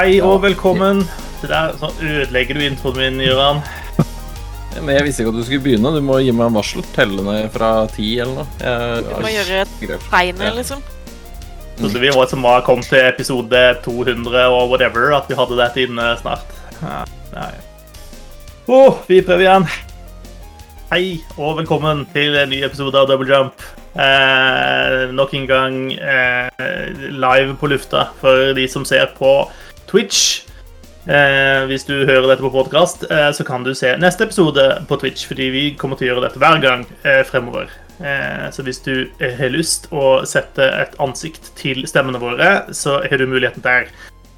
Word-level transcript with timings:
Hei 0.00 0.14
og 0.24 0.38
velkommen. 0.40 1.02
Det 1.42 1.50
der, 1.50 1.74
så 1.76 1.90
ødelegger 2.00 2.56
du 2.56 2.60
introen 2.64 2.96
min, 2.96 3.18
Gøran. 3.20 3.58
Men 4.80 4.94
jeg 4.94 5.04
visste 5.04 5.20
ikke 5.20 5.32
at 5.34 5.36
du 5.36 5.44
skulle 5.44 5.60
begynne. 5.66 5.90
Du 5.92 6.00
må 6.00 6.16
gi 6.24 6.32
meg 6.32 6.46
en 6.48 6.56
varsel. 6.56 6.80
Telle 6.94 7.20
ned 7.26 7.50
fra 7.52 7.68
ti 7.92 8.14
eller 8.22 8.38
noe. 8.38 8.46
Jeg, 8.62 9.02
Du 9.04 9.10
må 9.20 9.32
gjøre 9.34 9.58
et 9.66 10.06
tegn, 10.06 10.40
Ja. 10.40 10.54
liksom. 10.56 10.80
Trodde 11.76 12.00
vi 12.00 12.14
var 12.16 12.30
som 12.32 12.42
var 12.48 12.64
kommet 12.64 12.88
til 12.88 13.04
episode 13.04 13.60
200 13.84 14.48
og 14.48 14.70
whatever, 14.70 15.12
at 15.18 15.28
vi 15.28 15.36
hadde 15.36 15.60
dette 15.60 15.84
inne 15.84 16.16
snart. 16.22 16.48
Ja, 16.80 17.04
nei. 17.34 17.52
Oh, 18.68 19.04
vi 19.06 19.20
prøver 19.20 19.44
igjen. 19.44 19.68
Hei 20.90 21.20
og 21.36 21.58
velkommen 21.60 22.06
til 22.14 22.40
en 22.40 22.48
ny 22.48 22.64
episode 22.64 22.96
av 22.96 23.06
Double 23.12 23.28
Jump. 23.28 23.52
Eh, 24.00 25.10
nok 25.12 25.34
en 25.34 25.46
gang 25.46 25.92
eh, 25.92 26.48
live 27.10 27.56
på 27.60 27.68
lufta 27.68 28.08
for 28.20 28.54
de 28.54 28.64
som 28.70 28.84
ser 28.84 29.12
på 29.18 29.50
Twitch. 29.90 30.46
Eh, 31.10 31.66
hvis 31.66 31.86
du 31.88 31.94
hører 32.04 32.28
dette 32.28 32.44
på 32.44 32.52
podkast, 32.54 33.06
eh, 33.10 33.30
så 33.34 33.44
kan 33.46 33.64
du 33.66 33.72
se 33.74 33.96
neste 33.98 34.28
episode 34.28 34.66
på 34.86 34.98
Twitch, 35.00 35.24
fordi 35.26 35.48
vi 35.50 35.62
kommer 35.80 35.98
til 35.98 36.06
å 36.06 36.12
gjøre 36.12 36.26
dette 36.28 36.42
hver 36.42 36.60
gang 36.62 36.84
eh, 37.02 37.22
fremover. 37.26 37.72
Eh, 38.00 38.46
så 38.54 38.64
hvis 38.64 38.80
du 38.84 38.94
eh, 39.20 39.34
har 39.36 39.52
lyst 39.52 39.88
å 39.92 40.20
sette 40.28 40.64
et 40.64 40.94
ansikt 41.02 41.50
til 41.58 41.82
stemmene 41.88 42.20
våre, 42.22 42.52
så 42.76 43.00
har 43.04 43.20
du 43.20 43.26
muligheten 43.28 43.64
der. 43.64 43.90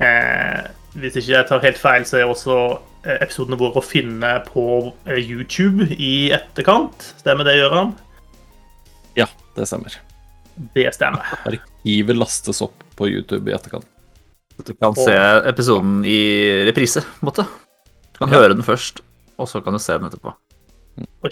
Eh, 0.02 0.70
hvis 0.98 1.19
ikke 1.20 1.34
jeg 1.34 1.48
tar 1.51 1.66
helt 1.66 1.80
feil, 1.80 2.06
så 2.09 2.20
er 2.20 2.30
også 2.30 2.56
episodene 3.03 3.59
våre 3.59 3.80
å 3.80 3.84
finne 3.84 4.37
på 4.47 4.64
YouTube 5.11 5.89
i 5.97 6.30
etterkant. 6.34 7.09
Stemmer 7.19 7.48
det, 7.48 7.56
Gøran? 7.59 7.97
Ja, 9.19 9.27
det 9.56 9.66
stemmer. 9.66 9.97
Det 10.77 10.87
stemmer. 10.94 11.33
Arkivet 11.48 12.20
lastes 12.20 12.62
opp 12.62 12.87
på 12.94 13.11
YouTube 13.11 13.50
i 13.50 13.56
etterkant. 13.56 13.89
Du 14.67 14.75
kan 14.78 14.95
se 14.95 15.14
episoden 15.48 16.05
i 16.06 16.19
reprise, 16.69 17.00
på 17.03 17.25
en 17.27 17.31
måte. 17.31 17.47
Du 18.12 18.19
kan 18.20 18.28
Ja. 18.31 18.39
høre 18.41 18.55
den 18.55 18.62
først, 18.62 19.00
og 19.39 19.48
så 19.48 19.62
kan 19.64 19.72
du 19.72 19.78
se 19.78 19.97
den 19.98 20.06
etterpå. 20.11 20.34
Oi. 21.25 21.31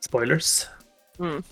Spoilers. 0.00 0.66
Mm. 1.20 1.42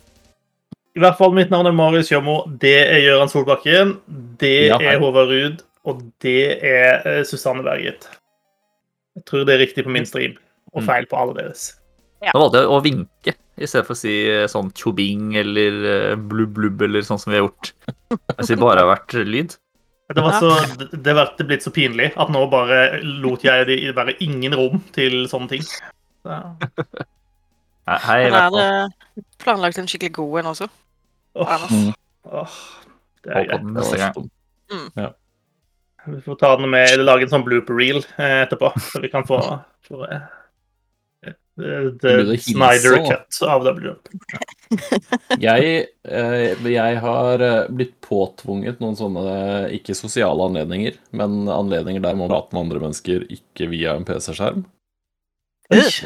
I 0.97 1.01
hvert 1.03 1.19
fall, 1.19 1.33
mitt 1.35 1.51
navn 1.51 1.67
er 1.67 1.73
Marius 1.75 2.11
Jommo. 2.11 2.45
Det 2.47 2.75
er 2.89 3.01
Gøran 3.03 3.29
Solbakken. 3.29 3.97
Det 4.39 4.69
Ja, 4.69 4.79
er 4.79 4.99
Håvard 4.99 5.29
Ruud. 5.29 5.63
Og 5.85 6.03
det 6.23 6.63
er 6.65 7.03
eh, 7.05 7.25
Susanne 7.25 7.63
Berget. 7.63 8.07
Jeg 9.17 9.25
tror 9.27 9.45
det 9.45 9.55
er 9.55 9.67
riktig 9.67 9.85
på 9.85 9.91
min 9.91 10.07
stream, 10.07 10.37
og 10.73 10.83
Mm. 10.83 10.87
feil 10.87 11.07
på 11.07 11.17
alle 11.21 11.35
deres. 11.35 11.75
Ja. 12.23 12.31
Da 12.33 12.39
valgte 12.39 12.61
jeg 12.63 12.69
å 12.71 12.83
vinke 12.83 13.35
i 13.59 13.67
stedet 13.67 13.87
for 13.87 13.93
å 13.95 13.97
si 13.97 14.29
eh, 14.31 14.47
sånn 14.47 14.73
tjobing 14.73 15.37
eller 15.37 15.73
eh, 16.13 16.15
blubb 16.17 16.55
blubb 16.55 16.83
eller 16.83 17.01
sånn 17.03 17.21
som 17.21 17.33
vi 17.33 17.39
har 17.39 17.49
gjort. 17.49 17.73
Jeg 18.39 18.47
sier 18.47 18.57
bare 18.57 18.79
har 18.81 18.97
vært 18.97 19.13
lyd. 19.27 19.57
Det 20.13 20.21
var 20.21 20.37
så, 20.37 20.51
det 20.93 21.15
ble 21.17 21.47
blitt 21.49 21.65
så 21.65 21.71
pinlig 21.73 22.11
at 22.21 22.29
nå 22.33 22.43
bare 22.53 23.01
lot 23.25 23.45
jeg 23.47 23.65
det 23.71 23.79
være 23.97 24.17
ingen 24.25 24.53
rom 24.59 24.83
til 24.93 25.25
sånne 25.31 25.55
ting. 25.55 25.65
Så, 25.65 26.41
Hei, 27.85 28.23
Men 28.31 28.37
er 28.39 28.53
det 28.55 29.15
planlagt 29.43 29.79
en 29.81 29.89
skikkelig 29.89 30.13
god 30.17 30.39
en 30.41 30.51
også? 30.55 30.69
åh, 31.35 31.51
Anders? 31.57 31.97
åh, 32.25 32.55
det 33.25 33.33
er 33.33 33.49
greit. 33.49 33.67
neste 33.75 33.99
gang. 34.01 34.15
dumt. 34.15 35.17
Vi 36.07 36.21
får 36.21 36.37
ta 36.41 36.57
den 36.57 36.71
med, 36.71 36.91
eller 36.93 37.05
lage 37.09 37.25
en 37.25 37.33
sånn 37.33 37.45
blooper 37.47 37.77
reel 37.77 38.01
eh, 38.21 38.43
etterpå, 38.45 38.71
så 38.77 39.01
vi 39.01 39.09
kan 39.13 39.25
få, 39.29 39.39
få 39.89 40.03
eh, 40.05 40.17
eh, 40.17 40.34
The 41.57 42.37
Snyder 42.43 42.97
cut 43.07 43.43
av 43.47 43.63
W. 43.65 43.95
Jeg, 45.45 45.87
eh, 46.09 46.65
jeg 46.67 46.97
har 46.99 47.43
eh, 47.47 47.69
blitt 47.71 47.95
påtvunget 48.03 48.81
noen 48.83 48.97
sånne 48.99 49.27
ikke 49.77 49.95
sosiale 49.95 50.49
anledninger, 50.49 50.97
men 51.15 51.45
anledninger 51.53 52.03
der 52.03 52.17
man 52.19 52.33
prater 52.33 52.57
med 52.57 52.65
andre 52.65 52.81
mennesker 52.87 53.27
ikke 53.31 53.69
via 53.71 53.95
en 53.95 54.07
PC-skjerm. 54.09 54.65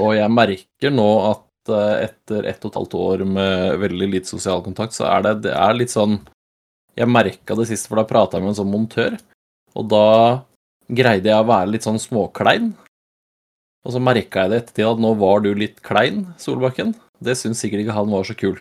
Og 0.02 0.12
jeg 0.18 0.34
merker 0.34 0.92
nå 0.94 1.08
at 1.30 1.72
eh, 1.72 2.08
etter 2.08 2.50
ett 2.50 2.66
og 2.66 2.72
et 2.72 2.78
halvt 2.82 2.98
år 3.00 3.24
med 3.38 3.78
veldig 3.86 4.10
lite 4.18 4.30
sosial 4.30 4.60
kontakt, 4.66 4.96
så 4.98 5.08
er 5.08 5.24
det, 5.24 5.34
det 5.48 5.54
er 5.56 5.78
litt 5.78 5.94
sånn 5.94 6.20
Jeg 6.98 7.08
merka 7.08 7.56
det 7.56 7.68
sist, 7.70 7.88
for 7.88 8.00
da 8.00 8.04
prata 8.08 8.36
jeg 8.36 8.44
med 8.44 8.52
en 8.52 8.60
sånn 8.60 8.72
montør, 8.72 9.16
og 9.78 9.88
da 9.88 10.06
greide 10.88 11.30
jeg 11.30 11.40
å 11.40 11.48
være 11.48 11.72
litt 11.72 11.86
sånn 11.86 12.00
småklein. 12.02 12.72
Og 13.88 13.94
så 13.94 14.00
merka 14.04 14.44
jeg 14.44 14.52
det 14.52 14.62
ettertid 14.62 14.84
at 14.90 15.00
nå 15.00 15.14
var 15.16 15.40
du 15.44 15.54
litt 15.56 15.78
klein, 15.84 16.26
Solbakken. 16.40 16.92
Det 17.24 17.34
syns 17.40 17.62
sikkert 17.62 17.86
ikke 17.86 17.96
han 17.96 18.10
var 18.12 18.26
så 18.28 18.36
kul. 18.36 18.58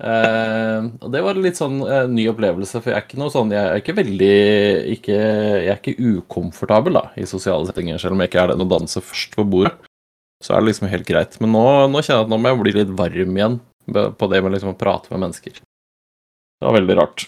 Eh, 0.00 0.80
og 1.00 1.08
det 1.12 1.22
var 1.24 1.40
litt 1.40 1.58
sånn 1.60 1.80
eh, 1.84 2.04
ny 2.08 2.26
opplevelse, 2.30 2.80
for 2.80 2.92
jeg 2.92 2.96
er 2.96 3.04
ikke 3.04 3.18
noe 3.20 3.32
sånn 3.32 3.50
Jeg 3.52 3.60
er 3.60 3.82
ikke 3.82 3.94
veldig 3.98 4.36
ikke, 4.94 5.16
Jeg 5.18 5.68
er 5.68 5.76
ikke 5.76 6.06
ukomfortabel 6.14 6.96
da, 6.96 7.02
i 7.20 7.26
sosiale 7.28 7.68
settinger, 7.68 8.00
selv 8.00 8.16
om 8.16 8.22
jeg 8.22 8.32
ikke 8.32 8.44
er 8.44 8.54
den 8.54 8.64
å 8.64 8.68
danse 8.70 9.02
først 9.04 9.36
på 9.36 9.44
bordet. 9.48 9.74
Så 10.40 10.54
er 10.54 10.62
det 10.62 10.70
liksom 10.70 10.88
helt 10.88 11.08
greit. 11.08 11.36
Men 11.40 11.52
nå, 11.56 11.64
nå 11.92 12.00
kjenner 12.00 12.22
jeg 12.22 12.28
at 12.28 12.32
nå 12.32 12.40
må 12.40 12.52
jeg 12.52 12.60
bli 12.62 12.76
litt 12.78 12.94
varm 12.96 13.36
igjen 13.40 13.58
på 13.90 14.30
det 14.32 14.40
med 14.44 14.54
liksom 14.54 14.72
å 14.72 14.78
prate 14.78 15.12
med 15.12 15.26
mennesker. 15.26 15.60
Det 15.60 16.68
var 16.68 16.76
veldig 16.76 16.96
rart. 16.96 17.26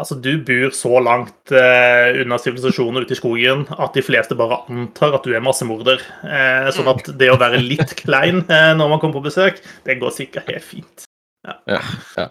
Altså, 0.00 0.16
du 0.20 0.32
bor 0.46 0.74
så 0.76 1.00
langt 1.02 1.54
eh, 1.54 2.20
unna 2.22 2.38
sivilisasjonen 2.40 3.04
ute 3.04 3.16
i 3.16 3.18
skogen 3.18 3.66
at 3.74 3.96
de 3.96 4.04
fleste 4.04 4.36
bare 4.38 4.62
antar 4.68 5.18
at 5.18 5.26
du 5.26 5.34
er 5.34 5.44
massemorder. 5.44 6.02
Eh, 6.22 6.70
sånn 6.76 6.90
at 6.92 7.12
det 7.18 7.32
å 7.32 7.40
være 7.40 7.62
litt 7.62 7.96
klein 8.02 8.44
eh, 8.46 8.72
når 8.78 8.94
man 8.94 9.02
kommer 9.02 9.20
på 9.20 9.28
besøk, 9.28 9.60
det 9.86 10.00
går 10.02 10.16
sikkert 10.16 10.50
helt 10.52 10.66
fint. 10.68 11.06
Ja, 11.44 11.60
ja. 11.68 12.30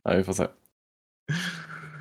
ja 0.00 0.18
vi 0.18 0.26
får 0.26 0.42
se. 0.42 0.50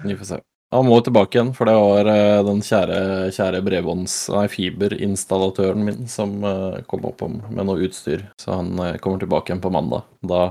Vi 0.03 0.17
får 0.19 0.33
se. 0.35 0.43
Han 0.73 0.87
må 0.89 0.97
tilbake 1.05 1.37
igjen, 1.37 1.51
for 1.53 1.69
det 1.69 1.75
var 1.77 2.07
eh, 2.09 2.39
den 2.47 2.61
kjære, 2.65 2.99
kjære 3.35 3.61
bredbånds... 3.65 4.15
Nei, 4.33 4.47
fiberinstallatøren 4.49 5.83
min 5.85 6.07
som 6.09 6.33
eh, 6.49 6.79
kom 6.89 7.05
opp 7.05 7.21
med 7.29 7.61
noe 7.61 7.83
utstyr. 7.85 8.25
Så 8.41 8.55
han 8.57 8.71
eh, 8.81 8.97
kommer 9.03 9.21
tilbake 9.21 9.51
igjen 9.51 9.61
på 9.61 9.71
mandag. 9.73 10.07
Da 10.25 10.47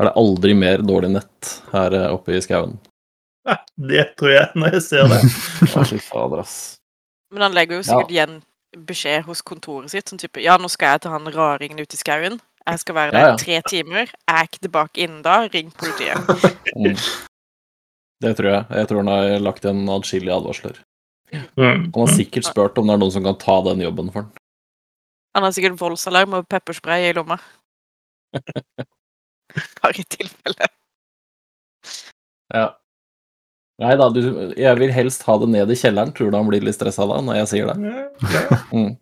er 0.00 0.08
det 0.08 0.16
aldri 0.18 0.56
mer 0.58 0.82
dårlig 0.82 1.12
nett 1.14 1.52
her 1.70 1.94
oppe 2.10 2.34
i 2.34 2.42
skauen. 2.42 2.74
Ja, 3.48 3.58
det 3.90 4.06
tror 4.20 4.34
jeg 4.34 4.48
når 4.58 4.78
jeg 4.78 4.84
ser 4.86 5.10
det. 5.10 5.20
Fy 5.90 5.98
fader, 5.98 6.44
ass. 6.44 6.56
Men 7.32 7.46
han 7.48 7.56
legger 7.56 7.80
jo 7.80 7.86
sikkert 7.86 8.12
igjen 8.12 8.40
beskjed 8.88 9.26
hos 9.26 9.42
kontoret 9.44 9.92
sitt, 9.92 10.08
sånn 10.08 10.20
type 10.20 10.40
Ja, 10.40 10.56
nå 10.60 10.68
skal 10.72 10.94
jeg 10.94 11.04
til 11.04 11.12
han 11.12 11.28
raringen 11.32 11.80
ute 11.80 11.96
i 11.96 12.00
skauen. 12.00 12.38
Jeg 12.62 12.78
skal 12.78 12.96
være 12.96 13.12
der 13.12 13.24
Ja, 13.24 13.32
ja. 13.32 13.38
tre 13.40 13.58
timer. 13.68 14.06
Jeg 14.06 14.38
er 14.38 14.48
ikke 14.48 14.62
tilbake 14.62 15.02
innen 15.02 15.22
da. 15.24 15.42
Ring 15.52 15.72
politiet. 15.76 16.16
Mm. 16.72 16.96
Det 18.22 18.30
tror 18.38 18.46
jeg. 18.48 18.64
Jeg 18.70 18.88
tror 18.88 18.98
han 19.02 19.08
har 19.12 19.42
lagt 19.42 19.64
igjen 19.66 19.82
adskillige 19.92 20.32
advarsler. 20.32 20.76
Mm. 21.34 21.90
Han 21.92 21.98
har 21.98 22.12
sikkert 22.14 22.46
spurt 22.46 22.78
om 22.80 22.88
det 22.88 22.94
er 22.94 23.00
noen 23.02 23.12
som 23.12 23.26
kan 23.26 23.36
ta 23.36 23.56
den 23.66 23.82
jobben 23.84 24.08
for 24.14 24.22
han. 24.22 24.30
Han 25.36 25.44
har 25.44 25.52
sikkert 25.52 25.76
voldsalarm 25.80 26.38
og 26.38 26.46
pepperspray 26.48 27.10
i 27.10 27.12
lomma. 27.18 27.36
Bare 29.82 30.00
i 30.00 30.06
tilfelle. 30.16 30.70
Ja. 32.54 32.66
Nei 33.82 33.96
da, 33.98 34.08
du, 34.14 34.20
jeg 34.58 34.78
vil 34.78 34.92
helst 34.94 35.24
ha 35.26 35.34
det 35.42 35.48
ned 35.50 35.72
i 35.72 35.78
kjelleren. 35.78 36.12
Tror 36.14 36.30
du 36.30 36.38
han 36.38 36.48
blir 36.48 36.62
litt 36.62 36.76
stressa 36.76 37.06
da, 37.08 37.18
når 37.24 37.42
jeg 37.42 37.52
sier 37.54 37.72
det? 37.72 37.96
Mm. 38.72 38.94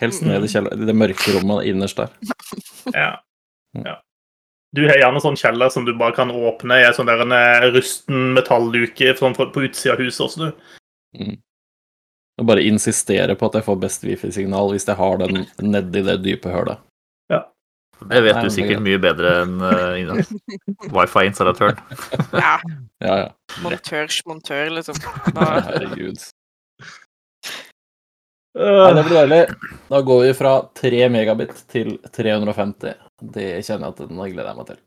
Helst 0.00 0.22
ned 0.22 0.44
i 0.46 0.48
kjelleren, 0.48 0.80
i 0.80 0.86
det 0.88 0.94
mørke 0.96 1.32
rommet 1.34 1.66
innerst 1.68 1.98
der. 1.98 2.12
ja. 3.02 3.10
ja. 3.76 3.96
Du 4.76 4.84
har 4.86 5.00
gjerne 5.00 5.20
sånn 5.20 5.36
kjeller 5.36 5.72
som 5.74 5.84
du 5.84 5.90
bare 5.98 6.14
kan 6.16 6.30
åpne 6.30 6.78
i 6.78 6.84
en 6.86 6.94
sånn 6.96 7.10
der 7.10 7.24
en 7.24 7.34
eh, 7.34 7.66
rusten 7.74 8.30
metallluke 8.36 9.16
sånn 9.18 9.34
på 9.36 9.48
utsida 9.66 9.96
av 9.96 10.04
huset 10.04 10.22
også, 10.28 10.46
du. 10.46 11.32
Og 12.40 12.46
bare 12.48 12.64
insistere 12.64 13.34
på 13.36 13.50
at 13.50 13.58
jeg 13.58 13.66
får 13.66 13.80
best 13.82 14.06
wifi-signal 14.06 14.70
hvis 14.72 14.86
jeg 14.88 14.96
har 14.96 15.18
den 15.20 15.42
nedi 15.60 16.04
det 16.06 16.20
dype 16.24 16.54
hølet. 16.54 16.80
Det 18.00 18.20
vet 18.24 18.36
Nei, 18.38 18.42
du 18.46 18.52
sikkert 18.54 18.78
det- 18.78 18.84
mye 18.86 19.00
bedre 19.02 19.32
enn 19.42 19.56
uh, 19.60 20.20
wifi-installatøren. 20.94 21.80
Ja. 22.32 22.56
Ja, 23.00 23.14
ja. 23.16 23.28
Montørs 23.64 24.18
montør, 24.28 24.66
liksom. 24.76 24.98
Herregud. 25.38 26.18
Nei, 28.60 28.90
det 28.92 29.04
blir 29.06 29.16
deilig. 29.16 29.38
Da 29.88 30.00
går 30.04 30.20
vi 30.26 30.34
fra 30.36 30.52
3 30.76 31.06
megabit 31.08 31.54
til 31.72 31.94
350. 32.12 32.92
Det 33.32 33.46
kjenner 33.64 33.86
jeg 33.88 33.94
at 33.94 34.02
den 34.04 34.20
gleder 34.20 34.50
jeg 34.50 34.58
meg 34.58 34.68
til. 34.68 34.80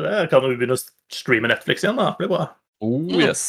Det 0.00 0.14
kan 0.32 0.46
du 0.46 0.54
begynne 0.54 0.78
å 0.78 0.82
streame 1.12 1.50
Netflix 1.52 1.84
igjen, 1.84 2.00
da. 2.00 2.14
Det 2.14 2.22
blir 2.24 2.32
bra. 2.32 2.46
Oh 2.80 3.04
yes. 3.12 3.42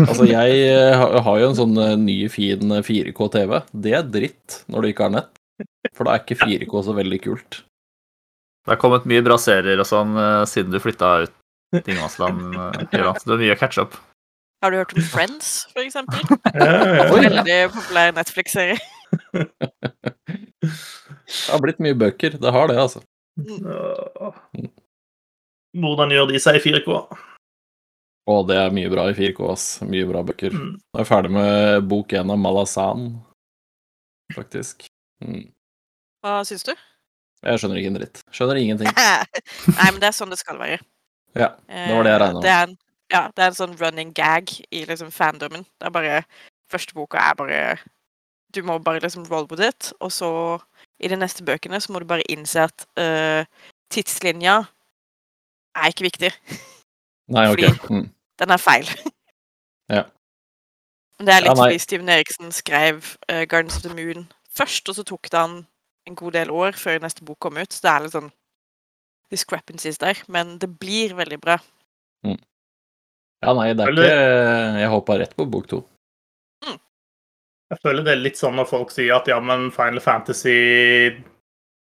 Altså, 0.00 0.24
jeg 0.24 0.60
eh, 0.70 0.94
har 0.96 1.20
har 1.26 1.40
jo 1.42 1.48
en 1.50 1.58
sånn 1.58 1.76
eh, 1.82 1.96
ny, 2.00 2.16
fin 2.32 2.78
4K-TV. 2.80 3.58
Det 3.84 3.92
er 3.98 4.06
dritt 4.08 4.62
når 4.72 4.86
du 4.86 4.92
ikke 4.94 5.10
har 5.10 5.18
nett. 5.18 5.34
For 5.92 6.08
da 6.08 6.14
er 6.16 6.24
ikke 6.24 6.40
4K 6.40 6.86
så 6.86 6.94
veldig 6.96 7.18
kult. 7.26 7.60
Det 8.64 8.74
har 8.74 8.80
kommet 8.80 9.06
mye 9.08 9.22
bra 9.24 9.36
serier 9.40 9.80
og 9.80 9.88
sånn 9.88 10.16
eh, 10.20 10.44
siden 10.50 10.72
du 10.74 10.80
flytta 10.82 11.12
ut 11.24 11.32
til 11.78 11.94
Ingemannsland. 11.94 12.54
Så 12.90 13.30
det 13.30 13.36
er 13.36 13.42
mye 13.44 13.54
å 13.56 13.60
catche 13.60 13.84
opp. 13.86 13.94
har 14.62 14.70
du 14.74 14.76
hørt 14.80 14.92
om 14.92 15.04
Friends, 15.08 15.52
for 15.72 15.82
eksempel? 15.84 16.20
Ja, 16.54 16.66
ja, 16.66 16.90
ja. 16.98 17.06
Veldig 17.14 17.58
populær 17.76 18.12
Netflix-serie. 18.18 18.76
Det 21.30 21.48
har 21.48 21.62
blitt 21.62 21.80
mye 21.80 21.96
bøker. 21.96 22.36
Det 22.42 22.52
har 22.52 22.68
det, 22.68 22.76
altså. 22.82 23.00
Hvordan 25.80 26.12
gjør 26.12 26.28
de 26.32 26.40
seg 26.42 26.58
i 26.58 26.62
4K? 26.66 26.98
Å, 28.30 28.34
det 28.46 28.58
er 28.60 28.74
mye 28.74 28.90
bra 28.92 29.06
i 29.10 29.16
4K, 29.16 29.40
ass. 29.54 29.64
Mye 29.86 30.06
bra 30.10 30.20
bøker. 30.26 30.52
Mm. 30.54 30.74
Nå 30.76 30.98
er 30.98 31.04
jeg 31.04 31.08
ferdig 31.08 31.32
med 31.34 31.88
bok 31.90 32.12
én 32.18 32.30
av 32.34 32.38
Malazan, 32.42 33.08
faktisk. 34.36 34.84
Mm. 35.24 35.48
Hva 36.20 36.40
syns 36.46 36.66
du? 36.68 36.74
Jeg 37.40 37.60
skjønner 37.60 37.80
ikke 37.80 37.90
en 37.90 37.98
dritt. 37.98 38.22
Skjønner 38.36 38.60
ingenting. 38.60 38.90
Nei, 39.78 39.88
men 39.88 40.00
det 40.02 40.10
er 40.10 40.16
sånn 40.16 40.32
det 40.32 40.40
skal 40.40 40.60
være. 40.60 40.80
Ja, 41.38 41.52
det 41.70 41.94
var 41.94 42.04
det 42.04 42.12
jeg 42.12 42.34
med. 42.34 42.42
Det 42.44 42.52
er 42.52 42.64
en, 42.66 42.74
ja, 43.12 43.22
det 43.32 43.44
er 43.44 43.52
en 43.52 43.58
sånn 43.58 43.76
running 43.80 44.10
gag 44.16 44.52
i 44.70 44.84
liksom 44.88 45.12
fandomen. 45.14 45.64
Det 45.78 45.88
er 45.88 45.94
bare 45.94 46.22
Første 46.70 46.94
boka 46.94 47.18
er 47.18 47.34
bare 47.34 47.60
Du 48.54 48.62
må 48.62 48.78
bare 48.78 49.00
liksom 49.02 49.24
roll 49.30 49.48
with 49.50 49.62
it, 49.62 49.92
og 50.00 50.12
så 50.12 50.30
i 51.00 51.08
de 51.08 51.16
neste 51.16 51.44
bøkene 51.46 51.80
så 51.80 51.92
må 51.92 51.98
du 52.02 52.06
bare 52.06 52.26
innse 52.30 52.66
at 52.66 52.84
uh, 52.98 53.46
tidslinja 53.90 54.56
er 55.78 55.92
ikke 55.92 56.06
viktig. 56.08 56.32
Nei, 57.34 57.46
ok. 57.50 57.90
Mm. 57.90 58.08
Den 58.42 58.56
er 58.56 58.62
feil. 58.62 58.90
Ja. 59.90 60.04
Det 61.18 61.32
er 61.34 61.42
litt 61.42 61.50
Ja, 61.50 61.54
fordi 61.58 61.78
Steven 61.82 62.08
Eriksen 62.08 62.52
skrev 62.54 63.00
uh, 63.26 63.42
Gardens 63.50 63.80
of 63.80 63.82
the 63.82 63.90
Moon 63.90 64.28
først, 64.54 64.86
og 64.88 64.94
så 64.94 65.02
tok 65.02 65.26
det 65.32 65.40
han 65.40 65.56
en 66.08 66.16
god 66.18 66.36
del 66.38 66.52
år 66.54 66.78
før 66.78 67.00
neste 67.02 67.24
bok 67.26 67.38
kom 67.42 67.58
ut. 67.60 67.72
Så 67.72 67.84
det 67.84 67.92
er 67.92 68.04
litt 68.04 68.16
sånn 68.16 68.30
discrepancies 69.30 70.00
der. 70.02 70.20
Men 70.28 70.56
det 70.62 70.70
blir 70.80 71.16
veldig 71.18 71.40
bra. 71.42 71.58
Ja, 73.40 73.54
nei, 73.56 73.70
det 73.72 73.86
er 73.86 73.94
ikke 73.94 74.08
Jeg 74.82 74.92
hoppa 74.92 75.16
rett 75.16 75.36
på 75.36 75.48
bok 75.48 75.68
to. 75.70 75.84
Jeg 77.70 77.78
føler 77.84 78.02
det 78.02 78.12
er 78.16 78.24
litt 78.24 78.38
sånn 78.40 78.56
når 78.58 78.66
folk 78.66 78.90
sier 78.90 79.14
at 79.14 79.28
ja, 79.30 79.36
men 79.38 79.68
Final 79.70 80.02
Fantasy 80.02 81.14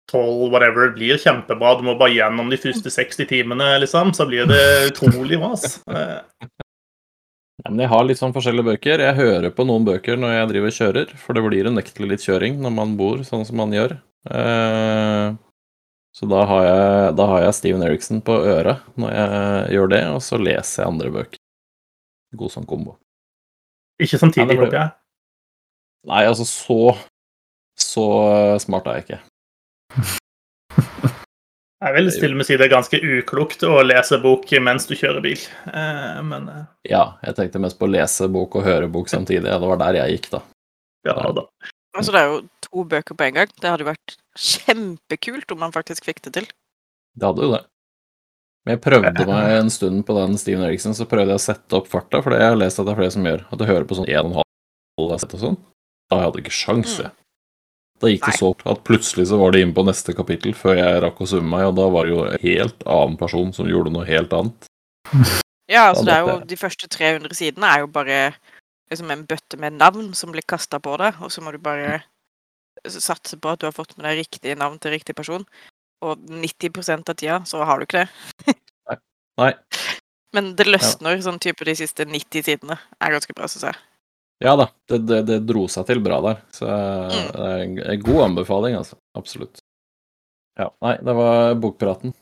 12 0.09 0.49
whatever, 0.53 0.89
blir 0.93 1.17
kjempebra. 1.21 1.75
Du 1.77 1.85
må 1.85 1.95
bare 1.97 2.13
gjennom 2.13 2.49
de 2.49 2.59
første 2.61 2.91
60 2.93 3.29
timene, 3.29 3.69
liksom. 3.81 4.13
Så 4.17 4.27
blir 4.29 4.49
det 4.49 4.61
utrolig 4.91 5.39
bra. 5.41 5.53
Ja, 7.65 7.71
men 7.73 7.81
jeg 7.81 7.89
har 7.89 8.03
litt 8.05 8.19
sånn 8.19 8.33
forskjellige 8.35 8.67
bøker. 8.67 9.01
Jeg 9.01 9.17
hører 9.17 9.49
på 9.57 9.65
noen 9.65 9.85
bøker 9.87 10.19
når 10.21 10.35
jeg 10.35 10.49
driver 10.51 10.69
og 10.69 10.75
kjører, 10.77 11.13
for 11.17 11.33
det 11.37 11.41
blir 11.47 11.69
unektelig 11.71 12.09
litt 12.11 12.25
kjøring 12.27 12.59
når 12.61 12.73
man 12.75 12.91
bor 12.99 13.23
sånn 13.25 13.45
som 13.47 13.57
man 13.57 13.73
gjør. 13.73 13.97
Eh, 14.29 15.33
Så 16.15 16.29
da 16.31 16.45
har 16.47 16.61
jeg, 16.63 17.15
da 17.19 17.25
har 17.27 17.41
jeg 17.43 17.55
Steven 17.57 17.81
Eriksen 17.83 18.21
på 18.23 18.37
øret 18.47 18.85
når 18.95 19.11
jeg 19.17 19.73
gjør 19.75 19.89
det, 19.91 20.03
og 20.15 20.21
så 20.23 20.37
leser 20.39 20.83
jeg 20.83 20.91
andre 20.93 21.09
bøker. 21.11 21.41
God 22.39 22.53
sånn 22.53 22.67
kombo. 22.69 22.93
Ikke 23.99 24.19
samtidig, 24.21 24.55
håper 24.61 24.77
jeg. 24.79 24.93
Nei, 26.07 26.23
altså 26.29 26.45
så 26.47 26.95
Så 27.75 28.05
smart 28.63 28.85
er 28.87 29.01
jeg 29.01 29.03
ikke. 29.09 29.19
Jeg 31.85 31.93
vil 31.93 32.07
til 32.09 32.33
og 32.33 32.39
med 32.39 32.47
si 32.47 32.55
det 32.57 32.65
er 32.65 32.71
ganske 32.73 32.97
uklokt 32.97 33.63
å 33.67 33.75
lese 33.85 34.17
bok 34.23 34.49
mens 34.65 34.87
du 34.89 34.95
kjører 34.97 35.21
bil. 35.21 35.41
Eh, 35.69 36.21
Men 36.25 36.47
eh, 36.49 36.63
Ja, 36.89 37.03
jeg 37.21 37.37
tenkte 37.37 37.61
mest 37.61 37.77
på 37.77 37.85
å 37.85 37.93
lese 37.93 38.25
bok 38.31 38.57
og 38.57 38.65
høre 38.65 38.89
bok 38.89 39.11
samtidig. 39.11 39.45
Det 39.45 39.69
var 39.69 39.81
der 39.83 39.99
jeg 40.01 40.15
gikk, 40.17 40.31
da. 40.33 40.41
ja 41.05 41.15
da. 41.37 41.45
Altså, 41.95 42.11
det 42.11 42.21
er 42.23 42.31
jo 42.31 42.39
to 42.65 42.85
bøker 42.89 43.17
på 43.17 43.27
en 43.27 43.37
gang. 43.37 43.53
Det 43.61 43.69
hadde 43.69 43.85
jo 43.85 43.91
vært 43.91 44.15
kjempekult 44.35 45.53
om 45.53 45.61
man 45.61 45.75
faktisk 45.75 46.07
fikk 46.09 46.23
det 46.25 46.33
til. 46.39 46.47
Det 47.15 47.29
hadde 47.29 47.45
jo 47.45 47.53
det. 47.53 47.61
Men 48.65 48.79
jeg 48.79 48.81
prøvde 48.81 49.27
meg 49.29 49.51
en 49.59 49.69
stund 49.69 50.01
på 50.07 50.15
den 50.17 50.39
Steven 50.41 50.65
Eriksen, 50.65 50.95
så 50.97 51.05
prøvde 51.05 51.35
jeg 51.35 51.37
å 51.37 51.43
sette 51.43 51.77
opp 51.77 51.85
farta, 51.91 52.23
for 52.25 52.33
det 52.33 52.41
jeg 52.41 52.49
har 52.49 52.57
lest 52.57 52.81
at 52.81 52.87
det 52.87 52.95
er 52.95 52.99
flere 53.03 53.13
som 53.13 53.27
gjør. 53.29 53.45
At 53.45 53.61
du 53.61 53.65
hører 53.69 53.85
på 53.85 53.97
sånn 53.99 54.09
1,5 54.09 55.13
sett 55.21 55.37
og 55.37 55.43
sånn. 55.43 55.59
Da 56.09 56.23
hadde 56.23 56.41
jeg 56.41 56.47
ikke 56.47 56.57
sjans, 56.63 56.97
jeg. 57.03 57.13
Da 58.03 58.11
gikk 58.11 58.25
det 58.25 58.33
Nei. 58.33 58.39
så 58.41 58.51
at 58.73 58.83
plutselig 58.87 59.29
så 59.29 59.39
var 59.39 59.53
det 59.55 59.61
inne 59.63 59.75
på 59.75 59.85
neste 59.87 60.15
kapittel 60.17 60.55
før 60.57 60.79
jeg 60.81 61.01
rakk 61.05 61.21
å 61.23 61.27
summe 61.29 61.51
meg, 61.53 61.69
og 61.69 61.77
da 61.77 61.85
var 61.93 62.07
det 62.07 62.11
jo 62.11 62.23
en 62.27 62.41
helt 62.43 62.85
annen 62.97 63.15
person 63.19 63.53
som 63.55 63.69
gjorde 63.71 63.93
noe 63.95 64.07
helt 64.09 64.35
annet. 64.35 64.71
Ja, 65.65 65.87
altså, 65.89 66.03
det 66.05 66.13
er 66.13 66.19
jo 66.27 66.33
De 66.45 66.57
første 66.61 66.85
300 66.93 67.33
sidene 67.33 67.69
er 67.73 67.79
jo 67.81 67.87
bare 67.89 68.17
liksom 68.91 69.09
en 69.09 69.23
bøtte 69.25 69.57
med 69.57 69.79
navn 69.79 70.11
som 70.13 70.29
blir 70.29 70.45
kasta 70.45 70.77
på 70.77 70.93
deg, 71.01 71.17
og 71.25 71.31
så 71.33 71.41
må 71.41 71.55
du 71.55 71.57
bare 71.57 72.03
satse 72.85 73.39
på 73.41 73.49
at 73.49 73.63
du 73.63 73.65
har 73.65 73.73
fått 73.73 73.95
med 73.97 74.05
deg 74.05 74.19
riktig 74.21 74.53
navn 74.59 74.77
til 74.77 74.93
riktig 74.93 75.15
person. 75.17 75.45
Og 76.05 76.21
90% 76.29 77.09
av 77.09 77.17
tida 77.17 77.39
så 77.49 77.63
har 77.65 77.81
du 77.81 77.87
ikke 77.87 78.03
det. 78.03 78.55
Nei. 79.41 79.51
Men 80.35 80.51
det 80.59 80.67
løsner 80.67 81.21
sånn 81.23 81.39
type 81.41 81.65
de 81.65 81.77
siste 81.79 82.05
90 82.05 82.45
sidene. 82.45 82.77
Er 82.99 83.15
ganske 83.15 83.33
bra, 83.33 83.47
syns 83.49 83.69
jeg. 83.69 83.79
Ja 84.43 84.55
da, 84.59 84.65
det, 84.91 84.97
det, 85.07 85.21
det 85.29 85.37
dro 85.47 85.63
seg 85.71 85.85
til 85.87 86.01
bra 86.03 86.17
der. 86.25 86.41
Så 86.51 86.67
Mm. 86.67 87.31
det 87.31 87.45
er 87.45 87.63
en- 87.63 87.79
en 87.93 88.01
god 88.03 88.21
anbefaling, 88.29 88.75
altså. 88.75 88.97
Absolutt. 89.15 89.61
Ja, 90.59 90.69
nei, 90.81 90.97
det 90.97 91.15
var 91.15 91.55
bokpraten. 91.55 92.13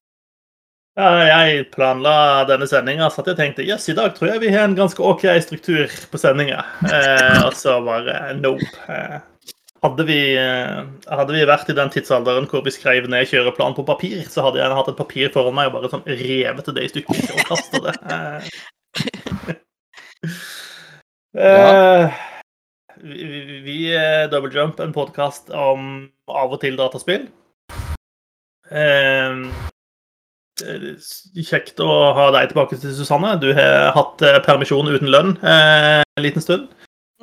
Ja, 0.96 1.10
jeg 1.26 1.72
planla 1.74 2.46
denne 2.46 2.68
sendinga 2.70 3.08
så 3.10 3.24
jeg 3.26 3.36
tenkte 3.38 3.66
yes, 3.66 3.88
i 3.90 3.94
dag 3.98 4.14
tror 4.14 4.30
jeg 4.30 4.42
vi 4.42 4.50
har 4.54 4.66
en 4.68 4.76
ganske 4.78 5.02
OK 5.02 5.24
struktur 5.42 5.88
på 6.12 6.20
sendinga. 6.22 6.60
Eh, 6.86 7.46
og 7.48 7.54
så 7.58 7.80
bare 7.84 8.36
nope. 8.38 8.62
Eh, 8.88 9.20
hadde, 9.84 10.06
vi, 10.06 10.20
eh, 10.38 10.84
hadde 11.10 11.34
vi 11.34 11.46
vært 11.50 11.70
i 11.70 11.74
den 11.74 11.90
tidsalderen 11.90 12.46
hvor 12.48 12.62
vi 12.64 12.70
skrev 12.72 13.10
ned 13.10 13.26
kjøreplan 13.26 13.74
på 13.76 13.86
papir, 13.90 14.22
så 14.30 14.44
hadde 14.46 14.62
jeg 14.62 14.70
hatt 14.78 14.88
et 14.94 14.98
papir 15.02 15.34
foran 15.34 15.56
meg 15.58 15.72
og 15.74 15.80
bare 15.82 15.90
sånn 15.90 16.06
revet 16.06 16.70
det 16.78 16.84
i 16.86 16.92
stykker 16.94 17.26
og 17.34 17.46
kastet 17.50 17.84
det. 17.90 17.96
Eh, 18.14 18.42
eh, 21.38 22.24
vi, 23.02 23.20
vi, 23.24 23.60
vi 23.66 23.78
er 23.98 24.28
Double 24.32 24.54
Jump, 24.54 24.80
en 24.80 24.96
podkast 24.96 25.50
om 25.50 26.10
av 26.30 26.54
og 26.54 26.62
til 26.64 26.80
dataspill. 26.80 27.30
Eh, 28.72 29.70
Eh, 30.62 30.94
Kjekt 31.42 31.82
å 31.82 31.90
ha 32.14 32.30
deg 32.36 32.52
tilbake 32.52 32.78
til 32.78 32.94
Susanne. 32.94 33.34
Du 33.42 33.50
har 33.58 33.92
hatt 33.96 34.22
eh, 34.22 34.40
permisjon 34.46 34.92
uten 34.92 35.10
lønn 35.10 35.36
uh, 35.42 36.04
en 36.04 36.26
liten 36.26 36.44
stund. 36.44 36.70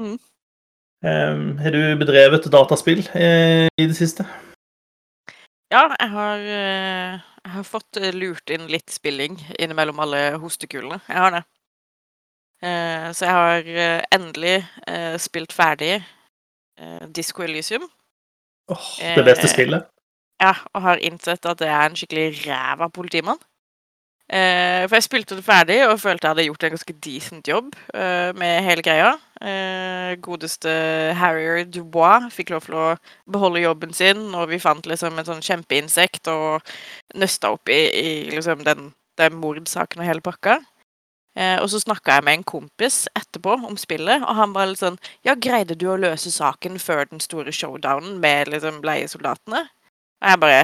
Mm. 0.01 0.17
Eh, 1.07 1.43
Har 1.63 1.77
du 1.77 1.83
bedrevet 2.01 2.49
dataspill 2.53 3.05
eh, 3.15 3.69
i 3.79 3.87
det 3.87 3.97
siste? 3.97 4.27
Ja, 5.71 5.87
jeg 5.95 6.11
har, 6.11 6.43
eh, 6.43 7.21
jeg 7.45 7.55
har 7.55 7.69
fått 7.69 8.01
eh, 8.01 8.11
lurt 8.17 8.51
inn 8.51 8.67
litt 8.73 8.91
spilling 8.91 9.39
innimellom 9.61 10.03
alle 10.03 10.25
hostekulene. 10.43 10.99
Jeg 11.07 11.23
har 11.23 11.39
det. 11.39 11.45
Eh, 12.63 13.13
Så 13.17 13.25
jeg 13.25 13.35
har 13.35 13.71
eh, 13.85 14.03
endelig 14.13 14.57
eh, 14.87 15.19
spilt 15.19 15.53
ferdig 15.53 16.03
Disco 17.13 17.43
Elysium. 17.45 17.83
Åh, 18.73 18.87
det 19.17 19.25
beste 19.27 19.49
spillet. 19.49 19.85
Ja, 20.41 20.55
og 20.73 20.81
har 20.83 21.03
innsett 21.05 21.45
at 21.45 21.59
det 21.61 21.69
er 21.69 21.83
en 21.85 21.97
skikkelig 21.99 22.47
ræv 22.47 22.81
av 22.87 22.93
politimann. 22.97 23.41
Eh, 24.31 24.87
for 24.87 24.95
jeg 24.95 25.05
spilte 25.09 25.35
det 25.35 25.43
ferdig 25.43 25.81
og 25.89 25.99
følte 25.99 26.29
jeg 26.29 26.31
hadde 26.31 26.45
gjort 26.47 26.65
en 26.65 26.73
ganske 26.77 26.95
decent 27.03 27.49
jobb 27.51 27.73
eh, 27.99 28.31
med 28.39 28.63
hele 28.63 28.85
greia. 28.87 29.11
Eh, 29.43 30.15
godeste 30.23 30.71
Harrier 31.19 31.65
Dubois 31.67 32.31
fikk 32.33 32.53
lov 32.55 32.63
til 32.69 32.79
å 32.79 32.87
beholde 33.27 33.65
jobben 33.65 33.93
sin, 33.93 34.29
og 34.39 34.49
vi 34.53 34.61
fant 34.63 34.87
liksom 34.87 35.19
en 35.19 35.27
sånn 35.27 35.43
kjempeinsekt 35.43 36.31
og 36.31 36.63
nøsta 37.19 37.51
opp 37.57 37.69
i, 37.75 37.81
i 37.91 38.11
liksom 38.31 38.63
den, 38.65 38.93
den 39.19 39.37
mordsaken 39.43 40.05
og 40.05 40.09
hele 40.09 40.23
pakka. 40.25 40.61
Eh, 41.39 41.57
og 41.63 41.69
så 41.71 41.79
snakka 41.79 42.17
jeg 42.19 42.25
med 42.27 42.39
en 42.41 42.45
kompis 42.45 43.05
etterpå 43.15 43.55
om 43.69 43.77
spillet, 43.79 44.25
og 44.27 44.35
han 44.35 44.55
var 44.57 44.67
litt 44.71 44.83
sånn 44.83 44.99
Ja, 45.27 45.37
greide 45.39 45.77
du 45.79 45.87
å 45.93 45.99
løse 46.01 46.33
saken 46.35 46.79
før 46.83 47.05
den 47.13 47.23
store 47.23 47.55
showdownen 47.55 48.19
med 48.23 48.51
liksom 48.51 48.81
leiesoldatene? 48.87 49.63
Og 50.23 50.33
jeg 50.33 50.41
bare 50.43 50.63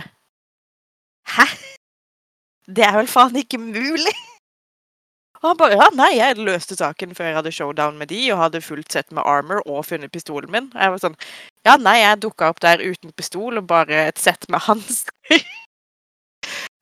Hæ? 1.37 1.47
Det 2.67 2.85
er 2.85 2.97
vel 2.99 3.07
faen 3.11 3.37
ikke 3.39 3.59
mulig? 3.63 4.15
Og 5.43 5.51
han 5.51 5.59
bare 5.61 5.77
Ja, 5.79 5.89
nei, 5.95 6.13
jeg 6.17 6.39
løste 6.43 6.77
saken 6.79 7.15
før 7.15 7.29
jeg 7.31 7.37
hadde 7.39 7.53
showdown 7.55 7.99
med 8.01 8.11
de, 8.11 8.21
og 8.33 8.41
hadde 8.41 8.63
fullt 8.65 8.91
sett 8.93 9.13
med 9.13 9.23
armor 9.27 9.63
og 9.69 9.85
funnet 9.87 10.13
pistolen 10.13 10.51
min. 10.51 10.71
Og 10.75 10.83
jeg 10.83 10.95
var 10.95 11.05
sånn 11.05 11.19
Ja, 11.67 11.77
nei, 11.79 11.99
jeg 12.03 12.23
dukka 12.25 12.51
opp 12.51 12.63
der 12.65 12.83
uten 12.83 13.15
pistol 13.15 13.61
og 13.61 13.69
bare 13.71 14.09
et 14.09 14.19
sett 14.23 14.49
med 14.51 14.65
hansker. 14.67 15.47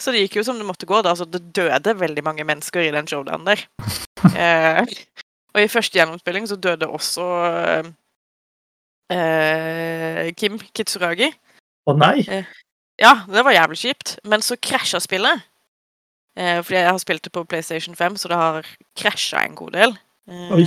Så 0.01 0.13
det 0.13 0.25
gikk 0.25 0.41
jo 0.41 0.47
som 0.47 0.59
det 0.59 0.67
måtte 0.67 0.89
gå. 0.91 1.01
da, 1.03 1.15
altså 1.15 1.27
Det 1.29 1.55
døde 1.55 1.99
veldig 2.01 2.25
mange 2.27 2.45
mennesker 2.47 2.83
i 2.83 2.93
den 2.95 3.09
showdown 3.11 3.47
der. 3.47 3.67
Eh, 4.25 4.81
og 5.53 5.61
i 5.61 5.69
første 5.69 5.99
gjennomspilling 5.99 6.47
så 6.49 6.57
døde 6.57 6.87
også 6.89 7.25
eh, 7.45 7.89
eh, 9.13 10.31
Kim 10.33 10.57
Kitsuragi. 10.73 11.29
Å 11.85 11.95
nei! 11.99 12.25
Ja, 13.01 13.13
det 13.29 13.45
var 13.45 13.53
jævlig 13.53 13.79
kjipt. 13.83 14.15
Men 14.25 14.43
så 14.43 14.57
krasja 14.57 15.03
spillet. 15.05 15.45
Eh, 16.35 16.61
fordi 16.65 16.81
jeg 16.81 16.91
har 16.91 17.03
spilt 17.03 17.27
det 17.27 17.33
på 17.35 17.45
PlayStation 17.47 17.95
5, 17.95 18.17
så 18.19 18.31
det 18.31 18.39
har 18.39 18.71
krasja 18.99 19.45
en 19.45 19.59
god 19.59 19.77
del. 19.77 19.95
Eh, 20.31 20.55
Oi. 20.57 20.65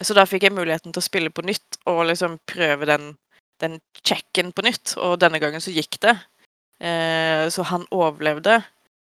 så 0.00 0.16
da 0.16 0.24
fikk 0.28 0.46
jeg 0.46 0.56
muligheten 0.56 0.94
til 0.94 1.02
å 1.02 1.04
spille 1.04 1.32
på 1.34 1.44
nytt 1.44 1.80
og 1.90 2.06
liksom 2.08 2.38
prøve 2.48 2.88
den, 2.88 3.10
den 3.60 3.80
checken 4.00 4.52
på 4.56 4.64
nytt. 4.64 4.94
Og 4.96 5.18
denne 5.20 5.42
gangen 5.42 5.60
så 5.60 5.74
gikk 5.74 6.00
det. 6.04 6.16
Eh, 6.82 7.48
så 7.48 7.66
han 7.70 7.86
overlevde. 7.94 8.60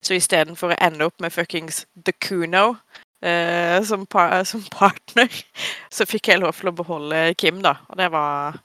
Så 0.04 0.14
istedenfor 0.14 0.72
å 0.72 0.80
ende 0.80 1.08
opp 1.08 1.18
med 1.20 1.34
fuckings 1.34 1.82
The 2.06 2.14
Kuno 2.22 2.78
eh, 3.20 3.82
som, 3.84 4.06
par 4.06 4.44
som 4.46 4.62
partner, 4.72 5.28
så 5.94 6.06
fikk 6.06 6.30
jeg 6.30 6.42
lov 6.42 6.54
til 6.58 6.70
å 6.70 6.76
beholde 6.78 7.34
Kim, 7.38 7.60
da. 7.64 7.78
Og 7.90 7.98
det 8.00 8.08
var 8.14 8.60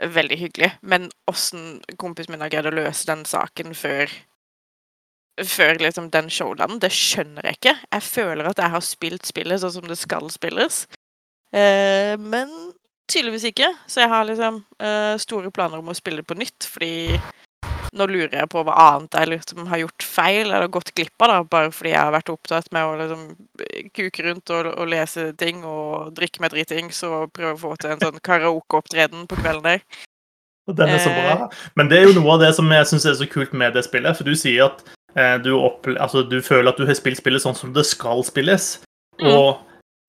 veldig 0.00 0.40
hyggelig. 0.40 0.72
Men 0.80 1.10
åssen 1.30 1.78
kompisen 2.00 2.34
min 2.34 2.42
har 2.44 2.52
greid 2.52 2.70
å 2.70 2.74
løse 2.74 3.06
den 3.10 3.26
saken 3.28 3.76
før 3.76 4.10
før 5.40 5.78
liksom 5.80 6.10
den 6.12 6.28
showdownen. 6.32 6.80
Det 6.82 6.90
skjønner 6.92 7.46
jeg 7.48 7.58
ikke. 7.58 7.76
Jeg 7.94 8.04
føler 8.04 8.48
at 8.50 8.58
jeg 8.60 8.74
har 8.74 8.84
spilt 8.84 9.28
spillet 9.28 9.62
sånn 9.62 9.72
som 9.78 9.86
det 9.88 9.96
skal 10.00 10.28
spilles. 10.32 10.82
Eh, 11.56 12.16
men 12.20 12.50
tydeligvis 13.10 13.48
ikke. 13.50 13.70
Så 13.88 14.04
jeg 14.04 14.12
har 14.12 14.26
liksom 14.28 14.60
eh, 14.82 15.14
store 15.22 15.52
planer 15.54 15.80
om 15.80 15.88
å 15.90 15.96
spille 15.96 16.22
det 16.22 16.28
på 16.28 16.38
nytt, 16.38 16.66
fordi 16.68 16.92
nå 17.96 18.06
lurer 18.06 18.36
jeg 18.42 18.50
på 18.52 18.62
hva 18.66 18.76
annet 18.84 19.16
jeg 19.18 19.30
liksom 19.32 19.66
har 19.70 19.82
gjort 19.82 20.06
feil 20.06 20.50
eller 20.50 20.70
gått 20.72 20.92
glipp 20.94 21.24
av, 21.24 21.32
da, 21.32 21.38
bare 21.56 21.72
fordi 21.74 21.94
jeg 21.94 22.00
har 22.00 22.14
vært 22.14 22.32
opptatt 22.32 22.70
med 22.74 22.86
å 22.86 22.94
liksom 23.00 23.24
kuke 23.96 24.26
rundt 24.26 24.52
og, 24.54 24.70
og 24.76 24.92
lese 24.92 25.30
ting 25.40 25.64
og 25.66 26.12
drikke 26.16 26.44
meg 26.44 26.54
dritings 26.54 27.02
og 27.08 27.32
prøve 27.36 27.56
å 27.56 27.62
få 27.64 27.74
til 27.80 27.94
en 27.94 28.04
sånn 28.04 28.22
karaokeopptreden 28.26 29.26
på 29.30 29.40
kvelden 29.42 29.66
der. 29.66 30.06
Den 30.70 30.92
er 30.92 31.02
så 31.02 31.10
bra. 31.10 31.32
Eh. 31.34 31.60
Men 31.74 31.90
det 31.90 31.98
er 31.98 32.08
jo 32.08 32.16
noe 32.20 32.36
av 32.36 32.44
det 32.44 32.52
som 32.54 32.68
jeg 32.70 32.88
syns 32.90 33.06
er 33.08 33.16
så 33.18 33.28
kult 33.30 33.54
med 33.56 33.74
det 33.74 33.82
spillet. 33.86 34.16
For 34.16 34.28
du 34.28 34.36
sier 34.38 34.68
at 34.68 34.84
eh, 35.16 35.36
du, 35.42 35.52
altså, 35.96 36.22
du 36.22 36.38
føler 36.44 36.70
at 36.70 36.78
du 36.78 36.86
har 36.86 36.98
spilt 36.98 37.18
spillet 37.18 37.42
sånn 37.42 37.58
som 37.58 37.74
det 37.74 37.86
skal 37.88 38.22
spilles. 38.26 38.76
Mm. 39.20 39.32
Og 39.32 39.58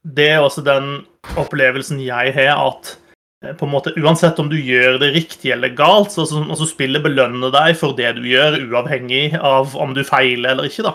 det 0.06 0.30
er 0.36 0.44
også 0.44 0.64
den 0.66 1.04
opplevelsen 1.40 2.02
jeg 2.04 2.34
har, 2.38 2.54
at 2.58 2.94
eh, 2.94 3.11
på 3.42 3.66
en 3.66 3.72
måte, 3.74 3.94
uansett 3.98 4.40
om 4.40 4.50
du 4.52 4.58
gjør 4.62 5.00
det 5.02 5.14
riktig 5.16 5.52
eller 5.52 5.70
galt, 5.76 6.12
så 6.14 6.26
så- 6.30 6.44
altså, 6.46 6.68
spillet 6.70 7.02
belønner 7.04 7.52
deg 7.52 7.76
for 7.78 7.94
det 7.98 8.16
du 8.16 8.22
gjør, 8.22 8.60
uavhengig 8.70 9.34
av 9.40 9.76
om 9.76 9.94
du 9.94 10.04
feiler 10.04 10.52
eller 10.52 10.64
ikke. 10.70 10.84
da. 10.84 10.94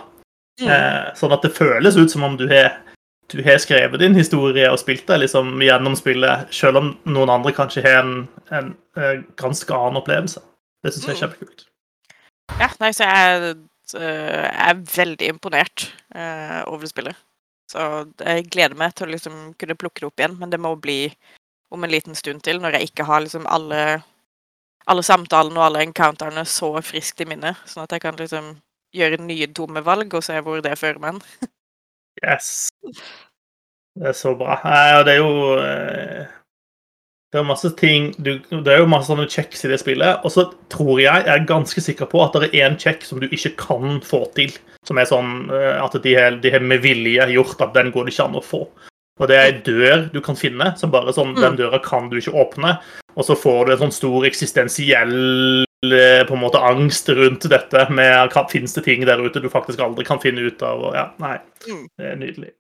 Mm. 0.60 0.68
Eh, 0.70 1.12
sånn 1.14 1.32
at 1.32 1.42
det 1.42 1.52
føles 1.56 1.96
ut 1.96 2.10
som 2.10 2.22
om 2.24 2.36
du 2.36 2.46
har, 2.48 2.78
du 3.28 3.42
har 3.42 3.58
skrevet 3.58 3.98
din 3.98 4.14
historie 4.14 4.70
og 4.70 4.78
spilt 4.78 5.06
det 5.06 5.18
liksom, 5.20 5.58
gjennom 5.60 5.96
spillet, 5.96 6.46
selv 6.54 6.76
om 6.76 6.98
noen 7.04 7.28
andre 7.28 7.52
kanskje 7.52 7.82
har 7.82 8.02
en, 8.04 8.28
en, 8.52 8.76
en 8.96 9.24
ganske 9.36 9.68
annen 9.74 10.00
opplevelse. 10.00 10.40
Det 10.84 10.92
syns 10.94 11.06
jeg 11.06 11.16
er 11.16 11.26
Mm. 11.26 11.32
kjempekult. 11.32 11.64
Ja, 12.60 12.68
nei, 12.80 12.90
så 12.92 13.04
jeg, 13.04 13.56
eh, 13.96 14.48
jeg 14.52 14.70
er 14.70 14.74
veldig 14.74 15.28
imponert 15.34 15.90
eh, 16.14 16.62
over 16.68 16.86
spillet. 16.86 17.16
Så 17.68 18.06
jeg 18.24 18.48
gleder 18.48 18.76
meg 18.76 18.94
til 18.94 19.08
å 19.08 19.10
liksom 19.10 19.54
kunne 19.58 19.74
plukke 19.74 20.00
det 20.00 20.06
opp 20.06 20.16
igjen, 20.16 20.38
men 20.38 20.48
det 20.50 20.60
må 20.60 20.80
bli 20.80 21.12
om 21.70 21.84
en 21.84 21.90
liten 21.90 22.14
stund 22.14 22.44
til, 22.46 22.60
når 22.62 22.78
jeg 22.78 22.90
ikke 22.90 23.06
har 23.08 23.24
liksom 23.24 23.46
alle, 23.50 23.82
alle 24.86 25.02
samtalene 25.06 25.58
og 25.58 25.66
alle 25.68 25.82
encounterene 25.86 26.46
så 26.48 26.72
friskt 26.84 27.22
i 27.24 27.28
minnet, 27.28 27.58
sånn 27.66 27.86
at 27.86 27.96
jeg 27.96 28.04
kan 28.04 28.18
liksom 28.18 28.54
gjøre 28.96 29.20
nye 29.24 29.48
dumme 29.52 29.82
valg 29.84 30.14
og 30.14 30.24
se 30.24 30.38
hvor 30.44 30.62
det 30.64 30.78
fører 30.78 31.02
meg 31.02 31.16
hen. 31.16 31.50
Yes. 32.24 32.70
Det 33.96 34.10
er 34.12 34.16
så 34.16 34.34
bra. 34.36 34.58
Nei, 34.64 34.88
og 34.98 35.04
det 35.04 35.14
er 35.14 35.18
jo 35.20 35.56
eh, 35.60 36.32
Det 37.32 37.40
er 37.40 37.46
masse 37.48 37.70
ting 37.76 38.10
du, 38.16 38.38
Det 38.48 38.72
er 38.72 38.80
jo 38.80 38.88
masse 38.88 39.10
sånne 39.10 39.26
checks 39.32 39.64
i 39.64 39.70
det 39.72 39.80
spillet. 39.82 40.24
Og 40.24 40.32
så 40.32 40.46
tror 40.72 41.00
jeg, 41.00 41.26
jeg 41.26 41.32
er 41.32 41.48
ganske 41.48 41.84
sikker 41.84 42.08
på 42.08 42.22
at 42.24 42.36
det 42.40 42.50
er 42.50 42.68
én 42.68 42.78
check 42.80 43.04
som 43.04 43.20
du 43.20 43.28
ikke 43.28 43.54
kan 43.60 44.00
få 44.04 44.24
til. 44.36 44.52
Som 44.88 45.00
er 45.00 45.08
sånn 45.08 45.50
eh, 45.52 45.76
at 45.82 45.96
de 46.04 46.16
har, 46.16 46.40
de 46.40 46.52
har 46.52 46.64
med 46.64 46.84
vilje 46.84 47.28
gjort 47.34 47.64
at 47.64 47.76
den 47.76 47.92
går 47.94 48.08
det 48.08 48.16
ikke 48.16 48.28
an 48.30 48.40
å 48.40 48.44
få. 48.44 48.64
Og 49.16 49.30
det 49.30 49.36
er 49.36 49.46
ei 49.48 49.60
dør 49.64 50.08
du 50.12 50.20
kan 50.24 50.36
finne, 50.36 50.74
som 50.76 50.92
bare 50.92 51.14
sånn 51.16 51.34
Den 51.38 51.56
døra 51.56 51.80
kan 51.84 52.10
du 52.12 52.18
ikke 52.18 52.34
åpne. 52.36 52.76
Og 53.16 53.24
så 53.24 53.36
får 53.38 53.66
du 53.66 53.72
en 53.72 53.82
sånn 53.86 53.94
stor 53.96 54.26
eksistensiell 54.28 55.14
eh, 55.88 56.22
på 56.28 56.36
en 56.36 56.42
måte 56.42 56.60
angst 56.60 57.08
rundt 57.08 57.48
dette 57.48 57.86
med 57.88 58.36
finnes 58.52 58.76
det 58.76 58.84
ting 58.84 59.06
der 59.08 59.22
ute 59.24 59.40
du 59.40 59.48
faktisk 59.48 59.80
aldri 59.80 60.04
kan 60.04 60.20
finne 60.20 60.44
ut 60.44 60.62
av. 60.62 60.84
Og 60.90 60.94
ja, 60.94 61.08
nei, 61.22 61.38
Mm. 61.66 61.88
det 61.98 62.06
er 62.06 62.16
nydelig. 62.20 62.52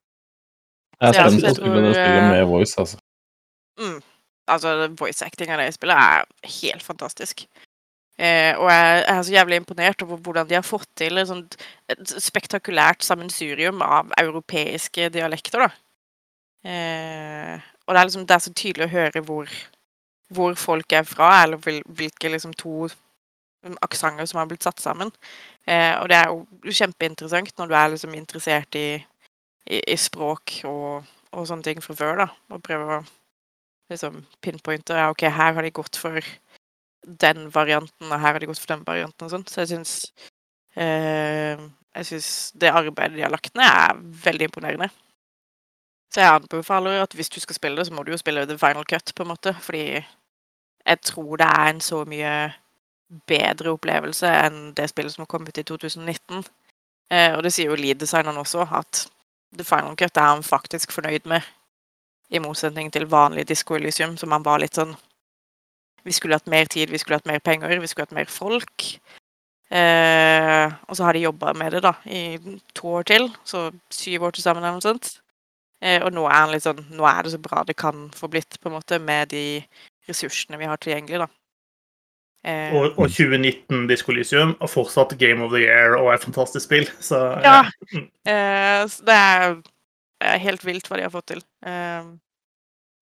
Jeg 0.96 1.08
er 1.12 1.28
spent 1.28 1.44
på 1.44 1.52
å 1.52 1.56
spille 1.60 1.80
det 1.84 1.94
spillet 1.94 2.22
eh, 2.22 2.30
med 2.32 2.46
voice, 2.48 2.74
altså. 2.80 2.98
Mm. 3.78 4.00
Altså, 4.48 4.88
voice 4.96 5.22
acting 5.26 5.50
av 5.52 5.60
det 5.60 5.74
spillet 5.74 5.96
er 5.96 6.24
helt 6.62 6.82
fantastisk. 6.82 7.44
Eh, 8.16 8.56
og 8.56 8.70
jeg 8.72 9.02
er 9.12 9.22
så 9.22 9.32
jævlig 9.34 9.58
imponert 9.60 10.02
over 10.02 10.16
hvordan 10.16 10.48
de 10.48 10.56
har 10.56 10.64
fått 10.64 10.88
til 10.96 11.18
et, 11.20 11.28
sånt, 11.28 11.58
et 11.92 12.14
spektakulært 12.24 13.04
sammensurium 13.04 13.82
av 13.84 14.14
europeiske 14.16 15.10
dialekter, 15.12 15.66
da. 15.66 15.68
Eh, 16.66 17.56
og 17.86 17.94
det 17.94 18.00
er 18.00 18.08
liksom 18.08 18.26
det 18.26 18.34
er 18.34 18.44
så 18.44 18.52
tydelig 18.52 18.86
å 18.88 18.94
høre 18.94 19.22
hvor, 19.26 19.50
hvor 20.34 20.56
folk 20.58 20.92
er 20.96 21.06
fra, 21.06 21.30
eller 21.44 21.60
hvil, 21.62 21.82
hvilke 21.86 22.32
liksom 22.32 22.54
to 22.58 22.88
aksenter 23.82 24.26
som 24.26 24.40
har 24.40 24.48
blitt 24.50 24.66
satt 24.66 24.82
sammen. 24.82 25.12
Eh, 25.66 25.94
og 26.00 26.08
det 26.10 26.18
er 26.18 26.30
jo 26.30 26.74
kjempeinteressant 26.80 27.54
når 27.58 27.70
du 27.70 27.76
er 27.76 27.92
liksom 27.92 28.16
interessert 28.18 28.78
i, 28.78 28.88
i, 29.66 29.80
i 29.80 29.96
språk 29.98 30.60
og, 30.70 31.06
og 31.32 31.46
sånne 31.48 31.66
ting 31.66 31.82
fra 31.84 31.96
før, 31.98 32.24
da. 32.24 32.28
Og 32.54 32.62
prøver 32.66 32.98
å 32.98 33.00
liksom 33.92 34.24
pinpointe 34.42 34.96
ja, 34.98 35.10
OK, 35.12 35.26
her 35.30 35.54
har 35.54 35.62
de 35.62 35.74
gått 35.74 35.98
for 36.00 36.18
den 37.06 37.46
varianten, 37.54 38.10
og 38.10 38.18
her 38.18 38.34
har 38.34 38.42
de 38.42 38.50
gått 38.50 38.62
for 38.62 38.74
den 38.74 38.86
varianten 38.86 39.26
og 39.26 39.34
sånn. 39.34 39.46
Så 39.46 39.62
jeg 39.62 39.74
syns 39.76 39.96
eh, 40.74 41.58
Jeg 41.96 42.08
syns 42.10 42.30
det 42.60 42.68
arbeidet 42.74 43.16
de 43.16 43.22
har 43.24 43.32
lagt 43.32 43.54
ned, 43.56 43.64
er 43.64 44.00
veldig 44.26 44.50
imponerende. 44.50 44.90
Så 46.12 46.22
jeg 46.22 46.34
anbefaler 46.34 47.02
at 47.02 47.14
hvis 47.14 47.28
du 47.28 47.40
skal 47.40 47.58
spille 47.58 47.76
det, 47.76 47.86
så 47.88 47.94
må 47.94 48.02
du 48.02 48.12
jo 48.12 48.20
spille 48.20 48.46
the 48.46 48.58
final 48.58 48.84
cut, 48.84 49.12
på 49.16 49.22
en 49.22 49.32
måte. 49.32 49.54
Fordi 49.60 50.02
jeg 50.86 51.00
tror 51.02 51.36
det 51.36 51.46
er 51.46 51.70
en 51.70 51.80
så 51.80 52.04
mye 52.04 52.36
bedre 53.26 53.74
opplevelse 53.74 54.30
enn 54.46 54.70
det 54.78 54.88
spillet 54.90 55.14
som 55.14 55.26
kom 55.26 55.46
ut 55.46 55.58
i 55.58 55.66
2019. 55.66 56.44
Eh, 57.10 57.34
og 57.36 57.42
det 57.46 57.52
sier 57.54 57.70
jo 57.70 57.78
lead-designeren 57.78 58.38
også, 58.40 58.66
at 58.74 59.06
the 59.56 59.64
final 59.64 59.96
cut 59.98 60.16
er 60.16 60.32
han 60.32 60.42
faktisk 60.42 60.94
fornøyd 60.94 61.28
med. 61.30 61.42
I 62.30 62.42
motsetning 62.42 62.90
til 62.92 63.06
vanlig 63.06 63.46
Disco 63.48 63.76
Elysium, 63.76 64.16
som 64.18 64.32
han 64.34 64.44
var 64.44 64.58
litt 64.58 64.74
sånn 64.74 64.96
Vi 66.06 66.14
skulle 66.14 66.36
hatt 66.38 66.46
mer 66.46 66.66
tid, 66.70 66.90
vi 66.90 66.98
skulle 66.98 67.16
hatt 67.18 67.26
mer 67.26 67.40
penger, 67.42 67.80
vi 67.82 67.86
skulle 67.90 68.06
hatt 68.06 68.14
mer 68.14 68.28
folk. 68.30 68.84
Eh, 69.74 70.66
og 70.86 70.94
så 70.94 71.02
har 71.02 71.16
de 71.16 71.24
jobba 71.24 71.50
med 71.58 71.72
det 71.74 71.80
da, 71.82 71.96
i 72.06 72.38
to 72.78 72.92
år 73.00 73.06
til, 73.10 73.26
så 73.42 73.72
syv 73.90 74.28
år 74.28 74.36
til 74.36 74.44
sammen 74.44 74.62
eller 74.62 74.78
noe 74.78 74.84
sånt. 74.84 75.16
Eh, 75.82 76.00
og 76.02 76.12
nå 76.16 76.24
er, 76.32 76.58
sånn, 76.62 76.84
nå 76.96 77.04
er 77.08 77.22
det 77.26 77.34
så 77.34 77.40
bra 77.42 77.64
det 77.68 77.76
kan 77.76 78.06
få 78.16 78.30
blitt, 78.32 78.58
på 78.60 78.70
en 78.70 78.76
måte, 78.78 78.98
med 79.02 79.28
de 79.34 79.62
ressursene 80.08 80.58
vi 80.60 80.68
har 80.70 80.80
tilgjengelig. 80.80 81.26
da. 81.26 81.28
Eh, 82.46 82.74
Og, 82.74 82.98
og 82.98 83.08
2019 83.10 83.86
Diskolysium, 83.90 84.54
og 84.60 84.70
fortsatt 84.70 85.16
Game 85.18 85.44
of 85.44 85.52
the 85.52 85.64
Year 85.64 85.96
og 85.98 86.12
et 86.14 86.24
fantastisk 86.24 86.64
spill. 86.64 86.86
Så 87.00 87.18
Ja. 87.42 87.64
ja. 87.92 88.04
Eh, 88.26 88.86
så 88.88 89.04
det 89.04 89.16
er, 89.16 89.58
er 90.20 90.38
helt 90.38 90.64
vilt 90.64 90.88
hva 90.88 90.96
de 90.96 91.02
har 91.08 91.14
fått 91.14 91.26
til. 91.34 91.42
Eh, 91.66 92.14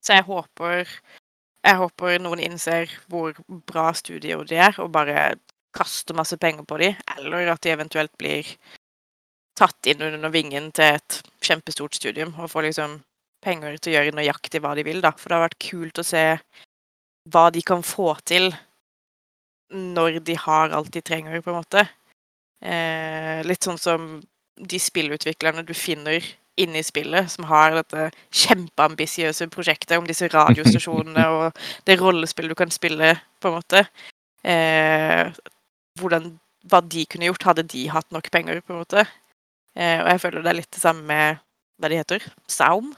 så 0.04 0.18
jeg 0.18 0.26
håper 0.26 0.88
jeg 1.64 1.80
håper 1.80 2.18
noen 2.20 2.42
innser 2.44 2.90
hvor 3.08 3.32
bra 3.64 3.92
studio 3.96 4.42
de 4.44 4.58
er, 4.60 4.74
og 4.82 4.92
bare 4.92 5.34
kaster 5.74 6.14
masse 6.14 6.36
penger 6.36 6.66
på 6.68 6.76
dem, 6.78 6.98
eller 7.16 7.48
at 7.54 7.62
de 7.64 7.72
eventuelt 7.72 8.12
blir 8.20 8.44
tatt 9.58 9.90
inn 9.90 10.02
under 10.02 10.32
vingen 10.34 10.70
til 10.74 10.98
et 10.98 11.20
kjempestort 11.44 11.94
studium 11.94 12.34
og 12.38 12.50
får 12.52 12.68
liksom 12.68 12.98
penger 13.44 13.76
til 13.78 13.92
å 13.92 13.96
gjøre 13.98 14.16
nøyaktig 14.16 14.62
hva 14.64 14.74
de 14.76 14.84
vil, 14.86 15.02
da. 15.04 15.12
For 15.16 15.30
det 15.30 15.38
har 15.38 15.46
vært 15.48 15.62
kult 15.62 16.00
å 16.00 16.06
se 16.06 16.24
hva 17.32 17.48
de 17.52 17.62
kan 17.64 17.84
få 17.84 18.14
til 18.26 18.50
når 19.74 20.20
de 20.24 20.36
har 20.38 20.74
alt 20.76 20.92
de 20.94 21.02
trenger, 21.02 21.40
på 21.42 21.52
en 21.52 21.60
måte. 21.60 21.84
Eh, 22.64 23.42
litt 23.46 23.64
sånn 23.64 23.80
som 23.80 24.16
de 24.54 24.78
spillutviklerne 24.80 25.64
du 25.66 25.74
finner 25.74 26.24
inne 26.60 26.78
i 26.78 26.86
spillet, 26.86 27.30
som 27.32 27.48
har 27.50 27.74
dette 27.74 28.10
kjempeambisiøse 28.44 29.48
prosjektet 29.50 29.96
om 29.98 30.06
disse 30.06 30.28
radiostasjonene 30.30 31.24
og 31.36 31.64
det 31.88 31.98
rollespillet 31.98 32.54
du 32.54 32.58
kan 32.58 32.72
spille, 32.74 33.16
på 33.42 33.50
en 33.50 33.58
måte. 33.58 33.84
Eh, 34.46 35.32
hvordan, 35.98 36.30
hva 36.70 36.80
de 36.86 37.04
kunne 37.10 37.28
gjort, 37.30 37.48
hadde 37.50 37.66
de 37.74 37.88
hatt 37.90 38.10
nok 38.14 38.30
penger, 38.32 38.62
på 38.62 38.76
en 38.76 38.82
måte. 38.84 39.06
Eh, 39.74 39.98
og 40.02 40.08
jeg 40.12 40.22
føler 40.22 40.44
det 40.44 40.52
er 40.52 40.60
litt 40.60 40.72
det 40.74 40.82
samme 40.82 41.02
med 41.08 41.42
hva 41.82 41.90
de 41.90 41.98
heter, 41.98 42.26
Saum. 42.50 42.92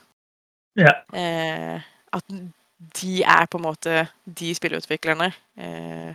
Ja. 0.76 0.92
Eh, 1.16 1.80
at 2.12 2.36
de 3.00 3.14
er 3.24 3.48
på 3.48 3.58
en 3.58 3.64
måte 3.64 4.04
de 4.26 4.52
spillutviklerne, 4.54 5.30
eh, 5.56 6.12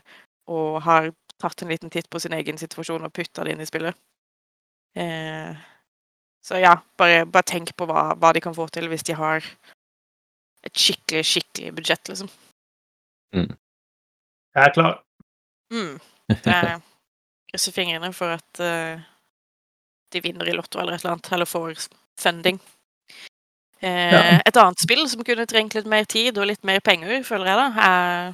og 0.52 0.82
har 0.86 1.10
tatt 1.42 1.64
en 1.64 1.72
liten 1.74 1.90
titt 1.90 2.10
på 2.10 2.22
sin 2.22 2.36
egen 2.38 2.60
situasjon 2.62 3.08
og 3.08 3.14
putta 3.14 3.46
det 3.46 3.56
inn 3.56 3.64
i 3.64 3.70
spillet. 3.70 3.98
Eh, 4.94 5.58
så 6.46 6.62
ja, 6.62 6.76
bare, 6.98 7.26
bare 7.26 7.48
tenk 7.50 7.74
på 7.78 7.88
hva, 7.90 8.12
hva 8.18 8.34
de 8.34 8.42
kan 8.44 8.54
få 8.54 8.68
til 8.74 8.90
hvis 8.92 9.06
de 9.08 9.18
har 9.18 9.46
et 10.66 10.78
skikkelig, 10.78 11.26
skikkelig 11.26 11.74
budsjett, 11.78 12.14
liksom. 12.14 12.30
Jeg 13.34 14.68
er 14.68 14.74
klar. 14.76 15.00
Mm. 15.72 15.98
Jeg 16.30 16.82
krysser 17.52 17.76
fingrene 17.76 18.12
for 18.14 18.36
at 18.36 18.62
eh, 18.64 19.02
de 20.12 20.22
vinner 20.24 20.48
i 20.50 20.54
Lotto 20.56 20.80
eller 20.82 20.94
et 20.98 21.02
eller 21.04 21.14
annet, 21.16 21.32
eller 21.34 21.46
får 21.50 21.88
funding. 22.20 22.60
Eh, 23.82 24.14
Ja. 24.14 24.40
Et 24.46 24.58
annet 24.58 24.80
spill 24.84 25.08
som 25.10 25.24
kunne 25.26 25.46
trengt 25.50 25.74
litt 25.74 25.88
mer 25.90 26.06
tid 26.06 26.38
og 26.38 26.46
litt 26.52 26.64
mer 26.68 26.80
penger, 26.86 27.24
føler 27.26 27.46
jeg 27.52 27.58
da, 27.58 27.68
er 27.82 28.34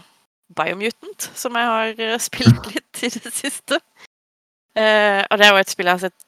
Biomutant, 0.57 1.22
som 1.36 1.55
jeg 1.60 1.65
har 1.67 1.88
eh, 2.00 2.17
spilt 2.24 2.67
litt 2.74 3.03
i 3.03 3.10
det 3.13 3.34
siste. 3.36 3.79
Eh, 4.77 5.24
og 5.31 5.38
det 5.39 5.46
er 5.48 5.51
jo 5.55 5.62
et 5.63 5.74
spill 5.74 5.89
jeg 5.89 5.98
har 5.98 6.05
sett 6.10 6.24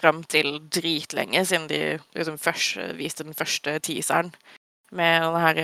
fram 0.00 0.18
til 0.24 0.48
dritlenge, 0.72 1.40
siden 1.44 1.68
de 1.68 1.80
liksom 2.16 2.38
først 2.40 2.76
eh, 2.80 2.94
viste 2.96 3.24
den 3.26 3.36
første 3.36 3.76
teaseren 3.84 4.30
med 4.94 5.22
den 5.26 5.40
her 5.42 5.56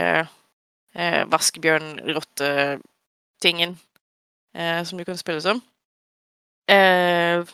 eh, 0.95 1.25
vaskebjørn-rotte-tingen 1.33 3.79
eh, 4.55 4.85
som 4.85 4.99
du 4.99 5.05
kan 5.05 5.19
spille 5.19 5.41
som. 5.45 5.63
Eh, 6.71 7.45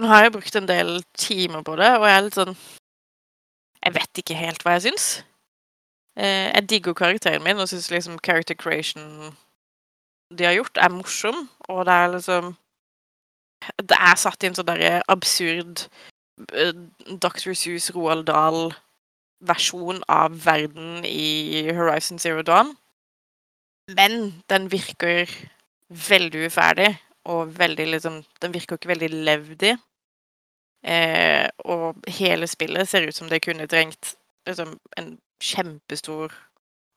nå 0.00 0.06
har 0.08 0.22
jeg 0.26 0.32
brukt 0.32 0.56
en 0.56 0.68
del 0.68 1.02
timer 1.18 1.62
på 1.62 1.76
det, 1.76 1.90
og 1.98 2.06
jeg 2.08 2.16
er 2.16 2.24
litt 2.26 2.38
sånn 2.38 2.54
Jeg 3.84 3.94
vet 3.94 4.20
ikke 4.20 4.34
helt 4.34 4.64
hva 4.64 4.74
jeg 4.74 4.88
syns. 4.88 5.04
Eh, 6.18 6.48
jeg 6.50 6.66
digger 6.70 6.96
karakteren 6.98 7.44
min 7.44 7.60
og 7.62 7.68
syns 7.70 7.90
liksom 7.92 8.18
character 8.26 8.56
creation 8.58 9.30
de 10.34 10.44
har 10.44 10.56
gjort, 10.58 10.76
er 10.76 10.92
morsom, 10.92 11.48
og 11.68 11.86
det 11.86 11.94
er 11.94 12.08
liksom 12.12 12.56
Det 13.90 13.96
er 13.96 14.16
satt 14.16 14.42
i 14.42 14.46
en 14.46 14.54
sånn 14.54 14.68
derre 14.68 15.00
absurd 15.10 15.86
eh, 16.52 16.74
Dr. 17.22 17.54
Seuss 17.58 17.88
Roald 17.94 18.28
Dahl-versjon 18.28 20.02
av 20.08 20.36
verden 20.44 21.04
i 21.04 21.66
Horizon 21.74 22.18
Zero 22.22 22.42
Dawn. 22.42 22.76
Men 23.96 24.42
den 24.50 24.70
virker 24.70 25.30
veldig 25.88 26.46
uferdig, 26.46 26.92
og 27.28 27.52
veldig 27.58 27.86
liksom 27.92 28.22
Den 28.42 28.54
virker 28.54 28.78
ikke 28.78 28.92
veldig 28.92 29.08
levd 29.28 29.64
i. 29.68 29.74
Eh, 30.88 31.48
og 31.66 31.98
hele 32.20 32.46
spillet 32.46 32.88
ser 32.88 33.08
ut 33.08 33.16
som 33.16 33.28
det 33.28 33.42
kunne 33.44 33.66
trengt 33.66 34.14
liksom, 34.46 34.76
en 34.96 35.16
kjempestor 35.42 36.32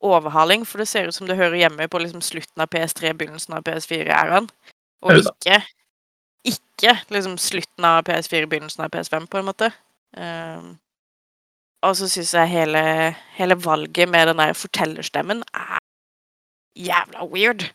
overhaling, 0.01 0.65
for 0.65 0.81
det 0.81 0.87
ser 0.87 1.09
ut 1.09 1.15
som 1.15 1.27
det 1.27 1.37
hører 1.37 1.59
hjemme 1.59 1.87
på 1.89 2.01
liksom, 2.01 2.21
slutten 2.21 2.63
av 2.63 2.69
PS3, 2.73 3.13
begynnelsen 3.17 3.57
av 3.57 3.65
PS4-æraen. 3.67 4.49
Og 5.01 5.17
ikke 5.17 5.61
ikke 6.47 6.95
liksom 7.13 7.37
slutten 7.37 7.85
av 7.85 8.03
PS4, 8.07 8.47
begynnelsen 8.49 8.85
av 8.85 8.93
PS5, 8.93 9.27
på 9.29 9.37
en 9.37 9.45
måte. 9.45 9.69
Eh, 10.17 10.71
og 11.81 11.97
så 11.97 12.09
syns 12.09 12.33
jeg 12.37 12.49
hele, 12.49 12.81
hele 13.37 13.57
valget 13.57 14.09
med 14.09 14.27
den 14.29 14.41
der 14.41 14.53
fortellerstemmen 14.57 15.43
er 15.53 15.79
jævla 16.77 17.25
weird. 17.25 17.65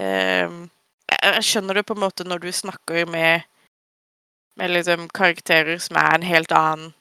Um, 0.00 0.70
jeg, 1.22 1.34
jeg 1.34 1.46
skjønner 1.50 1.80
det 1.80 1.86
på 1.86 1.96
en 1.96 2.04
måte 2.04 2.26
når 2.26 2.44
du 2.44 2.52
snakker 2.52 3.06
med 3.10 3.46
med 4.60 4.70
liksom 4.70 5.08
karakterer 5.14 5.78
som 5.80 5.96
er 5.96 6.14
en 6.14 6.26
helt 6.26 6.52
annen 6.52 6.92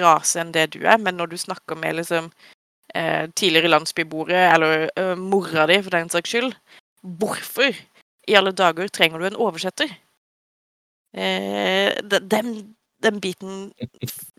rase 0.00 0.40
enn 0.40 0.52
det 0.54 0.70
du 0.74 0.84
er, 0.84 0.98
men 1.00 1.18
når 1.18 1.32
du 1.32 1.36
snakker 1.40 1.78
med 1.78 1.98
liksom 1.98 2.30
eh, 2.94 3.26
tidligere 3.36 3.72
landsbyboere, 3.72 4.44
eller 4.54 4.86
eh, 4.96 5.14
mora 5.18 5.66
di 5.66 5.80
for 5.82 5.96
den 5.96 6.12
saks 6.12 6.30
skyld, 6.30 6.54
hvorfor 7.02 7.74
i 8.28 8.36
alle 8.38 8.54
dager 8.56 8.88
trenger 8.88 9.20
du 9.20 9.26
en 9.28 9.40
oversetter? 9.46 9.90
Eh, 11.14 11.92
den, 12.02 12.54
den 13.02 13.20
biten 13.20 13.72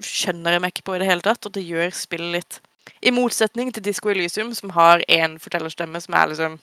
skjønner 0.01 0.55
jeg 0.55 0.63
meg 0.63 0.73
ikke 0.73 0.87
på 0.89 0.95
i 0.95 1.03
det 1.03 1.09
hele 1.11 1.25
tatt, 1.25 1.45
og 1.45 1.53
det 1.55 1.65
gjør 1.67 1.91
spillet 1.95 2.39
litt 2.39 2.61
I 3.01 3.11
motsetning 3.13 3.71
til 3.73 3.83
Disco 3.85 4.09
Elysium, 4.09 4.53
som 4.53 4.73
har 4.77 5.03
én 5.09 5.39
fortellerstemme 5.41 6.01
som 6.01 6.17
er 6.17 6.31
liksom 6.31 6.57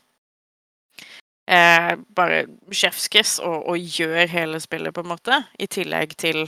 eh, 1.50 1.92
bare 2.16 2.44
sjefskes 2.74 3.38
og, 3.42 3.68
og 3.68 3.78
gjør 3.98 4.26
hele 4.30 4.60
spillet, 4.60 4.94
på 4.94 5.04
en 5.04 5.12
måte, 5.14 5.42
i 5.58 5.66
tillegg 5.66 6.16
til 6.20 6.44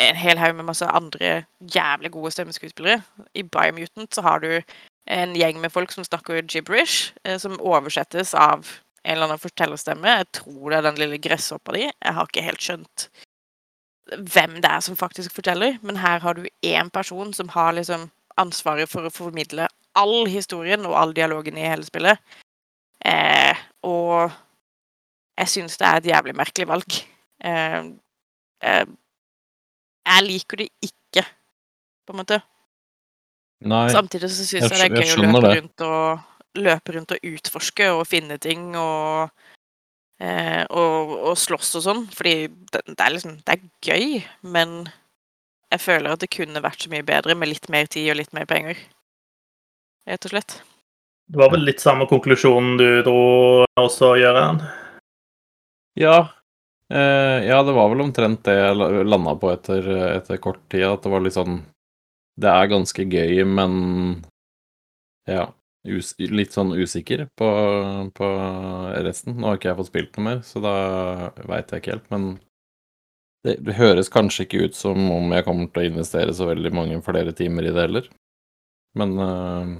en 0.00 0.16
hel 0.16 0.38
haug 0.40 0.54
med 0.56 0.70
masse 0.70 0.86
andre 0.86 1.44
jævlig 1.60 2.12
gode 2.14 2.30
stemmeskuespillere. 2.30 3.02
I 3.34 3.42
Biomutant 3.42 4.14
så 4.14 4.24
har 4.24 4.40
du 4.40 4.60
en 5.10 5.34
gjeng 5.36 5.60
med 5.60 5.72
folk 5.72 5.92
som 5.92 6.06
snakker 6.06 6.42
gibberish, 6.46 7.12
eh, 7.24 7.38
som 7.38 7.60
oversettes 7.60 8.34
av 8.34 8.68
en 9.04 9.16
eller 9.16 9.30
annen 9.30 9.42
fortellerstemme. 9.42 10.16
Jeg 10.20 10.30
tror 10.42 10.70
det 10.70 10.78
er 10.78 10.86
den 10.88 11.00
lille 11.00 11.18
gresshoppa 11.18 11.74
di. 11.76 11.86
Jeg 11.88 12.14
har 12.16 12.28
ikke 12.28 12.46
helt 12.46 12.64
skjønt 12.64 13.08
hvem 14.10 14.56
det 14.58 14.70
er 14.70 14.82
som 14.82 14.96
faktisk 14.98 15.34
forteller, 15.36 15.76
men 15.86 16.00
her 16.02 16.18
har 16.18 16.34
du 16.34 16.46
én 16.66 16.90
person 16.90 17.32
som 17.34 17.48
har 17.54 17.72
liksom 17.76 18.08
ansvaret 18.40 18.90
for 18.90 19.06
å 19.06 19.12
formidle 19.12 19.68
all 19.98 20.26
historien 20.30 20.86
og 20.86 20.96
all 20.98 21.14
dialogen 21.14 21.58
i 21.58 21.66
hele 21.66 21.86
spillet. 21.86 22.18
Eh, 23.06 23.60
og 23.88 24.30
jeg 25.40 25.52
syns 25.54 25.78
det 25.80 25.88
er 25.88 26.00
et 26.00 26.10
jævlig 26.12 26.34
merkelig 26.36 26.68
valg. 26.68 26.96
Eh, 27.44 27.78
eh, 28.64 28.86
jeg 30.10 30.26
liker 30.26 30.62
det 30.62 30.68
ikke, 30.84 31.24
på 32.06 32.14
en 32.14 32.20
måte. 32.20 32.40
Nei, 33.60 33.86
Samtidig 33.92 34.30
så 34.32 34.44
syns 34.44 34.52
jeg 34.52 34.62
jeg, 34.64 34.92
det 34.92 35.04
er 35.04 35.08
gøy 35.10 35.14
å 35.14 35.30
løpe 35.30 35.54
rundt 35.60 35.86
og 35.86 36.60
løpe 36.60 36.94
rundt 36.96 37.12
og 37.14 37.26
utforske 37.30 37.90
og 37.94 38.06
finne 38.08 38.38
ting 38.42 38.72
og 38.78 39.28
eh, 40.20 40.64
og, 40.64 41.12
og 41.30 41.36
slåss 41.38 41.76
og 41.78 41.84
sånn, 41.84 42.00
fordi 42.14 42.48
det, 42.72 42.82
det 42.88 43.04
er 43.04 43.14
liksom 43.14 43.36
Det 43.44 43.56
er 43.56 43.68
gøy, 43.84 44.24
men 44.56 44.88
jeg 45.70 45.84
føler 45.84 46.12
at 46.12 46.24
det 46.24 46.32
kunne 46.34 46.64
vært 46.64 46.82
så 46.82 46.90
mye 46.90 47.06
bedre 47.06 47.36
med 47.38 47.52
litt 47.52 47.68
mer 47.70 47.86
tid 47.86 48.10
og 48.10 48.18
litt 48.18 48.32
mer 48.36 48.48
penger. 48.50 48.80
Rett 50.08 50.26
og 50.26 50.32
slett. 50.34 50.56
Det 51.30 51.38
var 51.38 51.52
vel 51.52 51.62
litt 51.68 51.78
samme 51.82 52.08
konklusjonen 52.10 52.76
du 52.80 52.88
dro 53.06 53.20
også, 53.78 54.14
Gøran? 54.18 54.58
Ja. 55.98 56.16
Eh, 56.90 57.46
ja, 57.46 57.60
det 57.62 57.74
var 57.76 57.90
vel 57.92 58.02
omtrent 58.02 58.42
det 58.48 58.56
jeg 58.56 58.74
la- 58.76 58.88
landa 59.06 59.36
på 59.38 59.52
etter, 59.52 59.86
etter 60.16 60.40
kort 60.42 60.62
tid. 60.72 60.88
At 60.88 61.04
det 61.06 61.12
var 61.12 61.22
litt 61.22 61.36
sånn 61.38 61.60
Det 62.40 62.48
er 62.48 62.70
ganske 62.72 63.04
gøy, 63.04 63.44
men 63.46 63.72
ja. 65.28 65.50
Us, 65.86 66.12
litt 66.18 66.52
sånn 66.52 66.74
usikker 66.76 67.22
på, 67.40 67.48
på 68.16 68.26
resten. 69.04 69.36
Nå 69.38 69.46
har 69.48 69.56
ikke 69.58 69.70
jeg 69.70 69.78
fått 69.78 69.88
spilt 69.90 70.16
noe 70.18 70.24
mer, 70.26 70.40
så 70.44 70.60
da 70.64 70.72
veit 71.48 71.70
jeg 71.72 71.80
ikke 71.82 71.94
helt. 71.94 72.08
Men 72.12 72.26
det, 73.44 73.54
det 73.64 73.76
høres 73.78 74.10
kanskje 74.12 74.44
ikke 74.44 74.64
ut 74.66 74.76
som 74.76 74.98
om 75.14 75.32
jeg 75.32 75.46
kommer 75.46 75.70
til 75.72 75.82
å 75.84 75.88
investere 75.92 76.34
så 76.36 76.48
veldig 76.50 76.72
mange 76.76 76.98
flere 77.06 77.32
timer 77.36 77.68
i 77.70 77.72
det 77.76 77.86
heller. 77.86 78.10
Men 79.00 79.14
eh, 79.24 79.72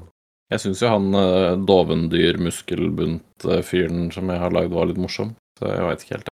jeg 0.50 0.62
syns 0.64 0.82
jo 0.82 0.90
han 0.90 1.14
uh, 1.14 1.54
dovendyr, 1.66 2.40
muskelbunt-fyren 2.42 4.10
som 4.14 4.32
jeg 4.32 4.42
har 4.42 4.54
lagd, 4.54 4.74
var 4.74 4.90
litt 4.90 5.00
morsom. 5.00 5.34
Så 5.58 5.70
jeg 5.70 5.86
veit 5.86 6.04
ikke 6.04 6.16
helt. 6.16 6.30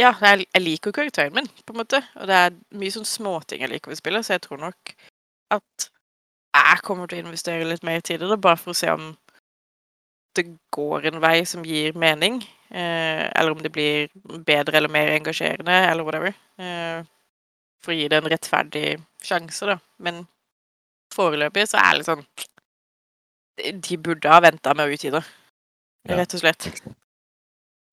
Ja, 0.00 0.10
jeg, 0.24 0.46
jeg 0.48 0.62
liker 0.64 0.94
karakteren 0.96 1.34
min, 1.36 1.50
på 1.62 1.74
en 1.74 1.82
måte. 1.82 2.00
Og 2.18 2.26
det 2.30 2.38
er 2.38 2.54
mye 2.80 2.94
sånn 2.94 3.08
småting 3.08 3.62
jeg 3.62 3.70
liker 3.70 3.92
ved 3.92 4.00
spillet, 4.00 4.26
så 4.26 4.36
jeg 4.36 4.46
tror 4.46 4.62
nok 4.64 4.94
at 5.52 5.88
jeg 6.52 6.82
kommer 6.84 7.08
til 7.08 7.20
å 7.20 7.26
investere 7.26 7.68
litt 7.68 7.84
mer 7.86 8.02
tid 8.04 8.24
i 8.24 8.28
det, 8.28 8.40
bare 8.42 8.60
for 8.60 8.74
å 8.74 8.76
se 8.76 8.90
om 8.92 9.12
det 10.36 10.46
går 10.72 11.10
en 11.10 11.20
vei 11.22 11.42
som 11.48 11.64
gir 11.64 11.96
mening. 11.98 12.40
Eh, 12.72 13.24
eller 13.28 13.52
om 13.52 13.62
det 13.62 13.72
blir 13.72 14.08
bedre 14.46 14.78
eller 14.78 14.92
mer 14.92 15.12
engasjerende, 15.12 15.76
eller 15.90 16.08
whatever. 16.08 16.34
Eh, 16.56 17.04
for 17.84 17.92
å 17.92 17.96
gi 17.96 18.08
det 18.08 18.20
en 18.20 18.30
rettferdig 18.32 18.86
sjanse, 19.24 19.68
da. 19.68 19.76
Men 20.00 20.24
foreløpig 21.12 21.66
så 21.68 21.80
er 21.82 21.90
det 21.90 22.00
litt 22.00 22.08
sånn 22.08 22.24
De 23.56 23.96
burde 24.00 24.28
ha 24.32 24.40
venta 24.40 24.74
med 24.74 24.88
å 24.88 24.92
utgi 24.94 25.10
det, 25.12 25.24
Ja. 26.08 26.16
rett 26.16 26.34
og 26.34 26.40
slett. 26.40 26.70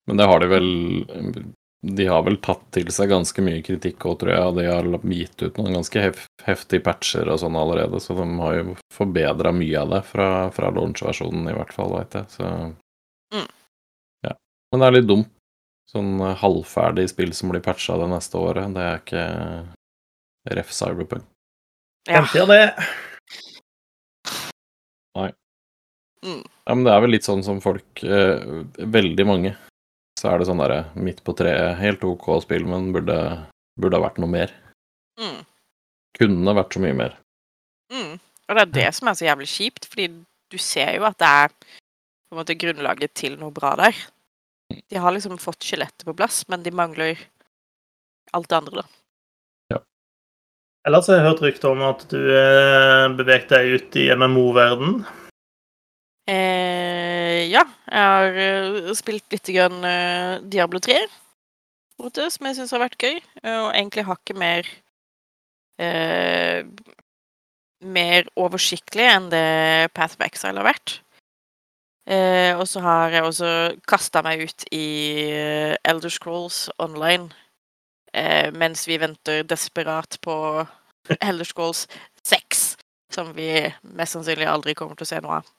Men 0.06 0.16
det 0.16 0.26
har 0.26 0.40
de 0.40 0.46
vel 0.48 1.44
De 1.82 2.04
har 2.06 2.22
vel 2.26 2.36
tatt 2.36 2.60
til 2.72 2.90
seg 2.92 3.08
ganske 3.08 3.40
mye 3.40 3.62
kritikk 3.64 4.04
òg, 4.04 4.18
tror 4.20 4.30
jeg. 4.34 4.40
Og 4.50 4.56
de 4.58 4.64
har 4.68 4.84
gitt 5.14 5.42
ut 5.42 5.56
noen 5.56 5.72
ganske 5.78 6.02
hef, 6.02 6.26
heftige 6.44 6.82
patcher 6.84 7.30
og 7.32 7.38
sånn 7.40 7.56
allerede, 7.56 7.96
så 8.04 8.12
de 8.18 8.26
har 8.42 8.54
jo 8.58 8.74
forbedra 8.92 9.48
mye 9.56 9.78
av 9.80 9.88
det 9.94 10.02
fra, 10.04 10.50
fra 10.52 10.68
launch-versjonen, 10.76 11.48
i 11.48 11.54
hvert 11.56 11.72
fall, 11.72 11.94
veit 11.96 12.12
jeg. 12.12 12.26
Så 12.36 12.74
Mm. 13.32 13.48
Ja. 14.24 14.34
Men 14.72 14.80
det 14.80 14.86
er 14.86 14.96
litt 14.98 15.06
dumt. 15.08 15.30
Sånn 15.88 16.18
halvferdig 16.36 17.08
spill 17.08 17.32
som 17.32 17.48
blir 17.50 17.62
patcha 17.62 17.96
det 17.96 18.08
neste 18.10 18.36
året, 18.38 18.74
det 18.74 18.82
er 18.82 18.98
ikke 19.00 20.54
ref 20.56 20.70
Cyberpunk. 20.72 21.24
Ja. 22.08 22.20
Framtida, 22.22 22.46
det. 22.46 22.84
Ja, 26.68 26.74
men 26.74 26.84
det 26.84 26.92
er 26.92 27.02
vel 27.04 27.14
litt 27.14 27.26
sånn 27.26 27.42
som 27.44 27.62
folk 27.64 28.02
eh, 28.04 28.42
Veldig 28.76 29.24
mange. 29.28 29.54
Så 30.20 30.28
er 30.28 30.40
det 30.40 30.50
sånn 30.50 30.60
derre 30.60 30.82
midt 31.00 31.22
på 31.24 31.32
treet, 31.36 31.78
helt 31.80 32.04
OK 32.04 32.28
spill, 32.44 32.66
men 32.68 32.90
burde, 32.92 33.16
burde 33.80 33.96
ha 33.96 34.04
vært 34.04 34.20
noe 34.20 34.28
mer. 34.28 34.52
Mm. 35.20 35.38
Kunne 36.18 36.56
vært 36.58 36.76
så 36.76 36.82
mye 36.84 36.98
mer. 36.98 37.14
Mm. 37.88 38.18
Og 38.20 38.58
det 38.58 38.64
er 38.66 38.74
det 38.74 38.88
som 38.98 39.08
er 39.08 39.16
så 39.16 39.30
jævlig 39.30 39.48
kjipt, 39.48 39.88
fordi 39.88 40.10
du 40.52 40.58
ser 40.60 40.92
jo 40.98 41.06
at 41.08 41.16
det 41.22 41.30
er 41.46 41.54
på 41.54 42.36
en 42.36 42.40
måte 42.42 42.58
grunnlaget 42.60 43.14
til 43.16 43.38
noe 43.40 43.54
bra 43.54 43.72
der. 43.80 43.96
De 44.92 45.00
har 45.00 45.16
liksom 45.16 45.40
fått 45.40 45.64
skjelettet 45.64 46.04
på 46.04 46.14
plass, 46.18 46.42
men 46.52 46.66
de 46.66 46.74
mangler 46.74 47.24
alt 48.36 48.50
det 48.50 48.60
andre, 48.60 48.82
da. 48.82 49.00
Ellers 50.88 51.10
har 51.10 51.18
jeg 51.18 51.26
hørt 51.26 51.42
rykter 51.44 51.74
om 51.74 51.82
at 51.84 52.06
du 52.08 52.16
eh, 52.16 53.06
beveget 53.12 53.50
deg 53.52 53.74
ut 53.76 53.96
i 54.00 54.06
MMO-verden. 54.16 55.02
Eh, 56.30 57.48
ja, 57.50 57.64
jeg 57.90 58.06
har 58.06 58.36
eh, 58.38 58.90
spilt 58.94 59.32
litt 59.34 59.48
grann 59.50 59.82
eh, 59.82 60.36
Diablo 60.52 60.78
3, 60.78 61.00
på 61.98 62.10
som 62.14 62.46
jeg 62.46 62.56
syns 62.56 62.74
har 62.76 62.84
vært 62.84 63.02
gøy, 63.02 63.16
og 63.42 63.72
egentlig 63.72 64.04
hakket 64.06 64.38
mer 64.38 64.68
eh, 65.82 66.62
mer 67.80 68.28
oversiktlig 68.38 69.08
enn 69.08 69.26
det 69.32 69.90
Path 69.96 70.20
of 70.20 70.24
Exile 70.28 70.62
har 70.62 70.68
vært. 70.70 71.00
Eh, 72.06 72.54
og 72.54 72.64
så 72.68 72.84
har 72.84 73.16
jeg 73.16 73.26
også 73.26 73.50
kasta 73.90 74.22
meg 74.26 74.46
ut 74.46 74.68
i 74.70 74.86
eh, 75.34 75.74
Elder 75.82 76.12
Scrolls 76.14 76.68
online 76.78 77.30
mens 78.58 78.88
vi 78.88 78.96
venter 78.98 79.44
desperat 79.46 80.16
på 80.24 80.34
Elder 81.28 81.46
Scrolls 81.46 81.84
6, 82.26 82.64
som 83.14 83.30
vi 83.36 83.52
mest 83.94 84.16
sannsynlig 84.16 84.48
aldri 84.50 84.74
kommer 84.74 84.98
til 84.98 85.06
å 85.06 85.10
se 85.12 85.20
noe 85.22 85.36
av. 85.38 85.52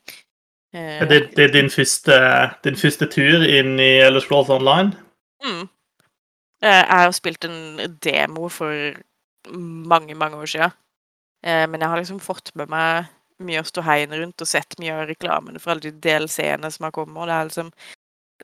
Eh, 0.74 1.08
Det, 1.08 1.36
det 1.36 1.44
er 1.44 1.52
din 1.54 1.70
første, 1.70 2.16
din 2.64 2.76
første 2.80 3.08
tur 3.12 3.44
inn 3.44 3.80
i 3.80 3.90
Elder 4.06 4.22
Scrolls 4.24 4.50
Online. 4.50 4.94
mm. 5.44 5.70
Eh, 6.64 6.70
Jeg 6.70 6.88
har 6.88 7.12
spilt 7.12 7.46
en 7.46 7.98
demo 8.04 8.48
for 8.50 8.94
mange, 9.52 10.16
mange 10.16 10.38
år 10.38 10.46
siden. 10.46 10.72
Eh, 11.44 11.68
Men 11.68 11.82
jeg 11.82 11.90
har 11.90 11.98
liksom 11.98 12.20
fått 12.20 12.52
med 12.56 12.70
meg 12.70 13.06
mye 13.42 13.60
av 13.60 13.66
ståheien 13.66 14.12
rundt 14.14 14.42
og 14.42 14.48
sett 14.48 14.76
mye 14.80 14.94
av 14.94 15.08
reklamene 15.10 15.60
for 15.60 15.72
alle 15.72 15.82
de 15.82 15.92
DLC-ene 15.92 16.70
som 16.72 16.84
har 16.84 16.92
kommet. 16.92 17.18
Og 17.18 17.28
det 17.28 17.34
er 17.34 17.44
liksom 17.50 17.72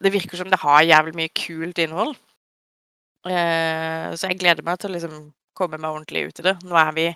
Det 0.01 0.13
virker 0.13 0.37
som 0.37 0.49
det 0.49 0.59
har 0.59 0.81
jævlig 0.83 1.15
mye 1.15 1.29
kult 1.33 1.77
innhold. 1.79 2.15
Eh, 3.25 4.15
Så 4.15 4.27
jeg 4.27 4.39
gleder 4.39 4.63
meg 4.63 4.79
til 4.79 4.89
å 4.91 4.93
liksom 4.93 5.33
komme 5.55 5.77
meg 5.79 5.89
ordentlig 5.91 6.27
ut 6.27 6.39
i 6.39 6.43
det. 6.43 6.55
Nå 6.63 6.75
er 6.77 6.91
vi 6.93 7.15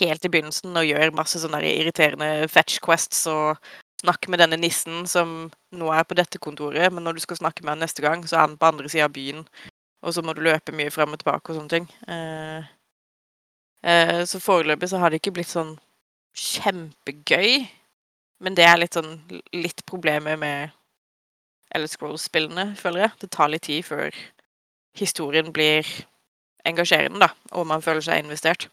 helt 0.00 0.24
i 0.24 0.28
begynnelsen 0.28 0.76
og 0.76 0.84
gjør 0.88 1.12
masse 1.14 1.38
sånne 1.38 1.60
irriterende 1.62 2.48
fetch 2.48 2.78
quests 2.80 3.26
og 3.26 3.58
snakker 4.02 4.32
med 4.32 4.42
denne 4.42 4.58
nissen 4.58 5.06
som 5.06 5.50
nå 5.72 5.92
er 5.94 6.04
på 6.06 6.16
dette 6.18 6.40
kontoret, 6.42 6.90
men 6.92 7.04
når 7.06 7.16
du 7.16 7.22
skal 7.24 7.38
snakke 7.38 7.62
med 7.62 7.76
han 7.76 7.84
neste 7.86 8.02
gang, 8.02 8.24
så 8.26 8.36
er 8.36 8.46
han 8.48 8.58
på 8.58 8.68
andre 8.72 8.90
sida 8.90 9.06
av 9.06 9.14
byen. 9.14 9.44
Og 10.02 10.14
så 10.14 10.24
må 10.26 10.34
du 10.34 10.42
løpe 10.42 10.74
mye 10.74 10.90
frem 10.90 11.14
og 11.14 11.20
tilbake 11.22 11.52
og 11.52 11.60
sånne 11.60 11.70
ting. 11.70 11.86
Eh, 12.10 12.70
eh, 13.86 14.22
så 14.26 14.42
foreløpig 14.42 14.90
så 14.90 14.98
har 14.98 15.10
det 15.10 15.22
ikke 15.22 15.36
blitt 15.38 15.52
sånn 15.52 15.76
kjempegøy. 16.34 17.68
Men 18.42 18.58
det 18.58 18.66
er 18.66 18.80
litt 18.80 18.98
sånn 18.98 19.20
litt 19.54 19.84
problemet 19.86 20.40
med 20.42 20.74
Ellis 21.72 21.94
Scrolls-spillene, 21.94 22.72
føler 22.76 23.06
jeg. 23.06 23.18
Det 23.22 23.30
tar 23.30 23.52
litt 23.52 23.68
tid 23.68 23.86
før 23.86 24.10
historien 24.98 25.52
blir 25.54 25.86
engasjerende, 26.68 27.22
da, 27.22 27.30
og 27.56 27.68
man 27.70 27.82
føler 27.84 28.02
seg 28.04 28.22
investert. 28.22 28.66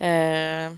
Eh, 0.00 0.72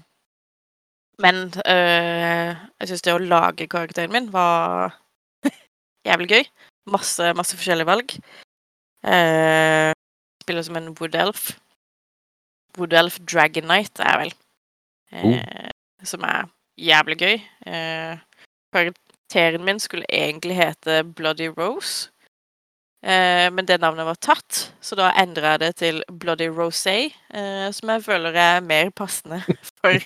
men 1.21 1.37
øh, 1.67 2.51
jeg 2.81 2.89
syns 2.89 3.05
det 3.05 3.15
å 3.15 3.23
lage 3.23 3.69
karakteren 3.71 4.13
min 4.15 4.31
var 4.33 4.97
jævlig 6.09 6.29
gøy. 6.33 6.45
Masse, 6.91 7.33
masse 7.37 7.57
forskjellige 7.57 7.89
valg. 7.91 8.15
Uh, 9.05 9.93
spiller 10.43 10.65
som 10.67 10.77
en 10.81 10.93
wood 10.99 11.15
elf. 11.15 11.51
Wood 12.79 12.97
elf 12.97 13.19
Dragon 13.33 13.69
Knight 13.69 14.01
er 14.01 14.19
vel. 14.21 14.33
Eh, 15.13 15.71
Som 16.05 16.25
er 16.25 16.49
jævlig 16.79 17.19
gøy. 17.21 17.37
Uh, 17.67 18.17
karakteren 18.73 19.65
min 19.65 19.81
skulle 19.81 20.09
egentlig 20.09 20.57
hete 20.57 21.03
Bloody 21.05 21.51
Rose. 21.59 22.11
Eh, 23.01 23.47
men 23.53 23.65
det 23.65 23.79
navnet 23.81 24.05
var 24.05 24.19
tatt, 24.21 24.59
så 24.85 24.97
da 24.99 25.07
endra 25.17 25.55
jeg 25.55 25.61
det 25.63 25.71
til 25.81 26.03
Bloody 26.21 26.51
Rosé, 26.53 27.09
eh, 27.33 27.69
som 27.73 27.89
jeg 27.95 28.03
føler 28.05 28.37
er 28.37 28.61
mer 28.61 28.91
passende 28.93 29.39
for, 29.81 29.97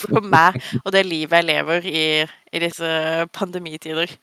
for 0.00 0.24
meg 0.24 0.56
og 0.84 0.92
det 0.94 1.02
livet 1.04 1.36
jeg 1.36 1.48
lever 1.50 1.84
i, 1.90 2.04
i 2.24 2.62
disse 2.62 2.88
pandemitider. 3.36 4.14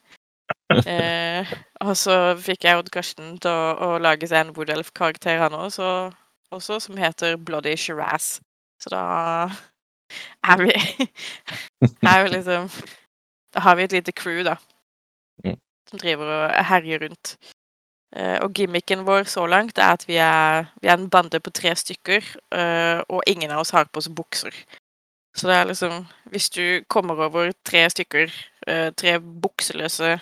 Eh, 0.87 1.53
og 1.85 1.93
så 1.99 2.15
fikk 2.41 2.65
jeg 2.65 2.79
Odd 2.81 2.89
Karsten 2.91 3.35
til 3.43 3.51
å, 3.51 3.75
å 3.85 4.01
lage 4.01 4.27
seg 4.27 4.47
en 4.47 4.53
Wood 4.57 4.71
Elf-karakter, 4.73 5.37
han 5.43 5.53
også, 5.55 6.09
også, 6.55 6.79
som 6.87 6.97
heter 6.97 7.37
Bloody 7.37 7.75
Shiraz. 7.77 8.39
Så 8.81 8.91
da 8.93 9.03
er 10.47 10.63
vi 10.63 10.73
er 12.11 12.23
vi 12.23 12.33
liksom 12.33 12.69
Da 13.53 13.61
har 13.65 13.75
vi 13.77 13.83
et 13.85 13.93
lite 13.93 14.11
crew, 14.11 14.41
da, 14.47 14.57
Mm. 15.45 15.53
som 15.89 15.99
driver 16.01 16.25
og 16.33 16.65
herjer 16.65 17.03
rundt. 17.05 17.35
Eh, 18.15 18.37
og 18.41 18.53
gimmicken 18.55 19.01
vår 19.05 19.23
så 19.27 19.43
langt 19.49 19.77
er 19.77 19.93
at 19.97 20.05
vi 20.07 20.15
er, 20.15 20.69
vi 20.81 20.87
er 20.87 20.93
en 20.95 21.09
bande 21.09 21.39
på 21.43 21.51
tre 21.51 21.73
stykker, 21.75 22.23
eh, 22.55 23.01
og 23.09 23.23
ingen 23.27 23.51
av 23.51 23.59
oss 23.65 23.73
har 23.75 23.85
på 23.91 23.99
oss 23.99 24.07
bukser. 24.09 24.55
Så 25.35 25.47
det 25.47 25.55
er 25.55 25.65
liksom 25.69 26.07
Hvis 26.31 26.49
du 26.49 26.83
kommer 26.89 27.19
over 27.19 27.51
tre 27.65 27.89
stykker, 27.89 28.31
eh, 28.67 28.89
tre 28.91 29.19
bukseløse 29.19 30.19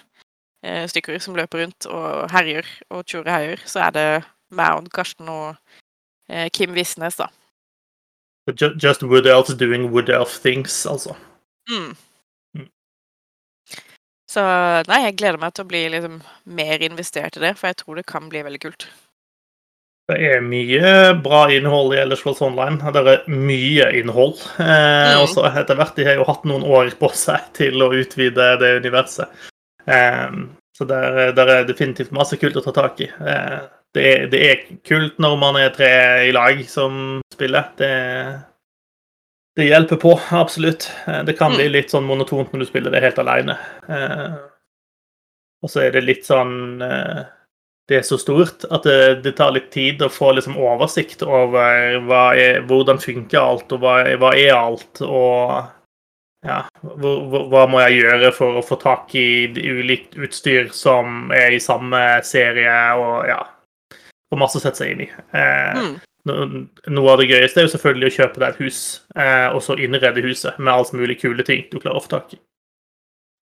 stykker 0.65 1.19
som 1.21 1.36
løper 1.36 1.62
rundt 1.62 1.86
og 1.86 2.32
herjer 2.32 2.65
og 2.89 3.06
tjorer 3.06 3.30
heier, 3.32 3.60
så 3.65 3.80
er 3.86 3.89
det 3.91 4.24
meg 4.50 4.74
og 4.74 4.88
Karsten 4.89 5.30
og 5.30 5.56
Kim 6.54 6.74
Visnes, 6.74 7.15
da. 7.15 7.28
Ju- 8.50 8.74
Just 8.82 9.04
Wood 9.04 9.26
elf 9.28 9.48
doing 9.60 9.91
Wood 9.93 10.10
Elf 10.10 10.39
things, 10.41 10.86
altså. 10.86 11.13
Mm. 11.69 11.95
Så 14.36 14.43
nei, 14.89 15.00
jeg 15.06 15.15
gleder 15.21 15.39
meg 15.39 15.56
til 15.56 15.63
å 15.63 15.69
bli 15.69 15.86
liksom 15.93 16.19
mer 16.58 16.82
investert 16.84 17.38
i 17.39 17.43
det, 17.45 17.54
for 17.56 17.71
jeg 17.71 17.80
tror 17.80 18.00
det 18.02 18.08
kan 18.10 18.28
bli 18.32 18.41
veldig 18.43 18.62
kult. 18.65 18.88
Det 20.06 20.17
er 20.21 20.43
mye 20.45 20.89
bra 21.26 21.45
innhold 21.50 21.95
i 21.95 22.02
Elder 22.04 22.19
Scrolls 22.19 22.41
Online. 22.45 22.78
Det 22.93 23.02
er 23.10 23.24
mye 23.32 23.88
innhold. 24.02 24.38
Eh, 24.62 25.15
Mm. 25.15 25.21
Og 25.24 25.30
så 25.32 25.45
etter 25.48 25.80
hvert 25.80 25.95
de 25.98 26.06
har 26.06 26.19
jo 26.19 26.28
hatt 26.28 26.43
noen 26.45 26.65
år 26.67 26.91
på 27.00 27.10
seg 27.15 27.48
til 27.58 27.82
å 27.82 27.89
utvide 27.95 28.52
det 28.62 28.76
universet. 28.84 29.32
Eh, 29.88 30.36
så 30.76 30.86
der 30.86 31.32
er 31.32 31.65
definitivt 31.65 32.12
masse 32.13 32.38
kult 32.38 32.58
å 32.60 32.65
ta 32.65 32.74
tak 32.76 33.00
i. 33.02 33.08
Eh, 33.08 33.60
det, 33.95 34.04
er, 34.12 34.28
det 34.30 34.41
er 34.50 34.63
kult 34.86 35.17
når 35.24 35.38
man 35.41 35.58
er 35.62 35.74
tre 35.74 35.91
i 36.28 36.34
lag 36.36 36.60
som 36.69 37.21
spiller. 37.34 37.71
Det, 37.80 37.91
det 39.56 39.70
hjelper 39.70 39.96
på, 40.02 40.20
absolutt. 40.36 40.89
Eh, 41.08 41.24
Det 41.24 41.38
kan 41.39 41.54
bli 41.56 41.70
litt 41.70 41.89
sånn 41.94 42.06
monotont 42.08 42.52
når 42.54 42.60
du 42.60 42.65
spiller 42.65 42.91
det 42.91 43.02
helt 43.06 43.20
alene. 43.22 43.56
Eh, 43.89 44.34
og 45.63 45.70
så 45.72 45.86
er 45.86 45.91
det 45.96 46.04
litt 46.06 46.26
sånn 46.28 46.82
eh, 46.84 47.24
det 47.88 48.00
er 48.00 48.02
så 48.02 48.18
stort 48.18 48.65
at 48.74 48.84
det, 48.84 49.22
det 49.24 49.36
tar 49.38 49.52
litt 49.54 49.68
tid 49.72 50.02
å 50.02 50.10
få 50.10 50.32
liksom 50.34 50.56
oversikt 50.58 51.22
over 51.24 52.00
hva 52.08 52.24
er, 52.36 52.63
hvordan 52.65 52.98
funker 53.00 53.38
alt, 53.39 53.72
og 53.76 53.84
hva, 53.84 54.00
hva 54.18 54.32
er 54.34 54.56
alt, 54.58 55.02
og 55.06 55.68
ja, 56.46 56.63
hvor, 56.82 57.46
hva 57.50 57.68
må 57.70 57.80
jeg 57.86 58.00
gjøre 58.04 58.32
for 58.34 58.58
å 58.58 58.63
få 58.65 58.78
tak 58.82 59.13
i 59.18 59.48
ulikt 59.54 60.18
utstyr 60.18 60.72
som 60.74 61.30
er 61.34 61.54
i 61.54 61.62
samme 61.62 62.02
serie, 62.26 62.74
og 62.98 63.28
ja 63.30 63.44
Får 64.34 64.39
masse 64.41 64.58
å 64.58 64.62
sette 64.63 64.82
seg 64.82 64.91
inn 64.96 65.02
i. 65.06 65.10
Eh, 65.38 65.76
Mm. 65.78 65.96
No- 66.26 66.66
Noe 66.92 67.12
av 67.14 67.22
det 67.22 67.30
gøyeste 67.30 67.62
er 67.62 67.68
jo 67.68 67.74
selvfølgelig 67.76 68.10
å 68.12 68.16
kjøpe 68.18 68.42
deg 68.42 68.50
et 68.50 68.62
hus, 68.66 68.80
eh, 69.16 69.48
og 69.54 69.62
så 69.66 69.78
innrede 69.82 70.24
huset 70.26 70.58
med 70.60 70.74
alt 70.74 70.94
mulig 70.98 71.20
kule 71.22 71.46
ting 71.48 71.66
du 71.72 71.80
klarer 71.80 72.00
å 72.00 72.04
få 72.06 72.12
tak 72.16 72.34
i. 72.36 72.40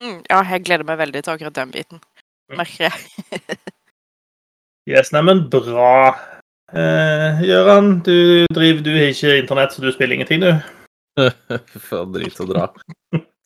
Mm. 0.03 0.19
Ja, 0.29 0.41
jeg 0.51 0.65
gleder 0.67 0.87
meg 0.87 0.99
veldig 0.99 1.23
til 1.23 1.33
akkurat 1.33 1.55
den 1.55 1.71
biten. 1.71 2.03
Merker 2.53 2.89
jeg. 2.89 2.99
Yes, 4.83 5.13
neimen 5.15 5.45
bra. 5.47 6.11
Eh, 6.75 7.37
Gøran, 7.47 8.01
du 8.03 8.43
driver 8.51 8.81
du 8.83 8.89
har 8.97 9.13
ikke 9.13 9.37
internett, 9.39 9.71
så 9.71 9.79
du 9.79 9.87
spiller 9.95 10.17
ingenting, 10.17 10.43
du? 10.43 10.49
Faen, 11.87 12.11
drit 12.11 12.41
og 12.43 12.49
dra. 12.51 12.65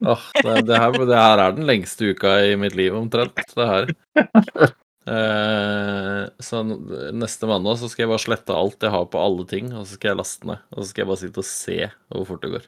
Åh, 0.02 0.24
det, 0.42 0.56
det, 0.66 0.80
her, 0.82 0.98
det 1.06 1.20
her 1.20 1.44
er 1.44 1.54
den 1.54 1.68
lengste 1.70 2.10
uka 2.10 2.40
i 2.42 2.56
mitt 2.58 2.74
liv, 2.80 2.96
omtrent. 2.98 3.38
Det 3.54 3.68
her. 3.70 3.94
Eh, 5.08 6.24
så 6.44 6.62
neste 7.16 7.48
mandag 7.48 7.80
så 7.80 7.88
skal 7.88 8.04
jeg 8.04 8.12
bare 8.12 8.24
slette 8.26 8.56
alt 8.56 8.84
jeg 8.84 8.92
har 8.92 9.06
på 9.12 9.22
alle 9.22 9.46
ting, 9.48 9.70
og 9.72 9.86
så 9.86 9.96
skal 9.96 10.12
jeg 10.12 10.20
laste 10.20 10.50
ned. 10.50 10.66
Og 10.76 10.82
så 10.82 10.90
skal 10.90 11.04
jeg 11.04 11.12
bare 11.12 11.22
sitte 11.24 11.44
og 11.44 11.48
se 11.50 11.78
hvor 12.12 12.28
fort 12.28 12.44
det 12.44 12.54
går. 12.56 12.68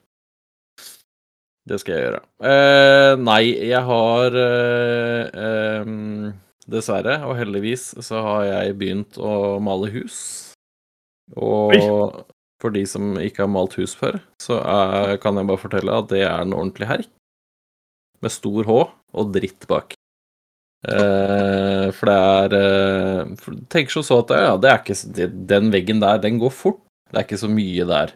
Det 1.69 1.79
skal 1.81 1.95
jeg 1.95 2.05
gjøre. 2.07 2.21
Eh, 2.49 3.13
nei, 3.21 3.41
jeg 3.69 3.81
har 3.85 4.37
eh, 4.45 5.41
em, 5.83 6.31
Dessverre, 6.69 7.19
og 7.27 7.35
heldigvis, 7.37 7.91
så 8.05 8.23
har 8.25 8.43
jeg 8.47 8.77
begynt 8.79 9.19
å 9.21 9.59
male 9.63 9.89
hus. 9.93 10.19
Og 11.37 11.75
for 12.61 12.73
de 12.73 12.83
som 12.89 13.15
ikke 13.21 13.45
har 13.45 13.51
malt 13.51 13.77
hus 13.79 13.93
før, 13.97 14.19
så 14.41 14.59
er, 14.63 15.15
kan 15.21 15.37
jeg 15.37 15.49
bare 15.49 15.61
fortelle 15.61 16.01
at 16.01 16.09
det 16.11 16.23
er 16.25 16.43
en 16.43 16.55
ordentlig 16.55 16.89
herk. 16.89 17.11
Med 18.19 18.33
stor 18.33 18.67
H 18.67 18.79
og 19.15 19.33
dritt 19.35 19.67
bak. 19.69 19.95
Eh, 20.87 21.89
for 21.91 22.07
det 22.07 22.15
er 22.15 22.53
uh, 22.55 23.31
for, 23.35 23.57
Tenker 23.67 23.97
som 23.97 24.05
så 24.07 24.21
at 24.23 24.31
ja, 24.31 24.53
det 24.55 24.69
er 24.71 24.77
ikke, 24.79 24.95
det, 25.17 25.27
den 25.49 25.73
veggen 25.73 25.99
der, 26.03 26.21
den 26.23 26.39
går 26.39 26.53
fort. 26.55 26.81
Det 27.09 27.19
er 27.19 27.27
ikke 27.27 27.41
så 27.41 27.49
mye 27.51 27.87
der. 27.89 28.13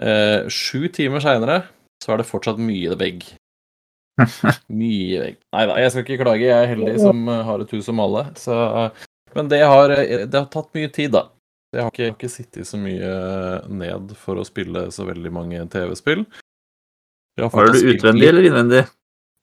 Uh, 0.00 0.50
sju 0.50 0.88
timer 0.94 1.22
seinere 1.22 1.64
så 2.02 2.14
er 2.14 2.22
det 2.22 2.28
fortsatt 2.28 2.60
mye 2.60 2.96
vegg. 3.00 3.26
Mye 4.70 5.18
vegg. 5.18 5.36
Nei 5.56 5.62
da, 5.66 5.76
jeg 5.82 5.90
skal 5.90 6.04
ikke 6.04 6.22
klage. 6.22 6.46
Jeg 6.46 6.54
er 6.54 6.70
heldig 6.70 6.94
som 7.02 7.24
har 7.26 7.62
et 7.64 7.72
hus 7.74 7.86
som 7.88 8.02
alle. 8.02 8.26
Så, 8.38 8.56
men 9.34 9.48
det 9.50 9.58
har, 9.64 9.90
det 9.90 10.36
har 10.36 10.50
tatt 10.52 10.68
mye 10.76 10.90
tid, 10.94 11.16
da. 11.16 11.24
Jeg 11.74 11.82
har 11.82 11.90
ikke, 11.90 12.02
jeg 12.04 12.12
har 12.12 12.18
ikke 12.18 12.30
sittet 12.30 12.68
så 12.68 12.78
mye 12.78 13.14
ned 13.74 14.12
for 14.20 14.38
å 14.38 14.44
spille 14.46 14.84
så 14.94 15.08
veldig 15.08 15.32
mange 15.34 15.64
TV-spill. 15.72 16.22
Var 17.40 17.72
du 17.74 17.80
utvendig 17.90 18.28
eller 18.30 18.46
innvendig? 18.46 18.84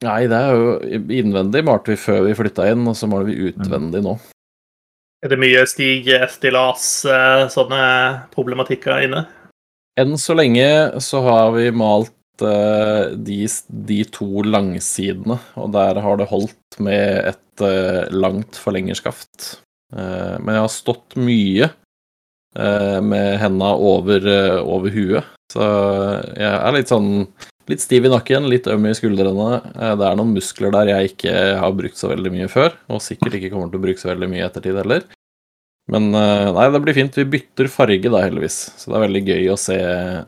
Nei, 0.02 0.22
det 0.30 0.38
er 0.38 0.56
jo 0.58 1.02
innvendig 1.14 1.62
malte 1.68 1.94
vi 1.94 2.00
før 2.02 2.24
vi 2.26 2.38
flytta 2.38 2.72
inn, 2.72 2.88
og 2.90 2.96
så 2.98 3.10
maler 3.10 3.30
vi 3.30 3.52
utvendig 3.52 4.02
nå. 4.06 4.16
Er 5.22 5.30
det 5.30 5.38
mye 5.38 5.62
stig, 5.70 6.08
stillas, 6.34 6.86
eh, 7.06 7.44
sånne 7.54 7.84
problematikker 8.34 9.04
inne? 9.06 9.28
Enn 10.02 10.16
så 10.18 10.34
lenge 10.34 10.66
så 11.04 11.22
har 11.28 11.52
vi 11.54 11.68
malt 11.78 12.42
eh, 12.42 13.14
de, 13.14 13.44
de 13.92 14.00
to 14.10 14.42
langsidene, 14.48 15.38
og 15.62 15.70
der 15.76 16.02
har 16.02 16.18
det 16.18 16.30
holdt 16.32 16.80
med 16.82 17.36
et 17.36 17.66
eh, 17.68 18.10
langt 18.10 18.58
forlengerskaft. 18.58 19.60
Eh, 19.94 20.40
men 20.42 20.58
jeg 20.58 20.66
har 20.66 20.74
stått 20.74 21.20
mye 21.22 21.70
eh, 21.70 22.98
med 23.06 23.38
henda 23.44 23.76
over, 23.78 24.26
over 24.66 24.98
huet, 24.98 25.30
så 25.54 25.70
jeg 26.34 26.50
er 26.50 26.78
litt 26.80 26.90
sånn 26.90 27.14
Litt 27.72 27.84
stiv 27.84 28.06
i 28.08 28.12
nakken, 28.12 28.50
litt 28.52 28.68
øm 28.68 28.86
i 28.90 28.94
skuldrene. 28.98 29.48
Eh, 29.72 29.96
Det 29.96 30.06
er 30.10 30.20
noen 30.20 30.36
muskler 30.36 30.74
der 30.76 30.92
jeg 30.92 31.14
ikke 31.14 31.34
har 31.62 31.74
brukt 31.78 31.98
så 32.00 32.12
veldig 32.12 32.32
mye 32.34 32.50
før, 32.52 32.76
og 32.92 33.02
sikkert 33.04 33.38
ikke 33.40 33.52
kommer 33.54 33.72
til 33.72 33.80
å 33.80 33.86
bruke 33.88 34.02
så 34.02 34.12
veldig 34.12 34.30
mye 34.32 34.42
i 34.44 34.48
ettertid 34.48 34.80
heller. 34.82 35.06
Men 35.92 36.10
eh, 36.16 36.50
nei, 36.56 36.66
det 36.72 36.82
blir 36.84 36.96
fint. 36.96 37.16
Vi 37.18 37.26
bytter 37.28 37.68
farge 37.72 38.12
da, 38.12 38.22
heldigvis. 38.24 38.58
Så 38.80 38.92
det 38.92 38.98
er 39.00 39.06
veldig 39.08 39.24
gøy 39.28 39.48
å 39.52 39.58
se, 39.60 39.78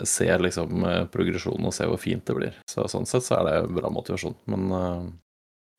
se 0.10 0.27
liksom 0.45 0.88
eh, 0.89 1.03
progresjonen 1.13 1.69
og 1.69 1.75
se 1.75 1.88
hvor 1.88 2.01
fint 2.01 2.25
det 2.27 2.36
blir. 2.39 2.56
Så 2.69 2.88
sånn 2.91 3.08
sett 3.08 3.27
så 3.27 3.38
er 3.39 3.49
det 3.49 3.75
bra 3.75 3.91
motivasjon. 3.93 4.36
Men 4.51 5.13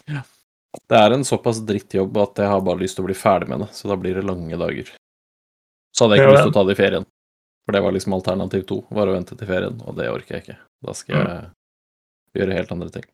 ja. 0.09 0.23
Det 0.91 0.99
er 0.99 1.15
en 1.15 1.25
såpass 1.27 1.61
drittjobb 1.67 2.17
at 2.23 2.41
jeg 2.43 2.51
har 2.51 2.63
bare 2.67 2.81
lyst 2.83 2.97
til 2.99 3.05
å 3.05 3.09
bli 3.09 3.17
ferdig 3.19 3.51
med 3.51 3.65
det. 3.65 3.69
Så 3.77 3.91
da 3.91 3.97
blir 4.01 4.17
det 4.19 4.25
lange 4.27 4.57
dager. 4.59 4.89
Så 5.95 6.05
hadde 6.07 6.17
jeg 6.19 6.25
ikke 6.25 6.31
Ja, 6.33 6.39
lyst 6.39 6.49
til 6.49 6.55
å 6.55 6.57
ta 6.57 6.65
det 6.67 6.75
i 6.75 6.81
ferien. 6.81 7.07
For 7.65 7.77
det 7.77 7.83
var 7.85 7.95
liksom 7.95 8.17
alternativ 8.17 8.65
to. 8.69 8.81
Var 8.93 9.11
å 9.11 9.15
vente 9.15 9.37
til 9.39 9.49
ferien, 9.49 9.77
og 9.87 9.95
det 9.97 10.09
orker 10.11 10.37
jeg 10.39 10.45
ikke. 10.45 10.57
Da 10.85 10.95
skal 10.97 11.17
jeg 11.17 12.41
gjøre 12.41 12.59
helt 12.59 12.73
andre 12.75 12.91
ting. 12.95 13.09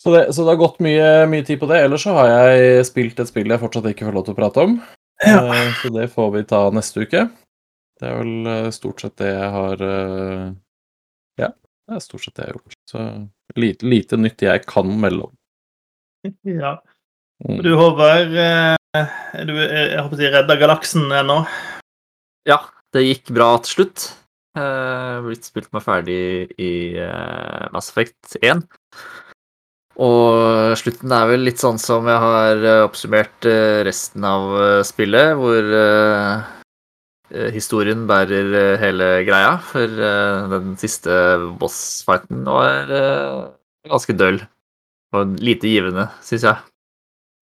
Så 0.00 0.10
det, 0.10 0.24
så 0.34 0.42
det 0.42 0.54
har 0.54 0.60
gått 0.60 0.80
mye, 0.82 1.08
mye 1.30 1.44
tid 1.46 1.60
på 1.60 1.68
det. 1.70 1.78
Ellers 1.84 2.02
så 2.04 2.16
har 2.16 2.30
jeg 2.32 2.86
spilt 2.88 3.20
et 3.22 3.30
spill 3.30 3.52
jeg 3.52 3.62
fortsatt 3.62 3.86
ikke 3.92 4.08
får 4.08 4.16
lov 4.16 4.26
til 4.26 4.34
å 4.34 4.38
prate 4.40 4.64
om. 4.66 4.76
Ja. 5.22 5.42
Så 5.80 5.92
det 5.94 6.08
får 6.12 6.32
vi 6.34 6.42
ta 6.50 6.64
neste 6.74 7.04
uke. 7.06 7.28
Det 8.00 8.08
er 8.10 8.16
vel 8.18 8.48
eh, 8.50 8.70
stort 8.74 9.04
sett 9.04 9.14
det 9.22 9.30
jeg 9.30 9.50
har 9.54 9.84
eh, 9.86 10.48
Ja, 11.38 11.52
det 11.54 11.94
er 11.94 12.02
stort 12.02 12.24
sett 12.26 12.34
det 12.34 12.48
jeg 12.48 12.50
har 12.50 12.58
gjort. 12.58 12.76
Så 12.90 13.04
lite, 13.60 13.86
lite 13.86 14.18
nytt 14.18 14.42
jeg 14.42 14.64
kan 14.68 14.90
melde 15.00 15.30
om. 15.30 15.36
Ja. 16.48 16.78
Mm. 17.44 17.58
Du, 17.64 17.72
Håvard, 17.76 18.34
eh, 18.38 18.74
er 19.34 19.46
du 19.48 19.56
eh, 19.58 19.88
jeg 19.92 20.00
håper 20.00 20.16
å 20.16 20.20
si, 20.20 20.28
redda 20.32 20.56
galaksen 20.58 21.10
ennå? 21.12 21.40
Ja, 22.48 22.60
det 22.94 23.02
gikk 23.02 23.32
bra 23.34 23.48
til 23.62 23.78
slutt. 23.78 24.04
Uh, 24.54 25.18
blitt 25.26 25.48
spilt 25.48 25.72
meg 25.74 25.82
ferdig 25.82 26.18
i 26.62 26.94
uh, 26.94 27.66
Mass 27.74 27.90
Effect 27.90 28.36
1. 28.38 28.62
Og 30.04 30.74
slutten 30.78 31.14
er 31.14 31.26
vel 31.30 31.42
litt 31.46 31.62
sånn 31.62 31.78
som 31.78 32.06
jeg 32.10 32.18
har 32.18 32.62
eh, 32.66 32.80
oppsummert 32.82 33.46
resten 33.86 34.24
av 34.26 34.48
spillet, 34.82 35.36
hvor 35.38 35.68
historien 37.54 38.02
bærer 38.10 38.74
hele 38.82 39.06
greia. 39.22 39.52
For 39.70 39.86
den 40.50 40.74
siste 40.82 41.14
bossfighten 41.62 42.42
var 42.42 42.90
ganske 43.86 44.18
døll. 44.18 44.42
Og 45.14 45.38
lite 45.38 45.70
givende, 45.70 46.08
syns 46.26 46.48
jeg. 46.50 46.74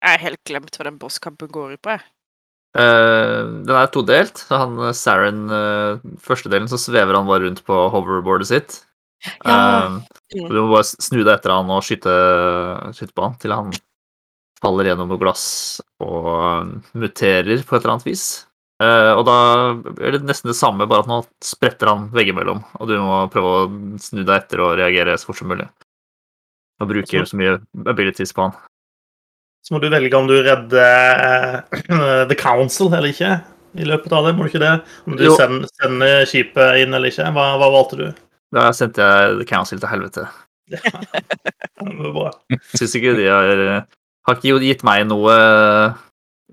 Jeg 0.05 0.19
har 0.19 0.25
helt 0.27 0.45
glemt 0.45 0.77
hva 0.77 0.91
den 0.91 1.01
bosskampen 1.01 1.49
går 1.57 1.79
ut 1.79 1.83
på. 1.89 1.97
jeg. 1.97 2.05
Eh, 2.73 3.41
den 3.67 3.77
er 3.77 3.91
todelt. 3.93 4.47
Han 4.49 4.79
eh, 4.81 4.95
Saren 4.97 5.45
uh, 5.53 6.01
Første 6.25 6.49
delen 6.53 6.71
så 6.71 6.81
svever 6.81 7.19
han 7.19 7.29
bare 7.29 7.45
rundt 7.47 7.61
på 7.67 7.81
hoverboardet 7.93 8.49
sitt. 8.49 8.79
Ja. 9.45 9.93
Uh, 9.93 9.99
du 10.33 10.57
må 10.57 10.71
bare 10.73 10.87
snu 10.89 11.21
deg 11.21 11.35
etter 11.35 11.53
han 11.53 11.69
og 11.71 11.85
skyte, 11.87 12.15
skyte 12.97 13.13
på 13.15 13.27
han 13.27 13.37
til 13.43 13.55
han 13.55 13.75
faller 14.63 14.89
gjennom 14.89 15.11
noe 15.11 15.21
glass 15.21 15.45
og 16.03 16.73
muterer 16.95 17.63
på 17.67 17.77
et 17.77 17.83
eller 17.83 17.97
annet 17.97 18.09
vis. 18.09 18.25
Og 18.83 19.23
da 19.27 19.35
er 20.03 20.15
det 20.15 20.21
nesten 20.27 20.51
det 20.51 20.57
samme, 20.59 20.89
bare 20.91 21.05
at 21.05 21.11
nå 21.11 21.21
spretter 21.45 21.91
han 21.91 22.09
veggimellom, 22.15 22.63
og 22.79 22.91
du 22.91 22.95
må 22.99 23.21
prøve 23.31 23.53
å 23.53 23.65
snu 24.03 24.23
deg 24.23 24.33
etter 24.37 24.63
og 24.63 24.77
reagere 24.79 25.15
så 25.19 25.29
fort 25.29 25.39
som 25.43 25.51
mulig. 25.51 25.67
Og 26.83 26.91
bruke 26.91 27.25
så 27.27 27.39
mye 27.39 27.59
abilities 27.91 28.35
på 28.35 28.47
han. 28.47 28.57
Så 29.63 29.75
må 29.75 29.81
du 29.83 29.89
velge 29.93 30.19
om 30.19 30.27
du 30.27 30.35
redder 30.43 31.63
uh, 31.71 32.23
The 32.31 32.39
Council 32.39 32.91
eller 32.91 33.13
ikke. 33.13 33.37
I 33.79 33.87
løpet 33.89 34.13
av 34.13 34.27
det, 34.27 34.35
må 34.37 34.45
du 34.45 34.51
ikke 34.51 34.61
det? 34.61 34.75
Om 35.09 35.17
du 35.17 35.25
send, 35.39 35.65
sender, 35.81 36.27
skipet 36.29 36.83
inn 36.83 36.93
eller 36.93 37.13
ikke. 37.13 37.31
Hva, 37.33 37.47
hva 37.61 37.71
valgte 37.73 38.01
du? 38.01 38.07
Da 38.53 38.69
sendte 38.77 39.07
jeg 39.07 39.39
The 39.39 39.49
Council 39.49 39.81
til 39.81 39.93
helvete. 39.93 40.27
Det 41.83 41.99
var 41.99 42.13
bra. 42.15 42.31
Syns 42.77 42.95
ikke 42.95 43.17
de 43.19 43.25
har 43.27 43.61
Har 44.29 44.37
ikke 44.39 44.61
gitt 44.63 44.85
meg 44.87 45.03
noe 45.09 45.35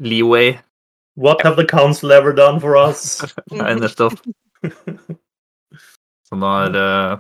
leeway. 0.01 0.55
What 1.19 1.43
have 1.43 1.55
the 1.55 1.65
council 1.65 2.11
ever 2.11 2.33
done 2.33 2.59
for 2.59 2.77
us? 2.77 3.21
Nei, 3.51 3.75
nettopp. 3.77 4.15
Så 6.29 6.37
nå 6.39 6.49
er 6.63 6.77
eh, 6.79 7.17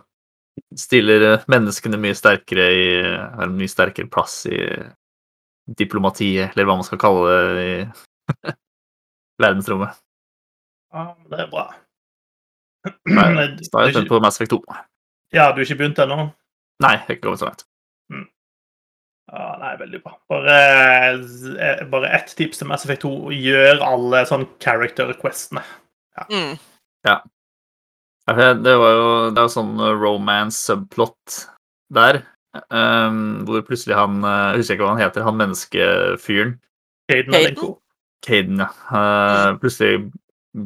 stiller 0.77 1.25
eh, 1.27 1.45
menneskene 1.51 1.99
mye 2.01 2.15
sterkere 2.17 2.67
i 2.71 2.87
Har 3.03 3.47
en 3.47 3.57
mye 3.59 3.71
sterkere 3.71 4.09
plass 4.11 4.43
i 4.49 4.59
diplomatiet, 5.77 6.53
eller 6.53 6.67
hva 6.69 6.77
man 6.79 6.87
skal 6.87 7.01
kalle 7.01 7.35
det 7.57 7.65
i 7.65 8.53
verdensrommet. 9.43 9.99
Ja, 10.93 11.05
det 11.29 11.43
er 11.45 11.49
bra. 11.51 11.67
Har 13.19 13.35
jeg 13.41 13.67
spent 13.67 14.09
på 14.09 14.21
Mass 14.23 14.39
Effect 14.39 14.55
2. 14.55 14.61
Ja, 15.35 15.51
du 15.51 15.59
har 15.59 15.65
ikke 15.67 15.77
begynt 15.83 15.99
ennå? 16.01 16.31
Nei, 16.81 16.93
jeg 16.95 17.03
har 17.03 17.13
ikke 17.13 17.27
kommet 17.27 17.41
så 17.43 17.49
langt. 17.51 17.65
Ja, 19.29 19.49
nei, 19.61 19.75
veldig 19.77 19.99
bra. 20.01 20.15
Bare, 20.31 20.55
eh, 21.61 21.83
bare 21.91 22.09
ett 22.17 22.31
tips 22.37 22.57
til 22.61 22.69
Mass 22.71 22.85
Effect 22.87 23.03
2. 23.05 23.11
Gjør 23.35 23.83
alle 23.85 24.23
sånn 24.25 24.47
character 24.63 25.11
requestene. 25.11 25.61
Mm. 26.31 26.55
Ja, 27.05 27.19
Det 28.29 28.73
var 28.77 28.91
jo 28.93 29.05
det 29.33 29.39
er 29.39 29.45
jo 29.45 29.53
sånn 29.53 29.77
romance-subplot 30.01 31.37
der, 31.93 32.23
ehm, 32.57 33.21
hvor 33.47 33.61
plutselig 33.67 33.97
han 33.97 34.23
eh, 34.23 34.47
Jeg 34.53 34.63
husker 34.63 34.77
ikke 34.77 34.87
hva 34.87 34.95
han 34.95 35.03
heter, 35.03 35.25
han 35.27 35.39
menneskefyren. 35.39 36.57
Caden 37.09 37.31
Caden? 37.33 37.37
Alenko. 37.39 37.69
Caden, 38.25 38.59
ja. 38.63 38.69
Uh, 38.91 39.55
plutselig 39.61 40.09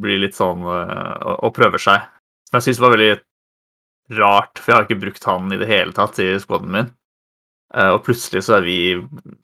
blir 0.02 0.22
litt 0.24 0.36
sånn 0.36 0.64
uh, 0.66 1.14
og, 1.22 1.36
og 1.48 1.54
prøver 1.56 1.82
seg. 1.82 2.08
Som 2.50 2.60
jeg 2.60 2.68
syns 2.68 2.82
var 2.84 2.96
veldig 2.96 3.14
rart, 4.20 4.60
for 4.60 4.72
jeg 4.72 4.78
har 4.78 4.88
ikke 4.88 5.02
brukt 5.04 5.28
han 5.30 5.54
i 5.54 5.60
det 5.62 5.70
hele 5.70 5.96
tatt 5.96 6.20
i 6.24 6.32
squaden 6.42 6.74
min. 6.74 6.90
Uh, 7.74 7.94
og 7.96 8.04
plutselig 8.08 8.44
så 8.48 8.58
er 8.60 8.66
vi 8.68 8.78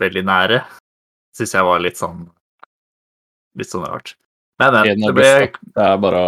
veldig 0.02 0.26
nære. 0.28 0.64
Syns 1.38 1.56
jeg 1.56 1.68
var 1.68 1.84
litt 1.84 2.00
sånn 2.00 2.28
Litt 3.58 3.72
sånn 3.72 3.88
rart. 3.88 4.14
Men, 4.62 4.76
men. 4.76 4.86
Ken 4.86 5.06
Det 5.08 5.14
ble. 5.18 5.30
Det 5.74 5.86
er 5.86 6.02
bare 6.02 6.24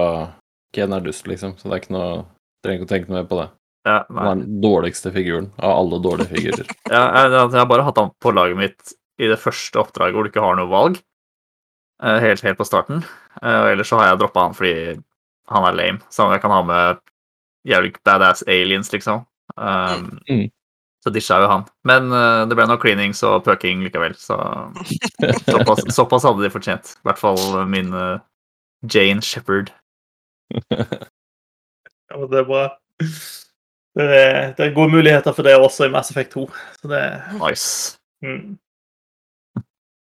Caden 0.74 0.96
er 0.98 1.04
dust, 1.06 1.28
liksom. 1.30 1.54
Så 1.60 1.68
det 1.68 1.76
er 1.76 1.84
ikke 1.84 1.96
noe 1.96 2.14
Trenger 2.62 2.82
ikke 2.82 2.88
å 2.88 2.90
tenke 2.92 3.10
noe 3.10 3.20
mer 3.20 3.30
på 3.30 3.38
det. 3.40 3.48
Ja, 3.88 3.98
Han 4.10 4.18
er 4.28 4.36
den 4.46 4.60
dårligste 4.62 5.12
figuren 5.16 5.48
av 5.58 5.72
alle 5.80 6.00
dårlige 6.04 6.30
figurer. 6.36 6.68
Ja, 6.92 7.02
jeg, 7.16 7.32
jeg 7.38 7.60
har 7.62 7.70
bare 7.72 7.86
hatt 7.88 7.98
han 8.02 8.12
på 8.22 8.34
laget 8.36 8.58
mitt 8.60 8.94
i 9.22 9.28
det 9.30 9.40
første 9.42 9.80
oppdraget 9.82 10.16
hvor 10.18 10.26
du 10.26 10.32
ikke 10.32 10.44
har 10.44 10.56
noe 10.60 10.70
valg. 10.72 11.00
eh, 12.04 12.20
Helt, 12.24 12.42
helt 12.46 12.58
på 12.60 12.66
starten. 12.68 13.04
Eh, 13.42 13.58
Og 13.64 13.72
ellers 13.74 13.90
så 13.92 13.98
har 14.00 14.12
jeg 14.12 14.22
droppa 14.22 14.48
han 14.48 14.58
fordi 14.58 14.74
han 15.52 15.68
er 15.68 15.76
lame. 15.78 16.00
Samme 16.14 16.34
jeg 16.38 16.42
kan 16.46 16.54
ha 16.56 16.62
med 16.64 17.02
jævlig 17.68 17.94
badass 18.06 18.44
aliens, 18.48 18.92
liksom. 18.94 19.26
Um, 19.58 20.20
Mm. 20.30 20.50
Så 21.02 21.10
disja 21.10 21.40
jo 21.42 21.48
han. 21.50 21.64
Men 21.90 22.12
uh, 22.14 22.46
det 22.46 22.54
ble 22.56 22.68
noe 22.70 22.78
cleanings 22.78 23.24
og 23.26 23.40
pucking 23.44 23.82
likevel, 23.82 24.14
så 24.22 24.36
såpass, 25.50 25.82
såpass 25.96 26.28
hadde 26.30 26.44
de 26.46 26.52
fortjent. 26.54 26.92
I 27.02 27.08
hvert 27.10 27.18
fall 27.18 27.42
min 27.66 27.90
uh, 27.94 28.20
Jane 28.86 29.22
Shepherd. 29.26 29.72
Ja, 30.70 32.22
det 32.30 32.42
er 32.44 32.46
bra. 32.46 32.64
Det 33.98 34.08
er, 34.08 34.54
det 34.56 34.66
er 34.66 34.76
gode 34.76 34.94
muligheter 34.94 35.36
for 35.36 35.44
det 35.44 35.58
også 35.60 35.88
i 35.88 35.92
Mass 35.92 36.12
Effect 36.14 36.38
2. 36.38 36.46
Så 36.80 36.92
det 36.92 37.02
Nice. 37.42 37.98
mm. 38.24 38.58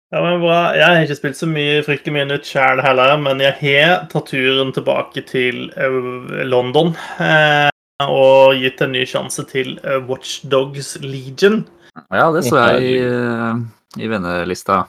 Ja, 0.07 0.21
men 0.23 0.39
bra. 0.39 0.59
Jeg 0.75 0.87
har 0.87 1.01
ikke 1.03 1.17
spilt 1.17 1.35
så 1.39 1.47
mye 1.51 1.81
fryktelig 1.83 2.13
mye 2.15 2.27
nytt 2.29 2.47
sjæl 2.47 2.79
heller, 2.79 3.17
men 3.19 3.41
jeg 3.43 3.57
har 3.59 4.05
tatt 4.11 4.29
turen 4.31 4.69
tilbake 4.75 5.23
til 5.27 5.65
eh, 5.75 6.45
London 6.47 6.93
eh, 7.19 7.67
og 8.05 8.55
gitt 8.55 8.83
en 8.85 8.93
ny 8.95 9.03
sjanse 9.09 9.43
til 9.49 9.73
Watchdogs 9.83 10.07
Watch 10.07 10.37
Dogs 10.47 10.93
Legion. 11.03 11.65
Ja, 12.13 12.29
det 12.31 12.45
så 12.47 12.61
jeg 12.61 12.85
i, 12.87 12.93
eh, 13.03 13.59
i 13.99 14.07
vennelista. 14.07 14.85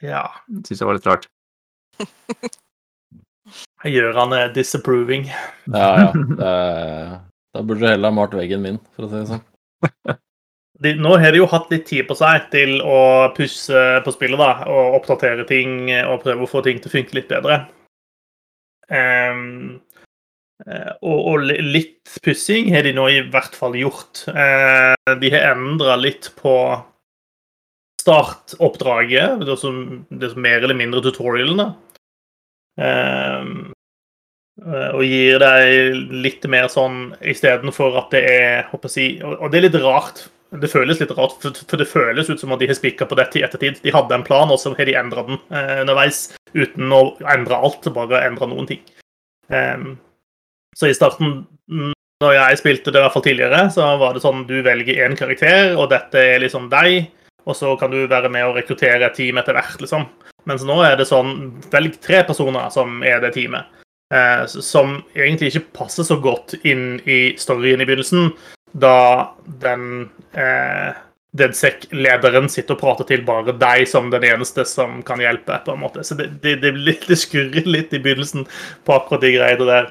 Ja. 0.00 0.24
Syns 0.64 0.80
jeg 0.80 0.88
var 0.88 0.96
litt 0.96 1.10
rart. 1.10 1.28
Jeg 3.82 3.92
Gjør 3.92 4.16
han 4.22 4.34
disapproving. 4.54 5.28
Ja, 5.68 6.08
ja. 6.08 7.20
Da 7.52 7.62
burde 7.62 7.84
du 7.84 7.88
heller 7.90 8.08
ha 8.08 8.16
malt 8.16 8.34
veggen 8.36 8.62
min, 8.64 8.80
for 8.96 9.06
å 9.06 9.10
si 9.10 9.20
det 9.20 9.28
sånn. 9.28 9.44
de, 10.84 10.94
nå 10.96 11.14
har 11.20 11.34
de 11.34 11.42
jo 11.42 11.50
hatt 11.52 11.70
litt 11.72 11.86
tid 11.90 12.08
på 12.08 12.16
seg 12.18 12.48
til 12.54 12.78
å 12.80 12.98
pusse 13.36 13.84
på 14.04 14.14
spillet 14.14 14.40
da, 14.40 14.52
og 14.72 14.98
oppdatere 15.02 15.46
ting 15.48 15.90
og 16.06 16.22
prøve 16.24 16.46
å 16.46 16.50
få 16.50 16.64
ting 16.64 16.80
til 16.80 16.90
å 16.90 16.96
funke 16.96 17.18
litt 17.18 17.30
bedre. 17.32 17.64
Eh, 18.92 19.42
og, 21.02 21.18
og 21.18 21.44
litt 21.44 22.18
pussing 22.22 22.70
har 22.74 22.86
de 22.86 22.94
nå 22.94 23.08
i 23.10 23.20
hvert 23.32 23.56
fall 23.58 23.76
gjort. 23.78 24.24
Uh, 24.30 24.94
de 25.18 25.32
har 25.34 25.56
endra 25.56 25.96
litt 25.98 26.30
på 26.38 26.54
startoppdraget, 28.02 29.42
det 29.46 29.56
som, 29.58 30.04
det 30.10 30.32
som 30.32 30.42
mer 30.42 30.62
eller 30.62 30.78
mindre 30.78 31.02
tutorialene. 31.04 31.70
da. 32.78 33.71
Eh, 34.62 34.90
og 34.94 35.02
gir 35.06 35.40
deg 35.42 36.12
litt 36.22 36.44
mer 36.50 36.68
sånn 36.70 37.10
istedenfor 37.18 37.98
at 37.98 38.14
det 38.14 38.22
er 38.30 38.68
håper 38.70 38.90
jeg, 38.90 38.94
si, 38.94 39.06
og, 39.26 39.48
det 39.50 39.58
er 39.58 39.66
litt 39.68 39.80
rart. 39.82 40.26
Det 40.62 40.68
føles 40.68 41.00
litt 41.00 41.14
rart, 41.16 41.38
for, 41.40 41.80
det 41.80 41.88
føles 41.88 42.28
ut 42.28 42.40
som 42.40 42.52
at 42.52 42.60
de 42.60 42.68
har 42.68 42.76
spikka 42.76 43.08
på 43.08 43.16
dette 43.16 43.40
i 43.40 43.44
ettertid. 43.46 43.80
De 43.82 43.94
hadde 43.94 44.18
en 44.18 44.26
plan, 44.26 44.50
og 44.52 44.60
så 44.60 44.74
har 44.76 44.88
de 44.88 44.98
endra 45.00 45.24
den 45.26 45.40
eh, 45.48 45.80
underveis 45.80 46.26
uten 46.52 46.92
å 46.92 47.02
endre 47.32 47.56
alt, 47.56 47.88
bare 47.96 48.20
endre 48.26 48.50
noen 48.50 48.68
ting. 48.68 48.82
Ehm, 49.52 49.96
så 50.76 50.90
i 50.90 50.96
starten, 50.96 51.46
mm, 51.72 51.96
når 52.22 52.36
jeg 52.36 52.60
spilte 52.60 52.92
det 52.92 53.00
i 53.00 53.06
hvert 53.06 53.16
fall 53.16 53.24
tidligere, 53.24 53.64
så 53.72 53.94
var 54.00 54.12
det 54.12 54.22
sånn 54.24 54.44
du 54.46 54.58
velger 54.62 55.00
én 55.06 55.16
karakter, 55.16 55.72
og 55.72 55.88
dette 55.94 56.20
er 56.20 56.44
liksom 56.44 56.68
deg. 56.72 57.08
og 57.42 57.56
så 57.58 57.72
kan 57.74 57.90
du 57.90 58.04
være 58.06 58.28
med 58.30 58.44
og 58.46 58.54
rekruttere 58.54 59.02
et 59.02 59.16
team 59.18 59.40
etter 59.40 59.56
hvert, 59.56 59.80
liksom. 59.82 60.04
Mens 60.46 60.62
nå 60.62 60.76
er 60.86 60.94
det 60.94 61.08
sånn 61.08 61.56
velg 61.72 61.96
tre 61.98 62.20
personer 62.22 62.68
som 62.70 63.00
er 63.02 63.18
det 63.24 63.32
teamet. 63.34 63.81
Eh, 64.12 64.46
som 64.46 64.98
egentlig 65.14 65.52
ikke 65.52 65.78
passer 65.78 66.04
så 66.04 66.18
godt 66.20 66.52
inn 66.68 66.98
i 67.08 67.32
storyen 67.40 67.80
i 67.80 67.86
begynnelsen, 67.88 68.34
da 68.76 69.32
den 69.62 70.10
eh, 70.36 70.92
Deadsec-lederen 71.32 72.50
sitter 72.52 72.76
og 72.76 72.82
prater 72.82 73.08
til 73.08 73.22
bare 73.24 73.54
deg 73.56 73.86
som 73.88 74.10
den 74.12 74.26
eneste 74.28 74.66
som 74.68 74.98
kan 75.06 75.22
hjelpe. 75.22 75.56
på 75.64 75.72
en 75.72 75.80
måte. 75.80 76.04
Så 76.04 76.14
det, 76.18 76.28
det, 76.42 76.58
det, 76.60 76.74
det 77.08 77.16
skurrer 77.16 77.64
litt 77.64 77.94
i 77.96 78.02
begynnelsen 78.04 78.44
på 78.84 78.98
akkurat 78.98 79.24
de 79.24 79.32
greiene 79.38 79.68
der. 79.70 79.88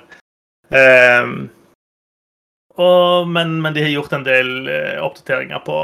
Eh, 0.70 1.32
og, 2.78 3.28
men, 3.28 3.58
men 3.62 3.74
de 3.74 3.88
har 3.88 3.96
gjort 3.96 4.14
en 4.14 4.28
del 4.28 4.70
eh, 4.70 5.00
oppdateringer 5.02 5.66
på, 5.66 5.80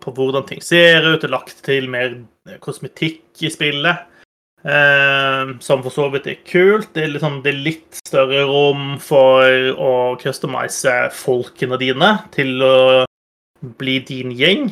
på 0.00 0.14
hvordan 0.16 0.48
ting 0.48 0.64
ser 0.64 1.04
ut. 1.04 1.24
Er 1.28 1.34
lagt 1.34 1.60
til 1.68 1.92
mer 1.92 2.16
kosmetikk 2.64 3.44
i 3.44 3.52
spillet. 3.52 4.08
Ehm, 4.64 5.56
som 5.64 5.82
for 5.84 5.94
så 5.94 6.08
vidt 6.12 6.28
er 6.30 6.40
kult. 6.46 6.92
Det 6.94 7.04
er, 7.04 7.12
liksom, 7.14 7.40
det 7.44 7.52
er 7.52 7.64
litt 7.66 8.00
større 8.06 8.44
rom 8.48 8.96
for 9.02 9.72
å 9.74 9.92
customize 10.22 10.96
folkene 11.16 11.78
dine 11.80 12.14
til 12.34 12.62
å 12.66 12.76
bli 13.78 14.00
din 14.06 14.34
gjeng. 14.36 14.70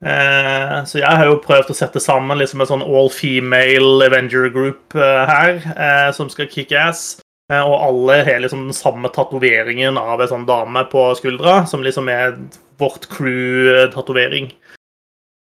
Eh, 0.00 0.76
så 0.88 1.02
jeg 1.02 1.12
har 1.12 1.26
jo 1.28 1.40
prøvd 1.44 1.72
å 1.72 1.76
sette 1.76 2.00
sammen 2.00 2.38
liksom 2.40 2.62
en 2.62 2.70
sånn 2.70 2.84
all 2.86 3.10
female 3.12 4.06
Avenger 4.06 4.48
group 4.52 4.96
eh, 4.96 5.24
her, 5.28 5.58
eh, 5.74 6.08
som 6.16 6.30
skal 6.32 6.48
kick 6.48 6.72
ass. 6.72 7.18
Eh, 7.50 7.60
og 7.60 7.82
alle 7.82 8.20
har 8.24 8.40
liksom 8.40 8.68
den 8.68 8.76
samme 8.76 9.10
tatoveringen 9.12 9.98
av 10.00 10.22
ei 10.22 10.30
sånn 10.30 10.46
dame 10.48 10.84
på 10.90 11.10
skuldra, 11.18 11.64
som 11.68 11.84
liksom 11.84 12.08
er 12.12 12.36
vårt 12.80 13.08
crew-tatovering. 13.12 14.52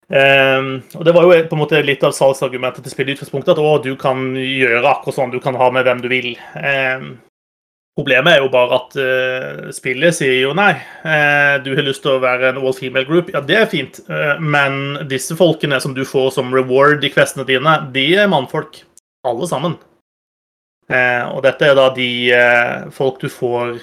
Eh, 0.09 0.67
og 0.97 1.05
det 1.05 1.13
var 1.15 1.25
jo 1.25 1.39
på 1.47 1.57
en 1.57 1.63
måte 1.63 1.81
litt 1.85 2.03
av 2.05 2.15
salgsargumentet 2.17 2.85
til 2.85 2.93
spillet 2.93 3.13
i 3.13 3.19
utgangspunktet, 3.19 3.53
at 3.55 3.61
å, 3.61 3.77
du 3.83 3.93
kan 3.99 4.31
gjøre 4.35 4.85
akkurat 4.89 5.19
sånn, 5.19 5.33
du 5.33 5.41
kan 5.43 5.57
ha 5.59 5.69
med 5.73 5.85
hvem 5.87 6.05
du 6.05 6.09
vil. 6.11 6.31
Um, 6.57 7.17
Problemet 7.99 8.31
er 8.31 8.39
jo 8.39 8.51
bare 8.53 8.77
at 8.77 8.93
uh, 8.95 9.71
spillet 9.75 10.15
sier 10.15 10.37
jo 10.45 10.53
nei. 10.55 10.71
Uh, 11.03 11.59
du 11.65 11.73
har 11.75 11.83
lyst 11.83 11.99
til 12.05 12.13
å 12.13 12.21
være 12.23 12.53
en 12.53 12.59
all 12.61 12.75
female 12.77 13.03
group. 13.03 13.31
Ja, 13.33 13.41
det 13.43 13.57
er 13.59 13.71
fint, 13.71 13.99
Uh, 14.07 14.39
men 14.39 15.01
disse 15.09 15.35
folkene 15.35 15.81
som 15.83 15.91
du 15.97 16.05
får 16.07 16.31
som 16.37 16.53
reward 16.55 17.03
i 17.03 17.11
questene 17.11 17.43
dine, 17.47 17.75
de 17.91 18.05
er 18.23 18.31
mannfolk. 18.31 18.85
Alle 19.27 19.49
sammen. 19.51 19.75
Og 20.89 21.41
dette 21.45 21.67
er 21.67 21.75
da 21.77 21.89
de 21.93 22.07
eh, 22.33 22.85
folk 22.95 23.19
du 23.21 23.27
får 23.29 23.75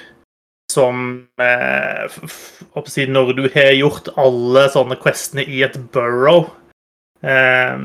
som 0.77 1.03
eh, 1.41 2.21
si, 2.93 3.07
Når 3.09 3.35
du 3.39 3.45
har 3.55 3.73
gjort 3.77 4.13
alle 4.21 4.67
sånne 4.73 4.99
questene 5.01 5.47
i 5.49 5.65
et 5.67 5.77
burrow, 5.95 6.51
eh, 7.25 7.77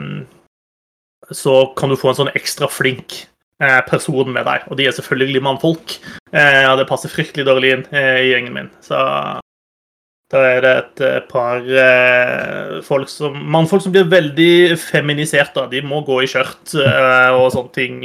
så 1.31 1.59
kan 1.77 1.91
du 1.91 1.99
få 1.99 2.11
en 2.11 2.23
sånn 2.23 2.33
ekstra 2.35 2.67
flink 2.71 3.23
eh, 3.61 3.79
person 3.87 4.31
med 4.33 4.45
deg. 4.47 4.65
Og 4.69 4.79
de 4.79 4.87
er 4.87 4.97
selvfølgelig 4.97 5.43
mannfolk. 5.45 5.95
Eh, 6.33 6.65
og 6.67 6.79
det 6.79 6.89
passer 6.89 7.13
fryktelig 7.13 7.47
dårlig 7.47 7.75
inn 7.75 7.87
eh, 7.95 8.17
i 8.25 8.31
gjengen 8.33 8.57
min. 8.57 8.71
Så 8.83 8.99
da 10.31 10.41
er 10.47 10.63
det 10.63 10.71
et 10.79 11.03
eh, 11.07 11.19
par 11.31 11.59
eh, 11.59 12.79
folk 12.87 13.11
som, 13.11 13.35
mannfolk 13.55 13.83
som 13.85 13.95
blir 13.95 14.09
veldig 14.11 14.79
feminisert. 14.81 15.53
da. 15.57 15.67
De 15.71 15.83
må 15.85 16.03
gå 16.07 16.21
i 16.23 16.31
skjørt 16.31 16.75
og 16.75 17.47
sånne 17.55 17.75
ting 17.75 18.01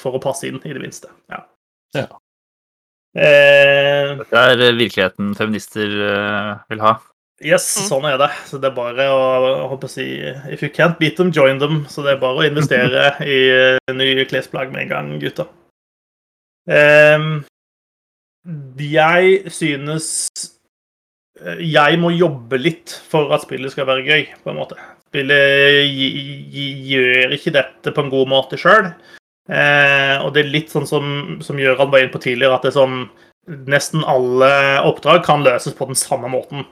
for 0.00 0.16
å 0.16 0.22
passe 0.22 0.48
inn, 0.48 0.62
i 0.64 0.76
det 0.76 0.82
minste. 0.82 1.12
Ja. 1.32 1.44
Ja. 1.96 2.08
Eh, 3.16 4.14
Dette 4.20 4.40
er 4.42 4.60
eh, 4.66 4.74
virkeligheten 4.76 5.30
feminister 5.38 5.92
eh, 6.04 6.50
vil 6.72 6.82
ha. 6.84 6.96
Yes, 7.44 7.64
Mm. 7.76 7.86
sånn 7.90 8.06
er 8.08 8.16
det. 8.20 8.30
Så 8.48 8.58
det 8.60 8.70
er 8.70 8.76
bare 8.76 9.06
å 9.12 9.68
håper 9.72 9.88
å 9.88 9.92
si, 9.92 10.04
If 10.52 10.62
you 10.64 10.70
can't 10.72 10.98
beat 10.98 11.16
them, 11.16 11.30
join 11.32 11.58
them. 11.60 11.82
Så 11.88 12.02
det 12.04 12.14
er 12.14 12.20
bare 12.20 12.40
å 12.40 12.46
investere 12.48 13.10
i 13.24 13.38
eh, 13.52 13.92
nye 13.96 14.24
klesplagg 14.28 14.72
med 14.72 14.86
en 14.86 14.92
gang, 14.92 15.10
gutta. 15.20 15.46
Eh, 16.68 17.26
jeg 18.80 19.50
synes 19.52 20.08
Jeg 21.66 21.98
må 22.00 22.08
jobbe 22.16 22.56
litt 22.58 22.90
for 23.10 23.28
at 23.36 23.42
spillet 23.44 23.72
skal 23.74 23.84
være 23.90 24.06
gøy, 24.06 24.22
på 24.42 24.50
en 24.52 24.56
måte. 24.56 24.76
Spillet 25.10 25.84
gjør 26.88 27.34
ikke 27.36 27.52
dette 27.52 27.92
på 27.92 28.02
en 28.04 28.10
god 28.12 28.30
måte 28.32 28.56
sjøl. 28.60 28.88
Eh, 29.46 30.16
og 30.24 30.32
det 30.34 30.42
er 30.42 30.50
litt 30.50 30.72
sånn 30.74 30.88
som, 30.88 31.12
som 31.44 31.58
Gjøran 31.60 31.92
var 31.92 32.02
inne 32.02 32.14
på 32.14 32.22
tidligere, 32.22 32.58
at 32.58 32.66
det 32.66 32.74
er 32.74 32.80
sånn 32.80 33.06
Nesten 33.46 34.02
alle 34.10 34.48
oppdrag 34.82 35.20
kan 35.22 35.44
løses 35.46 35.76
på 35.78 35.86
den 35.86 35.94
samme 35.94 36.26
måten. 36.26 36.64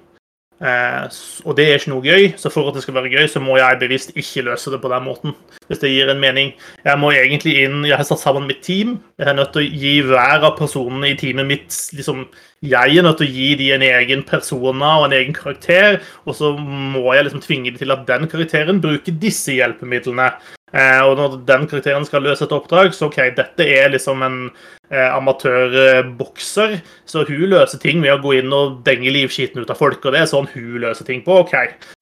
Eh, 0.58 1.04
og 1.44 1.54
det 1.58 1.64
er 1.66 1.80
ikke 1.80 1.90
noe 1.92 2.02
gøy, 2.02 2.24
så 2.38 2.50
for 2.50 2.66
at 2.70 2.74
det 2.74 2.82
skal 2.82 2.96
være 2.96 3.10
gøy, 3.12 3.28
så 3.30 3.42
må 3.42 3.60
jeg 3.60 3.78
bevisst 3.78 4.14
ikke 4.14 4.42
løse 4.48 4.72
det 4.72 4.80
på 4.82 4.90
den 4.90 5.04
måten. 5.06 5.36
Hvis 5.68 5.82
det 5.82 5.92
gir 5.92 6.10
en 6.10 6.22
mening. 6.22 6.50
Jeg 6.82 7.00
må 7.00 7.12
egentlig 7.14 7.56
inn 7.62 7.84
Jeg 7.86 7.96
har 7.96 8.06
satt 8.08 8.22
sammen 8.22 8.48
mitt 8.50 8.62
team. 8.66 8.98
Jeg 9.18 9.30
er 9.30 9.38
nødt 9.38 9.54
til 9.54 9.62
å 9.62 9.82
gi 9.84 9.94
hver 10.06 10.48
av 10.50 10.56
personene 10.58 11.12
i 11.12 11.18
teamet 11.20 11.46
mitt 11.46 11.78
liksom 11.94 12.26
Jeg 12.64 12.96
er 12.96 13.04
nødt 13.04 13.18
til 13.20 13.28
å 13.28 13.34
gi 13.34 13.48
de 13.60 13.70
en 13.74 13.82
egen 13.84 14.22
persona 14.24 14.94
og 15.00 15.08
en 15.08 15.16
egen 15.18 15.34
karakter, 15.36 15.98
og 16.24 16.36
så 16.38 16.54
må 16.56 17.10
jeg 17.12 17.26
liksom 17.26 17.42
tvinge 17.44 17.72
de 17.74 17.82
til 17.82 17.92
at 17.92 18.06
den 18.08 18.24
karakteren 18.30 18.80
bruker 18.80 19.16
disse 19.20 19.52
hjelpemidlene. 19.52 20.30
Eh, 20.74 21.00
og 21.06 21.18
når 21.18 21.36
den 21.46 21.66
karakteren 21.70 22.06
skal 22.08 22.24
løse 22.24 22.46
et 22.46 22.54
oppdrag, 22.56 22.94
så 22.96 23.10
OK, 23.10 23.20
dette 23.36 23.66
er 23.76 23.92
liksom 23.92 24.24
en 24.26 24.38
eh, 24.48 25.10
amatørbokser, 25.10 26.78
så 27.06 27.26
hun 27.28 27.44
løser 27.52 27.82
ting 27.82 28.00
ved 28.02 28.16
å 28.16 28.22
gå 28.24 28.38
inn 28.40 28.56
og 28.56 28.80
denge 28.86 29.12
livskiten 29.14 29.60
ut 29.60 29.70
av 29.70 29.78
folk, 29.78 30.00
og 30.02 30.16
det 30.16 30.24
er 30.24 30.32
sånn 30.32 30.50
hun 30.54 30.80
løser 30.86 31.06
ting 31.06 31.22
på. 31.26 31.42
OK, 31.44 31.54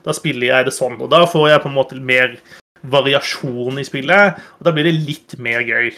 da 0.07 0.15
spiller 0.17 0.53
jeg 0.53 0.71
det 0.71 0.77
sånn, 0.79 0.97
og 1.03 1.11
da 1.13 1.25
får 1.29 1.51
jeg 1.51 1.65
på 1.67 1.73
en 1.73 1.79
måte 1.81 2.01
mer 2.01 2.39
variasjon 2.95 3.83
i 3.83 3.87
spillet, 3.87 4.41
og 4.59 4.67
da 4.67 4.73
blir 4.75 4.89
det 4.89 4.95
litt 4.95 5.37
mer 5.43 5.67
gøy. 5.67 5.93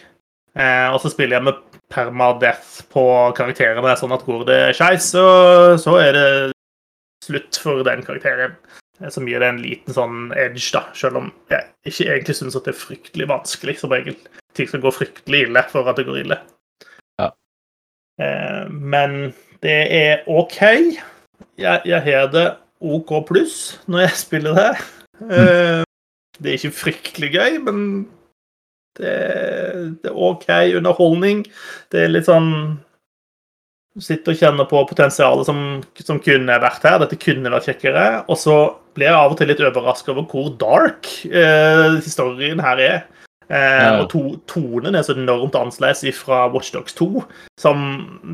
Eh, 0.55 0.89
og 0.89 0.99
så 1.03 1.13
spiller 1.13 1.39
jeg 1.39 1.51
med 1.51 1.74
permadeath 1.95 2.83
på 2.93 3.05
karakterene, 3.39 3.95
sånn 3.99 4.15
at 4.17 4.27
går 4.27 4.45
det 4.49 4.61
skeis, 4.77 5.13
så, 5.15 5.25
så 5.81 5.97
er 6.03 6.17
det 6.17 6.29
slutt 7.25 7.61
for 7.63 7.85
den 7.87 8.03
karakteren. 8.07 8.57
Eh, 9.01 9.11
Som 9.15 9.29
gir 9.29 9.43
det 9.43 9.51
en 9.53 9.63
liten 9.63 9.95
sånn 9.97 10.33
edge, 10.39 10.67
da, 10.75 10.85
selv 10.97 11.23
om 11.23 11.31
jeg 11.53 11.71
ikke 11.91 12.09
egentlig 12.11 12.37
syns 12.39 12.59
at 12.59 12.67
det 12.67 12.75
er 12.75 12.83
fryktelig 12.83 13.31
vanskelig 13.31 13.79
som 13.81 13.95
regel. 13.95 14.19
Ting 14.55 14.71
skal 14.71 14.85
gå 14.85 14.93
fryktelig 14.95 15.47
ille 15.49 15.65
for 15.73 15.91
at 15.91 15.99
det 15.99 16.07
går 16.09 16.23
ille. 16.25 16.39
Ja. 17.23 17.31
Eh, 18.23 18.67
men 18.71 19.33
det 19.65 19.81
er 19.95 20.29
OK. 20.31 20.61
Jeg, 21.59 21.81
jeg 21.87 22.01
har 22.05 22.29
det 22.35 22.49
OK 22.85 23.17
pluss 23.29 23.79
når 23.91 24.07
jeg 24.07 24.21
spiller 24.21 24.59
det. 24.59 24.71
Eh, 25.31 25.83
det 26.43 26.51
er 26.51 26.59
ikke 26.59 26.77
fryktelig 26.77 27.31
gøy, 27.35 27.59
men 27.67 27.79
det, 29.01 29.15
det 30.03 30.11
er 30.11 30.19
OK 30.29 30.49
underholdning. 30.79 31.45
Det 31.93 32.05
er 32.05 32.13
litt 32.13 32.29
sånn 32.29 32.51
Du 33.95 34.03
sitter 34.03 34.35
og 34.35 34.41
kjenner 34.41 34.67
på 34.71 34.81
potensialet 34.91 35.47
som, 35.47 35.59
som 36.03 36.21
kunne 36.23 36.61
vært 36.63 36.87
her. 36.87 36.99
Dette 37.03 37.19
kunne 37.21 37.53
vært 37.53 37.69
kjekkere. 37.71 38.07
Og 38.27 38.39
så 38.41 38.57
blir 38.95 39.11
jeg 39.11 39.19
av 39.19 39.35
og 39.35 39.39
til 39.39 39.51
litt 39.51 39.63
overraska 39.63 40.15
over 40.15 40.27
hvor 40.31 40.51
dark 40.59 41.11
eh, 41.31 42.01
historien 42.01 42.63
her 42.63 42.83
er. 42.83 42.99
Eh, 43.51 43.85
Ja. 43.85 44.01
Og 44.03 44.09
to, 44.11 44.23
tonen 44.49 44.95
er 44.97 45.03
så 45.05 45.15
enormt 45.17 45.55
annerledes 45.59 46.17
fra 46.17 46.47
Watchdogs 46.53 46.95
2, 46.97 47.25
som 47.61 47.83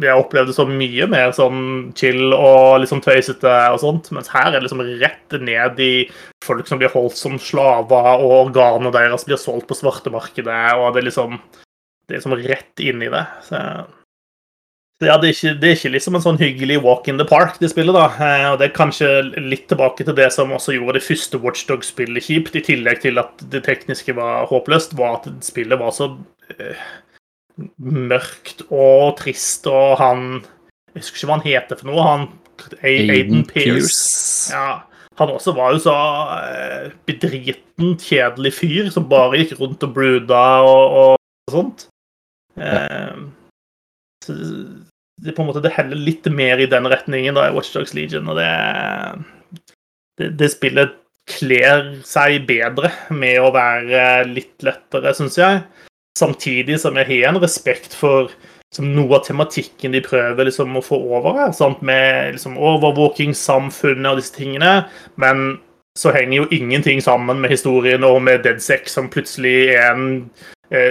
jeg 0.01 0.15
opplevde 0.15 0.55
så 0.55 0.67
mye 0.69 1.07
mer 1.11 1.33
sånn 1.33 1.93
chill 1.99 2.33
og 2.33 2.81
liksom 2.85 3.03
tøysete 3.03 3.55
og 3.73 3.81
sånt. 3.83 4.11
Mens 4.15 4.29
her 4.29 4.49
er 4.49 4.59
det 4.61 4.69
liksom 4.69 4.85
rett 5.01 5.39
ned 5.41 5.81
i 5.81 6.11
folk 6.45 6.67
som 6.69 6.79
blir 6.79 6.93
holdt 6.95 7.17
som 7.19 7.39
slaver, 7.39 8.23
og 8.23 8.51
organene 8.53 8.93
deres 8.95 9.25
blir 9.27 9.37
solgt 9.41 9.67
på 9.67 9.75
svartemarkedet, 9.79 10.75
og 10.79 10.95
det 10.95 11.03
er 11.03 11.11
liksom 11.11 11.41
Det 12.11 12.17
er 12.17 12.23
liksom 12.25 12.41
rett 12.49 12.81
inn 12.83 13.03
i 13.03 13.09
det. 13.09 13.27
Så 13.47 13.55
ja, 15.01 15.15
det 15.17 15.31
er, 15.31 15.33
ikke, 15.33 15.53
det 15.61 15.69
er 15.71 15.77
ikke 15.79 15.93
liksom 15.95 16.17
en 16.19 16.23
sånn 16.25 16.39
hyggelig 16.41 16.77
walk 16.85 17.07
in 17.09 17.17
the 17.21 17.25
park, 17.25 17.55
det 17.61 17.71
spillet. 17.73 17.95
da. 17.97 18.07
Eh, 18.21 18.47
Og 18.53 18.59
det 18.61 18.67
er 18.69 18.75
kanskje 18.77 19.09
litt 19.41 19.67
tilbake 19.71 20.05
til 20.05 20.17
det 20.19 20.27
som 20.35 20.53
også 20.53 20.75
gjorde 20.77 20.99
det 20.99 21.07
første 21.07 21.41
Watchdog-spillet 21.41 22.27
kjipt, 22.27 22.57
i 22.57 22.65
tillegg 22.67 23.01
til 23.01 23.19
at 23.23 23.41
det 23.53 23.63
tekniske 23.65 24.13
var 24.19 24.45
håpløst, 24.51 24.93
var 24.99 25.21
at 25.23 25.31
spillet 25.47 25.81
var 25.81 25.95
så 25.97 26.11
eh, 26.59 26.83
mørkt 27.81 28.67
og 28.69 29.17
trist, 29.21 29.67
og 29.71 29.97
han 30.01 30.43
Jeg 30.91 31.05
husker 31.05 31.17
ikke 31.21 31.29
hva 31.31 31.37
han 31.39 31.47
heter 31.47 31.79
for 31.79 31.87
noe. 31.87 32.03
han 32.03 32.29
Aiden 32.85 33.45
Pierce. 33.49 34.51
Ja, 34.53 34.83
han 35.17 35.31
også 35.33 35.55
var 35.57 35.73
jo 35.73 35.79
så 35.81 35.95
eh, 36.45 36.91
bedriten, 37.09 37.95
kjedelig 37.97 38.53
fyr 38.59 38.91
som 38.93 39.07
bare 39.09 39.39
gikk 39.41 39.55
rundt 39.61 39.85
og 39.87 39.95
brooda 39.97 40.43
og, 40.67 40.97
og 41.01 41.53
sånt. 41.55 41.87
Så 44.27 44.35
det, 45.25 45.35
på 45.37 45.43
en 45.43 45.51
måte, 45.51 45.63
det 45.65 45.75
heller 45.77 45.99
litt 45.99 46.27
mer 46.33 46.61
i 46.63 46.69
den 46.71 46.89
retningen 46.91 47.37
da 47.37 47.49
i 47.49 47.55
Watch 47.55 47.75
Dogs 47.75 47.95
Legion, 47.97 48.31
og 48.31 48.41
det, 48.41 48.51
det, 50.21 50.33
det 50.41 50.51
spillet 50.53 50.97
kler 51.31 51.85
seg 52.07 52.47
bedre 52.49 52.91
med 53.15 53.39
å 53.43 53.53
være 53.55 54.25
litt 54.31 54.65
lettere, 54.67 55.13
syns 55.15 55.39
jeg. 55.39 55.61
Samtidig 56.19 56.81
som 56.83 56.97
jeg 56.99 57.09
har 57.13 57.31
en 57.31 57.43
respekt 57.43 57.95
for 57.97 58.33
som 58.75 58.87
noe 58.95 59.19
av 59.19 59.25
tematikken 59.27 59.95
de 59.95 60.03
prøver 60.05 60.47
liksom 60.47 60.77
å 60.79 60.85
få 60.85 60.99
over 61.19 61.39
her, 61.41 61.55
sant? 61.57 61.81
med 61.83 62.37
liksom 62.37 62.59
overvåkingssamfunnet 62.59 64.13
og 64.13 64.21
disse 64.21 64.37
tingene. 64.37 64.85
Men 65.19 65.59
så 65.99 66.13
henger 66.15 66.45
jo 66.45 66.51
ingenting 66.55 67.03
sammen 67.03 67.43
med 67.43 67.51
historien 67.51 68.07
og 68.07 68.21
med 68.23 68.45
DeadSec, 68.47 68.87
som 68.93 69.11
plutselig 69.11 69.73
er 69.75 69.91
en 69.91 70.05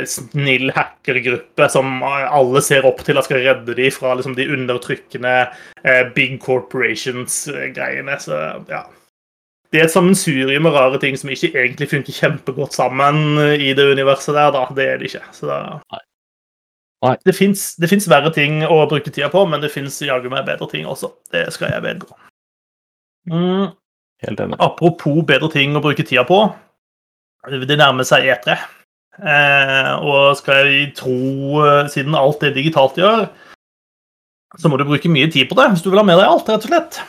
snill 0.10 0.72
hackergruppe 0.76 1.70
som 1.72 2.02
alle 2.04 2.62
ser 2.66 2.88
opp 2.88 3.00
til 3.08 3.20
at 3.20 3.28
skal 3.30 3.44
redde 3.46 3.76
dem 3.78 3.94
fra 3.96 4.16
liksom, 4.18 4.36
de 4.36 4.48
undertrykkende 4.52 5.36
eh, 5.84 6.02
big 6.16 6.40
corporations-greiene. 6.44 8.18
Så 8.20 8.40
ja. 8.72 8.84
Det 9.70 9.80
er 9.80 9.86
et 9.86 9.94
sammensurium 9.94 10.66
med 10.66 10.74
rare 10.74 11.00
ting 11.02 11.18
som 11.20 11.30
ikke 11.30 11.54
egentlig 11.54 11.90
funker 11.92 12.16
kjempegodt 12.16 12.74
sammen 12.76 13.38
i 13.54 13.70
det 13.78 13.86
universet 13.92 14.34
der, 14.34 14.52
da. 14.56 14.66
Det 14.76 14.88
er 14.88 14.98
det 15.02 15.12
ikke. 15.12 15.26
Så 15.36 15.50
da... 15.50 15.60
Nei. 15.94 16.06
Det 17.24 17.36
fins 17.38 18.10
verre 18.12 18.32
ting 18.36 18.64
å 18.68 18.82
bruke 18.90 19.14
tida 19.14 19.30
på, 19.32 19.46
men 19.48 19.62
det 19.64 19.72
fins 19.72 20.02
jaggu 20.04 20.28
meg 20.34 20.48
bedre 20.50 20.68
ting 20.72 20.90
også. 20.90 21.14
Det 21.32 21.46
skal 21.56 21.72
jeg 21.72 21.86
vedgå. 21.86 22.18
Mm. 23.30 23.70
Apropos 24.60 25.22
bedre 25.24 25.48
ting 25.54 25.78
å 25.78 25.84
bruke 25.84 26.04
tida 26.04 26.26
på. 26.28 26.42
Det 27.48 27.78
nærmer 27.80 28.04
seg 28.04 28.28
E3. 28.28 28.58
Eh, 29.20 29.92
og 30.00 30.38
skal 30.40 30.70
jeg 30.70 30.92
tro, 30.96 31.16
eh, 31.66 31.88
siden 31.92 32.16
alt 32.16 32.44
er 32.48 32.54
digitalt 32.56 33.00
gjør, 33.00 33.26
så 34.58 34.72
må 34.72 34.80
du 34.80 34.86
bruke 34.88 35.12
mye 35.12 35.30
tid 35.32 35.50
på 35.50 35.58
det 35.60 35.68
hvis 35.74 35.84
du 35.84 35.90
vil 35.92 36.00
ha 36.02 36.06
med 36.08 36.22
deg 36.22 36.30
alt, 36.30 36.48
rett 36.50 36.68
og 36.68 36.72
slett. 36.72 37.02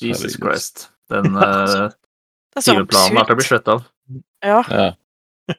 Jesus 0.00 0.38
Christ. 0.40 0.88
Den 1.12 1.36
uh, 1.36 1.90
Det 1.92 2.62
er 2.62 2.64
så 2.64 2.72
timeplanen 2.72 3.20
er 3.20 3.28
til 3.28 3.36
å 3.36 3.40
bli 3.40 3.46
svett 3.46 3.70
av. 3.70 3.84
Ja. 4.44 4.62
Ja. 4.70 4.88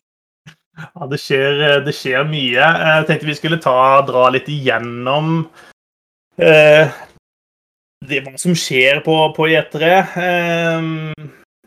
Ja, 0.81 1.05
det 1.11 1.19
skjer, 1.21 1.81
det 1.85 1.91
skjer 1.93 2.23
mye. 2.25 2.57
Jeg 2.57 3.05
tenkte 3.05 3.27
vi 3.27 3.35
skulle 3.37 3.59
ta, 3.61 4.01
dra 4.07 4.23
litt 4.33 4.47
igjennom 4.49 5.43
eh, 6.41 6.95
det 8.07 8.21
hva 8.25 8.33
som 8.41 8.55
skjer 8.57 9.03
på, 9.05 9.13
på 9.35 9.49
E3. 9.51 9.91
Eh, 10.23 10.87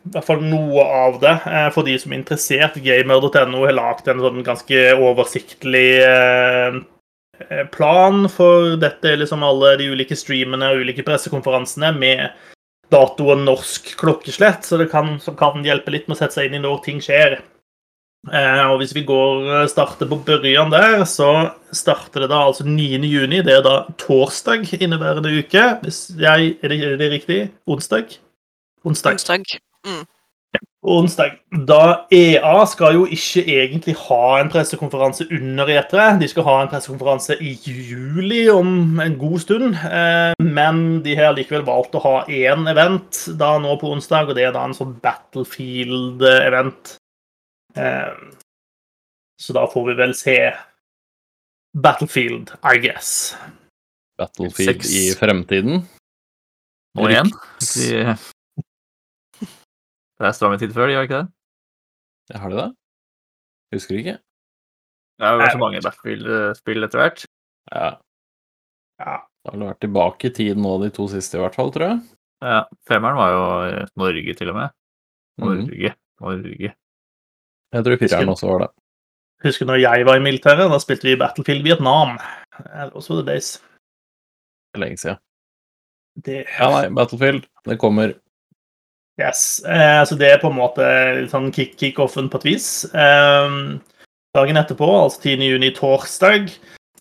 I 0.05 0.13
hvert 0.13 0.27
fall 0.27 0.43
noe 0.45 0.83
av 0.85 1.19
det. 1.21 1.35
Eh, 1.49 1.69
for 1.73 1.87
de 1.87 1.95
som 2.01 2.13
er 2.13 2.21
interessert, 2.21 2.77
gamer.no 2.85 3.63
har 3.65 3.77
lagd 3.77 4.09
en 4.11 4.21
sånn 4.21 4.43
ganske 4.45 4.83
oversiktlig 5.01 5.87
eh, 6.05 6.81
plan 7.73 8.29
for 8.31 8.77
dette 8.79 9.09
er 9.11 9.19
liksom 9.19 9.43
alle 9.43 9.73
de 9.81 9.89
ulike 9.91 10.15
streamene 10.15 10.69
og 10.71 10.85
ulike 10.85 11.03
pressekonferansene 11.03 11.91
med 11.97 12.29
dato 12.93 13.31
og 13.33 13.41
norsk 13.41 13.95
klokkeslett, 13.99 14.63
så 14.63 14.77
det 14.79 14.91
kan, 14.91 15.17
kan 15.39 15.65
hjelpe 15.65 15.91
litt 15.93 16.07
med 16.07 16.15
å 16.15 16.21
sette 16.21 16.37
seg 16.37 16.49
inn 16.49 16.59
i 16.59 16.63
når 16.63 16.81
ting 16.85 17.01
skjer. 17.03 17.39
Eh, 18.33 18.63
og 18.71 18.79
hvis 18.81 18.95
vi 18.95 19.03
går 19.05 19.49
eh, 19.51 19.67
starter 19.69 20.09
på 20.09 20.17
børjan 20.25 20.73
der, 20.73 21.03
så 21.09 21.51
starter 21.75 22.25
det 22.25 22.31
da 22.33 22.41
altså 22.47 22.65
9. 22.65 23.01
juni. 23.05 23.43
Det 23.45 23.59
er 23.59 23.65
da 23.65 23.75
torsdag 24.01 24.65
inneværende 24.79 25.33
uke. 25.37 25.65
Hvis 25.83 26.07
jeg, 26.17 26.55
er, 26.61 26.73
det, 26.73 26.81
er 26.93 26.97
det 27.01 27.11
riktig? 27.13 27.39
Onsdag? 27.69 28.17
Onsdag. 28.85 29.21
Onsdag. 29.21 29.57
Onsdag. 30.85 31.31
Da 31.65 32.05
EA 32.13 32.65
skal 32.69 32.93
jo 32.93 33.05
ikke 33.09 33.41
egentlig 33.49 33.95
ha 34.05 34.37
en 34.39 34.51
pressekonferanse 34.53 35.25
under 35.33 35.65
E3. 35.73 36.19
De 36.21 36.27
skal 36.29 36.45
ha 36.45 36.59
en 36.61 36.69
pressekonferanse 36.69 37.37
i 37.41 37.55
juli 37.65 38.43
om 38.53 38.99
en 39.01 39.15
god 39.17 39.39
stund. 39.41 39.73
Eh, 39.73 40.33
Men 40.39 41.01
de 41.03 41.15
har 41.17 41.33
likevel 41.33 41.65
valgt 41.65 41.97
å 41.97 42.03
ha 42.03 42.13
én 42.29 42.67
event 42.69 43.23
da 43.39 43.55
nå 43.59 43.73
på 43.81 43.89
onsdag, 43.95 44.29
og 44.29 44.35
det 44.37 44.45
er 44.45 44.53
da 44.53 44.63
en 44.67 44.77
sånn 44.77 44.93
Battlefield-event. 45.01 46.97
Eh, 47.75 48.13
Så 49.41 49.53
da 49.53 49.65
får 49.67 49.85
vi 49.89 49.93
vel 49.99 50.13
se 50.15 50.37
Battlefield, 51.75 52.53
I 52.63 52.77
guess. 52.79 53.35
Battlefield 54.17 54.85
i 54.85 55.09
fremtiden. 55.17 55.81
Og 56.97 57.09
igjen. 57.11 57.33
De... 60.15 60.23
Det 60.23 60.29
er 60.29 60.35
stramme 60.37 60.59
tid 60.61 60.73
før, 60.75 60.91
gjør 60.93 61.07
ikke 61.07 61.21
det? 61.21 61.27
Ja, 62.31 62.39
Har 62.41 62.51
du 62.51 62.57
det? 62.57 62.69
Husker 63.75 63.95
du 63.95 64.01
ikke. 64.01 64.17
Det 65.15 65.27
har 65.27 65.39
vært 65.39 65.55
så 65.55 65.61
mange 65.61 65.81
Battlefield-spill 65.83 66.87
etter 66.87 67.01
hvert. 67.01 67.25
Ja. 67.71 67.89
Ja. 68.99 69.15
Det 69.25 69.51
har 69.51 69.57
vel 69.57 69.67
vært 69.69 69.83
tilbake 69.83 70.29
i 70.29 70.33
tid 70.35 70.59
nå 70.59 70.77
de 70.81 70.89
to 70.95 71.05
siste, 71.11 71.37
i 71.37 71.43
hvert 71.43 71.55
fall, 71.55 71.71
tror 71.75 71.87
jeg. 71.89 71.99
Ja, 72.45 72.63
Femmeren 72.89 73.19
var 73.19 73.31
jo 73.31 73.43
i 73.67 73.83
Norge, 73.99 74.35
til 74.39 74.51
og 74.51 74.57
med. 74.57 74.73
Norge, 75.43 75.91
mm. 75.91 76.01
Norge. 76.23 76.71
Jeg 77.75 77.85
tror 77.87 78.01
fireren 78.01 78.31
også 78.31 78.49
var 78.49 78.65
det. 78.65 78.71
Husker 79.45 79.67
når 79.67 79.81
jeg 79.83 80.05
var 80.07 80.17
i 80.17 80.23
militæret, 80.23 80.71
da 80.71 80.79
spilte 80.81 81.09
vi 81.09 81.17
Battlefield 81.19 81.63
Vietnam. 81.67 82.15
Også 82.95 83.13
Those 83.13 83.21
the 83.21 83.27
days. 83.27 83.49
Det 84.73 84.81
lenge 84.83 84.97
siden. 84.97 85.21
Det, 86.25 86.45
Ja, 86.55 86.69
nei, 86.71 86.87
Battlefield, 86.95 87.45
det 87.67 87.79
kommer. 87.79 88.15
Yes. 89.19 89.63
Eh, 89.63 90.03
så 90.03 90.17
det 90.19 90.31
er 90.31 90.41
på 90.41 90.51
en 90.51 90.59
måte 90.59 90.85
sånn 91.31 91.51
kick-offen 91.55 92.27
på 92.31 92.41
et 92.41 92.47
vis. 92.49 92.67
Eh, 92.91 93.55
dagen 94.35 94.59
etterpå, 94.59 94.89
altså 95.05 95.23
10. 95.23 95.45
juni, 95.47 95.71
torsdag, 95.75 96.51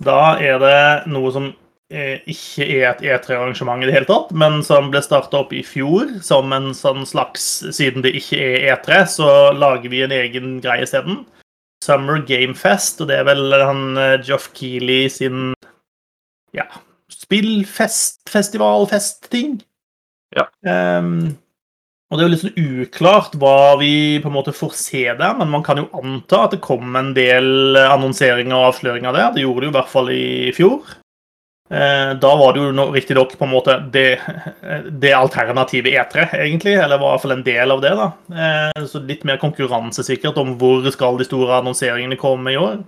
da 0.04 0.36
er 0.42 0.58
det 0.62 1.10
noe 1.10 1.32
som 1.34 1.50
eh, 1.90 2.22
ikke 2.30 2.66
er 2.66 2.88
et 2.92 3.02
E3-arrangement 3.02 3.82
i 3.82 3.90
det 3.90 3.96
hele 3.96 4.08
tatt, 4.10 4.30
men 4.34 4.62
som 4.66 4.90
ble 4.94 5.02
starta 5.02 5.42
opp 5.42 5.54
i 5.54 5.64
fjor 5.66 6.16
som 6.24 6.54
en 6.54 6.72
sånn 6.74 7.04
slags 7.08 7.44
Siden 7.74 8.04
det 8.06 8.14
ikke 8.18 8.38
er 8.38 8.66
E3, 8.76 9.04
så 9.18 9.30
lager 9.54 9.90
vi 9.90 10.04
en 10.06 10.14
egen 10.14 10.58
greie 10.64 10.86
isteden. 10.86 11.24
Summer 11.84 12.22
Game 12.24 12.54
Fest, 12.56 13.02
og 13.02 13.10
det 13.10 13.20
er 13.20 13.28
vel 13.28 13.52
han 13.58 13.98
eh, 14.00 14.18
Geoff 14.24 14.52
Keeley 14.56 15.10
sin 15.12 15.52
ja, 16.54 16.68
spillfest, 17.10 18.22
festivalfest-ting. 18.30 19.58
Ja. 20.34 20.46
Ehm, 20.66 21.34
og 22.14 22.18
det 22.20 22.22
er 22.22 22.28
jo 22.28 22.32
litt 22.36 22.42
sånn 22.44 22.68
uklart 22.86 23.32
hva 23.42 23.54
vi 23.80 23.92
på 24.22 24.30
en 24.30 24.36
måte 24.38 24.52
får 24.54 24.74
se 24.78 25.02
der, 25.18 25.32
men 25.40 25.50
man 25.50 25.64
kan 25.66 25.80
jo 25.82 25.88
anta 25.98 26.44
at 26.46 26.52
det 26.54 26.60
kom 26.62 26.94
en 26.96 27.10
del 27.16 27.74
annonseringer 27.74 28.54
og 28.54 28.68
avsløringer 28.70 29.16
der. 29.16 29.32
Det 29.34 29.42
gjorde 29.42 29.64
det 29.64 29.66
jo 29.66 29.72
i 29.74 29.78
hvert 29.80 29.90
fall 29.90 30.12
i 30.14 30.52
fjor. 30.54 30.94
Eh, 31.74 32.12
Da 32.20 32.30
var 32.36 32.52
det 32.54 32.60
jo 32.62 32.72
no- 32.76 32.90
riktignok 32.94 33.34
på 33.40 33.44
en 33.48 33.50
måte 33.54 33.74
det, 33.90 34.20
det 35.02 35.12
alternative 35.16 35.90
E3, 35.90 36.28
egentlig. 36.44 36.76
Eller 36.78 36.98
var 37.00 37.08
i 37.08 37.16
hvert 37.16 37.22
fall 37.24 37.32
en 37.38 37.46
del 37.50 37.72
av 37.74 37.80
det. 37.82 37.94
da. 37.98 38.08
Eh, 38.30 38.84
Så 38.86 39.00
litt 39.02 39.24
mer 39.24 39.40
konkurransesikkert 39.42 40.36
om 40.38 40.54
hvor 40.60 40.84
skal 40.92 41.16
de 41.18 41.24
store 41.26 41.58
annonseringene 41.62 42.16
komme 42.20 42.52
i 42.52 42.60
år. 42.60 42.84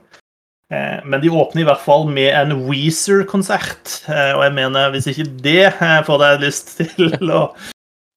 Eh, 0.71 1.01
Men 1.05 1.21
de 1.25 1.31
åpner 1.33 1.63
i 1.65 1.67
hvert 1.67 1.81
fall 1.83 2.07
med 2.07 2.31
en 2.35 2.55
Weezer-konsert. 2.69 4.03
Eh, 4.09 4.33
Og 4.37 4.45
jeg 4.45 4.53
mener, 4.55 4.91
hvis 4.95 5.09
ikke 5.11 5.29
det 5.43 5.59
eh, 5.73 6.03
får 6.07 6.19
deg 6.23 6.45
lyst 6.47 6.77
til 6.79 7.33
å, 7.33 7.49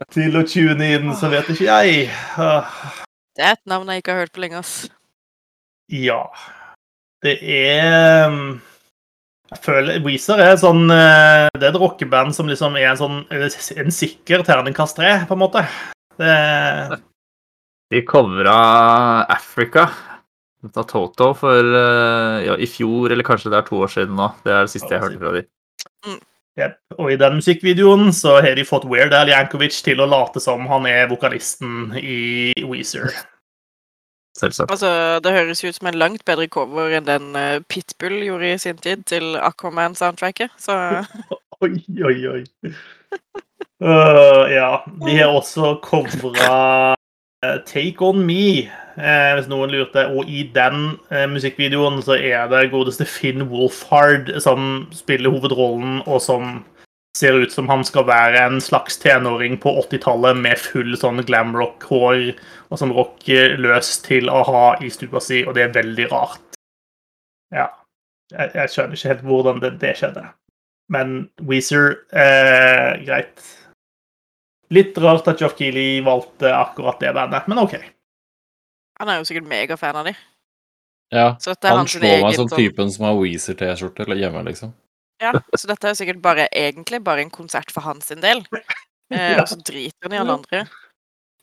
til 0.07 0.39
å 0.39 0.45
tune 0.47 0.87
inn, 0.95 1.11
så 1.17 1.29
vet 1.31 1.49
ikke 1.51 1.67
jeg. 1.67 2.07
Det 3.35 3.43
er 3.45 3.55
et 3.57 3.69
navn 3.69 3.91
jeg 3.91 4.01
ikke 4.01 4.15
har 4.15 4.25
hørt 4.25 4.33
på 4.35 4.43
lenge, 4.43 4.63
ass. 4.63 4.73
Ja. 5.91 6.23
Det 7.23 7.35
er 7.43 8.29
um, 8.29 8.59
Jeg 9.49 9.61
føler 9.65 10.03
Weezer 10.05 10.39
er 10.39 10.53
sånn 10.61 10.85
eh, 10.93 11.49
Det 11.51 11.65
er 11.65 11.73
et 11.73 11.79
rockeband 11.81 12.31
som 12.37 12.47
liksom 12.47 12.77
er 12.79 12.93
en 12.93 12.99
sånn 12.99 13.17
en 13.27 13.91
sikker 13.91 14.45
terningkast 14.47 14.95
tre, 14.99 15.15
på 15.27 15.35
en 15.35 15.41
måte. 15.41 15.65
Det, 16.19 16.99
De 17.91 18.03
covra 18.07 18.55
Africa 19.27 19.89
av 20.69 20.83
Toto 20.87 21.31
for 21.39 21.75
eh, 21.81 22.45
ja, 22.45 22.55
i 22.59 22.67
fjor, 22.67 23.11
eller 23.11 23.27
kanskje 23.27 23.51
det 23.51 23.61
er 23.61 23.67
to 23.67 23.79
år 23.83 23.91
siden 23.91 24.17
nå. 24.19 24.31
Det 24.43 24.53
er 24.53 24.67
det 24.67 24.73
siste 24.75 24.91
jeg 24.93 25.03
hørte 25.03 25.19
fra 25.21 25.35
de. 25.35 25.45
Jep. 26.59 26.77
Og 26.97 27.13
i 27.13 27.17
den 27.19 27.39
musikkvideoen 27.39 28.13
så 28.15 28.37
har 28.43 28.57
de 28.57 28.67
fått 28.67 28.87
Weird 28.89 29.15
Al 29.15 29.31
Jankovic 29.31 29.79
til 29.85 30.01
å 30.03 30.07
late 30.09 30.41
som 30.43 30.67
han 30.69 30.87
er 30.89 31.09
vokalisten 31.11 31.95
i 31.99 32.51
Weezer. 32.67 33.13
Selvsagt. 34.39 34.71
Altså, 34.71 35.19
det 35.23 35.33
høres 35.35 35.63
ut 35.63 35.75
som 35.75 35.89
en 35.89 35.99
langt 35.99 36.23
bedre 36.27 36.47
cover 36.51 36.93
enn 36.95 37.07
den 37.07 37.33
eh, 37.35 37.59
Pitbull 37.67 38.21
gjorde 38.23 38.53
i 38.53 38.61
sin 38.61 38.79
tid 38.79 39.03
til 39.09 39.35
Aquaman-soundtracket. 39.35 40.53
Så 40.59 40.77
Oi, 41.65 41.73
oi, 42.07 42.17
oi. 42.31 42.43
Uh, 43.83 44.45
ja. 44.59 44.69
De 45.03 45.17
har 45.17 45.33
også 45.33 45.73
covra 45.83 46.95
Take 47.41 48.03
On 48.03 48.19
Me, 48.25 48.67
eh, 48.99 49.29
hvis 49.35 49.47
noen 49.47 49.71
lurte. 49.71 50.03
Og 50.11 50.27
i 50.27 50.43
den 50.55 50.97
eh, 51.11 51.27
musikkvideoen 51.31 52.01
så 52.03 52.17
er 52.17 52.49
det 52.51 52.69
godeste 52.73 53.07
Finn 53.07 53.45
Wolfhard 53.51 54.33
som 54.43 54.89
spiller 54.95 55.31
hovedrollen, 55.31 56.01
og 56.05 56.19
som 56.23 56.59
ser 57.17 57.39
ut 57.39 57.51
som 57.51 57.69
han 57.71 57.83
skal 57.87 58.05
være 58.07 58.41
en 58.45 58.59
slags 58.61 58.99
tenåring 59.01 59.57
på 59.59 59.71
80-tallet 59.81 60.37
med 60.39 60.59
full 60.61 60.93
sånn 60.99 61.23
glamrock-hår, 61.25 62.33
og 62.69 62.81
som 62.81 62.93
rocker 62.95 63.55
løs 63.59 63.97
til 64.05 64.29
å 64.31 64.43
ha 64.47 64.65
i 64.83 64.91
stua 64.93 65.23
si, 65.23 65.41
og 65.47 65.55
det 65.57 65.67
er 65.67 65.77
veldig 65.79 66.09
rart. 66.11 66.59
Ja. 67.55 67.71
Jeg, 68.29 68.51
jeg 68.53 68.69
skjønner 68.69 68.99
ikke 68.99 69.09
helt 69.09 69.25
hvordan 69.25 69.63
det, 69.63 69.71
det 69.81 69.95
skjedde. 69.97 70.27
Men 70.93 71.15
Weezer 71.49 71.95
eh, 72.13 72.99
Greit. 73.07 73.41
Litt 74.69 74.97
rart 75.01 75.27
at 75.31 75.39
Geoff 75.41 75.55
Keeley 75.57 76.01
valgte 76.05 76.51
akkurat 76.53 76.99
det 77.01 77.13
bandet, 77.17 77.47
men 77.49 77.57
OK. 77.63 77.73
han 78.99 79.09
er 79.09 79.17
jo 79.17 79.25
sikkert 79.29 79.47
megafan 79.49 79.95
av 79.97 80.05
de. 80.05 80.13
Ja, 81.09 81.31
Så 81.41 81.55
dette 81.55 81.71
er 81.71 81.77
han 81.79 81.87
slår 81.89 82.21
meg 82.21 82.35
som 82.37 82.49
sånn 82.51 82.59
typen 82.59 82.91
som 82.93 83.07
har 83.07 83.15
Weezer-T-skjorte 83.17 84.03
eller 84.05 84.19
hjemme, 84.19 84.43
liksom. 84.45 84.75
Ja, 85.23 85.31
så 85.57 85.67
dette 85.71 85.87
er 85.87 85.95
jo 85.95 85.99
sikkert 85.99 86.19
bare 86.21 86.45
egentlig 86.53 86.99
bare 87.03 87.23
en 87.25 87.31
konsert 87.33 87.71
for 87.73 87.81
hans 87.87 88.11
sin 88.11 88.21
del. 88.25 88.43
Eh, 89.09 89.31
Ja. 89.33 89.41
Og 89.41 89.47
så 89.49 89.55
driter 89.65 90.05
han 90.05 90.13
i 90.13 90.17
alle 90.21 90.33
andre. 90.37 90.59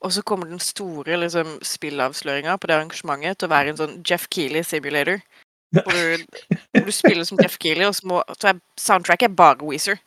Og 0.07 0.12
så 0.14 0.22
kommer 0.22 0.47
den 0.47 0.61
store 0.62 1.16
liksom, 1.18 1.57
spillavsløringa 1.66 2.53
på 2.62 2.68
det 2.70 2.77
arrangementet 2.77 3.41
til 3.41 3.49
å 3.49 3.51
være 3.51 3.72
en 3.72 3.81
sånn 3.81 3.97
Jeff 4.07 4.29
Keeley 4.31 4.62
simulator. 4.62 5.18
Hvor 5.74 5.91
du, 5.91 6.22
hvor 6.55 6.87
du 6.87 6.93
spiller 6.95 7.27
som 7.27 7.41
Jeff 7.43 7.59
Keeley, 7.59 7.89
og 7.89 7.97
så, 7.99 8.07
må, 8.07 8.20
så 8.39 8.53
er 8.53 8.61
soundtracket 8.79 9.35
bare 9.35 9.59
Weezer. 9.66 9.99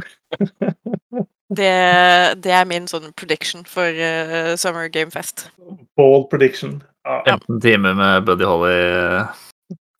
Det, 1.46 1.72
det 2.42 2.50
er 2.50 2.66
min 2.66 2.88
sånn 2.90 3.12
prediction 3.14 3.62
for 3.70 3.86
uh, 3.86 4.54
Summer 4.58 4.88
Game 4.90 5.14
Fest. 5.14 5.46
Ball 5.98 6.26
prediction. 6.30 6.80
Ja. 7.06 7.20
15 7.38 7.60
timer 7.62 7.94
med 7.94 8.24
Buddy 8.26 8.44
Holly. 8.48 8.78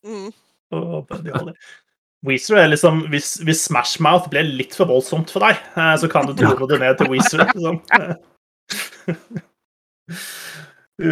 Mm. 0.06 0.32
Oh, 0.74 1.04
Buddy 1.06 1.30
Holly. 1.30 1.54
Weezer 2.26 2.58
er 2.58 2.70
liksom 2.72 3.04
hvis, 3.12 3.36
hvis 3.46 3.62
Smash 3.68 4.00
Mouth 4.02 4.30
ble 4.32 4.42
litt 4.42 4.74
for 4.74 4.90
voldsomt 4.90 5.30
for 5.30 5.44
deg, 5.46 5.60
eh, 5.78 5.94
så 6.00 6.10
kan 6.10 6.26
du 6.26 6.34
tone 6.34 6.66
det 6.70 6.80
ned 6.82 6.98
til 6.98 7.12
Weezer. 7.12 7.44
Liksom. 7.44 7.78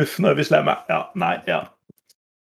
Uff, 0.00 0.18
nå 0.18 0.32
er 0.32 0.38
vi 0.38 0.46
slemme. 0.48 0.74
Ja, 0.90 1.04
nei, 1.20 1.36
ja. 1.46 1.60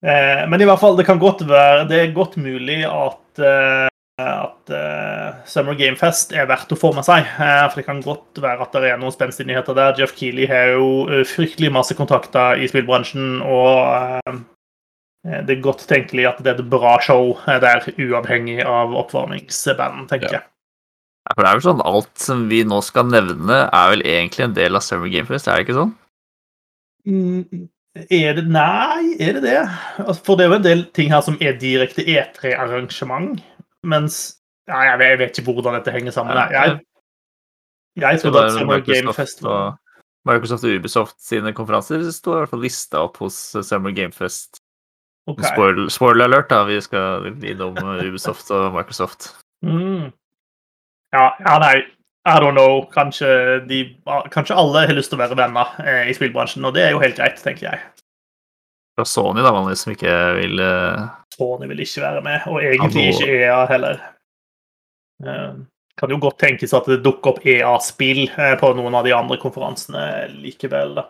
Eh, 0.05 0.45
men 0.51 0.63
i 0.63 0.69
hvert 0.69 0.83
fall, 0.83 0.97
det 0.99 1.07
kan 1.07 1.21
godt 1.23 1.45
være 1.47 1.85
Det 1.87 1.99
er 2.01 2.15
godt 2.15 2.35
mulig 2.35 2.81
at 2.89 3.39
eh, 3.39 3.92
at 4.23 4.73
eh, 4.73 5.41
Summer 5.49 5.75
Game 5.79 5.99
Fest 6.01 6.33
er 6.37 6.49
verdt 6.51 6.73
å 6.75 6.79
få 6.79 6.93
med 6.97 7.07
seg. 7.07 7.27
Eh, 7.27 7.65
for 7.69 7.81
det 7.81 7.87
kan 7.89 8.03
godt 8.05 8.41
være 8.43 8.67
at 8.67 8.77
det 8.79 8.93
er 8.93 9.01
noen 9.03 9.15
spenstigheter 9.15 9.77
der. 9.79 9.97
Jeff 9.99 10.15
Keeley 10.19 10.49
har 10.51 10.75
jo 10.77 10.89
eh, 11.11 11.27
fryktelig 11.29 11.73
masse 11.75 11.97
kontakter 11.99 12.63
i 12.63 12.69
spillbransjen, 12.71 13.43
og 13.43 14.23
eh, 14.23 14.41
det 15.47 15.57
er 15.57 15.65
godt 15.65 15.85
tenkelig 15.91 16.27
at 16.33 16.41
det 16.43 16.55
er 16.55 16.63
et 16.63 16.71
bra 16.73 16.97
show 17.05 17.37
eh, 17.47 17.61
der, 17.63 17.85
uavhengig 17.97 18.61
av 18.67 18.95
oppvarmingsband, 19.05 20.09
tenker 20.11 20.39
jeg. 20.39 20.47
Ja, 21.23 21.35
for 21.37 21.45
det 21.45 21.51
er 21.53 21.59
vel 21.61 21.67
sånn 21.69 21.85
alt 21.87 22.11
som 22.19 22.49
vi 22.51 22.65
nå 22.67 22.81
skal 22.83 23.07
nevne, 23.13 23.65
er 23.69 23.93
vel 23.93 24.03
egentlig 24.03 24.49
en 24.49 24.57
del 24.57 24.79
av 24.79 24.83
Summer 24.83 25.13
Game 25.13 25.29
Fest, 25.29 25.47
er 25.47 25.61
det 25.61 25.69
ikke 25.69 25.79
sånn? 25.79 25.93
Mm, 27.07 27.69
Er 28.11 28.37
det 28.39 28.47
Nei, 28.49 29.15
er 29.21 29.37
det 29.37 29.43
det? 29.45 29.61
Altså, 30.01 30.23
For 30.25 30.39
det 30.39 30.45
er 30.47 30.51
jo 30.51 30.59
en 30.59 30.67
del 30.67 30.85
ting 30.97 31.11
her 31.13 31.23
som 31.27 31.37
er 31.45 31.59
direkte 31.61 32.05
E3-arrangement, 32.09 33.43
mens 33.83 34.23
ja, 34.71 34.81
jeg, 34.87 34.99
vet, 34.99 35.13
jeg 35.13 35.21
vet 35.21 35.39
ikke 35.39 35.53
hvordan 35.53 35.79
dette 35.79 35.95
henger 35.95 36.15
sammen. 36.15 36.39
Jeg, 36.55 36.81
jeg 37.99 38.21
Så 38.21 38.29
trodde 38.29 38.45
at 38.45 38.53
er 38.53 38.59
Summer 38.59 38.85
Game 38.87 39.15
Fest 39.15 39.43
var 39.43 39.79
Microsoft 40.29 40.65
og 40.65 40.77
Ubisoft 40.79 41.17
sine 41.23 41.51
konferanser 41.57 42.05
står 42.15 42.37
i 42.37 42.43
hvert 42.43 42.53
fall 42.53 42.63
lista 42.63 43.01
opp 43.03 43.19
hos 43.25 43.39
Summer 43.67 43.91
Game 43.95 44.15
Fest. 44.15 44.63
Okay. 45.27 45.47
Spoiler, 45.51 45.89
spoiler 45.91 46.27
alert, 46.27 46.51
da. 46.51 46.63
Vi 46.67 46.79
skal 46.83 47.29
innom 47.47 47.79
Ubisoft 47.79 48.51
og 48.55 48.73
Microsoft. 48.75 49.33
Mm. 49.67 50.11
Ja, 51.13 51.27
ja, 51.43 51.59
nei, 51.63 51.77
I 52.27 52.39
don't 52.43 52.55
know. 52.55 52.85
Kanskje, 52.91 53.61
de, 53.67 53.83
kanskje 54.31 54.57
alle 54.59 54.87
har 54.87 54.95
lyst 54.97 55.13
til 55.13 55.19
å 55.19 55.23
være 55.25 55.39
venner 55.39 55.75
eh, 55.83 56.09
i 56.11 56.15
spillbransjen, 56.17 56.65
og 56.67 56.75
det 56.75 56.87
er 56.87 56.95
jo 56.95 57.03
helt 57.03 57.19
greit, 57.19 57.43
tenker 57.43 57.69
jeg. 57.71 57.83
Fra 58.99 59.05
Sony, 59.09 59.41
da, 59.41 59.53
vanligvis, 59.55 59.83
som 59.87 59.93
ikke 59.95 60.17
vil 60.37 60.61
eh, 60.61 61.05
Sony 61.37 61.69
vil 61.71 61.81
ikke 61.85 62.03
være 62.05 62.23
med, 62.27 62.43
og 62.51 62.59
egentlig 62.61 63.07
Ja, 63.07 63.13
nå- 63.13 63.21
ikke 63.23 63.37
EA 63.47 63.61
heller. 63.71 64.01
Eh, 65.25 65.53
kan 65.97 66.11
jo 66.13 66.19
godt 66.21 66.39
tenkes 66.43 66.73
at 66.77 66.87
det 66.91 67.01
dukker 67.05 67.33
opp 67.35 67.47
EA-spill 67.47 68.25
eh, 68.31 68.55
på 68.61 68.73
noen 68.77 68.95
av 68.99 69.05
de 69.09 69.13
andre 69.17 69.39
konferansene 69.41 70.05
likevel, 70.43 70.95
da. 71.01 71.07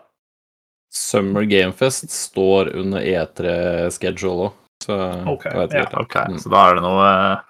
Summer 0.93 1.43
Game 1.49 1.73
Fest 1.73 2.11
står 2.13 2.69
under 2.77 3.01
E3-schedule 3.01 4.47
òg, 4.49 4.59
så 4.83 4.97
Ok, 5.31 5.47
jeg 5.49 5.57
vet 5.63 5.73
ja. 5.73 5.83
ikke. 5.87 5.97
Ja. 5.97 6.03
Okay, 6.05 6.37
så 6.43 6.51
da 6.53 6.63
er 6.69 6.77
det 6.77 6.83
noe 6.85 7.07
eh, 7.09 7.41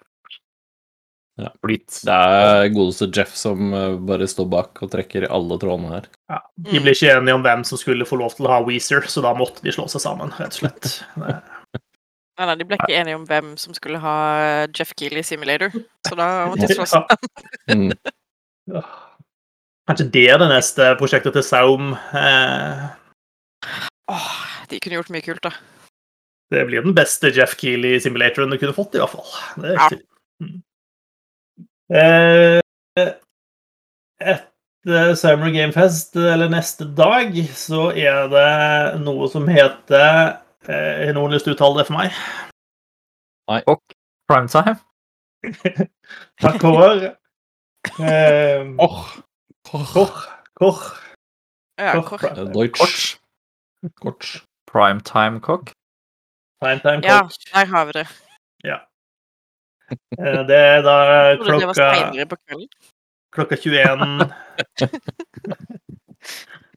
Ja. 1.41 1.49
blitt 1.65 1.95
Det 2.05 2.13
er 2.13 2.67
godeste 2.75 3.07
Jeff 3.09 3.31
som 3.33 3.71
eh, 3.73 3.95
bare 4.05 4.27
står 4.29 4.45
bak 4.51 4.83
og 4.85 4.91
trekker 4.93 5.25
i 5.25 5.29
alle 5.33 5.55
trådene 5.57 5.89
her. 5.95 6.05
Ja, 6.29 6.37
de 6.69 6.81
ble 6.83 6.93
ikke 6.93 7.09
enige 7.15 7.33
om 7.39 7.41
hvem 7.45 7.63
som 7.65 7.79
skulle 7.81 8.05
få 8.05 8.19
lov 8.21 8.35
til 8.37 8.45
å 8.45 8.51
ha 8.53 8.59
Weezer, 8.67 9.01
så 9.09 9.23
da 9.25 9.31
måtte 9.33 9.63
de 9.65 9.73
slå 9.73 9.87
seg 9.89 10.03
sammen, 10.03 10.29
rett 10.37 10.53
og 10.53 10.59
slett. 10.61 10.91
Det- 11.17 11.39
Nei, 12.33 12.45
nei, 12.49 12.53
de 12.57 12.65
ble 12.65 12.77
ikke 12.79 12.95
enige 12.97 13.15
om 13.19 13.25
hvem 13.29 13.49
som 13.61 13.75
skulle 13.77 13.99
ha 14.01 14.13
Jeff 14.73 14.93
Keeley 14.97 15.21
simulator, 15.21 15.69
så 16.07 16.15
da 16.17 16.27
måtte 16.49 16.65
de 16.65 16.73
slå 16.79 16.87
Ja. 16.93 17.17
Mm. 17.69 17.91
Ja. 18.73 18.81
Kanskje 19.89 20.07
det 20.15 20.23
er 20.33 20.39
det 20.41 20.47
neste 20.49 20.87
prosjektet 20.97 21.35
til 21.37 21.43
Saum. 21.45 21.91
Eh, 22.17 22.87
Åh, 24.09 24.29
de 24.71 24.79
kunne 24.81 24.97
gjort 24.97 25.11
mye 25.13 25.21
kult, 25.25 25.43
da. 25.45 25.51
det 26.53 26.65
blir 26.69 26.81
den 26.85 26.93
beste 26.97 27.29
Jeff 27.33 27.53
Keeley-simulatoren 27.61 28.49
du 28.53 28.57
kunne 28.61 28.73
fått, 28.77 28.97
i 28.97 29.01
hvert 29.03 29.13
fall. 29.13 29.29
Det 29.61 29.73
er 29.73 29.77
Ja. 29.77 29.89
ikke... 29.89 30.53
Eh, 31.91 32.61
etter 34.23 35.15
Summer 35.15 35.51
Game 35.51 35.73
Fest, 35.75 36.15
eller 36.15 36.49
neste 36.51 36.85
dag, 36.95 37.35
så 37.55 37.89
er 37.97 38.27
det 38.31 39.01
noe 39.03 39.27
som 39.31 39.47
heter 39.51 40.37
eh, 40.67 41.05
Har 41.07 41.13
noen 41.17 41.33
lyst 41.35 41.47
til 41.47 41.53
å 41.53 41.57
uttale 41.57 41.81
det 41.81 41.87
for 41.89 41.97
meg? 41.99 42.15
primetime. 44.31 44.77
Takk, 46.41 46.61
for. 46.61 47.03
Eh, 47.99 48.63
Åh, 48.79 48.99
Kor. 49.67 50.13
Kor. 50.55 50.79
Ja, 51.79 51.93
Kor. 52.01 52.17
kort. 52.17 52.23
eh, 52.37 52.45
Deutsch. 52.53 53.17
Kort. 53.99 54.43
Primetime 54.71 55.41
cock. 55.43 55.71
Primetime 56.63 57.03
Ja, 57.03 57.27
der 57.53 57.65
har 57.65 57.85
vi 57.85 57.91
det. 57.99 58.07
Eh, 58.63 58.79
Det 60.47 60.57
er 60.57 60.81
da 60.85 60.95
det 61.09 61.39
klokka. 61.45 61.87
Klokka 63.33 63.55
21 63.57 64.33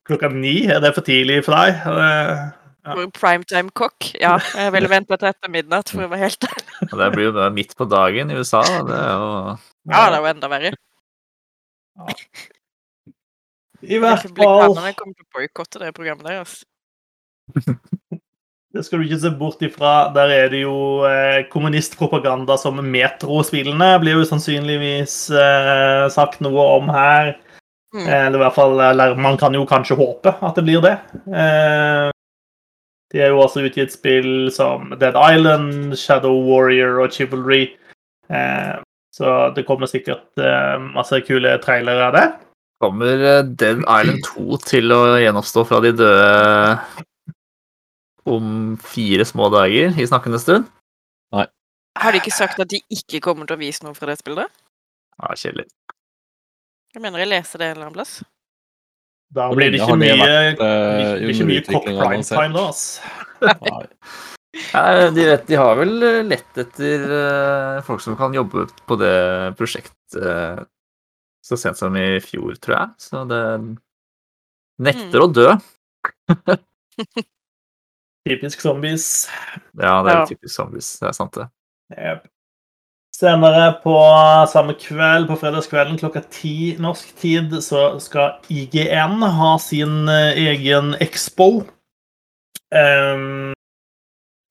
Klokka 0.07 0.29
9, 0.33 0.53
er 0.71 0.81
det 0.81 0.93
for 0.97 1.05
tidlig 1.07 1.43
for 1.45 1.53
deg? 1.59 1.83
Eh, 1.91 2.47
Ja. 2.87 2.95
Primetime 3.19 3.73
cock. 3.75 4.12
Ja, 4.21 4.37
jeg 4.55 4.71
ville 4.77 4.87
vente 4.87 5.17
til 5.19 5.27
etter 5.27 5.51
midnatt, 5.51 5.89
for 5.91 6.05
å 6.05 6.09
være 6.12 6.21
helt 6.29 6.45
ærlig. 6.47 6.87
Det 6.93 7.09
blir 7.17 7.25
jo 7.27 7.33
da 7.35 7.49
midt 7.51 7.73
på 7.75 7.85
dagen 7.91 8.31
i 8.31 8.37
USA. 8.39 8.61
da. 8.62 8.85
Det 8.87 8.95
er 9.01 9.11
jo 9.11 9.27
Ja, 9.91 10.05
det 10.07 10.14
er 10.14 10.21
jo 10.23 10.29
enda 10.31 10.51
verre. 10.53 10.71
I 13.83 13.99
hvert 13.99 14.23
fall 14.23 14.79
Jeg 14.87 14.97
kommer 15.01 15.14
til 15.19 15.27
å 15.27 15.31
boikotte 15.35 15.83
det 15.83 15.91
programmet 15.99 16.31
der, 16.31 16.45
altså. 16.45 16.62
Det 18.77 18.85
skal 18.85 19.01
du 19.01 19.07
ikke 19.07 19.20
se 19.22 19.31
bort 19.39 19.62
ifra. 19.64 19.93
Der 20.12 20.33
er 20.35 20.51
det 20.53 20.61
jo 20.66 20.77
eh, 21.09 21.47
kommunistpropaganda 21.49 22.59
som 22.61 22.83
metrospillene 22.85 23.95
blir 24.03 24.20
jo 24.20 24.27
sannsynligvis 24.29 25.14
eh, 25.33 26.05
sagt 26.12 26.43
noe 26.45 26.66
om 26.77 26.93
her. 26.93 27.33
Mm. 27.97 28.05
Eh, 28.05 28.20
Eller 28.27 28.37
i 28.37 28.43
hvert 28.45 28.59
fall, 28.59 28.77
eller 28.85 29.16
man 29.16 29.39
kan 29.41 29.57
jo 29.57 29.64
kanskje 29.68 29.97
håpe 29.97 30.35
at 30.45 30.59
det 30.59 30.66
blir 30.66 30.85
det. 30.85 30.99
Eh, 31.33 32.11
de 33.14 33.22
er 33.22 33.33
jo 33.33 33.41
også 33.41 33.64
utgitt 33.64 33.95
spill 33.95 34.51
som 34.53 34.93
Dead 35.01 35.16
Island, 35.16 35.97
Shadow 35.97 36.37
Warrior 36.45 37.01
og 37.05 37.14
Chivalry. 37.16 37.70
Eh, 38.29 38.74
så 39.16 39.37
det 39.57 39.64
kommer 39.64 39.89
sikkert 39.89 40.27
eh, 40.43 40.77
masse 40.93 41.22
kule 41.24 41.57
trailere 41.64 42.11
av 42.11 42.16
det. 42.18 42.27
Kommer 42.85 43.22
eh, 43.24 43.45
Dead 43.57 43.81
Island 43.87 44.27
2 44.27 44.59
til 44.66 44.93
å 44.93 45.03
gjenoppstå 45.22 45.64
fra 45.70 45.81
de 45.87 45.95
døde 45.97 47.07
om 48.29 48.77
fire 48.83 49.27
små 49.29 49.49
dager 49.55 49.97
i 49.97 50.09
snakkende 50.09 50.41
stund? 50.43 50.68
Har 51.97 52.12
de 52.12 52.20
ikke 52.20 52.35
sagt 52.35 52.61
at 52.61 52.68
de 52.68 52.83
ikke 52.93 53.22
kommer 53.24 53.49
til 53.49 53.57
å 53.57 53.61
vise 53.61 53.85
noe 53.87 53.97
fra 53.97 54.11
det 54.11 54.18
spillet? 54.20 54.53
Ja, 55.16 55.33
kjedelig. 55.33 55.66
Jeg 56.93 57.03
mener 57.05 57.22
jeg 57.22 57.31
leser 57.31 57.61
det 57.61 57.70
en 57.70 57.77
eller 57.77 57.89
annen 57.89 57.97
plass. 57.97 58.14
Da 59.37 59.49
blir 59.51 59.72
det 59.72 59.81
ikke 59.81 59.97
mye, 59.99 60.16
vært, 60.20 60.61
uh, 60.61 61.16
blir 61.18 61.33
ikke 61.33 61.49
mye 61.49 61.64
cock 61.66 61.89
prime 61.89 62.22
time 62.29 62.57
da, 62.57 62.64
ass. 62.70 62.87
Nei. 63.43 63.85
Ja, 64.72 65.11
de, 65.12 65.20
vet, 65.20 65.43
de 65.51 65.57
har 65.61 65.74
vel 65.77 65.99
eh, 66.01 66.22
lett 66.24 66.59
etter 66.62 67.03
uh, 67.11 67.83
folk 67.85 68.01
som 68.01 68.14
kan 68.16 68.33
jobbe 68.33 68.62
på 68.89 68.97
det 68.97 69.11
prosjektet 69.59 70.16
uh, 70.16 70.62
så 71.45 71.59
sent 71.61 71.77
som 71.77 71.93
i 72.01 72.16
fjor, 72.24 72.55
tror 72.64 72.79
jeg. 72.79 72.95
Så 73.05 73.27
det 73.29 73.43
nekter 74.81 75.27
å 75.27 75.29
dø. 75.29 75.51
Typisk 78.27 78.61
zombies. 78.61 79.29
Ja, 79.79 80.01
det 80.03 80.12
er 80.12 80.18
Ja. 80.18 80.24
typisk 80.27 80.55
zombies. 80.55 80.99
Det 80.99 81.09
er 81.09 81.12
sant, 81.12 81.35
det. 81.35 81.47
Yep. 81.95 82.27
Senere 83.16 83.79
på 83.83 83.97
samme 84.51 84.74
kveld, 84.77 85.29
på 85.29 85.39
fredagskvelden 85.41 85.97
klokka 85.97 86.20
ti 86.31 86.77
norsk 86.83 87.14
tid, 87.16 87.55
så 87.64 88.01
skal 88.03 88.35
IGN 88.53 89.22
ha 89.22 89.57
sin 89.62 90.09
eh, 90.09 90.35
egen 90.51 90.95
expo. 91.01 91.64
Um, 92.74 93.55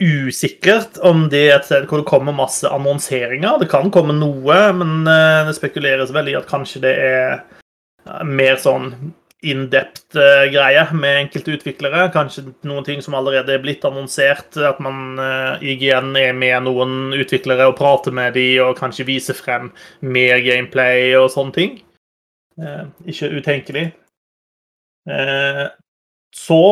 usikkert 0.02 0.98
om 1.04 1.28
det 1.30 1.44
er 1.50 1.60
et 1.60 1.68
sted 1.68 1.86
hvor 1.86 2.02
det 2.02 2.08
kommer 2.10 2.34
masse 2.36 2.66
annonseringer. 2.68 3.60
Det 3.60 3.70
kan 3.70 3.92
komme 3.94 4.16
noe, 4.18 4.58
men 4.74 5.06
eh, 5.08 5.44
det 5.46 5.56
spekuleres 5.60 6.16
veldig 6.16 6.34
i 6.34 6.40
at 6.40 6.50
kanskje 6.50 6.82
det 6.88 6.96
er 6.98 8.24
mer 8.26 8.58
sånn 8.62 8.94
in-depth 9.44 10.16
eh, 10.16 10.94
med 10.94 11.20
enkelte 11.20 11.56
utviklere. 11.58 12.08
Kanskje 12.14 12.48
noen 12.66 12.86
ting 12.86 13.02
som 13.04 13.16
allerede 13.18 13.54
er 13.54 13.64
blitt 13.64 13.86
annonsert. 13.86 14.56
At 14.58 14.80
man 14.84 15.20
eh, 15.22 15.66
IGN 15.74 16.16
er 16.20 16.34
med 16.38 16.66
noen 16.68 17.14
utviklere 17.16 17.68
og 17.70 17.78
prater 17.80 18.16
med 18.16 18.36
de, 18.38 18.48
og 18.64 18.78
kanskje 18.80 19.08
viser 19.10 19.38
frem 19.38 19.72
mer 20.02 20.42
gameplay 20.46 21.14
og 21.20 21.30
sånne 21.34 21.58
ting. 21.58 21.80
Eh, 22.62 22.84
ikke 23.12 23.34
utenkelig. 23.36 23.90
Så 26.36 26.64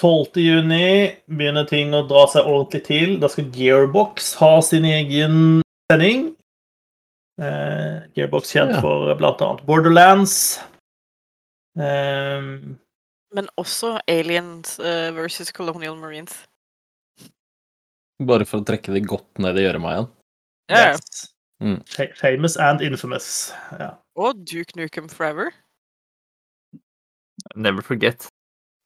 12. 0.00 0.40
juni 0.40 0.86
begynner 1.28 1.66
ting 1.68 1.92
å 1.92 2.06
dra 2.08 2.22
seg 2.32 2.46
ordentlig 2.48 2.80
til. 2.86 3.18
Da 3.20 3.28
skal 3.28 3.50
Gearbox 3.52 4.32
ha 4.40 4.54
sin 4.64 4.86
egen 4.88 5.60
sending. 5.92 6.30
Gearbox 7.36 8.54
kjent 8.56 8.78
Ja. 8.78 8.80
for 8.80 9.12
annet 9.12 9.66
Borderlands. 9.68 10.62
Eh, 11.78 12.48
Men 13.32 13.48
også 13.56 13.94
Aliens 14.10 14.78
uh, 14.80 15.10
versus 15.16 15.52
Colonial 15.56 15.96
Marines. 15.96 16.34
Bare 18.22 18.44
for 18.46 18.60
å 18.60 18.66
trekke 18.66 18.92
det 18.94 19.06
godt 19.08 19.40
ned 19.42 19.58
i 19.58 19.64
gjørma 19.64 19.94
igjen. 19.94 20.10
Ja, 20.70 20.82
ja. 20.82 20.90
yes. 20.94 21.28
Mm. 21.62 21.78
Famous 22.18 22.56
and 22.58 22.82
infamous. 22.82 23.52
Ja. 23.78 23.94
Og 24.18 24.42
Duke 24.44 24.76
Nukem 24.76 25.08
Forever. 25.08 25.52
Never 27.54 27.82
forget. 27.82 28.28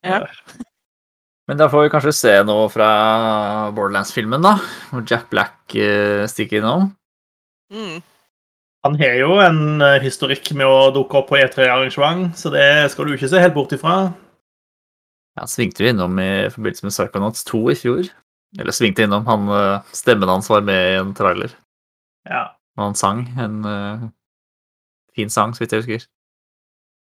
Ja. 0.04 0.26
Men 1.48 1.58
da 1.60 1.68
får 1.70 1.86
vi 1.86 1.92
kanskje 1.94 2.12
se 2.16 2.34
noe 2.46 2.66
fra 2.72 2.88
Borderlands-filmen, 3.74 4.42
da. 4.42 4.56
Hvor 4.90 5.04
Jack 5.06 5.28
Black 5.30 5.76
eh, 5.78 6.26
stikker 6.30 6.60
innom. 6.60 6.90
Mm. 7.72 8.00
Han 8.86 8.94
har 9.00 9.16
jo 9.18 9.40
en 9.42 9.80
eh, 9.82 9.98
historikk 9.98 10.52
med 10.54 10.68
å 10.70 10.92
dukke 10.94 11.18
opp 11.18 11.32
på 11.32 11.40
E3-arrangement, 11.40 12.28
så 12.38 12.52
det 12.54 12.86
skal 12.92 13.08
du 13.08 13.16
ikke 13.16 13.30
se 13.32 13.40
helt 13.42 13.56
bort 13.56 13.72
ifra. 13.74 13.96
Han 15.40 15.50
svingte 15.50 15.82
jo 15.82 15.90
innom 15.90 16.14
i 16.22 16.46
forbindelse 16.52 16.86
med 16.86 16.94
Psychonauts 16.94 17.42
2 17.48 17.62
i 17.72 17.76
fjor. 17.80 18.12
Eller 18.60 18.76
svingte 18.76 19.02
innom. 19.02 19.26
Han, 19.26 19.50
eh, 19.50 19.88
stemmen 19.90 20.30
hans 20.30 20.46
var 20.52 20.62
med 20.62 20.92
i 20.92 21.00
en 21.00 21.10
trailer. 21.18 21.50
Ja, 22.30 22.44
Og 22.78 22.84
han 22.84 22.94
sang 22.98 23.24
en 23.40 23.58
uh, 23.64 24.06
fin 25.14 25.30
sang, 25.30 25.54
så 25.54 25.64
vidt 25.64 25.72
jeg 25.72 25.82
husker. 25.82 26.06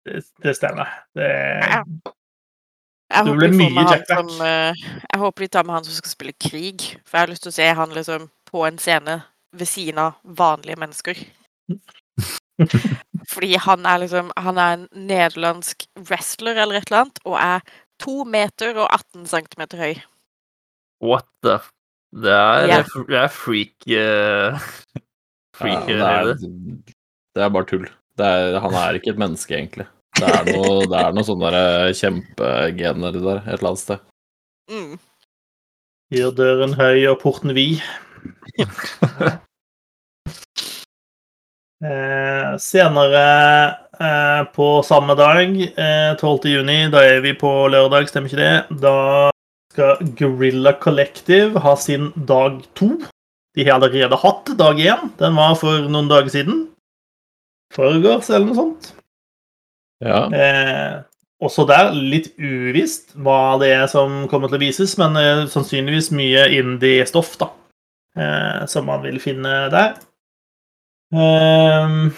det, 0.06 0.26
det 0.44 0.58
stemmer. 0.58 0.90
Det, 1.14 1.30
Ja. 1.70 1.84
Jeg 3.14 3.28
håper, 3.28 3.38
ble 3.38 3.50
mye 3.54 3.82
han 3.86 4.06
som, 4.10 4.30
jeg 4.42 5.20
håper 5.22 5.44
de 5.44 5.48
tar 5.54 5.64
med 5.64 5.76
han 5.76 5.86
som 5.86 5.94
skal 5.94 6.10
spille 6.10 6.34
krig. 6.42 6.86
For 7.06 7.18
jeg 7.18 7.22
har 7.28 7.30
lyst 7.30 7.46
til 7.46 7.54
å 7.54 7.58
se 7.62 7.68
han 7.78 7.94
liksom 7.94 8.30
på 8.50 8.66
en 8.66 8.80
scene 8.82 9.20
ved 9.54 9.70
siden 9.70 10.02
av 10.02 10.18
vanlige 10.24 10.80
mennesker. 10.82 11.22
Fordi 13.34 13.56
han 13.60 13.86
er 13.90 13.98
liksom 14.00 14.30
Han 14.40 14.60
er 14.62 14.76
en 14.78 14.86
nederlandsk 15.10 15.88
wrestler 16.08 16.56
eller 16.62 16.80
et 16.80 16.88
eller 16.88 17.02
annet, 17.06 17.20
og 17.28 17.36
er 17.42 17.66
to 18.00 18.24
meter 18.28 18.78
og 18.78 18.88
18 18.92 19.26
centimeter 19.32 19.82
høy. 19.82 19.96
What 21.04 21.28
the 21.44 21.58
f- 21.60 21.72
Det 22.16 22.32
er, 22.32 22.68
yeah. 22.70 22.86
det 23.10 23.18
er 23.20 23.32
freak 23.34 23.88
uh, 23.92 24.60
Freak 25.56 25.90
Ja, 25.92 26.24
det, 26.24 26.38
er, 26.40 26.78
det 27.36 27.44
er 27.44 27.52
bare 27.52 27.68
tull. 27.68 27.88
Det 28.16 28.26
er, 28.26 28.60
han 28.64 28.74
er 28.80 28.96
ikke 28.96 29.12
et 29.12 29.20
menneske, 29.20 29.56
egentlig. 29.58 29.88
Det 30.16 30.28
er 30.32 30.48
noe, 30.48 30.86
det 30.88 31.00
er 31.02 31.12
noe 31.16 31.28
sånne 31.28 31.50
der 31.52 31.92
kjempegener 32.00 33.18
der 33.20 33.42
et 33.42 33.58
eller 33.58 33.74
annet 33.74 33.82
sted. 33.84 34.04
Mm. 34.72 34.94
Gjør 36.16 36.32
døren 36.38 36.76
høy 36.80 37.04
og 37.12 37.20
porten 37.24 37.52
vid. 37.58 37.84
Eh, 41.84 42.58
senere 42.58 43.24
eh, 44.00 44.44
på 44.56 44.68
samme 44.84 45.16
dag, 45.20 45.52
eh, 45.62 46.16
12. 46.16 46.48
juni, 46.48 46.78
da 46.92 47.02
er 47.04 47.20
vi 47.26 47.34
på 47.36 47.50
lørdag, 47.68 48.08
stemmer 48.08 48.32
ikke 48.32 48.40
det? 48.40 48.80
Da 48.80 48.96
skal 49.74 50.14
Gorilla 50.16 50.72
Collective 50.80 51.60
ha 51.60 51.76
sin 51.76 52.14
dag 52.16 52.62
to. 52.80 52.94
De 53.56 53.66
har 53.68 53.76
allerede 53.80 54.16
hatt 54.22 54.54
dag 54.58 54.80
én. 54.80 55.12
Den 55.20 55.36
var 55.36 55.58
for 55.60 55.90
noen 55.92 56.08
dager 56.12 56.32
siden. 56.32 56.64
Foregårs, 57.76 58.30
eller 58.32 58.48
noe 58.48 58.56
sånt. 58.56 58.90
Ja. 60.04 60.26
Eh, 60.32 61.04
også 61.44 61.66
der 61.68 61.92
litt 61.96 62.32
uvisst 62.40 63.16
hva 63.20 63.58
det 63.60 63.74
er 63.76 63.88
som 63.92 64.26
kommer 64.32 64.52
til 64.52 64.62
å 64.62 64.64
vises, 64.64 64.96
men 65.00 65.20
eh, 65.20 65.46
sannsynligvis 65.52 66.12
mye 66.16 66.48
indie-stoff 66.56 67.36
da, 67.42 67.52
eh, 68.16 68.64
som 68.72 68.88
man 68.88 69.04
vil 69.04 69.20
finne 69.24 69.66
der. 69.74 69.98
Ehm, 71.16 72.12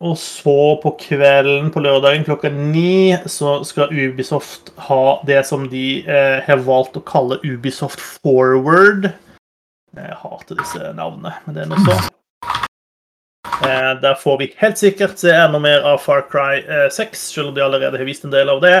og 0.00 0.16
så 0.18 0.76
på 0.82 0.94
kvelden 1.00 1.68
på 1.72 1.82
lørdagen 1.84 2.24
klokka 2.24 2.48
ni 2.52 3.16
så 3.28 3.58
skal 3.68 3.92
Ubisoft 3.92 4.72
ha 4.88 5.20
det 5.28 5.42
som 5.48 5.66
de 5.72 6.00
eh, 6.06 6.40
har 6.46 6.64
valgt 6.64 6.96
å 6.96 7.04
kalle 7.04 7.40
Ubisoft 7.44 8.00
Forward. 8.00 9.10
Jeg 9.96 10.16
hater 10.22 10.56
disse 10.60 10.94
navnene, 10.96 11.34
men 11.44 11.56
det 11.56 11.64
er 11.64 11.70
noe 11.72 11.84
så. 11.84 11.98
Eh, 13.66 13.92
der 14.00 14.16
får 14.16 14.38
vi 14.40 14.52
helt 14.56 14.80
sikkert 14.80 15.20
se 15.20 15.34
enda 15.36 15.60
mer 15.60 15.84
av 15.84 16.00
Far 16.00 16.22
Cry 16.30 16.62
eh, 16.62 16.88
6, 16.92 17.26
selv 17.34 17.50
om 17.50 17.54
de 17.58 17.64
allerede 17.64 18.00
har 18.00 18.08
vist 18.08 18.24
en 18.24 18.32
del 18.32 18.48
av 18.52 18.62
det. 18.64 18.78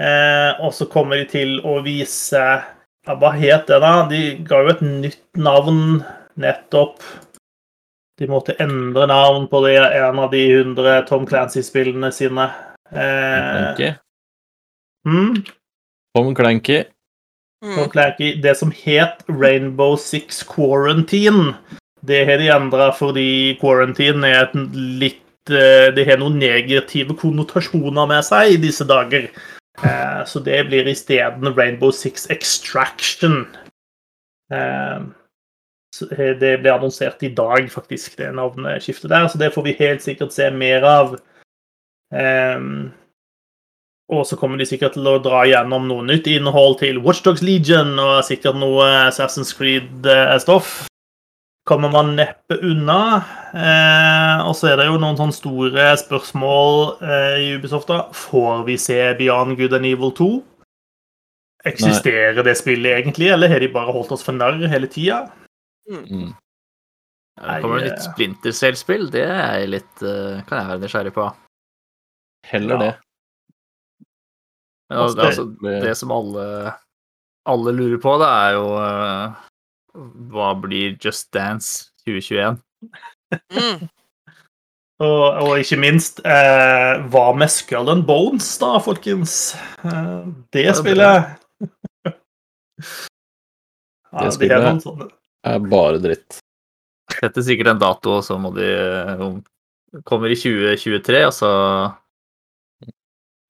Eh, 0.00 0.64
og 0.64 0.72
så 0.76 0.88
kommer 0.88 1.20
de 1.20 1.28
til 1.28 1.58
å 1.64 1.78
vise 1.84 2.40
ja, 2.40 3.14
Hva 3.16 3.30
het 3.36 3.68
det, 3.68 3.80
da? 3.80 3.92
De 4.10 4.22
ga 4.44 4.60
jo 4.64 4.72
et 4.72 4.82
nytt 4.84 5.22
navn 5.40 6.02
nettopp. 6.40 7.04
De 8.18 8.26
måtte 8.30 8.54
endre 8.62 9.06
navn 9.10 9.44
på 9.50 9.60
det, 9.66 9.76
en 9.76 10.18
av 10.22 10.30
de 10.32 10.40
100 10.54 11.02
Tom 11.08 11.26
Clancy-spillene 11.28 12.08
sine. 12.12 12.46
Eh, 12.90 13.74
Clanky. 13.76 13.90
mm, 15.06 15.42
Tom 16.16 16.34
Clanky. 16.34 16.84
Tom 17.64 17.90
Clancy, 17.90 18.34
det 18.40 18.54
som 18.56 18.70
het 18.70 19.22
Rainbow 19.28 19.96
Six 19.96 20.42
Quarantine, 20.48 21.54
det 22.06 22.24
har 22.28 22.38
de 22.38 22.48
endra 22.52 22.90
fordi 22.94 23.56
quarantine 23.60 24.24
er 24.28 24.44
et 24.44 24.54
litt 25.02 25.50
eh, 25.50 25.88
Det 25.96 26.04
har 26.06 26.18
noen 26.20 26.38
negative 26.38 27.16
konnotasjoner 27.18 28.06
med 28.10 28.24
seg 28.26 28.52
i 28.54 28.56
disse 28.62 28.84
dager. 28.86 29.28
Eh, 29.82 30.24
Så 30.24 30.40
det 30.44 30.66
blir 30.68 30.86
isteden 30.88 31.52
Rainbow 31.56 31.90
Six 31.92 32.28
Extraction. 32.30 33.46
Eh, 34.52 35.00
Det 36.40 36.52
ble 36.62 36.74
annonsert 36.74 37.22
i 37.26 37.32
dag, 37.34 37.70
faktisk, 37.72 38.16
det 38.20 38.32
navneskiftet 38.36 39.10
der, 39.12 39.28
så 39.30 39.40
det 39.40 39.52
får 39.54 39.66
vi 39.66 39.78
helt 39.80 40.04
sikkert 40.04 40.34
se 40.34 40.50
mer 40.54 40.86
av. 40.86 41.16
Um, 42.12 42.92
og 44.06 44.22
så 44.26 44.36
kommer 44.38 44.60
de 44.60 44.66
sikkert 44.68 44.94
til 44.94 45.06
å 45.10 45.18
dra 45.22 45.42
gjennom 45.48 45.88
noe 45.88 46.04
nytt 46.06 46.28
innhold 46.30 46.78
til 46.82 47.00
Watchdogs 47.02 47.42
Legion 47.42 47.96
og 47.98 48.20
sikkert 48.26 48.58
noe 48.60 48.86
Assassin's 49.08 49.50
Creed-stoff. 49.56 50.84
Kommer 51.66 51.90
man 51.90 52.12
neppe 52.14 52.60
unna. 52.62 53.00
Eh, 53.50 54.44
og 54.46 54.54
så 54.54 54.70
er 54.70 54.78
det 54.78 54.86
jo 54.86 55.00
noen 55.02 55.18
sånne 55.18 55.34
store 55.34 55.88
spørsmål 55.98 56.76
eh, 57.02 57.40
i 57.42 57.48
Ubisoft. 57.56 57.90
da. 57.90 58.04
Får 58.14 58.62
vi 58.68 58.76
se 58.78 59.00
Beyond 59.18 59.58
Good 59.58 59.74
and 59.74 59.90
Evil 59.90 60.14
2? 60.14 60.28
Eksisterer 61.66 62.46
det 62.46 62.54
spillet 62.60 63.00
egentlig, 63.00 63.32
eller 63.34 63.50
har 63.50 63.58
de 63.58 63.72
bare 63.74 63.90
holdt 63.90 64.14
oss 64.14 64.22
for 64.22 64.38
narr 64.38 64.62
hele 64.70 64.86
tida? 64.86 65.24
Mm. 65.90 66.32
Det 67.36 67.60
kommer 67.62 67.76
det 67.78 67.82
Nei, 67.84 67.90
nytt 67.90 68.00
eh, 68.00 68.04
Splinter 68.10 68.52
Cell-spill. 68.56 69.04
Det 69.12 69.24
er 69.28 69.58
jeg 69.60 69.68
litt, 69.74 69.96
eh, 70.02 70.38
kan 70.48 70.58
jeg 70.62 70.68
være 70.70 70.82
nysgjerrig 70.86 71.12
på. 71.16 71.24
Heller 72.50 72.76
det. 72.80 72.92
Men 74.88 74.98
altså, 75.02 75.16
det- 75.18 75.26
altså, 75.26 75.44
det 75.84 75.94
som 75.98 76.10
alle, 76.14 76.44
alle 77.46 77.70
lurer 77.76 77.98
på, 78.02 78.12
det 78.22 78.28
er 78.30 78.50
jo 78.54 78.66
uh, 78.78 79.26
Hva 80.30 80.48
blir 80.62 80.94
Just 81.02 81.32
Dance 81.34 81.90
2021? 82.06 82.58
Mm. 83.52 83.88
Og, 84.96 85.26
og 85.44 85.58
ikke 85.60 85.76
minst, 85.76 86.22
uh, 86.24 87.02
hva 87.12 87.26
med 87.36 87.50
Skull 87.52 87.90
and 87.92 88.06
Bones, 88.08 88.46
da, 88.62 88.78
folkens? 88.80 89.52
Uh, 89.84 90.24
det 90.56 90.62
det 90.70 90.76
spillet 90.78 91.04
ja, 92.06 92.12
Det 94.22 94.24
de 94.24 94.30
spillet- 94.38 94.56
har 94.56 94.64
noen 94.70 94.80
sånne. 94.80 95.10
Er 95.46 95.70
bare 95.70 96.02
dritt. 96.02 96.40
Setter 97.12 97.44
sikkert 97.44 97.70
en 97.72 97.82
dato, 97.82 98.18
og 98.18 98.26
så 98.26 98.38
må 98.40 98.52
de 98.56 98.66
eh, 98.66 99.22
om, 99.22 99.38
Kommer 100.04 100.32
i 100.32 100.36
2023, 100.36 101.22
og 101.28 101.32
så 101.32 101.50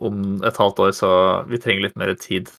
Om 0.05 0.45
et 0.45 0.61
halvt 0.61 0.83
år, 0.85 0.93
så 0.95 1.11
Vi 1.51 1.61
trenger 1.63 1.89
litt 1.89 1.99
mer 1.99 2.13
tid. 2.21 2.53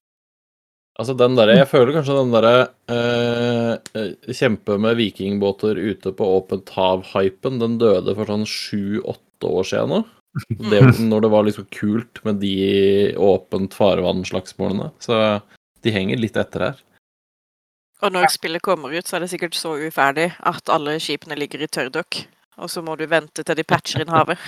Altså 0.98 1.14
den 1.14 1.36
der, 1.38 1.52
Jeg 1.54 1.70
føler 1.70 1.94
kanskje 1.94 2.16
den 2.18 2.32
derre 2.34 2.54
eh, 2.90 3.74
eh, 3.94 4.32
kjempe 4.34 4.80
med 4.82 4.98
vikingbåter 4.98 5.78
ute 5.78 6.10
på 6.10 6.30
åpent 6.40 6.72
hav-hypen, 6.74 7.60
den 7.62 7.76
døde 7.78 8.16
for 8.18 8.26
sånn 8.26 8.42
sju-åtte 8.42 9.52
år 9.60 9.68
siden 9.70 9.94
nå. 9.94 10.00
Det, 10.70 10.82
når 11.02 11.22
det 11.24 11.30
var 11.32 11.46
liksom 11.46 11.68
kult 11.74 12.20
med 12.26 12.42
de 12.42 13.14
åpent 13.14 13.74
farvann-slagsmålene. 13.74 14.90
Så 15.02 15.14
de 15.86 15.94
henger 15.94 16.20
litt 16.20 16.36
etter 16.38 16.66
her. 16.66 16.82
Og 17.98 18.12
når 18.14 18.30
spillet 18.30 18.62
kommer 18.62 18.92
ut, 18.94 19.06
så 19.08 19.16
er 19.16 19.24
det 19.24 19.30
sikkert 19.32 19.56
så 19.58 19.74
uferdig 19.80 20.28
at 20.46 20.70
alle 20.70 20.98
skipene 21.02 21.38
ligger 21.38 21.64
i 21.64 21.70
tørrdokk. 21.70 22.20
Og 22.62 22.70
så 22.70 22.82
må 22.82 22.94
du 22.98 23.06
vente 23.10 23.42
til 23.46 23.56
de 23.58 23.64
patcher 23.66 24.02
inn 24.02 24.12
havet. 24.14 24.38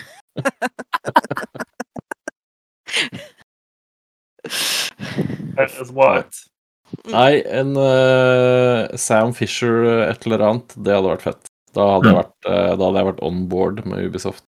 Nei, 7.10 7.42
en 7.46 7.76
uh, 7.78 8.90
Sam 8.98 9.34
Fisher 9.36 10.08
et 10.08 10.26
eller 10.26 10.42
annet, 10.46 10.74
det 10.74 10.94
hadde 10.96 11.12
vært 11.12 11.26
fett. 11.26 11.50
Da 11.76 11.86
hadde 11.94 12.10
jeg 12.10 12.18
vært, 12.18 12.38
uh, 12.46 12.72
da 12.74 12.82
hadde 12.86 12.98
jeg 13.02 13.08
vært 13.12 13.26
on 13.26 13.42
board 13.50 13.82
med 13.86 14.06
Ubisoft. 14.10 14.44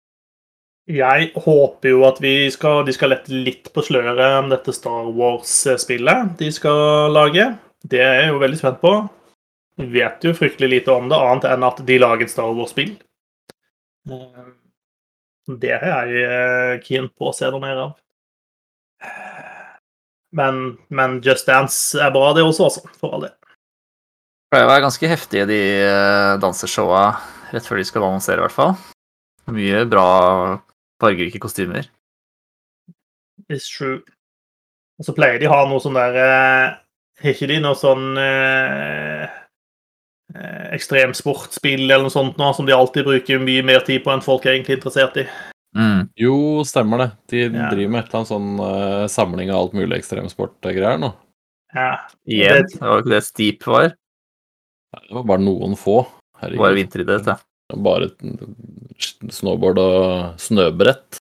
Jeg 0.86 1.32
håper 1.34 1.90
jo 1.90 2.04
at 2.06 2.20
vi 2.22 2.46
skal, 2.54 2.84
de 2.86 2.92
skal 2.94 3.10
lette 3.10 3.32
litt 3.32 3.72
på 3.74 3.82
sløret 3.82 4.20
om 4.38 4.52
dette 4.52 4.70
Star 4.76 5.08
Wars-spillet 5.16 6.36
de 6.38 6.50
skal 6.54 7.10
lage. 7.10 7.48
Det 7.86 8.00
er 8.02 8.20
jeg 8.20 8.30
jo 8.32 8.40
veldig 8.42 8.58
spent 8.58 8.80
på. 8.82 8.92
Vi 9.76 9.86
vet 9.92 10.24
jo 10.24 10.32
fryktelig 10.34 10.70
lite 10.72 10.94
om 10.94 11.10
det, 11.10 11.18
annet 11.20 11.46
enn 11.50 11.66
at 11.66 11.82
de 11.86 11.98
lager 12.00 12.24
et 12.26 12.32
Star 12.32 12.54
Wars-spill. 12.56 12.94
Eh, 14.10 14.46
Det 15.46 15.70
er 15.76 15.84
jeg 15.86 16.22
eh, 16.26 16.72
keen 16.82 17.06
på 17.12 17.28
å 17.28 17.34
se 17.36 17.50
noe 17.52 17.62
mer 17.62 17.82
av. 17.84 17.92
Men, 20.36 20.56
men 20.88 21.20
Just 21.24 21.46
Dance 21.46 22.00
er 22.02 22.10
bra, 22.12 22.32
det 22.34 22.42
også, 22.42 22.66
altså. 22.66 22.82
For 22.98 23.14
all 23.14 23.28
del. 23.28 23.34
Det 23.36 24.54
pleier 24.54 24.66
å 24.66 24.72
være 24.72 24.84
ganske 24.86 25.10
heftige, 25.10 25.46
de 25.48 25.60
eh, 25.84 26.32
danseshowa 26.42 27.04
rett 27.52 27.68
før 27.68 27.78
de 27.78 27.86
skal 27.86 28.08
annonsere, 28.08 28.40
i 28.40 28.46
hvert 28.46 28.56
fall. 28.56 28.74
Mye 29.54 29.84
bra 29.86 30.08
fargerike 31.02 31.38
kostymer. 31.42 31.86
It's 33.46 33.68
true. 33.70 34.00
Og 34.98 35.06
så 35.06 35.14
pleier 35.14 35.38
de 35.38 35.46
å 35.46 35.54
ha 35.54 35.62
noe 35.68 35.82
sånn 35.84 35.94
der 35.98 36.16
Har 37.22 37.32
ikke 37.32 37.48
de 37.48 37.58
noe 37.64 37.74
sånn 37.80 38.16
eh, 38.20 39.22
eh, 40.36 40.64
ekstremsportspill 40.76 41.86
eller 41.86 42.04
noe 42.06 42.12
sånt 42.12 42.36
nå, 42.40 42.50
som 42.56 42.66
de 42.68 42.74
alltid 42.76 43.06
bruker 43.08 43.40
mye 43.40 43.62
mer 43.64 43.80
tid 43.86 44.04
på 44.04 44.12
enn 44.12 44.24
folk 44.24 44.44
er 44.46 44.56
egentlig 44.58 44.76
interessert 44.80 45.16
i? 45.22 45.26
Mm. 45.76 46.06
Jo, 46.16 46.36
stemmer 46.64 46.98
det. 47.02 47.08
De 47.32 47.40
Ja. 47.56 47.70
driver 47.72 47.90
med 47.92 48.04
et 48.04 48.08
eller 48.08 48.20
annet 48.20 48.32
sånn 48.32 48.50
eh, 48.66 49.06
samling 49.12 49.50
av 49.50 49.56
alt 49.62 49.72
mulig 49.76 49.98
ekstremsportgreier 49.98 50.98
nå. 51.00 51.14
Ja. 51.74 51.90
Igjen, 52.26 52.62
Det- 52.64 52.78
det 52.78 52.80
var 52.80 53.02
ikke 53.02 53.10
det 53.14 53.24
Steep 53.24 53.66
var. 53.66 53.88
Det 54.96 55.12
var 55.12 55.24
bare 55.24 55.40
noen 55.44 55.76
få. 55.76 56.06
Bare 56.40 56.50
Herregud. 56.52 56.76
vinteridrett, 56.76 57.24
det. 57.24 57.36
Bare 57.82 58.08
snowboard 59.30 59.78
og 59.78 60.36
snøbrett. 60.38 61.18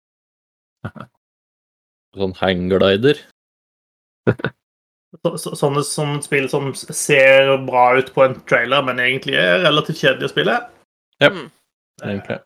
Sånn 2.15 2.33
hangglider. 2.39 3.19
Så, 5.09 5.31
så, 5.41 5.55
sånne, 5.57 5.81
sånne 5.85 6.21
spill 6.21 6.45
som 6.51 6.67
ser 6.75 7.55
bra 7.65 7.87
ut 7.97 8.11
på 8.13 8.21
en 8.27 8.35
trailer, 8.49 8.83
men 8.85 8.99
egentlig 9.01 9.39
er 9.41 9.63
relativt 9.63 10.03
kjedelig 10.03 10.29
å 10.29 10.33
spille. 10.35 10.57
Ja. 11.19 11.31
Mm. 11.33 11.47
egentlig. 12.05 12.37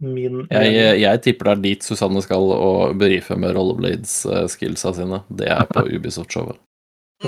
Min 0.00 0.46
Jeg, 0.48 1.00
jeg 1.02 1.20
tipper 1.24 1.50
det 1.50 1.52
er 1.52 1.62
dit 1.64 1.84
Susanne 1.84 2.22
skal 2.24 2.46
og 2.54 2.94
berife 3.00 3.36
med 3.36 3.52
rollerblades-skillsa 3.56 4.94
sine. 4.96 5.22
Det 5.28 5.48
er 5.52 5.66
på 5.68 5.84
Ubisoft-showet. 5.96 6.56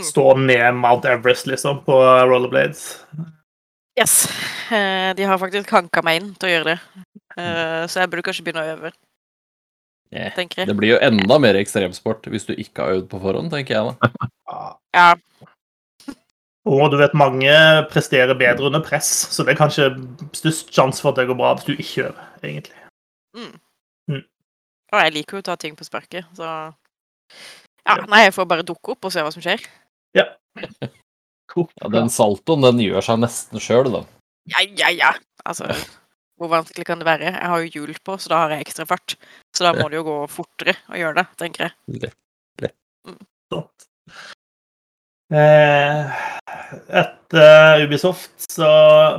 Stå 0.00 0.30
ned 0.40 0.78
Mount 0.80 1.04
Everest, 1.08 1.48
liksom, 1.50 1.82
på 1.84 1.96
rollerblades. 2.28 2.84
Yes. 4.00 4.22
Eh, 4.72 5.12
De 5.16 5.26
har 5.28 5.40
faktisk 5.40 5.68
hanka 5.74 6.00
meg 6.04 6.22
inn 6.22 6.30
til 6.40 6.48
å 6.48 6.52
gjøre 6.54 6.70
det. 6.70 6.78
Eh, 7.36 7.82
Så 7.92 8.00
jeg 8.00 8.08
burde 8.12 8.24
kanskje 8.24 8.46
begynne 8.46 8.64
å 8.64 8.72
øve, 8.76 8.92
Eh, 10.12 10.32
tenker 10.36 10.62
jeg. 10.62 10.68
Det 10.68 10.76
blir 10.76 10.94
jo 10.94 11.00
enda 11.02 11.38
mer 11.40 11.56
ekstremsport 11.56 12.26
hvis 12.28 12.44
du 12.48 12.52
ikke 12.52 12.84
har 12.84 12.98
øvd 12.98 13.08
på 13.12 13.20
forhånd, 13.22 13.52
tenker 13.54 13.78
jeg 13.78 13.92
da. 13.92 14.12
Ja. 14.52 14.64
Ja. 14.92 15.10
Og 16.68 16.92
du 16.92 16.98
vet, 17.00 17.14
mange 17.16 17.52
presterer 17.90 18.36
bedre 18.38 18.68
under 18.68 18.82
press, 18.84 19.08
så 19.32 19.42
det 19.42 19.54
er 19.54 19.58
kanskje 19.58 19.88
størst 20.36 20.68
sjanse 20.76 21.02
for 21.02 21.10
at 21.10 21.18
det 21.18 21.24
går 21.30 21.38
bra 21.40 21.54
hvis 21.56 21.64
du 21.66 21.72
ikke 21.72 22.04
øver, 22.10 22.26
egentlig. 22.44 22.82
Og 24.92 25.00
jeg 25.00 25.14
liker 25.16 25.38
jo 25.38 25.40
å 25.40 25.46
ta 25.48 25.56
ting 25.56 25.76
på 25.78 25.86
sparket, 25.88 26.28
så 26.36 26.46
Ja, 27.82 27.96
nei, 28.06 28.26
jeg 28.28 28.34
får 28.36 28.46
bare 28.46 28.66
dukke 28.66 28.92
opp 28.92 29.08
og 29.08 29.14
se 29.14 29.24
hva 29.24 29.32
som 29.34 29.42
skjer. 29.42 29.64
Ja. 30.14 30.28
Ja, 30.60 31.88
Den 31.90 32.12
saltoen 32.12 32.62
den 32.64 32.78
gjør 32.84 33.02
seg 33.04 33.18
nesten 33.24 33.60
sjøl, 33.60 33.88
da. 33.90 34.04
Ja, 34.52 34.62
ja, 34.78 34.90
ja. 34.92 35.10
Altså, 35.48 35.66
hvor 36.38 36.52
vanskelig 36.52 36.86
kan 36.86 37.00
det 37.00 37.08
være? 37.08 37.32
Jeg 37.32 37.50
har 37.50 37.64
jo 37.64 37.72
hjul 37.72 37.96
på, 38.04 38.18
så 38.20 38.30
da 38.30 38.44
har 38.44 38.54
jeg 38.54 38.66
ekstra 38.68 38.86
fart. 38.86 39.16
Så 39.62 39.68
da 39.68 39.78
må 39.78 39.86
det 39.92 40.00
jo 40.00 40.06
gå 40.08 40.14
fortere 40.26 40.72
å 40.90 40.98
gjøre 40.98 41.20
det, 41.20 41.26
tenker 41.38 41.68
jeg. 41.68 42.72
Sant. 43.52 43.84
Eh, 45.30 46.22
etter 46.98 47.84
Ubisoft 47.84 48.32
så 48.50 48.70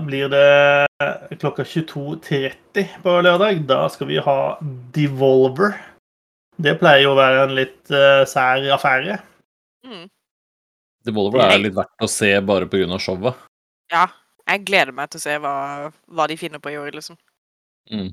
blir 0.03 0.27
det 0.33 1.37
klokka 1.39 1.63
22.30 1.63 2.97
på 3.05 3.13
lørdag. 3.23 3.61
Da 3.69 3.85
skal 3.93 4.09
vi 4.11 4.19
ha 4.25 4.37
Devolver. 4.91 5.77
Det 6.59 6.75
pleier 6.81 7.05
jo 7.05 7.13
å 7.13 7.21
være 7.21 7.45
en 7.45 7.55
litt 7.55 7.93
uh, 7.95 8.27
sær 8.29 8.67
affære. 8.75 9.15
Mm. 9.87 10.03
Devolver 11.07 11.45
er 11.47 11.63
litt 11.63 11.77
verdt 11.79 12.03
å 12.03 12.11
se 12.11 12.33
bare 12.43 12.67
pga. 12.67 12.99
showet. 12.99 13.39
Ja. 13.95 14.09
Jeg 14.43 14.65
gleder 14.67 14.91
meg 14.91 15.07
til 15.07 15.21
å 15.21 15.23
se 15.23 15.37
hva, 15.39 15.55
hva 16.11 16.27
de 16.27 16.35
finner 16.35 16.59
på 16.59 16.73
i 16.73 16.75
år, 16.75 16.91
liksom. 16.91 17.15
Mm. 17.87 18.11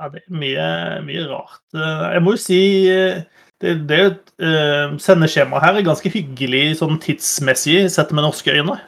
Ja, 0.00 0.08
det 0.08 0.22
er 0.22 0.38
mye, 0.40 0.66
mye 1.04 1.26
rart. 1.28 1.60
Eh, 1.76 2.04
Jeg 2.16 2.24
må 2.24 2.32
jo 2.34 2.40
si 2.40 2.60
eh, 2.88 3.20
det, 3.60 3.74
det 3.90 3.98
uh, 4.40 4.96
Sendeskjemaet 4.96 5.66
her 5.66 5.76
er 5.76 5.84
ganske 5.84 6.12
hyggelig 6.12 6.78
sånn 6.78 6.96
tidsmessig 7.02 7.82
sett 7.92 8.14
med 8.16 8.24
norske 8.24 8.54
øyne. 8.54 8.78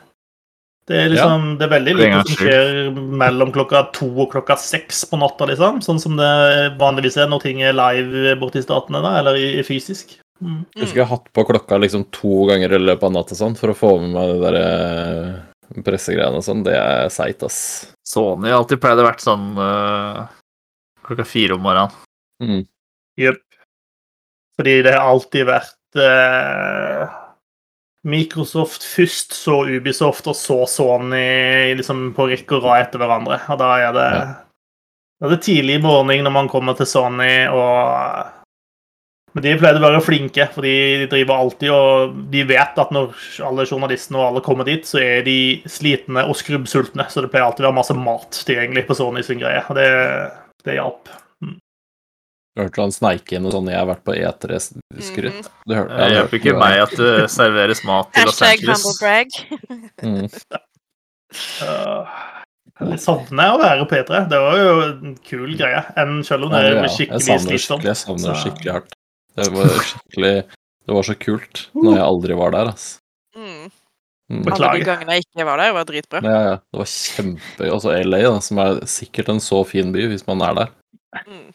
Det 0.89 0.97
er 0.99 1.13
liksom, 1.13 1.45
det 1.61 1.67
er 1.67 1.71
veldig 1.77 1.93
lite 1.95 2.23
som 2.25 2.39
skjer 2.41 2.97
mellom 3.21 3.53
klokka 3.55 3.85
to 3.95 4.09
og 4.25 4.33
klokka 4.33 4.57
seks 4.59 5.05
på 5.07 5.21
natta, 5.21 5.47
liksom. 5.47 5.79
Sånn 5.85 6.01
som 6.03 6.17
det 6.19 6.33
vanligvis 6.81 7.21
er 7.23 7.31
når 7.31 7.45
ting 7.45 7.63
er 7.63 7.77
live 7.77 8.35
borti 8.41 8.65
statene, 8.65 9.05
da, 9.05 9.13
eller 9.21 9.39
i, 9.39 9.47
i 9.61 9.67
fysisk. 9.67 10.17
Mm. 10.43 10.65
Jeg 10.75 10.89
husker 10.89 11.03
jeg 11.05 11.07
har 11.07 11.21
hatt 11.21 11.31
på 11.37 11.47
klokka 11.53 11.79
liksom 11.79 12.09
to 12.17 12.49
ganger 12.51 12.75
i 12.75 12.83
løpet 12.83 13.07
av 13.07 13.15
natta 13.15 13.39
sånn, 13.39 13.55
for 13.61 13.71
å 13.71 13.79
få 13.79 13.95
med 14.03 14.17
meg 14.17 14.33
det 14.33 14.41
der 14.43 14.59
eh, 14.65 15.83
pressegreiene 15.87 16.41
og 16.41 16.47
sånn. 16.49 16.65
Det 16.67 16.75
er 16.75 17.13
seigt, 17.15 17.47
ass. 17.47 17.61
Sony 18.03 18.51
har 18.51 18.59
alltid 18.59 18.83
pleid 18.83 18.99
å 18.99 19.07
vært 19.07 19.23
sånn 19.23 19.53
eh, 19.63 20.25
klokka 21.07 21.25
fire 21.29 21.55
om 21.57 21.65
morgenen. 21.65 21.91
Mm. 22.43 22.63
Jepp. 23.21 23.43
Fordi 24.59 24.83
det 24.85 24.93
har 24.95 25.09
alltid 25.09 25.47
vært 25.49 26.01
eh, 26.03 27.19
Microsoft 28.09 28.85
først, 28.85 29.33
så 29.39 29.61
Ubisoft, 29.71 30.27
og 30.27 30.37
så 30.37 30.63
Sony 30.69 31.75
liksom 31.79 32.11
på 32.17 32.27
rekke 32.33 32.59
og 32.59 32.67
rad 32.67 32.89
etter 32.89 33.03
hverandre. 33.03 33.39
Og 33.53 33.59
da 33.61 33.73
er 33.79 33.93
det, 33.97 34.09
Ja. 34.19 34.25
da 35.23 35.27
er 35.29 35.35
det 35.37 35.43
tidlig 35.47 35.79
i 35.79 35.83
morgen 35.83 36.25
når 36.27 36.33
man 36.35 36.49
kommer 36.51 36.77
til 36.79 36.87
Sony, 36.87 37.47
og 37.49 38.39
Men 39.35 39.43
de 39.47 39.57
pleide 39.57 39.81
å 39.81 39.87
være 39.87 40.03
flinke, 40.05 40.45
for 40.53 40.61
de 40.61 41.07
driver 41.09 41.39
alltid 41.41 41.71
og 41.73 42.31
De 42.31 42.43
vet 42.45 42.77
at 42.77 42.91
når 42.93 43.15
alle 43.41 43.65
journalistene 43.65 44.19
og 44.19 44.27
alle 44.27 44.43
kommer 44.45 44.65
dit, 44.69 44.85
så 44.85 45.01
er 45.01 45.23
de 45.25 45.63
slitne 45.65 46.27
og 46.29 46.37
skrubbsultne, 46.37 47.07
så 47.09 47.23
det 47.23 47.31
pleier 47.33 47.47
alltid 47.47 47.65
å 47.65 47.71
være 47.71 47.79
masse 47.79 47.97
mat 47.97 48.29
tilgjengelig 48.45 48.87
på 48.87 48.95
Sony 48.99 49.23
sin 49.25 49.41
greie. 49.41 49.65
Og 49.71 49.75
det, 49.75 49.87
det 50.69 50.79
hjalp. 50.79 51.11
Jeg 52.53 52.67
hørte 52.67 52.83
han 52.85 52.93
sneike 52.93 53.39
inn 53.39 53.47
og 53.49 53.55
sånn. 53.55 53.69
Jeg 53.73 53.81
har 53.81 53.87
vært 53.89 54.03
på 54.05 54.13
E3-skrytt'. 54.13 55.47
Du 55.65 55.73
hørte 55.73 55.97
Det 55.97 56.09
hjelper 56.13 56.37
ikke 56.37 56.53
meg 56.61 56.83
at 56.83 56.93
det 57.01 57.13
serveres 57.39 57.81
mat 57.89 58.13
i 58.13 58.25
Los 58.29 58.43
Angeles. 58.45 58.85
Mm. 60.03 60.27
Uh, 61.65 62.11
jeg 62.83 63.01
savner 63.01 63.55
å 63.55 63.61
være 63.63 63.87
på 63.89 63.97
E3. 64.03 64.21
Det 64.29 64.41
var 64.45 64.61
jo 64.61 64.75
en 64.85 65.15
kul 65.25 65.57
greie. 65.57 65.81
Enn 65.97 66.21
selv 66.29 66.51
om 66.51 66.53
det 66.53 66.61
Ja, 66.61 66.75
ja. 66.75 66.83
er 66.85 66.93
skikkelig 66.93 67.25
savner 67.25 67.41
det 67.41 67.57
slitsomt. 67.57 67.89
Jeg 67.89 68.01
savner 68.03 68.35
det 68.35 68.43
skikkelig 68.45 68.75
hardt. 68.77 68.99
Det 69.41 69.49
var 69.57 69.77
skikkelig 69.89 70.35
Det 70.83 70.97
var 70.99 71.07
så 71.09 71.15
kult 71.17 71.61
når 71.79 71.95
jeg 71.97 72.05
aldri 72.05 72.37
var 72.37 72.53
der, 72.53 72.73
ass. 72.75 72.87
Mm. 74.33 74.39
Mm. 74.39 74.45
Beklager. 74.47 74.69
Alle 74.71 74.81
de 74.81 74.89
gangene 74.89 75.17
jeg 75.19 75.27
ikke 75.27 75.45
var 75.45 75.61
der, 75.61 75.75
var 75.77 75.89
dritbra. 75.89 76.23
Ja, 76.25 76.41
ja. 76.47 76.55
Det 76.73 76.81
var 76.81 76.89
kjempegøy. 76.89 77.69
Altså 77.69 77.93
LA, 78.01 78.21
da, 78.25 78.41
som 78.47 78.61
er 78.63 78.81
sikkert 78.89 79.29
en 79.29 79.43
så 79.45 79.61
fin 79.69 79.93
by 79.93 80.07
hvis 80.09 80.25
man 80.29 80.45
er 80.47 80.57
der. 80.57 80.73
Mm. 81.27 81.49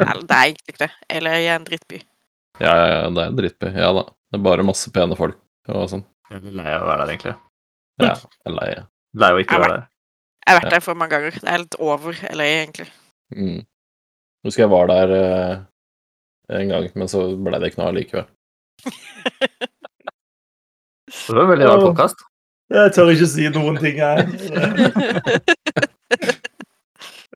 Nei, 0.00 0.14
det 0.24 0.36
er 0.36 0.48
egentlig 0.48 0.72
ikke 0.72 0.82
det. 0.86 0.90
LA 1.20 1.34
er 1.36 1.54
en 1.58 1.66
drittby. 1.68 2.00
Ja, 2.62 2.72
ja, 2.72 2.86
ja, 2.88 3.02
det 3.10 3.20
er 3.20 3.32
en 3.32 3.40
drittby. 3.40 3.72
Ja 3.76 3.90
da. 3.98 4.06
Det 4.08 4.40
er 4.40 4.46
bare 4.46 4.66
masse 4.66 4.90
pene 4.94 5.18
folk 5.18 5.36
og 5.70 5.90
sånn. 5.90 6.06
Jeg 6.32 6.54
lei 6.56 6.70
av 6.72 6.86
å 6.86 6.88
være 6.88 7.04
der, 7.04 7.12
egentlig. 7.12 7.34
Ja, 8.02 8.14
jeg 8.14 8.48
er 8.48 8.56
lei. 8.56 8.70
Lei 9.20 9.30
av 9.34 9.42
ikke 9.42 9.58
å 9.58 9.62
være 9.62 9.76
der. 9.76 9.84
Jeg 10.44 10.50
har 10.50 10.60
vært 10.60 10.74
der 10.74 10.84
for 10.84 11.00
mange 11.00 11.14
ganger. 11.14 11.36
Det 11.40 11.52
er 11.52 11.62
litt 11.62 11.76
over 11.80 12.18
LA, 12.32 12.48
egentlig. 12.64 12.88
Mm. 13.36 13.60
Husker 14.44 14.64
jeg 14.64 14.72
var 14.72 14.90
der 14.90 15.14
eh, 15.18 15.52
en 16.58 16.72
gang, 16.72 16.88
men 16.96 17.10
så 17.12 17.22
ble 17.36 17.60
det 17.60 17.70
ikke 17.70 17.80
noe 17.80 17.92
allikevel. 17.92 18.26
Det 21.26 21.34
var 21.36 21.42
en 21.44 21.50
veldig 21.54 21.68
rar 21.70 21.82
podkast. 21.84 22.24
Jeg 22.74 22.92
tør 22.96 23.10
ikke 23.12 23.28
si 23.30 23.48
noen 23.54 23.76
ting 23.80 24.00
her. 24.02 24.24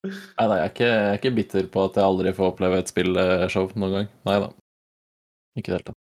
Nei, 0.08 0.46
nei, 0.46 0.56
jeg 0.60 0.62
er, 0.62 0.68
ikke, 0.70 0.86
jeg 0.86 1.06
er 1.10 1.16
ikke 1.18 1.30
bitter 1.34 1.64
på 1.74 1.82
at 1.88 1.96
jeg 1.98 2.06
aldri 2.06 2.30
får 2.36 2.52
oppleve 2.52 2.76
et 2.78 2.90
spillshow 2.90 3.64
noen 3.74 3.94
gang. 3.96 4.06
Nei 4.28 4.36
da. 4.44 4.48
Ikke 5.58 5.72
i 5.72 5.72
det 5.72 5.78
hele 5.80 5.86
tatt. 5.88 5.98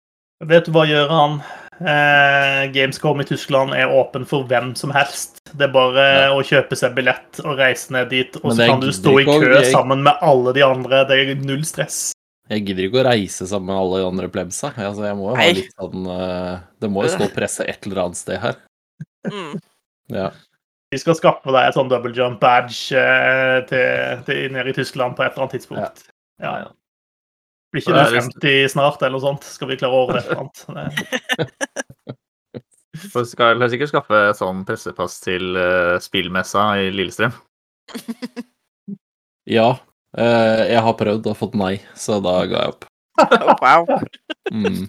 Vet 0.51 0.67
du 0.67 0.73
hva, 0.75 0.83
Gøran? 0.91 1.37
Eh, 1.79 2.65
Gamescom 2.75 3.23
i 3.23 3.27
Tyskland 3.29 3.73
er 3.79 3.93
åpen 3.95 4.27
for 4.29 4.45
hvem 4.51 4.73
som 4.79 4.91
helst. 4.95 5.39
Det 5.55 5.69
er 5.69 5.73
bare 5.75 6.05
Ja. 6.11 6.33
å 6.35 6.43
kjøpe 6.45 6.77
seg 6.77 6.95
billett 6.99 7.39
og 7.45 7.57
reise 7.63 7.95
ned 7.95 8.11
dit, 8.11 8.37
og 8.43 8.51
så 8.59 8.67
kan 8.67 8.83
du 8.83 8.91
stå 8.93 9.15
i 9.23 9.25
kø 9.31 9.55
jeg- 9.55 9.71
sammen 9.73 10.03
med 10.03 10.19
alle 10.21 10.53
de 10.59 10.63
andre. 10.67 11.05
Det 11.07 11.15
er 11.23 11.35
null 11.47 11.63
stress. 11.65 12.13
Jeg 12.53 12.67
gidder 12.69 12.87
ikke 12.89 13.01
å 13.01 13.07
reise 13.07 13.47
sammen 13.49 13.71
med 13.71 13.79
alle 13.81 14.01
de 14.03 14.07
andre 14.11 14.29
plebsa. 14.33 14.69
Altså, 14.77 15.07
jeg 15.07 15.17
må 15.17 15.31
jo 15.31 15.37
ha 15.37 15.41
Nei. 15.41 15.53
litt 15.57 15.71
sånn 15.81 16.09
eh, 16.13 16.57
Det 16.83 16.91
må 16.93 17.05
jo 17.07 17.13
stå 17.15 17.29
presse 17.33 17.65
et 17.65 17.87
eller 17.89 18.03
annet 18.03 18.21
sted 18.21 18.41
her. 18.43 18.59
Mm. 19.31 19.55
Ja. 20.13 20.27
Vi 20.93 21.01
skal 21.01 21.17
skaffe 21.17 21.51
deg 21.55 21.71
et 21.71 21.77
sånn 21.79 21.89
double 21.91 22.13
jump 22.15 22.37
badge 22.43 22.93
eh, 23.01 23.61
til, 23.71 24.21
til 24.29 24.53
nede 24.53 24.75
i 24.75 24.77
Tyskland 24.77 25.17
på 25.17 25.25
et 25.25 25.33
eller 25.33 25.47
annet 25.47 25.57
tidspunkt. 25.57 26.05
Ja, 26.43 26.53
ja. 26.67 26.69
Blir 27.73 27.83
ikke 27.83 27.97
det 27.97 28.05
er- 28.05 28.21
50 28.21 28.69
snart, 28.77 29.01
eller 29.03 29.17
noe 29.17 29.25
sånt? 29.25 29.49
Skal 29.49 29.73
vi 29.73 29.81
klare 29.81 29.97
å 29.97 30.05
ordne 30.05 30.21
et 30.21 30.29
eller 30.29 30.45
annet? 30.45 30.61
Det- 33.09 33.27
skal 33.33 33.65
jeg 33.65 33.73
sikkert 33.73 33.91
skaffe 33.95 34.21
et 34.29 34.39
sånn 34.39 34.61
pressepass 34.69 35.17
til 35.25 35.57
eh, 35.59 35.97
spillmessa 36.05 36.69
i 36.85 36.93
Lillestrøm. 36.95 37.33
Ja. 39.51 39.73
Eh, 40.19 40.63
jeg 40.73 40.83
har 40.87 40.97
prøvd 41.01 41.29
og 41.31 41.39
fått 41.39 41.59
nei, 41.59 41.75
så 41.99 42.21
da 42.25 42.39
ga 42.51 42.65
jeg 42.65 42.75
opp. 42.77 42.89
Wow. 43.63 43.87
Mm. 44.51 44.89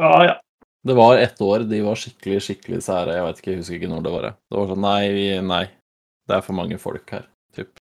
Ah, 0.00 0.22
ja. 0.24 0.38
Det 0.82 0.94
var 0.96 1.18
ett 1.20 1.40
år 1.44 1.66
de 1.68 1.82
var 1.84 1.98
skikkelig 2.00 2.40
skikkelig 2.46 2.80
sære. 2.86 3.18
Jeg 3.18 3.26
vet 3.26 3.42
ikke, 3.42 3.50
jeg 3.52 3.60
husker 3.60 3.76
ikke 3.76 3.90
når 3.92 4.06
det 4.06 4.12
var. 4.14 4.24
det. 4.24 4.32
Var 4.56 4.70
sånn 4.70 4.82
nei, 4.86 5.00
vi, 5.12 5.26
nei. 5.44 5.64
Det 6.24 6.38
er 6.38 6.44
for 6.46 6.56
mange 6.56 6.78
folk 6.80 7.12
her. 7.12 7.26
Typ. 7.56 7.74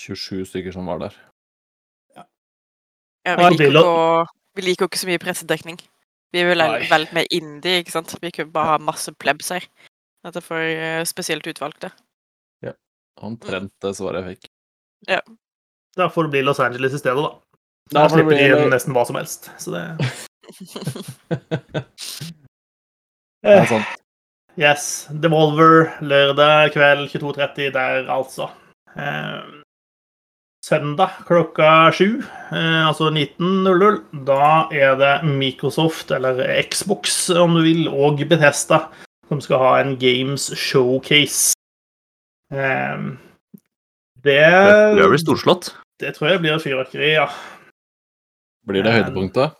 27 0.00 0.46
stykker 0.48 0.72
som 0.72 0.88
var 0.88 1.02
der. 1.02 1.16
Ja, 2.16 2.24
Ja, 3.28 3.34
vi, 3.36 3.48
liker 3.58 3.80
å, 3.84 3.96
vi 4.56 4.64
liker 4.64 4.86
jo 4.86 4.90
ikke 4.90 5.02
så 5.02 5.10
mye 5.10 5.20
pressedekning. 5.20 5.80
Vi 6.32 6.44
vil 6.46 6.62
vel 6.62 7.02
litt 7.04 7.14
mer 7.16 7.26
indie, 7.34 7.82
ikke 7.82 7.92
sant? 7.92 8.14
Vi 8.22 8.30
kunne 8.32 8.54
bare 8.54 8.76
ha 8.76 8.82
masse 8.82 9.12
plebs 9.20 9.50
her. 9.52 9.66
Dette 10.24 10.42
for 10.44 10.62
eh, 10.62 11.02
spesielt 11.08 11.46
utvalgte. 11.50 11.90
Ja. 12.64 12.72
Omtrent 13.26 13.74
det 13.82 13.92
svaret 13.98 14.22
jeg 14.22 14.36
fikk. 14.38 14.49
Da 15.96 16.10
får 16.10 16.22
det 16.28 16.30
bli 16.34 16.42
Los 16.42 16.60
Angeles 16.60 16.94
i 16.94 16.98
stedet, 16.98 17.22
da. 17.24 17.32
Da 17.90 18.04
Da 18.04 18.08
slipper 18.12 18.36
de 18.36 18.48
inn 18.50 18.70
nesten 18.70 18.94
hva 18.94 19.04
som 19.08 19.18
helst. 19.18 19.50
Så 19.58 19.74
det 19.74 19.84
Det 23.40 23.48
er 23.48 23.62
eh, 23.62 23.68
sant. 23.70 24.00
Yes. 24.60 25.08
Devolver 25.22 25.94
lørdag 26.04 26.74
kveld 26.74 27.08
22.30 27.14 27.70
der, 27.72 28.10
altså. 28.12 28.50
Eh, 28.92 29.40
søndag 30.66 31.22
klokka 31.24 31.90
sju, 31.96 32.20
eh, 32.52 32.82
altså 32.84 33.08
19.00, 33.08 34.02
da 34.28 34.66
er 34.76 34.98
det 35.00 35.14
Microsoft, 35.24 36.10
eller 36.12 36.42
Xbox 36.68 37.30
om 37.32 37.56
du 37.56 37.62
vil, 37.64 37.88
og 37.88 38.20
Bethesda 38.28 38.84
som 39.30 39.40
skal 39.40 39.62
ha 39.62 39.72
en 39.80 39.94
Games 39.98 40.50
Showcase. 40.58 41.54
Eh, 42.52 42.98
det, 44.24 44.40
Det 44.98 45.08
blir 45.08 45.20
storslått. 45.22 45.72
det 46.00 46.14
tror 46.16 46.30
jeg 46.32 46.40
blir 46.44 46.58
fyrverkeri, 46.62 47.12
ja. 47.16 47.26
Blir 48.68 48.82
det 48.84 48.92
høydepunktet? 48.92 49.56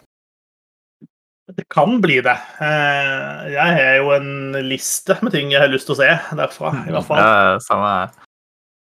Det 1.51 1.65
kan 1.73 1.97
bli 2.01 2.21
det. 2.23 2.37
Eh, 2.63 3.49
Jeg 3.51 3.75
har 3.77 3.97
jo 3.99 4.11
en 4.15 4.53
liste 4.69 5.17
med 5.23 5.33
ting 5.35 5.51
jeg 5.51 5.61
har 5.61 5.69
lyst 5.73 5.89
til 5.89 5.97
å 5.97 5.99
se 5.99 6.11
derfra, 6.39 6.71
i 6.87 6.93
hvert 6.95 7.07
fall. 7.09 7.19
Ja, 7.19 7.59
samme 7.65 7.89
her. 7.95 8.13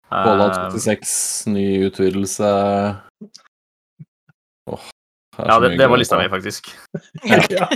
Fallout 0.09 0.55
Eh, 0.55 0.70
76, 0.72 1.47
ny 1.51 1.65
utvidelse 1.89 2.47
Åh, 4.72 4.86
det 5.38 5.47
ja, 5.51 5.57
det, 5.59 5.74
det 5.78 5.88
var 5.91 5.97
lista 5.99 6.15
ta. 6.15 6.24
mi, 6.24 6.30
faktisk. 6.32 6.72
Ja. 7.51 7.68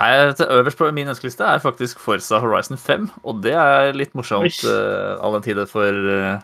Nei, 0.00 0.32
til 0.32 0.48
Øverst 0.48 0.78
på 0.80 0.88
min 0.96 1.10
ønskeliste 1.12 1.44
er 1.44 1.60
faktisk 1.60 1.98
Forza 2.00 2.38
Horizon 2.40 2.78
5, 2.80 3.10
og 3.28 3.42
det 3.44 3.52
er 3.52 3.92
litt 3.92 4.14
morsomt 4.16 4.62
uh, 4.64 5.20
all 5.20 5.36
den 5.36 5.44
tid 5.44 5.60
for 5.68 5.92
uh, 5.92 6.38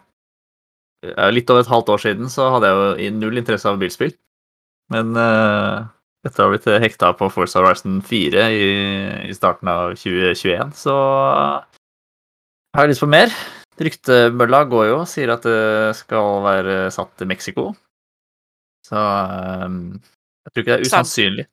litt 1.32 1.48
over 1.50 1.64
et 1.64 1.70
halvt 1.70 1.92
år 1.94 2.02
siden 2.02 2.28
så 2.32 2.50
hadde 2.52 2.68
jeg 2.68 3.07
jo 3.07 3.14
null 3.16 3.40
interesse 3.40 3.70
av 3.70 3.80
bilspill. 3.80 4.12
Men 4.92 5.16
uh, 5.16 5.88
etter 6.26 6.42
å 6.44 6.50
ha 6.50 6.52
blitt 6.52 6.68
hekta 6.84 7.14
på 7.16 7.30
Forza 7.32 7.62
Horizon 7.62 8.02
4 8.04 8.44
i, 8.52 8.68
i 9.30 9.36
starten 9.36 9.72
av 9.72 9.96
2021, 9.96 10.76
så 10.76 10.98
har 12.76 12.84
jeg 12.84 12.92
lyst 12.92 13.07
på 13.07 13.11
mer. 13.11 13.32
Ryktemølla 13.80 14.64
går 14.68 14.86
jo, 14.90 15.02
sier 15.09 15.32
at 15.32 15.48
det 15.48 15.96
skal 15.96 16.44
være 16.44 16.78
satt 16.92 17.16
til 17.16 17.32
Mexico. 17.32 17.70
Så 18.84 19.00
um, 19.00 19.96
jeg 20.44 20.52
tror 20.52 20.62
ikke 20.62 20.72
det 20.74 20.78
er 20.78 20.88
usannsynlig. 20.90 21.46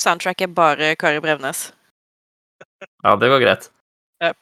Soundtrack 0.00 0.40
er 0.42 0.50
bare 0.56 0.94
Kari 0.96 1.20
Brevnes. 1.22 1.72
Ja, 3.04 3.14
det 3.16 3.28
går 3.30 3.42
greit. 3.42 3.68
Ja. 4.22 4.32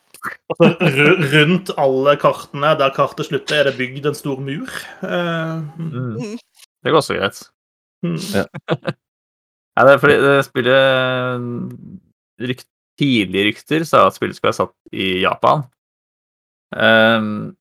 Altså, 0.53 1.07
rundt 1.35 1.71
alle 1.81 2.15
kartene 2.21 2.73
der 2.79 2.93
kartet 2.97 3.29
slutter, 3.29 3.61
er 3.61 3.71
det 3.71 3.77
bygd 3.79 4.07
en 4.11 4.17
stor 4.19 4.41
mur. 4.41 4.69
Uh, 5.03 5.61
Mm. 5.79 6.39
Det 6.81 6.93
går 6.93 7.01
også 7.03 7.17
greit. 7.19 7.43
mm. 8.03 8.17
Ja, 9.79 9.85
det 9.87 9.93
er 9.95 10.01
fordi 10.03 10.17
det 10.21 10.45
spillet 10.45 11.45
rykt, 12.51 12.67
Tidlige 13.01 13.47
rykter 13.49 13.85
sa 13.89 14.03
at 14.07 14.15
spillet 14.19 14.37
skulle 14.37 14.51
være 14.51 14.59
satt 14.59 14.75
i 14.93 15.23
Japan. 15.23 15.63
Um, 16.77 17.55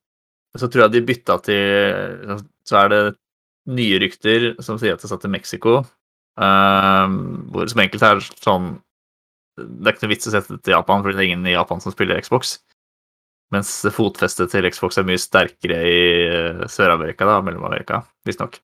så 0.57 0.67
tror 0.67 0.83
jeg 0.83 0.91
de 0.97 1.01
bytta 1.07 1.37
til 1.45 2.33
Så 2.67 2.75
er 2.81 2.89
det 2.91 2.99
nye 3.71 4.01
rykter 4.03 4.49
som 4.59 4.75
sier 4.81 4.97
at 4.97 4.99
det 4.99 5.07
er 5.07 5.13
satt 5.13 5.27
i 5.29 5.31
Mexico. 5.31 5.77
Ehm, 6.45 7.19
hvor 7.53 7.69
som 7.71 7.83
enkelt 7.83 8.05
er 8.05 8.23
sånn 8.39 8.71
Det 9.59 9.89
er 9.89 9.93
ikke 9.93 10.05
noe 10.05 10.13
vits 10.13 10.29
å 10.29 10.33
sette 10.33 10.55
det 10.55 10.63
til 10.63 10.75
Japan, 10.77 11.03
fordi 11.03 11.17
det 11.17 11.23
er 11.23 11.29
ingen 11.33 11.47
i 11.51 11.55
Japan 11.57 11.81
som 11.83 11.91
spiller 11.91 12.21
Xbox. 12.23 12.57
Mens 13.51 13.73
fotfestet 13.91 14.53
til 14.53 14.67
Xbox 14.69 14.99
er 15.01 15.07
mye 15.09 15.19
sterkere 15.19 15.79
i 15.83 16.01
eh, 16.29 16.65
Sør-Amerika, 16.69 17.27
da, 17.27 17.39
Mellom-Amerika, 17.43 18.03
visstnok. 18.27 18.59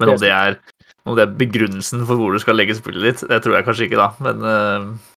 Men 0.00 0.14
om 0.14 0.20
det 0.22 0.30
er 0.32 0.56
om 1.08 1.16
det 1.16 1.24
er 1.24 1.38
begrunnelsen 1.40 2.04
for 2.08 2.20
hvor 2.20 2.34
du 2.34 2.42
skal 2.42 2.58
legge 2.58 2.76
spillet 2.76 3.06
ditt, 3.06 3.24
det 3.28 3.40
tror 3.44 3.56
jeg 3.56 3.66
kanskje 3.66 3.88
ikke, 3.88 4.00
da. 4.00 4.10
Men 4.24 4.44
uh, 4.44 5.16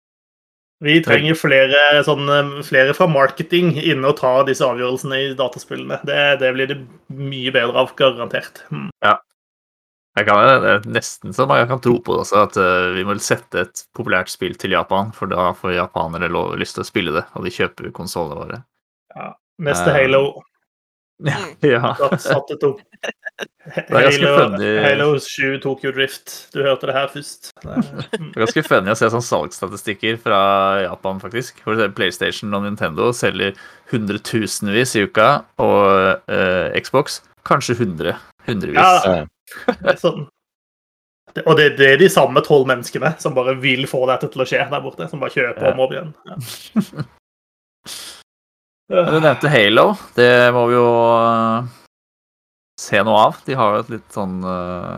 Vi 0.85 0.99
trenger 1.05 1.37
flere, 1.37 1.81
sånn, 2.05 2.29
eh, 2.31 2.53
flere 2.65 2.95
fra 2.97 3.07
marketing 3.09 3.73
inne 3.81 4.11
og 4.11 4.19
ta 4.21 4.33
disse 4.47 4.65
avgjørelsene 4.65 5.19
i 5.21 5.33
dataspillene. 5.37 5.99
Det, 6.07 6.21
det 6.41 6.53
blir 6.55 6.71
det 6.71 6.79
mye 7.17 7.53
bedre 7.53 7.83
av, 7.83 7.93
garantert. 7.97 8.63
Mm. 8.73 8.89
Jeg 10.19 10.27
kan, 10.27 10.41
det 10.63 10.71
er 10.73 10.87
nesten 10.91 11.35
så 11.35 11.47
jeg 11.55 11.69
kan 11.69 11.79
tro 11.83 11.93
på 12.03 12.15
det 12.17 12.25
også, 12.25 12.45
at 12.49 12.57
eh, 12.59 12.91
vi 12.97 13.05
må 13.07 13.15
sette 13.23 13.63
et 13.63 13.83
populært 13.95 14.31
spill 14.31 14.57
til 14.59 14.75
Japan, 14.75 15.13
for 15.15 15.31
da 15.31 15.51
får 15.55 15.77
japanere 15.77 16.31
lov, 16.31 16.57
lyst 16.59 16.75
til 16.75 16.83
å 16.83 16.89
spille 16.89 17.15
det, 17.15 17.25
og 17.35 17.47
de 17.47 17.53
kjøper 17.55 17.93
konsollene 17.95 18.41
våre. 18.41 18.63
Neste 19.61 19.91
Eh, 19.91 19.99
Halo 20.01 20.23
Ja. 21.61 21.95
satt, 21.95 22.21
satt 22.21 22.47
det 22.49 22.65
opp. 22.65 22.81
er 23.77 24.07
ganske 24.07 24.25
Halo, 24.25 24.37
funny. 24.39 24.69
Halo 24.81 25.07
7 25.21 25.59
Tokyo 25.61 25.91
Drift. 25.95 26.33
Du 26.53 26.61
hørte 26.65 26.89
det 26.89 26.95
her 26.97 27.09
først. 27.13 27.51
Det, 27.61 27.77
mm. 28.17 28.31
Er 28.33 28.45
ganske 28.45 28.63
funny 28.65 28.93
å 28.93 28.97
se 28.97 29.09
sånn 29.13 29.25
salgsstatistikker 29.25 30.17
fra 30.23 30.41
Japan, 30.87 31.21
faktisk. 31.21 31.61
For 31.65 31.81
PlayStation 31.95 32.53
og 32.57 32.65
Nintendo 32.65 33.11
selger 33.15 33.53
hundretusenvis 33.93 34.95
i 34.97 35.05
uka, 35.05 35.29
og 35.61 36.31
eh, 36.31 36.81
Xbox 36.81 37.21
kanskje 37.47 37.77
hundre. 37.79 38.17
Hundrevis. 38.47 38.77
Ja. 39.05 39.25
Det 39.81 39.97
sånn. 40.01 40.25
Og 41.45 41.53
det, 41.55 41.69
det 41.79 41.87
er 41.93 41.99
de 42.01 42.09
samme 42.11 42.41
tolv 42.43 42.65
menneskene 42.67 43.13
som 43.21 43.35
bare 43.37 43.53
vil 43.63 43.85
få 43.87 44.01
dette 44.09 44.27
til 44.33 44.43
å 44.43 44.47
skje 44.47 44.65
der 44.71 44.83
borte. 44.83 45.07
Som 45.11 45.21
bare 45.23 45.31
kjøper 45.35 45.69
Ja. 45.69 45.73
om 45.73 45.83
og 45.85 45.93
igjen. 45.95 46.13
Ja. 48.91 49.05
Du 49.07 49.19
nevnte 49.23 49.47
Halo. 49.47 49.93
Det 50.17 50.51
må 50.51 50.65
vi 50.67 50.75
jo 50.75 50.87
eh, 51.15 51.67
se 52.81 52.99
noe 53.07 53.21
av. 53.29 53.37
De 53.47 53.55
har 53.55 53.77
jo 53.77 53.83
et 53.85 53.91
litt 53.93 54.09
sånn 54.11 54.41
eh, 54.43 54.97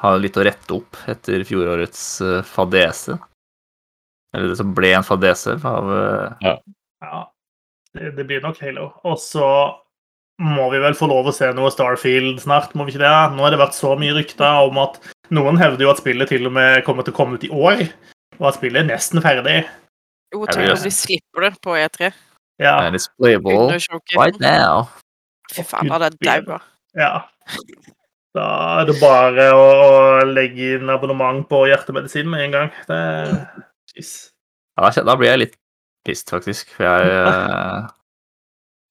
Har 0.00 0.14
jo 0.16 0.22
litt 0.24 0.38
å 0.40 0.44
rette 0.46 0.72
opp 0.78 0.96
etter 1.12 1.44
fjorårets 1.44 2.04
eh, 2.24 2.38
fadese. 2.48 3.18
Eller 4.32 4.54
det 4.54 4.56
som 4.56 4.72
ble 4.76 4.94
en 4.96 5.04
fadese 5.04 5.58
av 5.68 5.92
ja. 6.44 6.54
Ja, 7.04 7.20
det, 7.92 8.14
det 8.16 8.24
blir 8.28 8.40
nok 8.44 8.56
Halo. 8.64 8.88
Og 9.04 9.20
så 9.20 9.44
må 10.42 10.66
vi 10.72 10.80
vel 10.82 10.96
få 10.96 11.08
lov 11.08 11.30
å 11.30 11.34
se 11.34 11.48
noe 11.56 11.72
Starfield 11.72 12.42
snart, 12.42 12.74
må 12.76 12.84
vi 12.84 12.94
ikke 12.94 13.04
det? 13.04 13.14
Nå 13.36 13.44
har 13.44 13.54
det 13.54 13.60
vært 13.60 13.76
så 13.76 13.94
mye 13.98 14.16
rykter 14.18 14.68
om 14.68 14.78
at 14.82 14.98
noen 15.34 15.58
hevder 15.60 15.86
jo 15.86 15.92
at 15.94 16.02
spillet 16.02 16.30
til 16.32 16.48
og 16.48 16.54
med 16.58 16.84
kommer 16.86 17.06
til 17.06 17.14
å 17.14 17.16
komme 17.16 17.38
ut 17.38 17.46
i 17.46 17.52
år, 17.52 17.86
og 18.36 18.48
at 18.50 18.58
spillet 18.58 18.82
er 18.82 18.90
nesten 18.90 19.24
ferdig. 19.24 19.62
Jo, 20.34 20.44
tenk 20.50 20.74
om 20.74 20.84
de 20.84 20.92
slipper 20.92 21.48
det 21.48 21.52
på 21.64 21.76
E3. 21.78 22.12
Ja, 22.60 22.78
And 22.84 22.96
it's 22.96 23.08
playable 23.18 23.72
right 24.16 24.38
now. 24.40 24.88
Fy 25.52 25.64
faen, 25.64 25.88
da 25.92 26.08
er 26.08 26.16
det 26.16 26.24
daua. 26.24 26.60
ja. 26.96 27.12
Da 28.36 28.46
er 28.82 28.88
det 28.90 28.98
bare 29.00 29.46
å 29.56 29.68
legge 30.28 30.74
inn 30.76 30.90
abonnement 30.92 31.46
på 31.48 31.62
hjertemedisin 31.70 32.28
med 32.28 32.42
en 32.44 32.52
gang. 32.52 32.72
Det 32.88 32.98
Jeez. 33.96 34.10
Ja, 34.76 34.90
da 34.92 35.14
blir 35.16 35.30
jeg 35.30 35.40
litt 35.40 35.54
pissed, 36.04 36.28
faktisk. 36.28 36.74
For 36.76 36.84
jeg 36.84 37.14
eh, 37.16 37.86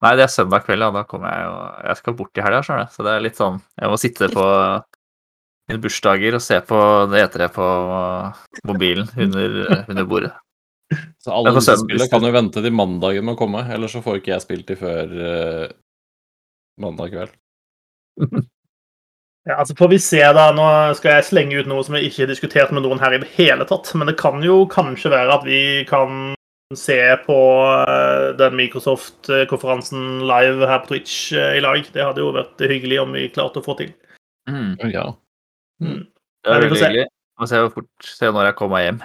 Nei, 0.04 0.12
det 0.20 0.26
er 0.26 0.32
søndag 0.34 0.66
kveld, 0.66 0.84
ja. 0.84 0.91
Da 0.91 1.06
kommer 1.08 1.32
jeg 1.32 1.46
jo 1.46 1.54
Jeg 1.88 2.00
skal 2.02 2.18
bort 2.20 2.39
i 2.39 2.43
helga, 2.43 2.62
skjønner 2.66 2.88
du. 2.88 2.96
Så 2.96 3.06
det 3.08 3.14
er 3.14 3.24
litt 3.24 3.39
sånn 3.39 3.62
Jeg 3.80 3.91
må 3.91 4.00
sitte 4.02 4.30
på 4.34 4.48
mine 5.66 5.82
bursdager 5.82 6.38
og 6.38 6.43
se 6.46 6.60
på 6.62 6.80
det 7.10 7.22
etere 7.26 7.48
på 7.54 7.68
mobilen 8.70 9.08
under, 9.18 9.56
under 9.89 10.10
bordet. 10.10 10.34
Så 11.24 11.34
alle 11.34 11.56
disse 11.56 11.74
spillene 11.82 12.06
kan 12.12 12.28
jo 12.28 12.34
vente 12.36 12.62
til 12.62 12.76
mandagen 12.76 13.26
med 13.26 13.34
å 13.34 13.39
komme, 13.39 13.64
eller 13.74 13.89
så 13.89 14.04
får 14.06 14.20
ikke 14.20 14.36
jeg 14.36 14.43
spilt 14.43 14.68
de 14.70 14.78
før 14.78 15.16
uh, 15.16 15.64
mandag 16.82 17.16
kveld. 17.16 17.34
Ja, 19.46 19.60
altså 19.62 19.76
får 19.78 19.89
vi 19.91 19.98
se 20.02 20.22
da, 20.34 20.48
Nå 20.58 20.64
skal 20.98 21.20
jeg 21.20 21.26
slenge 21.28 21.60
ut 21.62 21.68
noe 21.70 21.84
som 21.86 21.93
jeg 21.93 22.08
ikke 22.08 22.24
har 22.24 22.32
diskutert 22.32 22.72
med 22.74 22.82
noen 22.82 22.98
her 22.98 23.14
i 23.14 23.20
det 23.22 23.28
hele 23.36 23.68
tatt. 23.70 23.91
Men 23.93 24.10
det 24.10 24.16
kan 24.18 24.41
jo 24.41 24.64
kanskje 24.66 25.12
være 25.14 25.36
at 25.36 25.46
vi 25.46 25.60
kan 25.86 26.34
se 26.74 27.18
på 27.26 27.39
eh, 27.88 28.38
den 28.38 28.55
Microsoft-konferansen 28.57 30.24
live 30.26 30.66
her 30.66 30.82
på 30.82 30.93
Twitch 30.93 31.34
eh, 31.34 31.57
i 31.59 31.61
lag. 31.61 31.84
Det 31.93 32.03
hadde 32.03 32.24
jo 32.24 32.34
vært 32.36 32.63
hyggelig 32.66 33.01
om 33.03 33.13
vi 33.13 33.28
klarte 33.34 33.61
å 33.61 33.66
få 33.66 33.78
til. 33.82 33.91
Mm. 34.49 34.74
Ja. 34.89 35.11
Mm. 35.84 36.07
Det 36.45 36.53
er 36.53 36.63
vi 36.63 36.70
veldig 36.70 36.80
se. 36.80 36.88
hyggelig. 36.88 37.09
Må 37.36 37.49
se 37.51 37.59
hvor 37.61 37.74
fort 37.76 38.07
se 38.07 38.32
når 38.32 38.49
jeg 38.49 38.57
kommer 38.61 38.78
meg 38.78 38.88
hjem. 38.88 39.03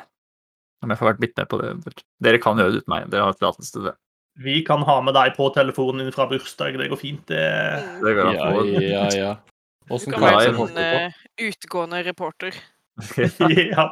Om 0.80 0.92
jeg 0.92 1.00
får 1.00 1.10
vært 1.10 1.24
litt 1.26 1.36
med 1.36 1.50
på 1.50 1.60
det. 1.60 1.98
Dere 2.24 2.40
kan 2.40 2.60
gjøre 2.60 2.72
det 2.72 2.80
uten 2.80 2.94
meg. 2.94 3.10
Dere 3.12 3.26
har 3.28 3.36
tillatelse 3.36 3.74
til 3.74 3.90
det. 3.90 3.94
Vi 4.40 4.60
kan 4.64 4.84
ha 4.86 4.96
med 5.04 5.16
deg 5.18 5.34
på 5.36 5.50
telefonen 5.52 6.06
din 6.06 6.14
fra 6.14 6.24
bursdag. 6.30 6.78
Det 6.80 6.88
går 6.88 7.00
fint. 7.00 7.24
Det... 7.28 7.44
Mm. 7.44 7.96
det 8.06 8.14
går 8.16 8.30
Ja, 8.38 8.50
ja, 8.80 9.06
ja. 9.18 9.32
Du 9.84 9.96
Åssen 9.96 10.14
kan 10.14 10.22
være 10.22 10.44
jeg 10.46 10.54
sånn 10.56 10.80
eh, 10.80 11.20
utgående 11.50 12.00
reporter. 12.06 12.56
ja. 13.74 13.90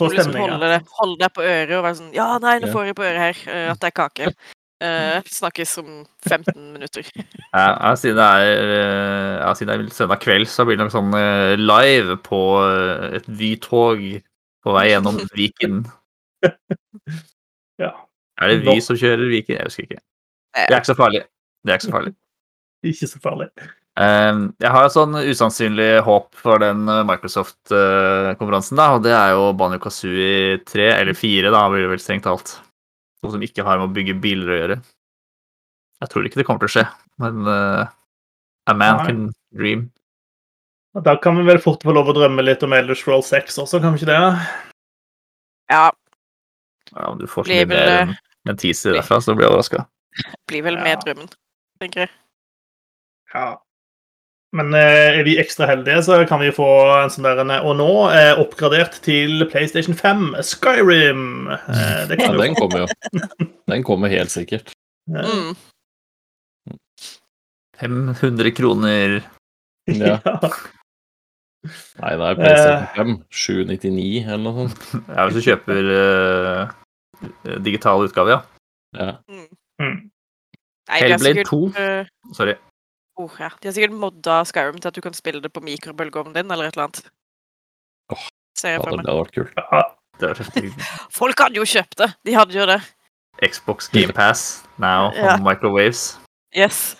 Så 0.00 0.06
Som 0.08 0.14
liksom 0.16 0.32
stemninga. 0.32 0.54
holde, 0.56 0.68
det- 0.72 0.94
holde 0.96 1.18
deg 1.20 1.32
på 1.36 1.42
øret 1.44 1.74
og 1.76 1.84
være 1.84 1.98
sånn 2.00 2.14
Ja, 2.16 2.26
nei, 2.40 2.54
nå 2.62 2.70
får 2.72 2.86
jeg 2.88 2.96
på 2.96 3.04
øret 3.04 3.20
her 3.26 3.36
uh, 3.52 3.70
at 3.74 3.80
det 3.84 3.90
er 3.90 3.96
kake. 4.00 4.30
Uh, 4.80 5.20
snakkes 5.38 5.74
om 5.82 5.90
15 6.24 6.72
minutter. 6.72 7.04
Ja, 7.52 7.66
ja, 7.76 7.90
siden 7.98 8.16
det 8.16 8.24
er, 8.24 8.70
eh, 8.78 9.36
ja, 9.42 9.50
siden 9.58 9.72
det 9.74 9.90
er 9.90 9.94
søndag 9.96 10.20
kveld, 10.22 10.46
så 10.48 10.64
blir 10.64 10.78
det 10.78 10.84
nok 10.86 10.92
sånn 10.94 11.10
live 11.58 12.14
på 12.22 12.38
et 13.18 13.26
Vy-tog 13.26 14.04
på 14.62 14.74
vei 14.76 14.84
gjennom 14.92 15.18
Viken. 15.36 15.80
Ja. 17.80 17.90
Er 18.40 18.48
det 18.54 18.60
Vy 18.64 18.78
som 18.84 18.96
kjører 18.96 19.26
Viken? 19.32 19.56
Jeg 19.58 19.66
husker 19.66 19.82
ikke. 19.88 20.00
Det 20.54 20.70
er 20.70 20.78
ikke 20.80 20.92
så 20.92 20.98
farlig. 21.02 21.22
Det 21.66 21.72
er 21.74 21.80
ikke 21.80 21.88
så 21.90 21.96
farlig. 21.98 22.14
Ikke 22.86 23.10
så 23.10 23.20
farlig. 23.26 23.48
Eh, 24.00 24.38
Jeg 24.64 24.70
har 24.72 24.86
et 24.86 24.94
sånn 24.94 25.16
usannsynlig 25.18 25.90
håp 26.06 26.30
for 26.40 26.62
den 26.62 26.86
eh, 26.88 27.02
Microsoft-konferansen, 27.08 28.78
da, 28.80 28.86
og 28.96 29.04
det 29.04 29.12
er 29.16 29.34
jo 29.36 29.50
Banjo 29.58 29.80
Kazooie 29.82 30.60
3, 30.68 30.86
eller 31.02 31.16
4, 31.18 31.50
da, 31.52 31.66
blir 31.72 31.84
det 31.84 31.92
vel 31.94 32.02
strengt 32.02 32.24
talt. 32.28 32.54
Noe 33.22 33.34
som 33.34 33.42
ikke 33.44 33.64
har 33.66 33.76
med 33.80 33.90
å 33.90 33.94
bygge 33.98 34.14
biler 34.22 34.48
å 34.54 34.58
gjøre. 34.60 34.76
Jeg 36.00 36.08
tror 36.14 36.24
ikke 36.24 36.40
det 36.40 36.46
kommer 36.48 36.62
til 36.64 36.70
å 36.70 36.74
skje, 36.78 36.84
men 37.20 37.42
uh, 37.44 37.82
a 38.64 38.72
man 38.72 38.96
Nei. 39.02 39.06
can 39.10 39.18
dream. 39.52 39.82
Da 41.04 41.12
kan 41.20 41.36
vi 41.36 41.44
vel 41.46 41.60
fort 41.60 41.84
få 41.84 41.92
lov 41.92 42.08
å 42.08 42.14
drømme 42.16 42.40
litt 42.42 42.64
om 42.64 42.72
Elder 42.72 42.96
Roll 43.06 43.20
6 43.22 43.60
også, 43.66 43.82
kan 43.84 43.92
vi 43.92 44.00
ikke 44.00 44.08
det? 44.08 44.46
Ja, 45.70 45.90
Ja, 46.90 47.04
om 47.12 47.20
du 47.20 47.26
får 47.30 47.44
så 47.46 47.52
mye 47.52 47.68
mer 47.70 47.92
enn 48.00 48.16
en 48.48 48.56
teaser 48.58 48.96
derfra, 48.96 49.20
så 49.22 49.36
blir 49.36 49.44
jeg 49.46 49.52
overraska. 49.52 49.84
blir 50.48 50.64
vel 50.66 50.80
Ja. 50.80 50.82
med 50.88 51.04
drømmen, 51.04 51.28
tenker 51.78 52.06
jeg. 52.06 52.10
Ja. 53.34 53.44
Men 54.56 54.74
eh, 54.74 55.20
er 55.20 55.22
vi 55.26 55.36
ekstra 55.38 55.68
heldige, 55.70 56.00
så 56.02 56.16
kan 56.26 56.40
vi 56.42 56.50
få 56.54 56.66
en 57.04 57.12
sånn 57.14 57.26
der 57.28 57.38
en, 57.44 57.52
Og 57.62 57.76
nå 57.78 57.90
eh, 58.10 58.32
oppgradert 58.42 58.96
til 59.04 59.44
PlayStation 59.52 59.94
5, 59.94 60.24
Skyrim. 60.42 61.22
Eh, 61.54 62.00
det 62.10 62.18
kan 62.18 62.34
ja, 62.34 62.40
den 62.42 62.56
kommer 62.58 62.82
jo. 62.82 62.88
Den 63.70 63.84
kommer 63.86 64.10
helt 64.10 64.32
sikkert. 64.34 64.72
Mm. 65.06 65.54
500 67.78 68.50
kroner. 68.58 69.20
Ja. 69.86 70.18
Ja. 71.60 71.68
Nei, 72.00 72.10
det 72.16 72.24
er 72.24 72.36
PlayStation 72.38 72.84
5. 72.96 73.10
799 73.36 74.22
eller 74.24 74.40
noe 74.46 74.62
sånt. 74.62 74.84
Ja, 75.10 75.26
hvis 75.28 75.34
du 75.36 75.42
kjøper 75.44 75.90
eh, 75.92 77.58
digital 77.66 78.06
utgave, 78.06 78.32
ja. 78.32 78.38
Ja. 78.96 79.10
Mm. 79.28 79.42
Mm. 79.82 79.98
Hellblade 80.88 81.44
2. 81.44 81.58
eh, 81.76 82.08
Sorry. 82.38 82.54
Oh, 83.24 83.36
ja. 83.40 83.48
De 83.60 83.68
har 83.70 83.74
sikkert 83.76 83.94
modda 83.96 84.40
Skyrim 84.48 84.78
til 84.80 84.90
at 84.90 84.96
du 84.96 85.02
kan 85.04 85.16
spille 85.16 85.40
det 85.44 85.52
på 85.54 85.62
mikrobølgeovnen 85.64 86.34
din, 86.36 86.50
eller 86.50 86.68
et 86.70 86.76
eller 86.76 86.88
annet. 86.88 87.02
Oh, 88.14 88.26
Ser 88.58 88.74
jeg 88.74 88.80
Ja, 88.80 88.84
for 88.84 88.90
det 88.90 89.00
meg. 89.00 89.06
hadde 89.06 89.20
vært 89.20 89.36
kult. 89.38 89.54
Ja. 89.56 89.82
Det. 90.20 90.30
Folk 91.20 91.40
hadde 91.40 91.56
jo 91.60 91.64
kjøpt 91.64 91.96
det! 92.02 92.10
De 92.28 92.34
hadde 92.36 92.56
jo 92.58 92.66
det. 92.68 92.80
Xbox 93.46 93.88
GamePass 93.88 94.42
now 94.82 95.10
Ja. 95.16 95.34
on 95.36 95.44
microwaves. 95.46 96.18
Yes. 96.56 96.96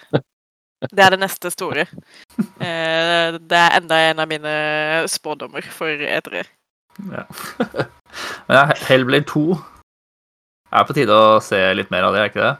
Det 0.80 1.02
er 1.04 1.10
det 1.16 1.20
neste 1.24 1.50
store. 1.52 1.86
Eh, 2.60 3.36
det 3.40 3.56
er 3.56 3.74
enda 3.78 3.96
en 4.10 4.18
av 4.20 4.28
mine 4.28 4.50
spådommer 5.08 5.64
for 5.72 5.88
E 5.88 6.08
E3. 6.20 6.42
Ja. 7.08 7.22
Men 8.48 8.56
ja, 8.58 8.64
Hellblade 8.84 9.24
2 9.30 9.42
er 10.76 10.84
på 10.88 10.96
tide 10.96 11.16
å 11.16 11.38
se 11.44 11.58
litt 11.76 11.88
mer 11.92 12.04
av 12.08 12.12
det, 12.14 12.20
er 12.20 12.28
ikke 12.30 12.42
det? 12.44 12.52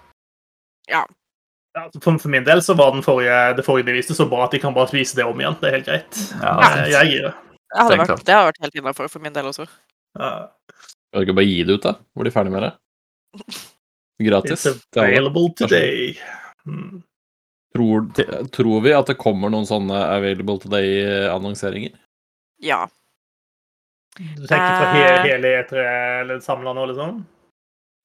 Ja, 0.92 1.02
For, 2.03 2.16
for 2.18 2.29
min 2.33 2.45
del 2.47 2.59
så 2.66 2.75
var 2.75 2.91
den 2.97 3.03
forrige, 3.07 3.37
det 3.57 3.64
forrige 3.66 3.87
de 3.87 3.95
viste 3.95 4.14
så 4.18 4.27
bra 4.31 4.45
at 4.49 4.55
de 4.57 4.59
kan 4.62 4.75
bare 4.75 4.91
vise 4.91 5.14
det 5.14 5.25
om 5.25 5.39
igjen. 5.39 5.55
Det 5.61 5.68
er 5.71 5.77
helt 5.79 5.87
greit. 5.87 6.21
Ja, 6.43 6.55
jeg, 6.81 6.91
Jeg 6.97 7.11
gir. 7.12 7.29
Det 7.71 7.79
hadde 7.79 7.99
vært, 8.01 8.25
det 8.27 8.35
hadde 8.35 8.49
vært 8.51 8.64
helt 8.64 8.79
innafor 8.81 9.11
for 9.12 9.23
min 9.23 9.37
del 9.37 9.47
også. 9.53 9.66
Ja. 10.18 10.31
Skal 10.75 11.23
du 11.23 11.29
ikke 11.29 11.37
bare 11.39 11.47
gi 11.47 11.61
det 11.68 11.77
ut, 11.79 11.85
da? 11.87 11.93
Blir 12.18 12.27
de 12.27 12.33
ferdig 12.35 12.55
med 12.57 12.64
det? 12.66 12.73
Gratis. 14.27 14.66
It's 14.66 14.99
available 14.99 15.53
today. 15.57 16.16
Mm. 16.66 17.03
Tror, 17.77 18.09
tror 18.51 18.81
vi 18.83 18.93
at 18.99 19.07
det 19.07 19.14
kommer 19.23 19.53
noen 19.55 19.68
sånne 19.68 19.95
Available 20.16 20.59
Today-annonseringer? 20.64 21.95
Ja. 22.66 22.83
Du 24.18 24.43
tenker 24.51 24.73
fra 24.75 24.89
he 24.97 25.05
Eh. 25.07 25.23
hele 25.29 25.53
E3 25.62 25.85
eller 26.25 26.41
samla 26.43 26.75
nå, 26.75 26.89
liksom? 26.91 27.21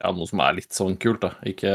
Ja, 0.04 0.12
noe 0.14 0.28
som 0.30 0.40
er 0.46 0.54
litt 0.60 0.70
sånn 0.76 0.94
kult, 1.02 1.26
da. 1.26 1.34
Ikke 1.50 1.74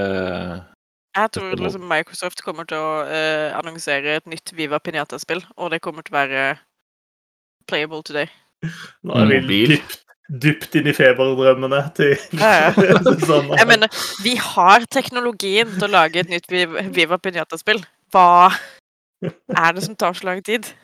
Jeg 1.17 1.31
tror 1.35 1.57
liksom 1.59 1.89
Microsoft 1.91 2.43
kommer 2.47 2.67
til 2.71 2.79
å 2.79 2.91
eh, 3.03 3.51
annonsere 3.59 4.21
et 4.21 4.29
nytt 4.31 4.53
Viva 4.55 4.79
Pinata-spill, 4.79 5.43
og 5.59 5.73
det 5.73 5.81
kommer 5.83 6.07
til 6.07 6.15
å 6.15 6.19
være 6.21 6.45
playable 7.71 8.03
today. 8.07 8.31
Nå 9.03 9.17
er 9.19 9.31
vi 9.49 9.63
dypt, 9.73 9.97
dypt 10.31 10.77
inn 10.79 10.91
i 10.91 10.95
feberdrømmene 10.95 11.81
til 11.97 12.15
Ja, 12.39 12.71
sånn, 13.27 13.51
Jeg 13.61 13.67
mener, 13.67 13.91
vi 14.23 14.37
har 14.39 14.87
teknologien 14.93 15.73
til 15.75 15.89
å 15.89 15.95
lage 15.97 16.23
et 16.23 16.31
nytt 16.31 16.47
Viva, 16.51 17.19
Pinata-spill. 17.19 17.83
Hva 18.15 18.53
er 19.25 19.75
det 19.75 19.83
som 19.87 19.99
tar 19.99 20.15
så 20.15 20.31
lang 20.31 20.45
tid? 20.47 20.71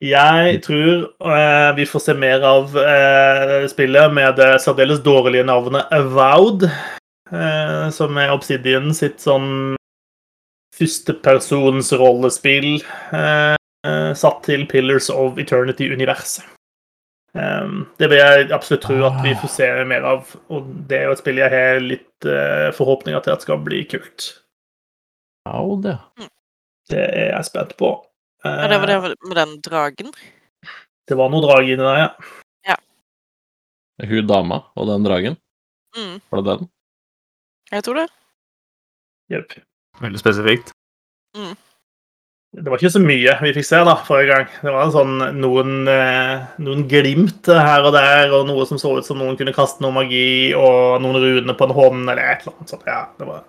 Jeg 0.00 0.62
tror 0.64 1.10
eh, 1.28 1.70
vi 1.76 1.84
får 1.84 2.00
se 2.00 2.14
mer 2.16 2.40
av 2.48 2.72
eh, 2.80 3.66
spillet 3.68 4.14
med 4.16 4.38
det 4.40 4.54
særdeles 4.64 5.02
dårlige 5.04 5.44
navnet 5.44 5.92
Avowed, 5.92 6.64
som 7.94 8.18
er 8.18 8.32
Obsidian 8.34 8.90
sitt 8.96 9.20
sånn 9.22 9.76
førstepersons 10.80 11.92
rollespill 12.00 12.80
eh, 13.12 13.56
eh, 13.86 14.12
satt 14.16 14.42
til 14.46 14.66
Pillars 14.70 15.10
of 15.12 15.38
Eternity-universet. 15.40 16.46
Um, 17.30 17.84
det 18.02 18.08
vil 18.10 18.18
jeg 18.18 18.48
absolutt 18.50 18.82
tro 18.82 18.96
at 19.06 19.20
vi 19.22 19.36
får 19.38 19.50
se 19.54 19.66
mer 19.86 20.02
av, 20.02 20.32
og 20.50 20.66
det 20.90 20.96
er 20.98 21.04
jo 21.06 21.12
et 21.14 21.20
spill 21.20 21.38
jeg 21.38 21.52
har 21.52 21.78
litt 21.84 22.26
eh, 22.26 22.72
forhåpninger 22.74 23.22
til 23.22 23.36
at 23.36 23.44
skal 23.46 23.60
bli 23.62 23.84
kult. 23.86 24.32
Au, 25.46 25.76
det. 25.78 25.94
Det 26.90 27.04
er 27.06 27.30
jeg 27.36 27.46
spent 27.46 27.76
på. 27.78 27.92
Ja, 28.42 28.66
det 28.72 28.80
var 28.82 28.90
det 28.90 28.98
Eh, 28.98 29.14
med 29.28 29.38
den 29.38 29.54
dragen. 29.62 30.10
det 31.06 31.18
var 31.18 31.30
noe 31.30 31.44
drag 31.44 31.70
inni 31.70 31.84
der, 31.84 32.02
ja. 32.02 32.76
Hun 34.00 34.26
dama 34.26 34.62
og 34.80 34.86
den 34.88 35.04
dragen. 35.04 35.34
Mm, 35.92 36.20
Var 36.32 36.40
det 36.40 36.50
den? 36.50 36.68
Jeg 37.72 37.84
tror 37.86 38.00
det. 38.02 38.06
Jepp. 39.30 39.56
Veldig 40.00 40.20
spesifikt. 40.22 40.72
Det 42.50 42.66
var 42.66 42.80
ikke 42.80 42.90
så 42.90 42.98
mye 43.02 43.34
vi 43.44 43.52
fikk 43.54 43.66
se 43.68 43.78
da, 43.86 43.92
forrige 44.06 44.32
gang. 44.34 44.46
Det 44.64 44.72
var 44.74 44.88
sånn 44.90 45.12
noen, 45.38 45.74
eh, 45.88 46.48
noen 46.66 46.80
glimt 46.90 47.46
her 47.46 47.84
og 47.86 47.92
der, 47.94 48.32
og 48.34 48.48
noe 48.48 48.64
som 48.66 48.80
så 48.80 48.96
ut 48.98 49.06
som 49.06 49.20
noen 49.22 49.36
kunne 49.38 49.54
kaste 49.54 49.84
noe 49.84 49.94
magi, 49.94 50.50
og 50.58 50.98
noen 51.04 51.20
runer 51.22 51.54
på 51.54 51.68
en 51.68 51.76
hånd, 51.76 52.00
eller 52.10 52.18
et 52.24 52.42
eller 52.42 52.56
annet 52.56 52.72
sånt. 52.74 52.88
Ja, 52.90 53.04
det 53.20 53.28
var, 53.28 53.44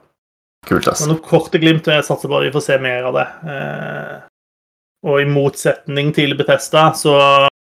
Kult, 0.70 0.86
det 0.86 0.94
ass. 0.94 1.02
var 1.02 1.16
noen 1.16 1.24
korte 1.26 1.58
glimt, 1.64 1.88
og 1.90 1.96
jeg 1.98 2.06
satser 2.06 2.30
på 2.30 2.38
at 2.38 2.46
vi 2.46 2.54
får 2.54 2.66
se 2.68 2.78
mer 2.84 3.10
av 3.10 3.18
det. 3.18 3.26
Eh, 3.56 4.14
og 5.10 5.18
i 5.18 5.26
motsetning 5.26 6.14
til 6.14 6.38
Bethesda, 6.38 6.92
så 6.94 7.16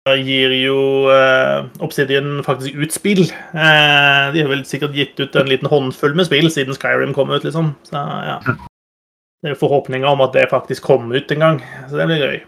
gir 0.09 0.49
jo 0.57 0.77
eh, 1.13 1.67
Obsidian 1.85 2.39
faktisk 2.43 2.73
ut 2.81 2.93
spill. 2.95 3.21
Eh, 3.53 4.31
de 4.33 4.41
har 4.41 4.49
vel 4.49 4.63
sikkert 4.65 4.95
gitt 4.97 5.19
ut 5.21 5.35
en 5.37 5.49
liten 5.49 5.69
håndfull 5.69 6.15
med 6.17 6.25
spill 6.25 6.49
siden 6.49 6.73
Skyrim 6.73 7.13
kom 7.13 7.29
ut, 7.29 7.43
liksom. 7.45 7.75
Så 7.85 8.01
ja. 8.01 8.39
Det 8.41 9.49
er 9.49 9.53
jo 9.55 9.59
forhåpninger 9.61 10.07
om 10.09 10.21
at 10.25 10.33
det 10.33 10.47
faktisk 10.49 10.83
kommer 10.89 11.17
ut 11.21 11.31
en 11.33 11.39
gang, 11.45 11.59
så 11.89 11.97
det 12.01 12.07
blir 12.09 12.21
gøy. 12.25 12.39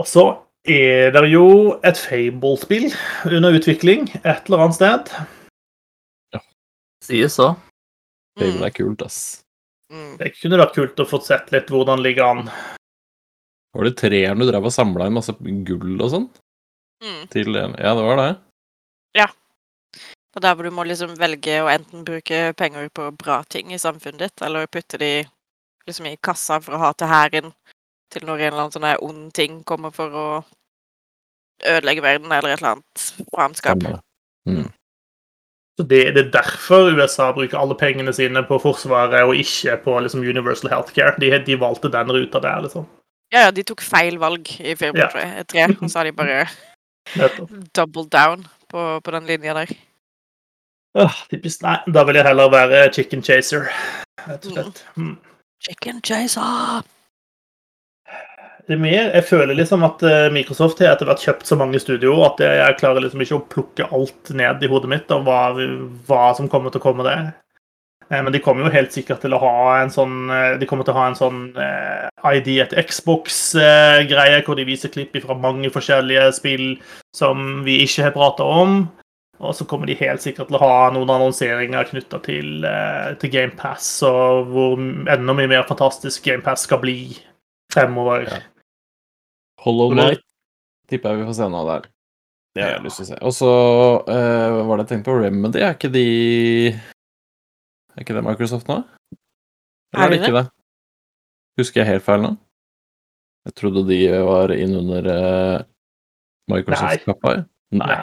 Og 0.00 0.08
så 0.08 0.24
er 0.68 1.12
det 1.12 1.22
jo 1.32 1.44
et 1.84 1.96
Fable-spill 2.00 2.90
under 3.28 3.56
utvikling 3.56 4.08
et 4.24 4.48
eller 4.48 4.64
annet 4.64 4.76
sted. 4.76 5.12
Ja. 6.36 6.40
Sies 7.04 7.36
så. 7.36 7.54
Det 8.40 8.46
Mm, 8.54 8.62
er 8.64 8.70
kult, 8.72 9.02
ass. 9.04 9.42
mm. 9.92 10.16
Det 10.20 10.32
kunne 10.40 10.56
vært 10.60 10.74
kult 10.76 11.00
å 11.02 11.08
få 11.08 11.20
sett 11.24 11.50
litt 11.52 11.68
hvordan 11.68 12.00
ligger 12.00 12.24
an. 12.24 12.50
Var 13.76 13.86
det 13.86 13.96
treeren 14.00 14.40
du 14.40 14.48
drev 14.48 14.66
og 14.66 14.74
samla 14.74 15.06
inn 15.06 15.16
masse 15.16 15.34
gull 15.66 16.00
og 16.00 16.08
sånn? 16.14 16.30
Mm. 17.04 17.20
Til 17.32 17.54
Ja, 17.56 17.94
det 17.96 18.06
var 18.06 18.18
det. 18.20 18.30
Ja. 19.16 19.28
Og 20.36 20.42
der 20.42 20.54
hvor 20.54 20.66
du 20.66 20.74
må 20.74 20.84
liksom 20.86 21.16
velge 21.18 21.60
å 21.62 21.70
enten 21.70 22.04
bruke 22.06 22.52
penger 22.58 22.90
på 22.94 23.08
bra 23.18 23.40
ting 23.50 23.72
i 23.74 23.80
samfunnet 23.82 24.26
ditt, 24.26 24.42
eller 24.46 24.70
putte 24.70 24.98
de 25.00 25.12
liksom 25.86 26.06
i 26.10 26.18
kassa 26.22 26.60
for 26.62 26.76
å 26.76 26.82
ha 26.84 26.92
til 26.94 27.10
hæren 27.10 27.54
til 28.10 28.26
når 28.26 28.42
en 28.42 28.52
eller 28.52 28.64
annen 28.64 28.74
sånn 28.74 29.06
ond 29.06 29.30
ting 29.34 29.62
kommer 29.66 29.94
for 29.94 30.14
å 30.14 30.26
ødelegge 31.66 32.02
verden, 32.02 32.30
eller 32.32 32.50
et 32.50 32.60
eller 32.60 32.76
annet 32.76 33.08
faenskap. 33.30 33.82
Mm. 34.48 34.68
Så 35.78 35.86
det, 35.88 36.00
det 36.16 36.26
er 36.26 36.32
derfor 36.34 36.90
USA 36.92 37.30
bruker 37.32 37.58
alle 37.58 37.76
pengene 37.78 38.12
sine 38.12 38.42
på 38.46 38.58
Forsvaret 38.60 39.22
og 39.24 39.38
ikke 39.38 39.78
på 39.84 39.98
liksom, 40.04 40.24
Universal 40.26 40.72
Healthcare. 40.72 41.14
De, 41.22 41.30
de 41.46 41.58
valgte 41.60 41.92
den 41.92 42.12
ruta 42.12 42.42
der, 42.42 42.64
liksom. 42.66 42.88
Ja, 43.30 43.46
ja, 43.46 43.50
de 43.54 43.62
tok 43.66 43.82
feil 43.84 44.18
valg 44.18 44.48
i 44.58 44.74
Firma 44.78 45.06
Ja. 45.06 45.44
3, 45.46 45.68
og 45.78 45.90
så 45.90 46.00
har 46.00 46.08
de 46.08 46.12
bare 46.12 46.46
double 47.76 48.08
down 48.10 48.46
på, 48.68 49.00
på 49.04 49.10
den 49.14 49.26
linja 49.26 49.54
der. 49.54 49.74
Åh, 50.98 51.18
typisk. 51.30 51.62
Nei, 51.62 51.76
da 51.94 52.02
vil 52.06 52.18
jeg 52.18 52.26
heller 52.26 52.50
være 52.50 52.86
chicken 52.94 53.22
chaser, 53.22 53.68
rett 54.26 54.46
og 54.46 54.56
slett. 54.56 54.80
Mm. 54.96 55.18
Chicken 55.62 56.00
chaser! 56.02 56.82
Det 58.66 58.76
er 58.76 58.82
mer, 58.82 59.10
jeg 59.14 59.24
føler 59.26 59.56
liksom 59.58 59.82
at 59.82 60.02
eh, 60.06 60.28
Microsoft 60.30 60.78
har 60.78 60.92
etter 60.92 61.08
hvert 61.08 61.22
kjøpt 61.24 61.48
så 61.48 61.56
mange 61.58 61.78
studioer 61.82 62.28
at 62.28 62.42
jeg, 62.44 62.76
klarer 62.78 63.02
liksom 63.02 63.22
ikke 63.24 63.38
å 63.38 63.46
plukke 63.54 63.86
alt 63.90 64.30
ned 64.36 64.62
i 64.62 64.70
hodet 64.70 64.90
mitt 64.92 65.10
av 65.14 65.24
hva, 65.26 65.40
hva 66.06 66.26
som 66.38 66.50
kommer 66.50 66.70
til 66.70 66.82
å 66.82 66.84
komme 66.84 67.06
der. 67.06 67.32
Eh, 68.10 68.22
Men 68.22 68.32
de 68.32 68.40
kommer 68.42 68.66
jo 68.66 68.74
helt 68.74 68.94
sikkert 68.94 69.22
til 69.24 69.34
å 69.34 69.40
ha 69.42 69.80
en 69.80 69.92
sånn 69.92 70.30
eh, 70.34 70.54
De 70.60 70.68
kommer 70.68 70.86
til 70.86 70.94
å 70.94 71.00
ha 71.00 71.08
en 71.10 71.18
sånn 71.18 71.42
eh, 71.54 72.08
ID 72.36 72.56
etter 72.64 72.82
Xbox-greie, 72.88 74.40
hvor 74.46 74.58
de 74.58 74.66
viser 74.68 74.92
klipp 74.92 75.16
fra 75.24 75.36
mange 75.38 75.70
forskjellige 75.72 76.30
spill 76.36 76.66
som 77.16 77.62
vi 77.66 77.80
ikke 77.86 78.08
har 78.08 78.16
prata 78.16 78.44
om. 78.44 78.82
Og 79.40 79.54
så 79.56 79.64
kommer 79.64 79.88
de 79.88 79.96
helt 79.96 80.20
sikkert 80.20 80.50
til 80.50 80.58
å 80.58 80.62
ha 80.62 80.90
noen 80.92 81.08
annonseringer 81.14 81.88
knytta 81.88 82.18
til, 82.26 82.66
til 83.22 83.32
GamePass, 83.32 83.86
og 84.04 84.50
hvor 84.52 84.74
enda 84.76 85.32
mye 85.32 85.48
mer 85.48 85.64
fantastisk 85.64 86.26
GamePass 86.28 86.66
skal 86.68 86.82
bli 86.82 86.98
fremover. 87.72 88.26
Ja. 88.28 88.42
Hollow 89.64 89.96
Night 89.96 90.20
tipper 90.92 91.14
jeg 91.14 91.22
vi 91.22 91.30
får 91.30 91.38
se 91.38 91.48
noe 91.48 91.64
der. 91.70 91.88
Det 92.52 92.66
har 92.66 92.72
jeg 92.74 92.84
lyst 92.84 93.00
til 93.00 93.06
å 93.06 93.10
se. 93.14 93.18
Og 93.24 93.34
så 93.38 93.50
uh, 94.10 94.60
var 94.68 94.76
det 94.76 94.84
jeg 94.84 94.92
tenkte 94.92 95.08
på 95.08 95.18
Remedy. 95.22 95.62
Er 95.62 95.76
ikke 95.78 95.92
de 95.94 96.06
Er 98.00 98.04
ikke 98.06 98.16
det 98.16 98.24
Microsoft 98.24 98.68
nå? 98.70 98.78
Eller 99.92 100.04
Er 100.06 100.10
det 100.14 100.20
ikke 100.22 100.36
det? 100.38 100.46
Husker 101.60 101.82
jeg 101.82 101.90
helt 101.90 102.04
feil 102.06 102.22
nå? 102.24 102.30
Jeg 103.48 103.54
trodde 103.60 103.82
de 103.88 103.98
var 104.24 104.52
innunder 104.54 105.06
uh, 105.10 105.62
Microsoft-kappa. 106.52 107.34
Nei. 107.76 107.98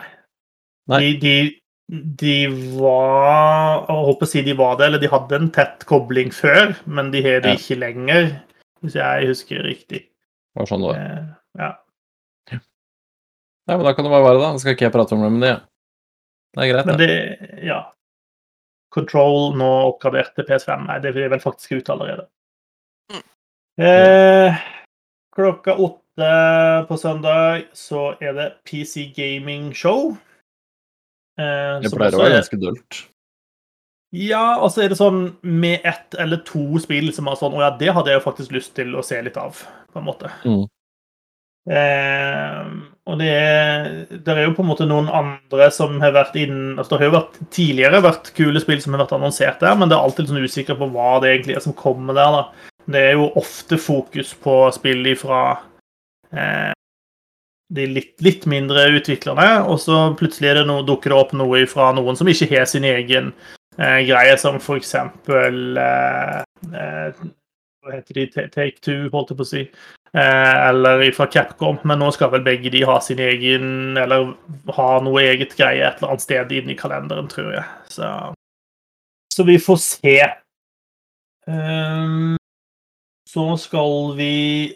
Nei. 0.92 1.00
De, 1.02 1.10
de, 1.22 2.02
de 2.22 2.36
var 2.78 3.86
Jeg 3.88 4.06
håper 4.10 4.28
å 4.28 4.30
si 4.32 4.44
de 4.46 4.54
var 4.58 4.78
det, 4.80 4.88
eller 4.90 5.02
de 5.04 5.10
hadde 5.12 5.40
en 5.42 5.50
tett 5.56 5.86
kobling 5.90 6.30
før, 6.36 6.76
men 6.86 7.10
de 7.14 7.22
har 7.26 7.42
det 7.46 7.56
Ja. 7.56 7.60
ikke 7.60 7.80
lenger, 7.82 8.30
hvis 8.86 8.96
jeg 9.00 9.28
husker 9.32 9.66
riktig. 9.66 10.04
Det 10.08 10.62
var 10.62 10.70
sånn 10.70 10.86
det 10.86 10.94
var. 10.94 11.02
Eh, 11.02 11.26
Ja. 11.58 11.74
Nei, 13.68 13.76
men 13.76 13.84
da 13.84 13.92
kan 13.98 14.06
det 14.06 14.12
bare 14.14 14.24
være, 14.24 14.40
da. 14.40 14.52
Da 14.56 14.60
skal 14.64 14.76
ikke 14.78 14.86
jeg 14.88 14.94
prate 14.94 15.12
om 15.18 15.24
Remedy. 15.26 15.50
ja. 15.50 15.58
Det 16.56 16.64
er 16.64 16.70
greit, 16.72 16.86
Men 16.88 16.98
det. 17.02 17.08
det 17.08 17.64
Ja. 17.68 17.80
Control 18.94 19.54
nå 19.58 19.70
oppgradert 19.92 20.34
til 20.38 20.48
PS5. 20.48 20.88
Nei, 20.88 21.00
det 21.04 21.14
er 21.16 21.32
vel 21.34 21.44
faktisk 21.44 21.78
ute 21.78 21.94
allerede. 21.94 22.28
Mm. 23.12 23.24
Eh, 23.88 24.62
klokka 25.36 25.76
åtte 25.76 26.32
på 26.88 26.98
søndag 26.98 27.68
så 27.78 28.10
er 28.24 28.34
det 28.38 28.48
PC 28.66 29.10
Gaming 29.16 29.70
Show. 29.76 30.16
Eh, 31.38 31.78
Det 31.84 31.94
pleier 31.94 32.18
å 32.18 32.24
være 32.24 32.40
ganske 32.40 32.60
dølt. 32.62 33.04
Ja, 34.16 34.58
og 34.64 34.72
så 34.72 34.86
er 34.86 34.94
det 34.94 34.98
sånn 35.02 35.36
med 35.44 35.84
ett 35.86 36.16
eller 36.18 36.40
to 36.48 36.80
spill 36.80 37.12
som 37.14 37.28
er 37.28 37.36
sånn 37.36 37.58
Å 37.58 37.60
ja, 37.66 37.72
det 37.76 37.92
hadde 37.92 38.14
jeg 38.14 38.22
jo 38.22 38.24
faktisk 38.24 38.54
lyst 38.56 38.72
til 38.78 38.96
å 38.96 39.04
se 39.04 39.20
litt 39.22 39.36
av, 39.38 39.60
på 39.92 40.00
en 40.00 40.08
måte. 40.08 40.32
Mm. 40.48 40.64
Eh, 41.68 42.70
og 43.08 43.20
det 43.20 43.28
er, 43.32 43.88
er 44.32 44.46
jo 44.46 44.54
på 44.56 44.64
en 44.64 44.70
måte 44.70 44.88
noen 44.88 45.10
andre 45.12 45.68
som 45.76 45.98
har 46.00 46.14
vært 46.16 46.38
inn 46.40 46.78
altså 46.78 46.94
Det 46.94 47.02
har 47.02 47.10
jo 47.10 47.16
vært, 47.18 47.38
tidligere 47.56 48.00
vært 48.04 48.32
kule 48.38 48.62
spill 48.64 48.80
som 48.84 48.96
har 48.96 49.04
vært 49.04 49.16
annonsert 49.18 49.64
der, 49.64 49.76
men 49.80 49.92
det 49.92 49.98
er 49.98 50.08
alltid 50.08 50.32
sånn 50.32 50.48
usikker 50.48 50.80
på 50.80 50.90
hva 50.96 51.18
det 51.24 51.34
egentlig 51.34 51.58
er 51.58 51.68
som 51.68 51.76
kommer 51.76 52.16
der. 52.18 52.40
da. 52.40 52.74
Det 52.88 53.04
er 53.04 53.20
jo 53.20 53.30
ofte 53.40 53.80
fokus 53.80 54.32
på 54.44 54.58
spill 54.76 55.08
ifra 55.12 55.42
eh, 56.32 56.72
de 57.70 57.88
litt, 57.92 58.14
litt 58.24 58.46
mindre 58.48 58.86
utviklerne, 58.96 59.48
og 59.68 59.80
så 59.84 60.08
plutselig 60.20 60.56
det 60.56 60.66
noe, 60.70 60.86
dukker 60.88 61.12
det 61.12 61.20
opp 61.20 61.34
noe 61.36 61.66
fra 61.68 61.92
noen 61.96 62.16
som 62.20 62.30
ikke 62.32 62.50
har 62.54 62.68
sin 62.70 62.88
egen 62.88 63.34
eh, 63.78 64.02
greie, 64.08 64.38
som 64.40 64.60
for 64.64 64.80
eksempel 64.80 65.80
eh, 65.82 66.44
eh, 66.72 67.26
Hva 67.84 67.96
heter 67.96 68.20
de? 68.20 68.28
Take 68.56 68.80
Two, 68.84 69.08
holdt 69.14 69.34
jeg 69.34 69.40
på 69.40 69.48
å 69.48 69.52
si. 69.52 69.66
Eh, 70.18 70.68
eller 70.68 71.12
fra 71.12 71.28
Capcom, 71.28 71.78
men 71.86 72.00
nå 72.02 72.08
skal 72.16 72.32
vel 72.34 72.42
begge 72.46 72.72
de 72.74 72.80
ha 72.90 72.96
sin 73.04 73.20
egen 73.22 73.98
Eller 74.02 74.32
ha 74.74 74.86
noe 75.06 75.22
eget 75.22 75.52
greie 75.60 75.84
et 75.84 76.00
eller 76.00 76.16
annet 76.16 76.24
sted 76.24 76.54
inni 76.58 76.74
i 76.74 76.80
kalenderen, 76.80 77.28
tror 77.30 77.52
jeg. 77.54 77.66
Så, 77.94 78.08
så 79.36 79.46
vi 79.46 79.60
får 79.62 79.78
se. 79.84 80.16
Um, 81.46 82.34
så 83.30 83.46
skal 83.62 84.16
vi 84.18 84.32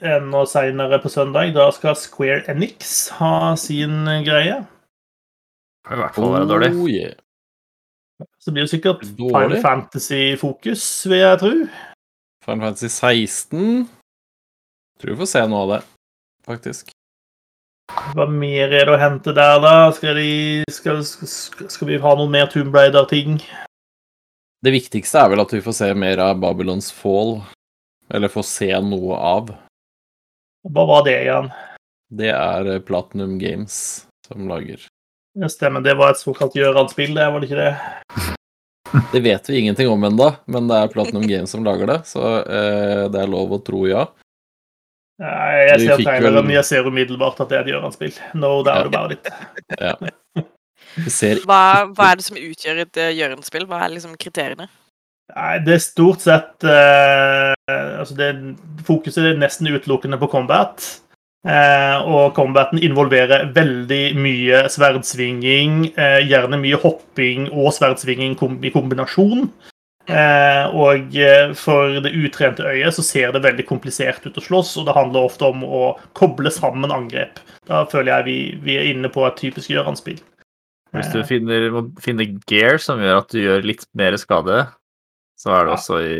enda 0.05 0.43
seinere 0.45 0.99
på 1.01 1.09
søndag. 1.09 1.55
Da 1.55 1.71
skal 1.73 1.97
Square 1.97 2.43
Enix 2.51 3.09
ha 3.17 3.55
sin 3.57 4.05
greie. 4.27 4.59
Det 4.61 5.89
Kan 5.89 5.97
i 5.97 6.03
hvert 6.03 6.19
fall 6.19 6.35
være 6.35 6.49
dårlig. 6.51 6.69
Oh, 6.75 6.91
yeah. 6.91 7.15
Så 8.37 8.53
blir 8.53 8.67
det 8.67 8.75
sikkert 8.75 9.01
Dårlig. 9.17 9.33
Final 9.33 9.61
Fantasy-fokus, 9.63 10.85
vil 11.09 11.23
jeg 11.23 11.41
tro. 11.41 11.55
Final 12.45 12.63
Fantasy 12.67 12.91
16 12.93 13.89
Tror 15.01 15.15
vi 15.15 15.17
får 15.17 15.31
se 15.31 15.41
noe 15.49 15.61
av 15.65 15.71
det, 15.73 15.81
faktisk. 16.45 16.91
Hva 18.13 18.27
mer 18.29 18.69
er 18.69 18.85
det 18.85 18.93
å 18.93 18.99
hente 19.01 19.33
der, 19.33 19.55
da? 19.63 19.73
Skal, 19.97 20.19
de, 20.19 20.61
skal, 20.69 21.01
skal, 21.07 21.71
skal 21.73 21.89
vi 21.89 21.97
ha 22.03 22.11
noen 22.19 22.29
mer 22.31 22.51
Tomb 22.51 22.75
Raider-ting? 22.75 23.39
Det 24.61 24.75
viktigste 24.75 25.23
er 25.23 25.33
vel 25.33 25.41
at 25.41 25.55
vi 25.55 25.63
får 25.65 25.75
se 25.79 25.89
mer 25.97 26.21
av 26.21 26.37
Babylons 26.43 26.91
Fall. 26.93 27.39
Eller 28.13 28.29
får 28.29 28.45
se 28.45 28.69
noe 28.85 29.17
av. 29.17 29.49
Hva 30.69 30.85
var 30.85 31.05
det 31.09 31.17
igjen? 31.23 31.49
Det 32.13 32.29
er 32.29 32.71
eh, 32.75 32.81
Platinum 32.85 33.39
Games 33.41 34.05
som 34.27 34.45
lager. 34.51 34.85
Ja, 35.39 35.49
stemmer, 35.49 35.81
det 35.81 35.95
var 35.97 36.13
et 36.13 36.21
såkalt 36.21 36.53
Gjøran-spill, 36.59 37.15
det 37.17 37.25
var 37.31 37.41
det 37.41 37.49
ikke 37.49 37.61
det? 37.63 39.05
Det 39.13 39.21
vet 39.23 39.49
vi 39.49 39.61
ingenting 39.63 39.89
om 39.89 40.03
ennå, 40.03 40.33
men 40.51 40.67
det 40.69 40.77
er 40.77 40.91
Platinum 40.91 41.25
Games 41.25 41.49
som 41.55 41.63
lager 41.65 41.87
det, 41.87 42.01
så 42.05 42.41
eh, 42.43 43.05
det 43.09 43.21
er 43.23 43.31
lov 43.31 43.55
å 43.55 43.63
tro 43.63 43.85
ja. 43.89 44.09
Jeg 45.21 45.97
ser 45.99 46.33
men 46.41 46.53
jeg 46.55 46.65
ser 46.65 46.87
umiddelbart 46.89 47.39
at 47.43 47.51
det 47.51 47.57
er 47.59 47.65
et 47.65 47.73
Gjøran-spill. 47.75 48.15
No 48.33 48.61
doubt 48.65 48.89
about 48.89 49.13
it. 49.13 49.29
ja. 49.79 49.93
ser 51.07 51.43
Hva, 51.45 51.87
hva 51.93 52.11
er 52.11 52.19
det 52.19 52.25
som 52.25 52.39
utgjør 52.39 52.85
et 52.87 52.99
uh, 52.99 53.11
Jørgen-spill? 53.13 53.67
Hva 53.69 53.83
er 53.85 53.93
liksom 53.93 54.17
kriteriene? 54.19 54.67
Nei, 55.31 55.59
det 55.63 55.77
er 55.77 55.83
stort 55.83 56.25
sett 56.25 56.65
eh, 56.67 57.53
Altså, 57.71 58.17
det, 58.17 58.31
fokuset 58.87 59.29
er 59.29 59.39
nesten 59.39 59.69
utelukkende 59.71 60.19
på 60.19 60.27
combat. 60.31 60.83
Eh, 61.47 61.97
og 62.05 62.35
combaten 62.37 62.81
involverer 62.83 63.47
veldig 63.55 64.01
mye 64.19 64.65
sverdsvinging, 64.69 65.87
eh, 65.95 66.19
gjerne 66.27 66.59
mye 66.61 66.77
hopping 66.83 67.47
og 67.49 67.71
sverdsvinging 67.73 68.35
kom 68.37 68.59
i 68.61 68.73
kombinasjon. 68.73 69.47
Eh, 70.11 70.65
og 70.75 71.15
eh, 71.15 71.53
for 71.55 71.99
det 72.03 72.11
utrente 72.17 72.65
øyet 72.67 72.93
så 72.97 73.03
ser 73.05 73.31
det 73.31 73.43
veldig 73.45 73.65
komplisert 73.69 74.25
ut 74.27 74.37
å 74.39 74.43
slåss, 74.43 74.73
og 74.81 74.87
det 74.89 74.95
handler 74.97 75.27
ofte 75.29 75.47
om 75.47 75.63
å 75.63 75.83
koble 76.17 76.51
sammen 76.51 76.91
angrep. 76.91 77.39
Da 77.69 77.85
føler 77.91 78.11
jeg 78.17 78.25
vi, 78.25 78.35
vi 78.65 78.75
er 78.79 78.89
inne 78.91 79.11
på 79.13 79.23
et 79.27 79.37
typisk 79.39 79.69
Gøran-spill. 79.71 80.19
Hvis 80.91 81.11
du 81.13 81.21
finner, 81.23 81.69
må 81.71 81.85
finne 82.03 82.25
gear 82.49 82.75
som 82.83 82.99
gjør 82.99 83.21
at 83.21 83.29
du 83.31 83.39
gjør 83.39 83.63
litt 83.63 83.85
mer 83.95 84.17
skade, 84.19 84.65
så 85.39 85.53
er 85.55 85.65
det 85.69 85.71
Ja. 85.71 85.77
også 85.77 86.01
i, 86.03 86.17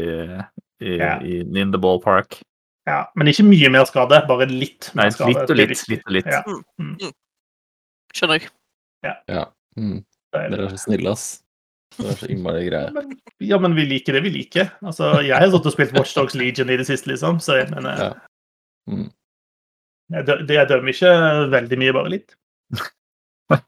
i, 0.88 0.96
Ja. 0.98 1.18
i 1.20 1.42
In 1.60 1.72
the 1.74 1.78
ballpark. 1.82 2.40
Ja, 2.88 3.06
men 3.16 3.28
ikke 3.28 3.44
mye 3.46 3.70
mer 3.70 3.84
skade, 3.86 4.22
bare 4.28 4.48
litt 4.50 4.90
Nei, 4.96 5.04
mer 5.06 5.12
skade. 5.12 5.28
litt 5.36 5.50
og 5.52 5.58
litt. 5.58 5.84
Litt 5.90 6.06
og 6.08 6.14
litt. 6.16 6.26
Ja. 6.26 6.42
Skjønner. 8.16 8.48
mm, 9.78 10.04
Det 10.32 10.40
er- 10.40 10.50
Dere 10.50 10.66
er 10.66 10.70
så 10.70 10.80
snille, 10.88 11.12
ass. 11.12 11.44
Dere 11.98 12.12
er 12.14 12.20
så 12.22 12.28
innmari 12.32 12.64
Ja, 12.66 12.70
greie. 12.70 12.92
men, 12.96 13.16
ja, 13.40 13.58
men 13.60 13.76
vi 13.76 13.86
liker 13.86 14.14
det 14.14 14.24
vi 14.24 14.30
liker. 14.32 14.70
Altså, 14.82 15.12
jeg 15.26 15.36
har 15.38 15.50
stått 15.52 15.66
og 15.68 15.74
spilt 15.76 15.92
Watchdogs 15.98 16.36
Legion 16.40 16.70
i 16.72 16.78
det 16.80 16.88
siste, 16.88 17.08
liksom, 17.12 17.40
så 17.44 17.58
jeg 17.60 17.70
mener 17.74 17.98
Ja. 18.00 18.14
Mm. 18.90 19.10
jeg, 20.12 20.26
dø- 20.26 20.42
det- 20.48 20.56
jeg 20.56 20.68
dømmer 20.68 20.90
ikke 20.96 21.12
veldig 21.52 21.78
mye, 21.78 21.94
bare 21.94 22.10
litt. 22.10 22.36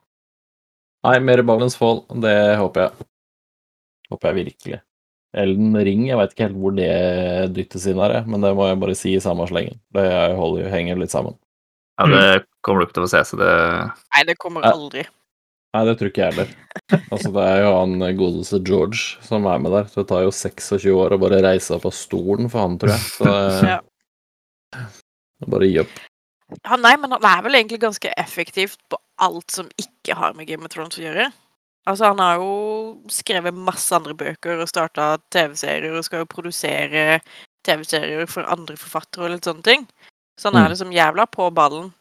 Nei, 1.04 1.20
mer 1.20 1.42
Ballens 1.44 1.76
Fall, 1.76 2.06
det 2.24 2.56
håper 2.58 2.86
jeg. 2.86 3.08
Håper 4.14 4.30
jeg 4.32 4.46
virkelig. 4.46 4.78
Elden 5.36 5.74
Ring, 5.84 6.04
jeg 6.08 6.18
veit 6.20 6.32
ikke 6.36 6.46
helt 6.48 6.60
hvor 6.62 6.76
det 6.78 7.54
dyttes 7.56 7.88
inn 7.90 7.98
her, 8.00 8.20
men 8.30 8.44
det 8.46 8.52
må 8.56 8.68
jeg 8.70 8.80
bare 8.80 8.96
si 8.96 9.16
i 9.18 9.20
samme 9.24 9.48
slengen. 9.50 9.80
Det 9.92 10.06
holder 10.38 10.64
jo, 10.64 10.70
henger 10.72 11.00
litt 11.02 11.12
sammen. 11.12 11.36
Ja, 12.00 12.06
det 12.08 12.46
kommer 12.66 12.82
du 12.82 12.88
ikke 12.88 13.00
til 13.02 13.08
å 13.08 13.12
se, 13.12 13.22
så 13.28 13.38
det 13.42 13.50
Nei, 14.16 14.24
det 14.30 14.38
kommer 14.42 14.62
Ja. 14.64 14.72
aldri. 14.78 15.04
Nei, 15.74 15.84
det 15.90 15.96
tror 15.98 16.10
ikke 16.12 16.22
jeg 16.22 16.34
heller. 16.34 16.50
Altså, 17.10 17.32
det 17.34 17.44
er 17.50 17.62
jo 17.64 17.70
han 17.80 17.94
godeste 18.20 18.60
George 18.68 19.00
som 19.26 19.48
er 19.50 19.62
med 19.64 19.74
der. 19.74 19.88
Det 19.90 20.04
tar 20.12 20.22
jo 20.28 20.34
26 20.36 20.92
år 20.94 21.16
å 21.16 21.22
bare 21.24 21.40
reise 21.42 21.74
opp 21.74 21.88
av 21.90 21.96
stolen 21.98 22.50
for 22.54 22.62
han, 22.62 22.76
tror 22.82 22.94
jeg. 22.94 23.06
Så 23.16 23.26
det 23.64 23.72
Ja. 23.74 23.80
bare 25.50 25.70
gi 25.70 25.80
opp. 25.82 25.96
Ja, 26.62 26.78
nei, 26.78 26.94
men 27.02 27.16
han 27.16 27.26
er 27.26 27.42
vel 27.46 27.58
egentlig 27.58 27.80
ganske 27.82 28.12
effektivt 28.22 28.78
på 28.92 29.00
alt 29.24 29.50
som 29.54 29.70
ikke 29.82 30.14
har 30.20 30.36
med 30.38 30.48
Game 30.50 30.66
of 30.68 30.74
Thrones 30.74 31.00
å 31.00 31.06
gjøre. 31.08 31.32
Altså, 31.90 32.06
han 32.14 32.22
har 32.22 32.38
jo 32.40 32.52
skrevet 33.12 33.58
masse 33.58 33.92
andre 33.96 34.14
bøker 34.16 34.62
og 34.64 34.70
starta 34.70 35.16
TV-serier 35.34 35.98
og 35.98 36.06
skal 36.06 36.22
jo 36.24 36.30
produsere 36.32 37.18
TV-serier 37.68 38.30
for 38.30 38.46
andre 38.52 38.78
forfattere 38.80 39.26
og 39.28 39.34
litt 39.36 39.50
sånne 39.50 39.66
ting. 39.66 39.88
Så 40.40 40.50
han 40.52 40.60
Mm. 40.60 40.66
er 40.66 40.70
liksom 40.76 40.94
jævla 40.96 41.26
på 41.32 41.50
ballen 41.54 41.92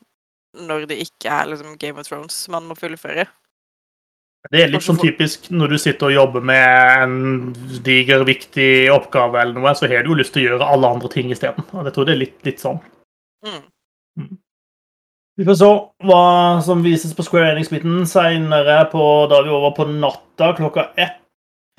når 0.54 0.86
det 0.88 1.00
ikke 1.06 1.30
er 1.32 1.46
liksom 1.48 1.78
Game 1.78 1.98
of 1.98 2.06
Thrones 2.06 2.36
man 2.52 2.68
må 2.68 2.76
fullføre. 2.76 3.26
Det 4.50 4.58
er 4.58 4.72
litt 4.72 4.82
sånn 4.82 4.98
typisk 4.98 5.46
når 5.54 5.74
du 5.74 5.78
sitter 5.78 6.08
og 6.08 6.16
jobber 6.16 6.42
med 6.42 7.02
en 7.04 7.52
diger, 7.86 8.24
viktig 8.26 8.90
oppgave, 8.90 9.38
eller 9.38 9.54
noe, 9.54 9.74
så 9.78 9.86
har 9.86 10.02
du 10.02 10.10
jo 10.10 10.18
lyst 10.18 10.34
til 10.34 10.42
å 10.42 10.48
gjøre 10.50 10.70
alle 10.74 10.90
andre 10.96 11.10
ting 11.12 11.30
isteden. 11.30 11.68
Jeg 11.70 11.94
tror 11.94 12.08
det 12.08 12.16
er 12.16 12.22
litt, 12.24 12.38
litt 12.48 12.62
sånn. 12.62 12.80
Mm. 13.46 14.32
Vi 15.38 15.46
får 15.46 15.56
se 15.62 15.68
hva 16.08 16.24
som 16.66 16.82
vises 16.84 17.14
på 17.16 17.24
Square 17.24 17.54
Enix-biten 17.54 18.02
seinere, 18.10 18.82
da 18.90 19.38
er 19.38 19.46
vi 19.46 19.54
over 19.54 19.76
på 19.78 19.86
natta 19.88 20.52
klokka 20.58 20.90
ett. 21.00 21.20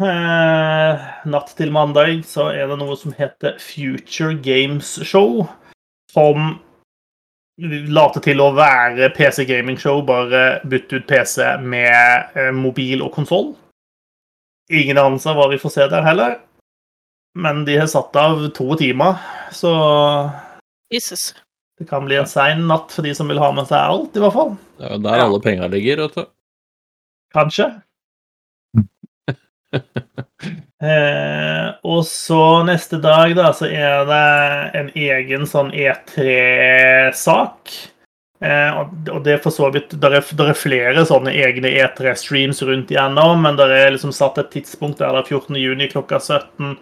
Eh, 0.02 1.04
natt 1.30 1.52
til 1.60 1.70
mandag 1.72 2.24
så 2.26 2.48
er 2.50 2.72
det 2.72 2.80
noe 2.80 2.96
som 2.98 3.14
heter 3.14 3.60
Future 3.62 4.34
Games 4.42 4.96
Show. 5.06 5.44
Som 6.14 6.58
later 7.58 8.22
til 8.26 8.42
å 8.42 8.52
være 8.58 9.12
PC 9.14 9.46
Gaming 9.50 9.78
Show, 9.80 10.02
bare 10.06 10.60
bytte 10.70 10.98
ut 11.02 11.08
PC 11.10 11.44
med 11.62 12.34
eh, 12.40 12.52
mobil 12.56 13.02
og 13.06 13.12
konsoll. 13.14 13.52
Ingen 14.74 14.98
anelse 14.98 15.34
hva 15.36 15.50
vi 15.52 15.60
får 15.62 15.74
se 15.76 15.88
der 15.92 16.06
heller. 16.08 16.40
Men 17.36 17.64
de 17.66 17.76
har 17.78 17.88
satt 17.90 18.16
av 18.18 18.44
to 18.54 18.76
timer, 18.78 19.18
så 19.54 19.72
Jesus. 20.94 21.34
det 21.80 21.88
kan 21.90 22.06
bli 22.06 22.16
en 22.22 22.28
sein 22.30 22.62
natt 22.70 22.92
for 22.94 23.02
de 23.06 23.14
som 23.18 23.28
vil 23.30 23.42
ha 23.42 23.50
med 23.58 23.66
seg 23.70 23.78
alt, 23.82 24.14
i 24.18 24.22
hvert 24.22 24.36
fall. 24.36 24.54
Det 24.78 24.86
er 24.86 24.94
jo 24.98 25.02
der 25.06 25.18
Ja. 25.18 25.26
alle 25.26 25.40
penga 25.42 25.68
ligger, 25.74 26.04
vet 26.08 26.16
du. 26.16 26.26
Kanskje. 27.34 27.70
eh, 30.84 31.68
og 31.88 32.04
så 32.08 32.64
neste 32.68 32.98
dag, 33.04 33.36
da, 33.38 33.54
så 33.56 33.66
er 33.72 34.06
det 34.10 34.28
en 34.80 34.90
egen 35.00 35.48
sånn 35.50 35.72
E3-sak. 35.72 37.60
Eh, 38.44 38.72
og 39.14 39.20
det 39.24 39.38
er 39.38 39.44
for 39.44 39.56
så 39.56 39.70
vidt 39.72 39.96
der 40.04 40.18
er, 40.20 40.24
er 40.44 40.54
flere 40.60 41.06
sånne 41.08 41.32
egne 41.46 41.70
E3-streams 41.72 42.60
rundt 42.68 42.92
igjennom, 42.92 43.42
men 43.46 43.56
det 43.60 43.70
er 43.72 43.94
liksom 43.96 44.14
satt 44.16 44.38
et 44.42 44.52
tidspunkt 44.56 45.00
der 45.00 45.16
det 45.16 45.22
er 45.24 45.30
14. 45.32 45.56
juni 45.62 45.88
klokka 45.92 46.20
17, 46.20 46.76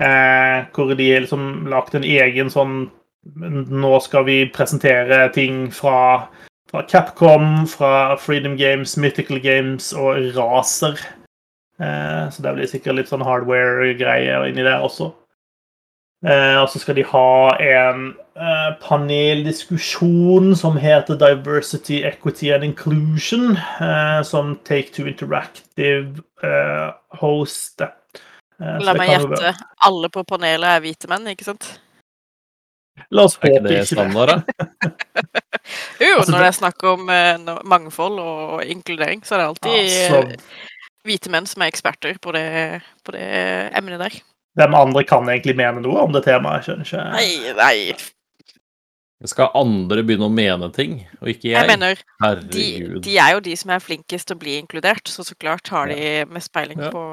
eh, 0.00 0.58
hvor 0.72 0.94
de 0.96 1.12
har 1.12 1.22
liksom 1.26 1.44
lagt 1.72 1.94
en 1.98 2.08
egen 2.08 2.50
sånn 2.52 2.90
Nå 3.22 4.00
skal 4.02 4.24
vi 4.26 4.50
presentere 4.50 5.28
ting 5.30 5.68
fra 5.70 6.26
fra 6.72 6.82
Capcom, 6.82 7.66
fra 7.66 8.16
Freedom 8.16 8.56
Games, 8.56 8.96
Mythical 8.96 9.38
Games 9.38 9.92
og 9.92 10.32
Razer. 10.34 10.96
Eh, 11.80 12.30
så 12.30 12.42
det 12.44 12.54
blir 12.54 12.66
sikkert 12.70 12.94
litt 12.98 13.08
sånn 13.10 13.24
hardware-greier 13.24 14.44
inni 14.50 14.62
der 14.66 14.84
også. 14.84 15.12
Eh, 16.22 16.58
og 16.62 16.68
så 16.70 16.78
skal 16.78 16.94
de 16.94 17.02
ha 17.10 17.56
en 17.58 18.02
eh, 18.38 18.68
paneldiskusjon 18.84 20.52
som 20.54 20.76
heter 20.78 21.18
Diversity, 21.18 22.02
Equity 22.06 22.52
and 22.54 22.62
Inclusion, 22.68 23.56
eh, 23.82 24.20
som 24.22 24.54
Take 24.64 24.92
Two 24.94 25.08
Interactive 25.10 26.22
Host 27.18 27.80
hoster. 27.80 27.90
Eh, 28.60 28.76
så 28.78 28.84
La 28.86 28.94
meg 28.94 29.10
gjette. 29.10 29.54
Alle 29.88 30.12
på 30.14 30.22
panelet 30.28 30.76
er 30.76 30.84
hvite 30.84 31.10
menn, 31.10 31.26
ikke 31.34 31.48
sant? 31.48 31.72
La 33.10 33.24
oss 33.26 33.34
håpe 33.40 33.48
ikke 33.48 33.62
det 33.64 33.72
Er 33.72 33.80
det. 33.80 33.88
standard, 33.88 34.28
da? 34.28 34.36
Jo, 36.02 36.18
Altså, 36.18 36.30
når 36.34 36.38
det- 36.38 36.46
er 36.46 36.56
snakk 36.60 36.82
om 36.90 37.10
mangfold 37.66 38.18
og 38.20 38.62
inkludering, 38.66 39.22
så 39.26 39.34
er 39.34 39.38
det 39.38 39.48
alltid 39.48 39.76
Altså, 39.80 40.36
hvite 41.06 41.30
menn 41.32 41.46
som 41.50 41.62
er 41.64 41.70
eksperter 41.72 42.18
på 42.22 42.32
det, 42.36 42.80
på 43.04 43.12
det 43.16 43.26
emnet 43.78 43.98
der. 44.02 44.16
hvem 44.58 44.74
andre 44.78 45.04
kan 45.08 45.28
egentlig 45.28 45.56
mene 45.56 45.80
noe 45.82 46.02
om 46.04 46.12
det 46.12 46.24
temaet? 46.26 46.66
Jeg 46.68 46.84
skjønner 46.86 46.86
ikke. 46.86 47.04
Nei, 47.16 47.54
nei. 47.58 47.96
Skal 49.30 49.52
andre 49.54 50.02
begynne 50.02 50.26
å 50.26 50.32
mene 50.34 50.66
ting, 50.74 50.96
og 51.20 51.28
ikke 51.30 51.52
jeg? 51.52 51.54
Jeg 51.54 51.68
mener, 51.70 51.94
de, 51.94 52.24
Herregud. 52.24 53.02
de 53.06 53.12
er 53.22 53.36
jo 53.36 53.40
de 53.46 53.52
som 53.60 53.70
er 53.70 53.78
flinkest 53.84 54.26
til 54.26 54.34
å 54.34 54.40
bli 54.42 54.56
inkludert, 54.58 55.06
så 55.06 55.22
så 55.22 55.36
klart 55.38 55.68
har 55.70 55.86
de 55.92 56.24
mest 56.26 56.50
peiling 56.52 56.80
Ja. 56.82 56.90
på, 56.90 57.04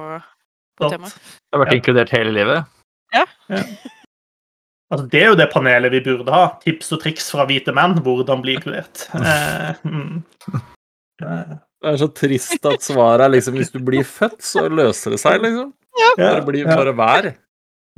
på 0.81 0.89
temaet. 0.89 1.13
Jeg 1.13 1.53
har 1.53 1.61
vært 1.65 1.73
Ja. 1.75 1.77
inkludert 1.77 2.09
hele 2.17 2.33
livet. 2.33 2.65
Altså, 4.89 5.05
det 5.11 5.21
er 5.21 5.27
jo 5.29 5.35
det 5.37 5.51
panelet 5.53 5.91
vi 5.93 5.99
burde 6.01 6.33
ha. 6.33 6.47
Tips 6.63 6.91
og 6.97 7.01
triks 7.03 7.29
fra 7.29 7.45
hvite 7.45 7.69
menn. 7.77 7.93
Hvordan 8.01 8.41
bli 8.41 8.55
inkludert. 8.57 9.05
Eh, 9.13 9.75
mm. 9.85 10.23
Det 11.79 11.93
er 11.93 11.99
så 12.01 12.09
trist 12.11 12.65
at 12.67 12.83
svaret 12.83 13.23
er 13.23 13.31
liksom 13.37 13.55
hvis 13.59 13.71
du 13.71 13.79
blir 13.83 14.03
født, 14.07 14.41
så 14.43 14.65
løser 14.67 15.15
det 15.15 15.21
seg, 15.21 15.39
liksom. 15.45 15.71
ja, 16.01 16.09
Bare, 16.19 16.43
bli, 16.47 16.63
ja. 16.65 16.75
bare 16.75 16.95
vær. 16.97 17.29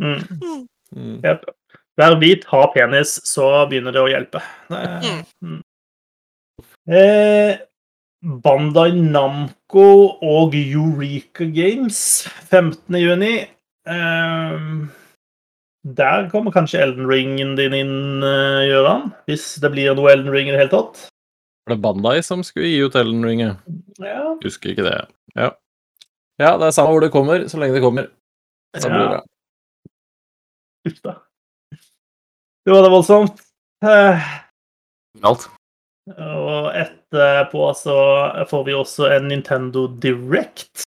Mm. 0.02 0.22
Mm. 0.94 1.18
Yep. 1.26 1.50
Vær 2.00 2.16
hvit, 2.22 2.46
ha 2.54 2.62
penis, 2.74 3.18
så 3.28 3.50
begynner 3.70 3.96
det 3.96 4.04
å 4.04 4.10
hjelpe. 4.10 4.42
Eh, 4.74 5.10
mm. 5.42 5.60
Eh, 6.92 7.60
Bandai 8.22 8.92
Namco 8.96 9.88
og 10.22 10.56
Eureka 10.58 11.46
Games 11.50 12.00
15. 12.50 12.98
juni. 13.02 13.36
Eh, 13.90 14.58
der 15.84 16.30
kommer 16.30 16.54
kanskje 16.54 16.82
Elden 16.86 17.10
Ringen 17.10 17.56
din 17.58 17.74
inn, 17.74 18.24
eh, 18.24 18.70
Gøran. 18.70 19.12
Hvis 19.26 19.56
det 19.62 19.72
blir 19.74 19.96
noe 19.96 20.12
Elden 20.14 20.32
Ring 20.32 20.48
i 20.48 20.52
det 20.54 20.62
hele 20.62 20.76
tatt. 20.76 21.11
Var 21.72 21.78
det 21.78 21.84
Bandai 21.86 22.18
som 22.24 22.42
skulle 22.44 22.68
gi 22.68 22.82
ut 22.84 22.96
Elden 23.00 23.24
Ring? 23.24 23.40
ja? 23.40 23.54
Ja, 24.04 24.38
Husker 24.44 24.74
ikke 24.74 24.84
det. 24.84 24.98
Ja. 25.40 25.54
ja, 26.42 26.58
det 26.60 26.68
er 26.68 26.74
samme 26.76 26.92
hvor 26.92 27.04
det 27.06 27.14
kommer, 27.14 27.46
så 27.48 27.62
lenge 27.62 27.78
det 27.78 27.84
kommer. 27.86 28.10
Så 28.76 28.90
blir 28.90 29.00
det 29.00 29.06
ja. 29.06 29.14
bra. 29.14 29.22
Uff 30.90 30.98
da. 31.06 31.14
Det 32.66 32.74
var 32.76 32.84
det 32.84 32.92
voldsomt. 32.92 33.40
Eh, 33.88 34.28
Alt. 35.24 35.48
Og 36.12 36.68
etterpå 36.76 37.72
så 37.80 37.96
får 38.52 38.68
vi 38.68 38.76
også 38.76 39.08
en 39.16 39.32
Nintendo 39.32 39.88
Direct. 40.04 40.84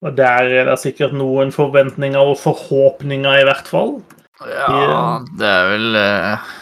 Og 0.00 0.16
der 0.16 0.48
er 0.56 0.72
det 0.72 0.80
sikkert 0.80 1.12
noen 1.12 1.52
forventninger 1.52 2.32
og 2.32 2.40
forhåpninger, 2.40 3.42
i 3.42 3.46
hvert 3.50 3.68
fall. 3.68 3.98
Ja, 4.40 5.20
det 5.36 5.52
er 5.52 5.68
vel 5.74 6.00
eh, 6.00 6.52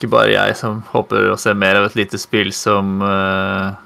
ikke 0.00 0.14
bare 0.14 0.32
jeg 0.32 0.56
som 0.56 0.78
håper 0.94 1.28
å 1.28 1.36
se 1.36 1.52
mer 1.52 1.76
av 1.76 1.90
et 1.90 1.96
lite 1.98 2.16
spill 2.16 2.48
som 2.56 3.02
uh, 3.04 3.76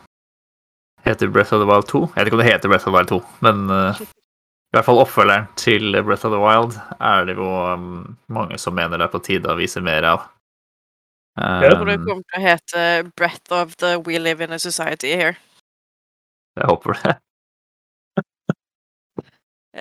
heter 1.03 1.33
Breath 1.35 1.51
of 1.57 1.65
the 1.65 1.67
Wild 1.67 1.89
2. 1.91 2.05
Jeg 2.13 2.21
vet 2.21 2.31
ikke 2.31 2.39
om 2.39 2.43
det 2.45 2.53
heter 2.53 2.71
Breath 2.71 2.87
of 2.87 2.93
the 2.93 2.95
Wild 2.95 3.11
2, 3.11 3.19
men 3.43 3.65
uh, 3.67 3.99
i 3.99 4.77
hvert 4.77 4.87
fall 4.87 5.03
oppfølgeren 5.03 5.49
til 5.59 5.91
Breath 6.07 6.29
of 6.29 6.31
the 6.31 6.39
Wild 6.39 6.79
er 7.03 7.27
det 7.27 7.35
jo 7.35 7.49
um, 7.51 8.15
mange 8.31 8.61
som 8.63 8.79
mener 8.79 9.03
det 9.03 9.09
er 9.09 9.15
på 9.17 9.23
tide 9.27 9.51
å 9.51 9.59
vise 9.59 9.83
mer 9.83 10.07
av. 10.13 10.31
Jeg 11.35 11.75
tror 11.75 11.91
det 11.91 11.99
Um, 11.99 12.07
kommer 12.07 12.23
til 12.31 12.39
å 12.39 12.45
hete 12.45 12.83
'Breath 13.19 13.51
of 13.59 13.75
the 13.83 13.97
We 14.07 14.23
Live 14.23 14.39
in 14.45 14.55
a 14.55 14.59
Society 14.63 15.11
Here'. 15.19 15.35
jeg 16.55 16.67
håper 16.71 16.95
det. 16.95 17.17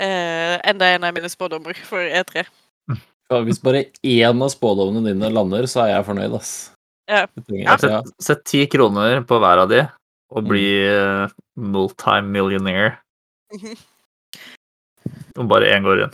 uh, 0.02 0.58
enda 0.66 0.90
en 0.90 1.04
av 1.04 1.14
mine 1.14 1.30
spådommer 1.30 1.78
for 1.86 2.02
E 2.02 2.24
E3. 2.24 2.48
Hvis 3.48 3.60
bare 3.64 3.86
én 4.06 4.42
av 4.46 4.50
spådommene 4.54 5.12
dine 5.12 5.30
lander, 5.34 5.66
så 5.70 5.84
er 5.86 5.96
jeg 5.96 6.06
fornøyd, 6.10 6.36
ass. 6.38 6.54
Ja. 7.10 7.26
Ja. 7.50 8.02
Sett, 8.22 8.44
ti 8.48 8.66
kroner 8.72 9.22
på 9.28 9.40
hver 9.44 9.64
av 9.66 9.70
de, 9.74 9.82
og 10.34 10.48
bli 10.48 10.68
uh, 10.88 11.28
multimillionaire 11.60 13.00
Mhm. 13.54 13.76
om 15.38 15.48
bare 15.52 15.68
én 15.76 15.84
går 15.86 16.04
inn. 16.06 16.14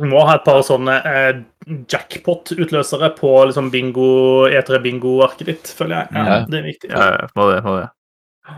Du 0.00 0.04
må 0.08 0.20
ha 0.26 0.34
et 0.36 0.44
par 0.44 0.60
sånne 0.64 0.94
eh, 1.04 1.40
jackpot-utløsere 1.90 3.10
på 3.18 3.32
liksom 3.50 3.70
bingo, 3.72 4.46
E3-bingo-arket 4.48 5.46
ditt, 5.50 5.72
føler 5.76 5.96
jeg. 6.04 6.08
Ja, 6.14 6.24
Ja. 6.24 6.38
Det 6.48 6.58
er 6.58 6.62
viktig. 6.68 6.90
Ja, 6.90 7.08
ja, 7.18 7.26
må 7.36 7.50
det, 7.52 7.62
må 7.64 7.74
det. 7.80 7.88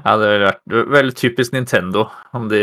Ja, 0.05 0.17
det 0.19 0.29
ville 0.29 0.51
vært 0.51 0.91
veldig 0.97 1.15
typisk 1.19 1.55
Nintendo, 1.55 2.07
om 2.37 2.49
de 2.51 2.61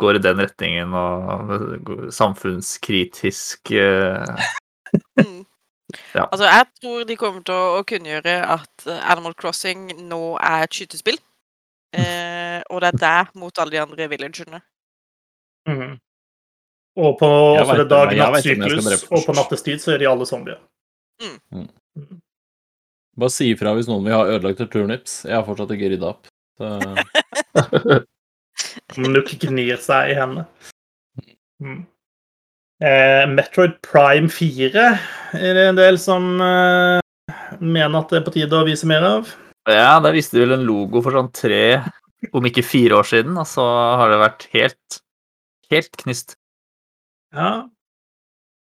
går 0.00 0.18
i 0.18 0.22
den 0.24 0.42
retningen 0.42 0.94
og 0.96 2.10
samfunnskritisk 2.16 3.72
eh, 3.76 4.48
Mm. 5.20 5.44
Ja. 6.14 6.28
Altså, 6.30 6.44
jeg 6.46 6.66
tror 6.78 7.04
de 7.06 7.14
kommer 7.18 7.42
til 7.42 7.54
å, 7.54 7.80
å 7.80 7.86
kunngjøre 7.86 8.34
at 8.46 8.84
eh, 8.86 9.00
Animal 9.10 9.34
Crossing 9.34 9.88
nå 10.06 10.20
er 10.38 10.62
et 10.62 10.76
skytespill. 10.76 11.18
Eh, 11.98 12.60
og 12.70 12.82
det 12.84 12.92
er 12.92 13.00
der 13.02 13.32
mot 13.34 13.58
alle 13.58 13.74
de 13.74 13.80
andre 13.82 14.06
villagerne. 14.12 14.60
Mm. 15.66 15.96
Og 17.00 17.16
på 17.18 17.30
vet 17.56 17.72
skal 17.72 17.90
dag-natt-syklus 17.90 19.04
og 19.10 19.26
på 19.26 19.34
nattestid 19.34 19.82
så 19.82 19.96
er 19.96 20.02
de 20.02 20.08
alle 20.10 20.26
zombier. 20.30 20.62
Bare 23.18 23.34
si 23.34 23.50
ifra 23.50 23.74
hvis 23.74 23.90
noen 23.90 24.06
vil 24.06 24.14
ha 24.14 24.22
ødelagte 24.30 24.70
turnips. 24.70 25.24
Jeg 25.26 25.36
har 25.36 25.46
fortsatt 25.46 25.74
ikke 25.74 25.90
rydda 25.96 26.14
opp. 26.14 26.29
Så, 26.60 26.68
nok 29.16 29.30
gnir 29.40 29.80
seg 29.80 30.12
i 30.12 30.16
hendene. 30.18 30.44
Mm. 31.60 31.78
Eh, 32.80 33.24
Metroid 33.28 33.78
Prime 33.84 34.28
4 34.32 34.84
er 35.36 35.56
det 35.56 35.64
en 35.70 35.78
del 35.78 35.98
som 36.00 36.28
eh, 36.40 37.00
mener 37.60 37.98
at 38.00 38.12
det 38.12 38.20
er 38.20 38.26
på 38.26 38.34
tide 38.36 38.60
å 38.60 38.66
vise 38.68 38.88
mer 38.88 39.04
av. 39.08 39.32
Ja, 39.68 39.98
der 40.00 40.16
viste 40.16 40.36
de 40.38 40.44
vel 40.46 40.56
en 40.56 40.68
logo 40.68 41.02
for 41.04 41.16
sånn 41.16 41.32
tre 41.36 41.80
om 42.36 42.46
ikke 42.48 42.64
fire 42.64 43.00
år 43.00 43.08
siden, 43.08 43.36
og 43.40 43.48
så 43.48 43.64
har 44.00 44.12
det 44.12 44.20
vært 44.20 44.46
helt, 44.52 45.00
helt 45.72 45.92
knust. 46.02 46.36
Ja. 47.36 47.68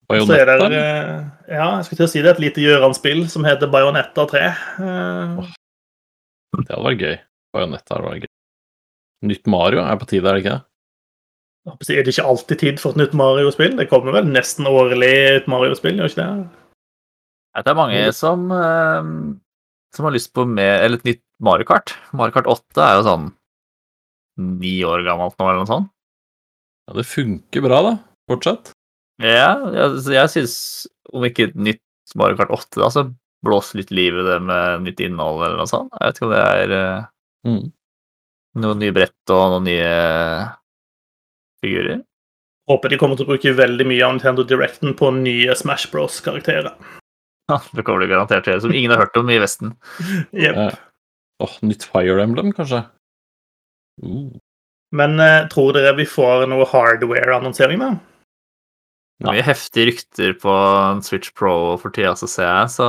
Så 0.09 0.33
er 0.33 0.49
det 0.49 0.67
eh, 0.73 1.17
Ja, 1.53 1.65
jeg 1.77 1.85
skulle 1.85 1.99
til 1.99 2.07
å 2.07 2.11
si 2.11 2.21
det 2.25 2.31
et 2.31 2.39
lite 2.41 2.63
Gjøran-spill 2.63 3.27
som 3.29 3.45
heter 3.45 3.69
Bajonetta 3.69 4.25
3. 4.31 4.45
Eh, 4.81 5.49
Det 6.59 6.71
hadde 6.71 6.85
vært 6.87 7.03
gøy. 7.05 7.17
Bajonetta 7.55 7.95
hadde 7.95 8.07
vært 8.09 8.25
gøy. 8.25 8.33
Nytt 9.29 9.49
Mario 9.51 9.83
er 9.83 9.99
på 9.99 10.07
tide, 10.09 10.29
er 10.29 10.37
det 10.37 10.43
ikke 10.43 10.55
det? 10.55 10.63
Er 11.69 12.05
det 12.05 12.13
ikke 12.13 12.29
alltid 12.31 12.61
tid 12.61 12.79
for 12.81 12.95
et 12.95 13.01
nytt 13.01 13.15
Mario-spill? 13.19 13.75
Det 13.77 13.89
kommer 13.91 14.15
vel 14.15 14.29
nesten 14.31 14.69
årlig 14.69 15.11
et 15.35 15.49
Mario-spill, 15.51 15.99
gjør 15.99 16.13
ikke 16.13 16.23
det? 16.23 16.47
Det 17.59 17.71
er 17.73 17.77
mange 17.77 18.01
som, 18.15 18.45
eh, 18.55 19.09
som 19.95 20.07
har 20.07 20.15
lyst 20.15 20.31
på 20.33 20.45
med, 20.47 20.71
eller 20.85 21.01
et 21.01 21.09
nytt 21.09 21.23
Mario 21.43 21.67
Kart. 21.67 21.95
Mario 22.15 22.35
Kart 22.37 22.47
8 22.47 22.85
er 22.85 22.97
jo 22.99 23.05
sånn 23.07 23.29
ni 24.39 24.79
år 24.87 25.03
gammelt 25.03 25.35
nå, 25.35 25.49
eller 25.49 25.63
noe 25.65 25.69
sånt. 25.69 25.91
Ja, 26.87 26.95
det 26.95 27.05
funker 27.09 27.65
bra, 27.65 27.81
da. 27.85 27.93
Fortsatt. 28.31 28.71
Ja, 29.19 29.51
jeg, 29.75 29.99
jeg 30.15 30.31
syns 30.31 30.55
om 31.11 31.25
ikke 31.27 31.49
et 31.49 31.57
nytt 31.59 31.83
Mario 32.17 32.39
Kart 32.39 32.53
8, 32.55 32.79
da, 32.79 32.89
så 32.93 33.09
blås 33.45 33.73
litt 33.77 33.91
liv 33.91 34.15
i 34.19 34.25
det 34.25 34.39
med 34.43 34.85
nytt 34.87 35.03
innhold 35.03 35.43
eller 35.43 35.59
noe 35.59 35.69
sånt. 35.69 35.91
Jeg 35.95 36.07
vet 36.07 36.19
ikke 36.19 36.27
om 36.27 36.33
det 36.33 36.43
er 36.43 36.75
eh, 36.75 37.07
Mm. 37.47 37.69
noen 38.59 38.81
nye 38.81 38.91
brett 38.91 39.31
og 39.31 39.53
noen 39.53 39.67
nye 39.69 39.91
figurer. 41.63 42.01
Håper 42.69 42.91
de 42.91 42.99
kommer 43.01 43.17
til 43.17 43.25
å 43.25 43.31
bruke 43.31 43.53
veldig 43.57 43.85
mye 43.89 44.03
av 44.05 44.15
Nintendo 44.15 44.45
Directen 44.45 44.93
på 44.97 45.09
nye 45.15 45.55
Smash 45.57 45.89
Bros-karakterer. 45.93 46.75
Ja, 47.49 47.57
det 47.73 47.85
kommer 47.85 48.03
de 48.03 48.11
garantert 48.11 48.45
til, 48.45 48.59
som 48.61 48.73
ingen 48.75 48.93
har 48.93 49.01
hørt 49.01 49.17
om 49.17 49.31
i 49.31 49.39
Vesten. 49.41 49.73
Yep. 50.35 50.59
Eh, 50.67 50.77
Åh, 51.39 51.55
nytt 51.65 51.87
Fire 51.87 52.21
Emblem, 52.21 52.51
kanskje? 52.53 52.83
Uh. 54.03 54.35
Men 54.95 55.19
eh, 55.23 55.47
tror 55.49 55.73
dere 55.73 55.95
vi 55.97 56.05
får 56.09 56.45
noe 56.51 56.67
hardware-annonsering, 56.67 57.81
da? 57.81 57.93
Det 59.19 59.27
er 59.27 59.35
mye 59.35 59.47
heftige 59.47 59.89
rykter 59.89 60.35
på 60.39 60.53
Switch 61.03 61.33
Pro 61.35 61.75
for 61.81 61.91
tida, 61.95 62.13
så 62.15 62.27
ser 62.29 62.47
jeg, 62.47 62.69
så 62.77 62.87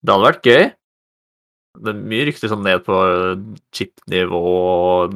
Det 0.00 0.14
hadde 0.14 0.28
vært 0.28 0.48
gøy. 0.48 0.62
Det 1.78 1.92
er 1.92 2.00
mye 2.10 2.26
rykter 2.26 2.50
sånn 2.50 2.64
ned 2.66 2.82
på 2.86 2.96
chip-nivå 3.76 4.40
og 4.40 5.14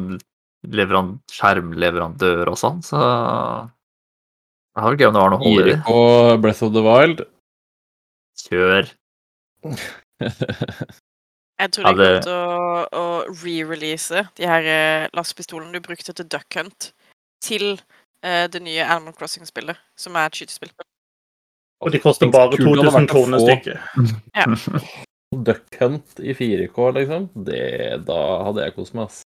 skjermleverandør 1.34 2.52
og 2.52 2.58
sånn, 2.60 2.78
så 2.86 2.98
Det 4.74 4.82
hadde 4.82 4.92
vært 4.94 5.02
gøy 5.02 5.08
om 5.08 5.16
det 5.16 5.22
var 5.24 5.32
noe 5.34 5.42
hold 5.42 5.60
i 5.60 5.66
det. 5.68 5.78
Og 5.90 6.40
Breath 6.42 6.64
of 6.66 6.72
the 6.74 6.82
Wild. 6.82 7.24
Kjør. 8.44 8.88
Jeg 11.60 11.70
tror 11.70 11.86
Ja, 11.86 11.92
det- 11.94 12.06
er 12.06 12.14
godt 12.18 12.30
å, 12.34 12.34
å 12.98 13.04
re-release 13.42 14.24
de 14.34 14.48
her 14.50 14.66
eh, 14.66 15.08
lastepistolene 15.14 15.72
du 15.72 15.80
brukte 15.84 16.12
til 16.12 16.26
Duck 16.26 16.50
Hunt, 16.58 16.90
til 17.44 17.78
uh, 18.24 18.46
det 18.50 18.62
nye 18.64 18.82
Animal 18.82 19.14
Crossing-spillet, 19.14 19.78
som 19.96 20.16
er 20.18 20.26
et 20.26 20.34
skytespill. 20.40 20.72
Og 21.84 21.92
de 21.92 22.00
koster 22.02 22.30
bare 22.32 22.56
kult 22.56 22.80
det 22.80 22.90
hadde 22.90 22.90
2000 22.90 22.98
vært 22.98 23.10
å 23.10 23.12
kroner 23.14 23.38
stykket. 23.44 23.78
stykket. 23.94 25.04
Duck 25.46 25.78
Hunt 25.80 26.20
i 26.20 26.34
4K, 26.36 26.88
liksom. 26.98 27.28
Det, 27.46 27.62
da 28.08 28.18
hadde 28.46 28.66
jeg 28.66 28.76
kost 28.76 28.96
meg, 28.96 29.10
ass. 29.10 29.22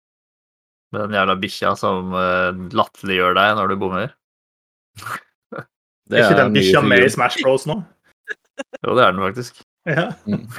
Med 0.95 1.07
den 1.07 1.17
jævla 1.17 1.35
bikkja 1.41 1.73
som 1.79 2.13
uh, 2.15 2.51
latterliggjør 2.75 3.37
deg 3.37 3.55
når 3.59 3.73
du 3.73 3.79
bommer. 3.81 4.13
Er 6.07 6.23
ikke 6.23 6.39
den 6.39 6.53
bikkja 6.55 6.81
med 6.87 7.03
i. 7.03 7.07
Smash 7.11 7.41
Bros 7.43 7.65
nå? 7.67 7.81
Jo, 8.79 8.93
det 8.95 9.03
er 9.03 9.11
den 9.11 9.25
faktisk. 9.25 9.57
Ja. 9.87 10.05
Mm. 10.23 10.45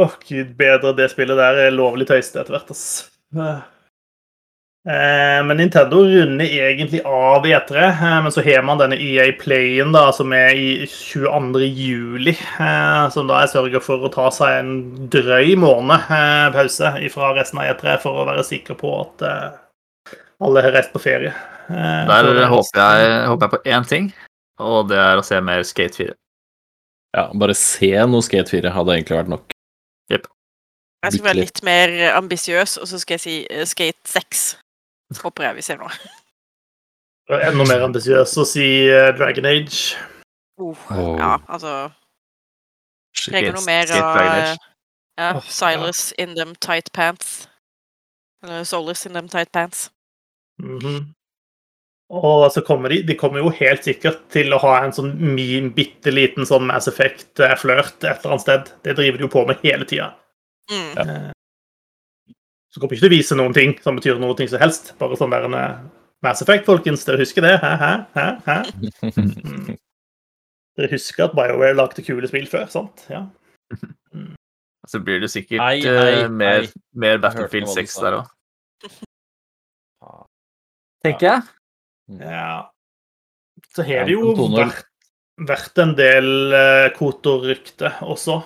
Åh, 0.00 0.14
gud 0.24 0.54
bedre 0.56 0.94
det 0.96 1.10
spillet 1.12 1.36
der 1.36 1.60
er 1.66 1.74
lovlig 1.74 2.06
tøyste 2.08 2.40
etter 2.40 2.56
hvert, 2.56 2.72
ass. 2.72 3.10
Eh, 4.88 5.44
men 5.44 5.56
Nintendo 5.56 5.96
runder 6.08 6.44
egentlig 6.44 7.02
av 7.04 7.44
E3, 7.46 7.82
eh, 7.84 8.22
men 8.22 8.32
så 8.32 8.40
har 8.40 8.62
man 8.64 8.78
denne 8.80 8.96
EA 8.96 9.26
Playen 9.36 9.92
da, 9.92 10.06
som 10.16 10.32
er 10.32 10.56
i 10.56 10.86
22. 10.88 11.66
juli, 11.68 12.32
eh, 12.32 13.08
som 13.12 13.28
da 13.28 13.42
jeg 13.42 13.52
sørger 13.52 13.84
for 13.84 14.06
å 14.06 14.12
ta 14.12 14.30
seg 14.32 14.62
en 14.62 14.72
drøy 15.12 15.52
måned 15.60 16.08
pause 16.56 16.94
fra 17.12 17.34
resten 17.36 17.60
av 17.60 17.74
E3 17.74 17.98
for 18.00 18.22
å 18.22 18.28
være 18.30 18.46
sikker 18.48 18.78
på 18.80 18.94
at 19.02 19.26
alle 20.40 20.64
har 20.64 20.72
reist 20.72 20.94
på 20.94 21.02
ferie. 21.04 21.34
Eh, 21.68 22.06
Der 22.08 22.48
håper 22.48 22.80
jeg, 22.80 23.28
håper 23.28 23.46
jeg 23.46 23.52
på 23.52 23.62
én 23.76 23.88
ting, 23.88 24.08
og 24.64 24.88
det 24.88 24.96
er 24.96 25.20
å 25.20 25.26
se 25.26 25.42
mer 25.44 25.62
Skate 25.68 26.06
4. 26.06 26.16
Ja, 27.16 27.26
bare 27.34 27.54
se 27.58 27.92
noe 28.08 28.24
Skate 28.24 28.48
4 28.48 28.72
hadde 28.72 28.96
egentlig 28.96 29.18
vært 29.20 29.34
nok. 29.36 29.56
Jeg 31.00 31.14
skal 31.14 31.24
være 31.24 31.38
litt. 31.38 31.62
mer 31.64 31.92
ambisiøs, 32.12 32.76
og 32.76 32.88
så 32.88 32.98
skal 33.00 33.16
jeg 33.16 33.20
si 33.20 33.36
Skate 33.64 34.04
6. 34.04 34.42
Håper 35.18 35.48
jeg 35.48 35.58
vi 35.58 35.62
ser 35.66 35.80
noe. 35.80 35.90
Enda 37.30 37.66
mer 37.68 37.84
ambisiøs 37.86 38.32
å 38.42 38.44
si 38.48 38.66
eh, 38.90 39.12
Dragon 39.18 39.46
Age. 39.46 39.96
Oh. 40.60 40.76
Ja, 40.90 41.38
altså 41.48 41.90
Trenger 43.16 43.54
noe 43.56 43.64
mer 43.66 43.90
av 43.94 44.02
Dragon 44.02 44.34
eh, 44.34 44.50
Age. 44.50 44.58
ja, 45.20 45.30
Silas 45.46 46.02
in 46.18 46.34
them 46.38 46.54
tight 46.62 46.92
pants. 46.92 47.48
Eller 48.42 48.64
Solus 48.64 49.06
in 49.06 49.12
them 49.14 49.28
tight 49.28 49.52
pants. 49.52 49.90
Mhm. 50.62 51.14
Og 52.10 52.48
så 52.52 52.60
kommer 52.66 52.90
de 52.90 53.02
De 53.06 53.14
kommer 53.14 53.38
jo 53.38 53.52
helt 53.54 53.84
sikkert 53.86 54.24
til 54.34 54.50
å 54.52 54.58
ha 54.58 54.80
en 54.82 54.92
sånn 54.92 55.12
min 55.34 55.68
bitte 55.76 56.10
liten 56.10 56.46
sånn 56.48 56.66
Mass 56.66 56.88
Effect-flørt 56.90 58.02
et 58.02 58.24
eller 58.24 58.32
annet 58.32 58.42
sted. 58.42 58.72
Det 58.82 58.96
driver 58.98 59.18
de 59.20 59.26
jo 59.28 59.30
på 59.30 59.44
med 59.46 59.60
hele 59.62 59.86
tida. 59.86 60.08
Mm. 60.72 61.30
Så 62.70 62.78
kommer 62.78 62.94
ikke 62.94 63.06
til 63.06 63.10
å 63.10 63.16
vise 63.16 63.36
noen 63.38 63.54
ting 63.56 63.72
som 63.82 63.96
betyr 63.98 64.20
noe 64.22 64.36
ting 64.38 64.48
som 64.50 64.60
helst. 64.62 64.92
Bare 65.00 65.18
sånn 65.18 65.32
der 65.34 65.46
en 65.48 65.56
eh, 65.58 65.78
Mass 66.22 66.42
Effect, 66.44 66.66
folkens. 66.68 67.02
Dere 67.06 67.22
husker 67.22 67.44
det? 67.46 67.56
Hæ, 67.62 67.70
hæ, 67.80 67.92
hæ? 68.14 68.26
hæ? 68.46 68.58
Mm. 69.18 69.70
Dere 70.78 70.90
husker 70.92 71.26
at 71.26 71.34
BioWare 71.34 71.74
lagde 71.74 72.04
kule 72.06 72.30
spill 72.30 72.46
før, 72.50 72.68
sant? 72.70 73.06
Ja. 73.10 73.24
Så 74.90 74.98
blir 75.04 75.20
det 75.22 75.28
sikkert 75.30 75.60
Nei, 75.60 75.82
eh, 75.84 75.98
nei, 75.98 76.28
mer, 76.32 76.68
mer 76.98 77.18
Battlefield 77.22 77.68
6 77.70 77.98
der 78.04 78.20
òg. 78.20 78.30
Tenker 81.04 81.26
jeg. 81.26 81.42
ja. 82.20 82.54
Så 83.74 83.84
har 83.86 84.08
det 84.08 84.14
jo 84.14 84.32
vært, 84.52 84.86
vært 85.48 85.78
en 85.80 85.92
del 85.96 86.26
uh, 86.52 86.88
Kotor-rykte 86.96 87.92
også. 88.04 88.40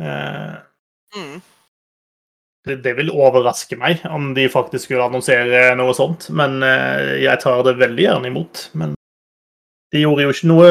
Uh, 0.00 0.56
Mm. 1.10 1.40
Det, 2.68 2.80
det 2.84 2.94
vil 2.98 3.12
overraske 3.12 3.78
meg 3.80 4.02
om 4.10 4.32
de 4.36 4.46
faktisk 4.52 4.88
skulle 4.88 5.06
annonsere 5.06 5.70
noe 5.78 5.94
sånt, 5.96 6.28
men 6.36 6.60
eh, 6.66 7.20
jeg 7.24 7.40
tar 7.42 7.62
det 7.66 7.78
veldig 7.80 8.04
gjerne 8.04 8.32
imot. 8.32 8.66
Men 8.76 8.96
de 9.90 10.04
gjorde 10.04 10.22
jo 10.22 10.30
ikke 10.30 10.48
noe 10.52 10.66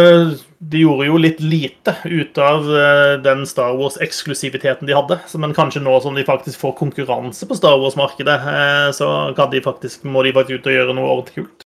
De 0.71 0.79
gjorde 0.79 1.07
jo 1.09 1.17
litt 1.19 1.41
lite 1.43 1.95
ut 2.05 2.37
av 2.39 2.67
eh, 2.71 3.15
den 3.23 3.41
Star 3.49 3.73
Wars-eksklusiviteten 3.79 4.87
de 4.87 4.95
hadde. 4.95 5.17
Så, 5.27 5.41
men 5.41 5.55
kanskje 5.57 5.81
nå 5.83 5.97
som 6.03 6.15
de 6.15 6.27
faktisk 6.27 6.61
får 6.61 6.77
konkurranse 6.79 7.47
på 7.49 7.57
Star 7.57 7.79
Wars-markedet, 7.81 8.37
eh, 8.53 8.89
så 8.95 9.09
kan 9.37 9.51
de 9.51 9.63
faktisk, 9.65 10.05
må 10.05 10.23
de 10.23 10.35
faktisk 10.35 10.61
ut 10.61 10.71
og 10.71 10.77
gjøre 10.77 10.95
noe 10.97 11.11
ordentlig 11.15 11.41
kult. 11.41 11.65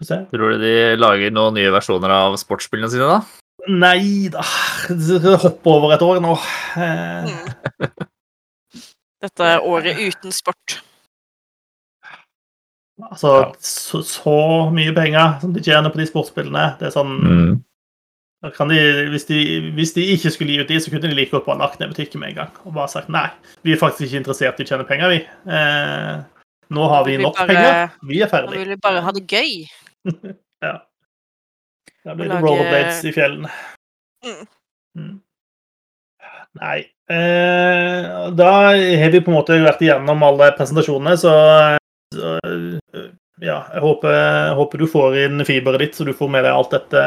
Tror 0.00 0.56
du 0.56 0.62
de 0.62 0.74
lager 0.96 1.32
noen 1.32 1.58
nye 1.58 1.72
versjoner 1.74 2.12
av 2.12 2.38
sportsspillene 2.40 2.88
sine, 2.92 3.08
da? 3.08 3.20
Nei 3.68 4.30
da. 4.32 4.44
Hoppe 5.44 5.74
over 5.76 5.92
et 5.92 6.04
år 6.04 6.22
nå. 6.24 6.38
Mm. 9.20 9.26
Dette 9.28 9.44
er 9.44 9.60
året 9.68 9.98
uten 10.00 10.32
sport. 10.32 10.80
Altså, 13.00 13.28
Ja. 13.40 13.52
så, 13.60 14.02
så 14.04 14.70
mye 14.72 14.92
penger 14.94 15.38
som 15.40 15.52
de 15.54 15.60
tjener 15.64 15.90
på 15.90 15.96
de 16.00 16.06
sportsspillene. 16.06 16.78
Det 16.78 16.88
er 16.88 16.90
sånn 16.92 17.14
Mm. 17.20 17.62
da 18.42 18.50
kan 18.50 18.68
de, 18.68 18.76
hvis, 19.10 19.24
de, 19.26 19.70
hvis 19.76 19.92
de 19.94 20.04
ikke 20.16 20.30
skulle 20.32 20.52
gi 20.52 20.60
ut 20.60 20.68
de, 20.68 20.76
så 20.80 20.90
kunne 20.90 21.08
de 21.08 21.14
like 21.14 21.30
godt 21.30 21.46
bare 21.46 21.58
lagt 21.58 21.80
ned 21.80 21.88
butikken 21.94 22.20
med 22.20 22.30
en 22.30 22.34
gang 22.36 22.52
og 22.66 22.74
bare 22.74 22.88
sagt 22.88 23.08
nei, 23.08 23.28
vi 23.64 23.72
er 23.72 23.76
faktisk 23.80 24.08
ikke 24.08 24.20
interessert 24.24 24.60
i 24.60 24.64
å 24.64 24.68
tjene 24.68 24.86
penger, 24.88 25.08
vi. 25.08 25.16
Eh, 25.52 26.22
nå 26.70 26.88
har 26.88 27.04
vi 27.04 27.16
Vi 27.16 27.22
nok 27.22 27.36
bare- 27.36 27.46
penger. 27.48 27.90
Vi 28.08 28.20
er 28.20 28.26
Nå 28.26 28.30
ferdig. 28.30 28.58
vil 28.58 28.68
vi 28.68 28.76
bare 28.76 29.00
ha 29.02 29.12
det 29.12 29.26
gøy. 29.26 29.68
Ja. 30.62 30.78
Da 32.04 32.14
blir 32.14 32.28
det 32.28 32.40
rollerblades 32.42 33.04
i 33.04 33.12
fjellene. 33.12 33.48
Mm. 34.94 35.20
Nei. 36.58 36.80
Eh, 37.10 38.30
da 38.34 38.50
har 38.74 39.10
vi 39.10 39.20
på 39.20 39.30
en 39.32 39.38
måte 39.38 39.58
vært 39.62 39.82
igjennom 39.82 40.22
alle 40.26 40.50
presentasjonene, 40.58 41.16
så, 41.18 41.32
så 42.14 42.36
eh, 42.46 43.06
ja, 43.42 43.60
jeg 43.74 43.82
håper, 43.82 44.54
håper 44.58 44.82
du 44.82 44.88
får 44.90 45.18
inn 45.24 45.46
fiberet 45.46 45.82
ditt, 45.84 45.96
så 45.96 46.06
du 46.06 46.12
får 46.16 46.30
med 46.32 46.44
deg 46.46 46.54
alt 46.54 46.74
dette, 46.74 47.04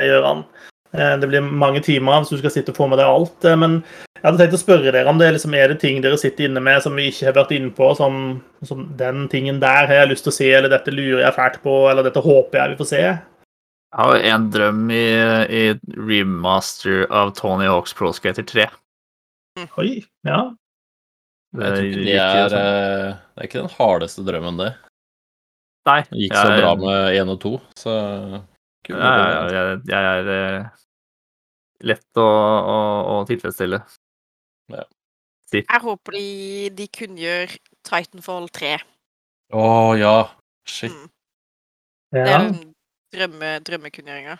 Gøran. 0.00 0.44
Eh, 0.92 1.16
Det 1.20 1.28
blir 1.28 1.44
mange 1.44 1.82
timer 1.84 2.20
hvis 2.20 2.34
du 2.34 2.40
skal 2.40 2.54
sitte 2.54 2.72
og 2.74 2.80
få 2.80 2.88
med 2.92 3.00
deg 3.00 3.08
alt. 3.08 3.48
Men 3.58 3.80
jeg 4.16 4.24
hadde 4.26 4.44
tenkt 4.44 4.56
å 4.56 4.62
spørre 4.62 4.92
dere 4.94 5.10
om 5.10 5.18
det 5.20 5.32
liksom, 5.34 5.56
er 5.58 5.72
det 5.72 5.80
ting 5.82 6.00
dere 6.04 6.20
sitter 6.20 6.46
inne 6.46 6.62
med 6.62 6.84
som 6.84 6.96
vi 6.96 7.08
ikke 7.10 7.30
har 7.30 7.36
vært 7.40 7.56
inne 7.56 7.72
på, 7.74 7.90
som, 7.98 8.38
som 8.68 8.86
den 9.00 9.26
tingen 9.32 9.60
der 9.62 9.88
har 9.88 10.02
jeg 10.02 10.12
lyst 10.12 10.28
til 10.28 10.34
å 10.34 10.38
se, 10.38 10.52
eller 10.52 10.72
dette 10.72 10.94
lurer 10.94 11.24
jeg 11.24 11.36
fælt 11.38 11.60
på, 11.64 11.76
eller 11.90 12.06
dette 12.06 12.24
håper 12.24 12.60
jeg 12.60 12.74
vi 12.74 12.80
får 12.84 12.90
se. 12.92 13.02
Jeg 13.92 14.06
har 14.08 14.22
en 14.30 14.46
drøm 14.52 14.86
i, 14.94 15.08
i 15.52 15.64
remaster 16.08 17.02
av 17.12 17.34
Tony 17.36 17.66
Hawks 17.68 17.92
Pro 17.92 18.12
Skater 18.16 18.46
3. 18.48 18.70
Oi, 19.56 20.02
ja. 20.26 20.38
Det 21.52 21.66
er, 21.68 21.82
ikke 21.84 22.04
det 22.06 22.14
er, 22.16 22.48
sånn. 22.48 22.58
eh, 22.58 23.08
det 23.36 23.42
er 23.42 23.48
ikke 23.50 23.60
den 23.66 23.74
hardeste 23.76 24.24
drømmen, 24.24 24.56
det. 24.62 24.70
Nei. 25.88 25.98
Det 26.08 26.20
gikk 26.22 26.36
så 26.38 26.46
jeg- 26.48 26.62
bra 26.62 26.70
med 26.80 27.16
én 27.18 27.28
og 27.34 27.40
to, 27.42 27.52
så 27.76 27.92
Ja, 28.88 28.96
ja, 28.96 29.42
jeg, 29.52 29.82
jeg 29.86 30.06
er 30.12 30.30
eh, 30.32 30.70
lett 31.82 32.18
å, 32.18 32.24
å, 32.24 32.78
å 33.12 33.26
tilfredsstille. 33.28 33.78
Ja. 34.72 34.84
Si. 35.52 35.60
Jeg 35.60 35.80
håper 35.84 36.12
de, 36.16 36.70
de 36.78 36.86
kunngjør 36.88 37.52
Titanfall 37.84 38.48
3. 38.48 38.72
Å 39.52 39.66
ja. 40.00 40.14
Shit. 40.66 40.90
Mm. 40.90 41.10
Det 42.12 42.24
Ja. 42.26 42.38
er 42.40 42.48
den 42.48 42.74
drømme, 43.12 43.52
drømmekunngjøringa. 43.68 44.38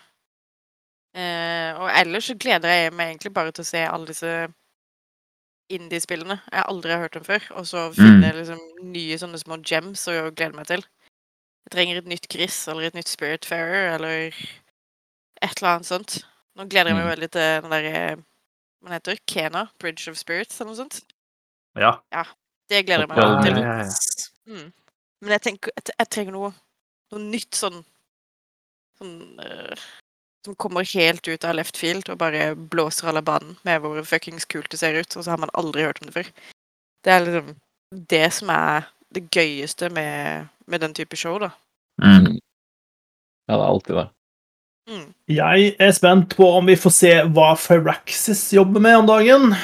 Eh, 1.14 1.70
og 1.76 1.90
ellers 1.92 2.24
så 2.30 2.34
gleder 2.40 2.68
jeg 2.72 2.92
meg 2.96 3.12
egentlig 3.12 3.34
bare 3.36 3.52
til 3.52 3.62
å 3.62 3.68
se 3.68 3.82
alle 3.84 4.06
disse 4.08 4.32
indie-spillene 5.70 6.40
jeg 6.52 6.64
aldri 6.68 6.90
har 6.92 7.00
hørt 7.04 7.16
om 7.16 7.24
før, 7.24 7.44
og 7.56 7.66
så 7.66 7.86
finne 7.94 8.32
liksom 8.34 8.58
nye 8.92 9.18
sånne 9.20 9.38
små 9.40 9.58
gems 9.64 10.06
å 10.08 10.30
glede 10.34 10.54
meg 10.56 10.66
til. 10.66 10.82
Jeg 11.66 11.70
trenger 11.76 11.96
et 12.02 12.06
nytt 12.10 12.28
Gris 12.28 12.56
eller 12.68 12.88
et 12.88 12.94
nytt 12.94 13.08
Spiritfarer 13.08 13.94
eller 13.94 14.32
et 15.42 15.56
eller 15.62 15.70
annet 15.76 15.86
sånt. 15.86 16.18
Nå 16.56 16.66
gleder 16.68 16.90
jeg 16.90 16.96
meg 16.98 17.04
Mm. 17.06 17.12
veldig 17.14 17.30
til 17.30 17.62
den 17.62 17.70
derre 17.70 18.24
Hva 18.82 18.90
heter? 18.96 19.16
Kena? 19.26 19.68
Bridge 19.78 20.08
of 20.10 20.16
Spirits, 20.18 20.60
eller 20.60 20.72
noe 20.72 20.76
sånt. 20.76 21.02
Ja. 21.76 22.00
Det 22.68 22.84
gleder 22.84 23.06
jeg 23.06 23.08
meg 23.08 23.18
Ja, 23.18 23.42
til. 23.42 23.62
ja, 23.62 23.76
ja. 23.84 23.90
Mm. 24.46 24.72
Men 25.22 25.30
jeg 25.30 25.40
tenker 25.42 25.70
jeg, 25.76 25.94
jeg 25.98 26.08
trenger 26.10 26.32
noe, 26.32 26.52
noe 27.12 27.20
nytt 27.20 27.54
sånn 27.54 27.84
Sånn 28.98 29.38
eh, 29.40 29.76
Som 30.46 30.56
kommer 30.58 30.86
helt 30.94 31.28
ut 31.28 31.44
av 31.46 31.54
left 31.54 31.76
field 31.78 32.08
og 32.10 32.18
bare 32.18 32.54
blåser 32.56 33.08
alle 33.08 33.22
banen 33.22 33.54
med 33.62 33.82
hvor 33.82 34.00
fuckings 34.06 34.48
kult 34.50 34.70
det 34.72 34.80
ser 34.80 34.98
ut, 34.98 35.16
og 35.16 35.22
så 35.22 35.34
har 35.34 35.38
man 35.38 35.52
aldri 35.54 35.84
hørt 35.86 36.00
om 36.02 36.08
det 36.08 36.16
før. 36.16 36.32
Det 37.04 37.12
er 37.12 37.22
liksom 37.26 37.54
det 38.10 38.26
som 38.34 38.50
er 38.50 38.88
det 39.14 39.28
gøyeste 39.30 39.90
med, 39.92 40.48
med 40.66 40.82
den 40.82 40.94
type 40.96 41.16
show, 41.16 41.38
da. 41.38 41.52
Mm. 42.02 42.40
Ja, 43.46 43.54
det 43.54 43.62
er 43.62 43.68
alltid 43.68 43.96
det. 44.00 44.08
Mm. 44.90 45.06
Jeg 45.30 45.72
er 45.78 45.94
spent 45.94 46.36
på 46.36 46.48
om 46.56 46.66
vi 46.66 46.76
får 46.76 46.94
se 46.96 47.12
hva 47.36 47.52
Firaxis 47.58 48.48
jobber 48.56 48.82
med 48.82 48.98
om 49.02 49.10
dagen. 49.10 49.54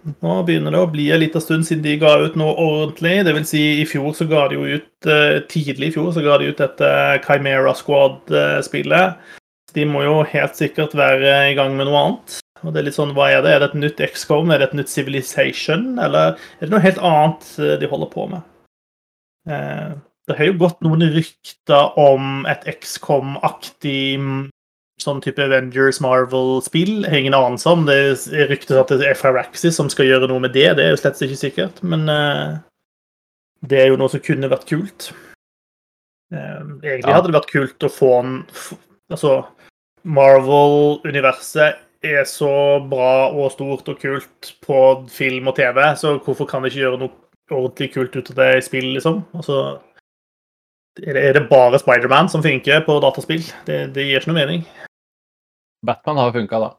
Nå 0.00 0.38
begynner 0.48 0.72
det 0.72 0.80
å 0.80 0.88
bli 0.88 1.10
en 1.12 1.20
liten 1.20 1.42
stund 1.44 1.66
siden 1.68 1.84
de 1.84 1.98
ga 2.00 2.14
ut 2.22 2.38
noe 2.40 2.54
ordentlig. 2.56 3.18
Det 3.26 3.34
vil 3.36 3.46
si, 3.48 3.64
i 3.82 3.88
fjor 3.88 4.14
så 4.16 4.24
ga 4.30 4.46
de 4.48 4.56
jo 4.56 4.78
ut 4.78 5.08
eh, 5.12 5.42
Tidlig 5.50 5.90
i 5.90 5.94
fjor 5.98 6.08
så 6.16 6.24
ga 6.24 6.38
de 6.40 6.48
ut 6.48 6.62
dette 6.62 6.92
Chimera 7.26 7.74
Squad-spillet. 7.76 9.20
De 9.76 9.86
må 9.88 10.02
jo 10.04 10.20
helt 10.26 10.58
sikkert 10.58 10.94
være 10.98 11.50
i 11.50 11.56
gang 11.58 11.76
med 11.78 11.88
noe 11.88 12.04
annet. 12.04 12.38
Og 12.60 12.74
det 12.74 12.82
Er 12.82 12.88
litt 12.90 12.98
sånn, 12.98 13.14
hva 13.16 13.30
er 13.32 13.42
det? 13.44 13.54
Er 13.54 13.62
det 13.62 13.70
et 13.70 13.80
nytt 13.80 14.02
XCOM? 14.12 14.50
Er 14.52 14.60
det 14.60 14.68
et 14.70 14.78
nytt 14.82 14.92
Civilization? 14.92 15.94
Eller 16.02 16.34
er 16.36 16.66
det 16.66 16.72
noe 16.74 16.82
helt 16.84 17.00
annet 17.00 17.46
eh, 17.58 17.76
de 17.80 17.88
holder 17.88 18.10
på 18.12 18.26
med? 18.34 18.42
Eh, 19.48 19.92
det 20.28 20.36
har 20.36 20.50
jo 20.50 20.58
gått 20.60 20.80
noen 20.84 21.06
rykter 21.14 21.96
om 21.98 22.44
et 22.50 22.66
XCOM-aktig 22.68 24.18
mm, 24.20 24.42
sånn 25.00 25.22
type 25.24 25.40
Avengers 25.42 26.02
Marvel-spill. 26.04 27.00
Jeg 27.06 27.10
har 27.10 27.22
ingen 27.22 27.38
anelse 27.38 27.72
om. 27.72 27.86
Det 27.88 27.96
er 28.36 28.50
ryktes 28.52 28.76
at 28.76 28.92
det 28.92 29.08
er 29.08 29.18
Firaxis 29.18 29.78
som 29.80 29.88
skal 29.92 30.10
gjøre 30.10 30.28
noe 30.30 30.44
med 30.44 30.52
det. 30.54 30.68
Det 30.76 30.84
er 30.84 30.92
jo 30.92 31.00
slett 31.00 31.22
ikke 31.24 31.40
sikkert, 31.40 31.80
men 31.82 32.04
eh, 32.12 32.58
det 33.72 33.80
er 33.80 33.90
jo 33.90 33.98
noe 34.00 34.12
som 34.12 34.22
kunne 34.24 34.52
vært 34.52 34.68
kult. 34.68 35.10
Eh, 36.30 36.60
egentlig 36.84 37.08
Ja. 37.08 37.16
hadde 37.16 37.32
det 37.32 37.38
vært 37.40 37.50
kult 37.56 37.88
å 37.88 37.92
få 37.92 38.12
en 38.20 38.34
Altså, 39.10 39.40
Marvel-universet 40.04 41.80
er 42.00 42.24
så 42.24 42.80
bra 42.88 43.28
og 43.28 43.50
stort 43.52 43.88
og 43.92 43.98
kult 44.00 44.52
på 44.64 44.80
film 45.12 45.50
og 45.50 45.56
TV, 45.58 45.82
så 46.00 46.16
hvorfor 46.24 46.48
kan 46.48 46.64
de 46.64 46.70
ikke 46.72 46.84
gjøre 46.84 47.00
noe 47.02 47.12
ordentlig 47.50 47.90
kult 47.94 48.16
ut 48.16 48.30
av 48.32 48.40
det 48.40 48.50
i 48.56 48.64
spill, 48.64 48.88
liksom? 48.96 49.22
Altså, 49.36 49.80
er 51.00 51.32
det, 51.36 51.46
bare 51.50 51.80
Spiderman 51.80 52.30
som 52.32 52.44
funker 52.44 52.84
på 52.86 52.98
dataspill? 53.02 53.44
Det, 53.66 53.82
det 53.94 54.06
gir 54.06 54.22
ikke 54.22 54.32
noe 54.32 54.40
mening. 54.40 54.64
Batman 55.86 56.20
har 56.20 56.32
funka, 56.36 56.60
da. 56.60 56.70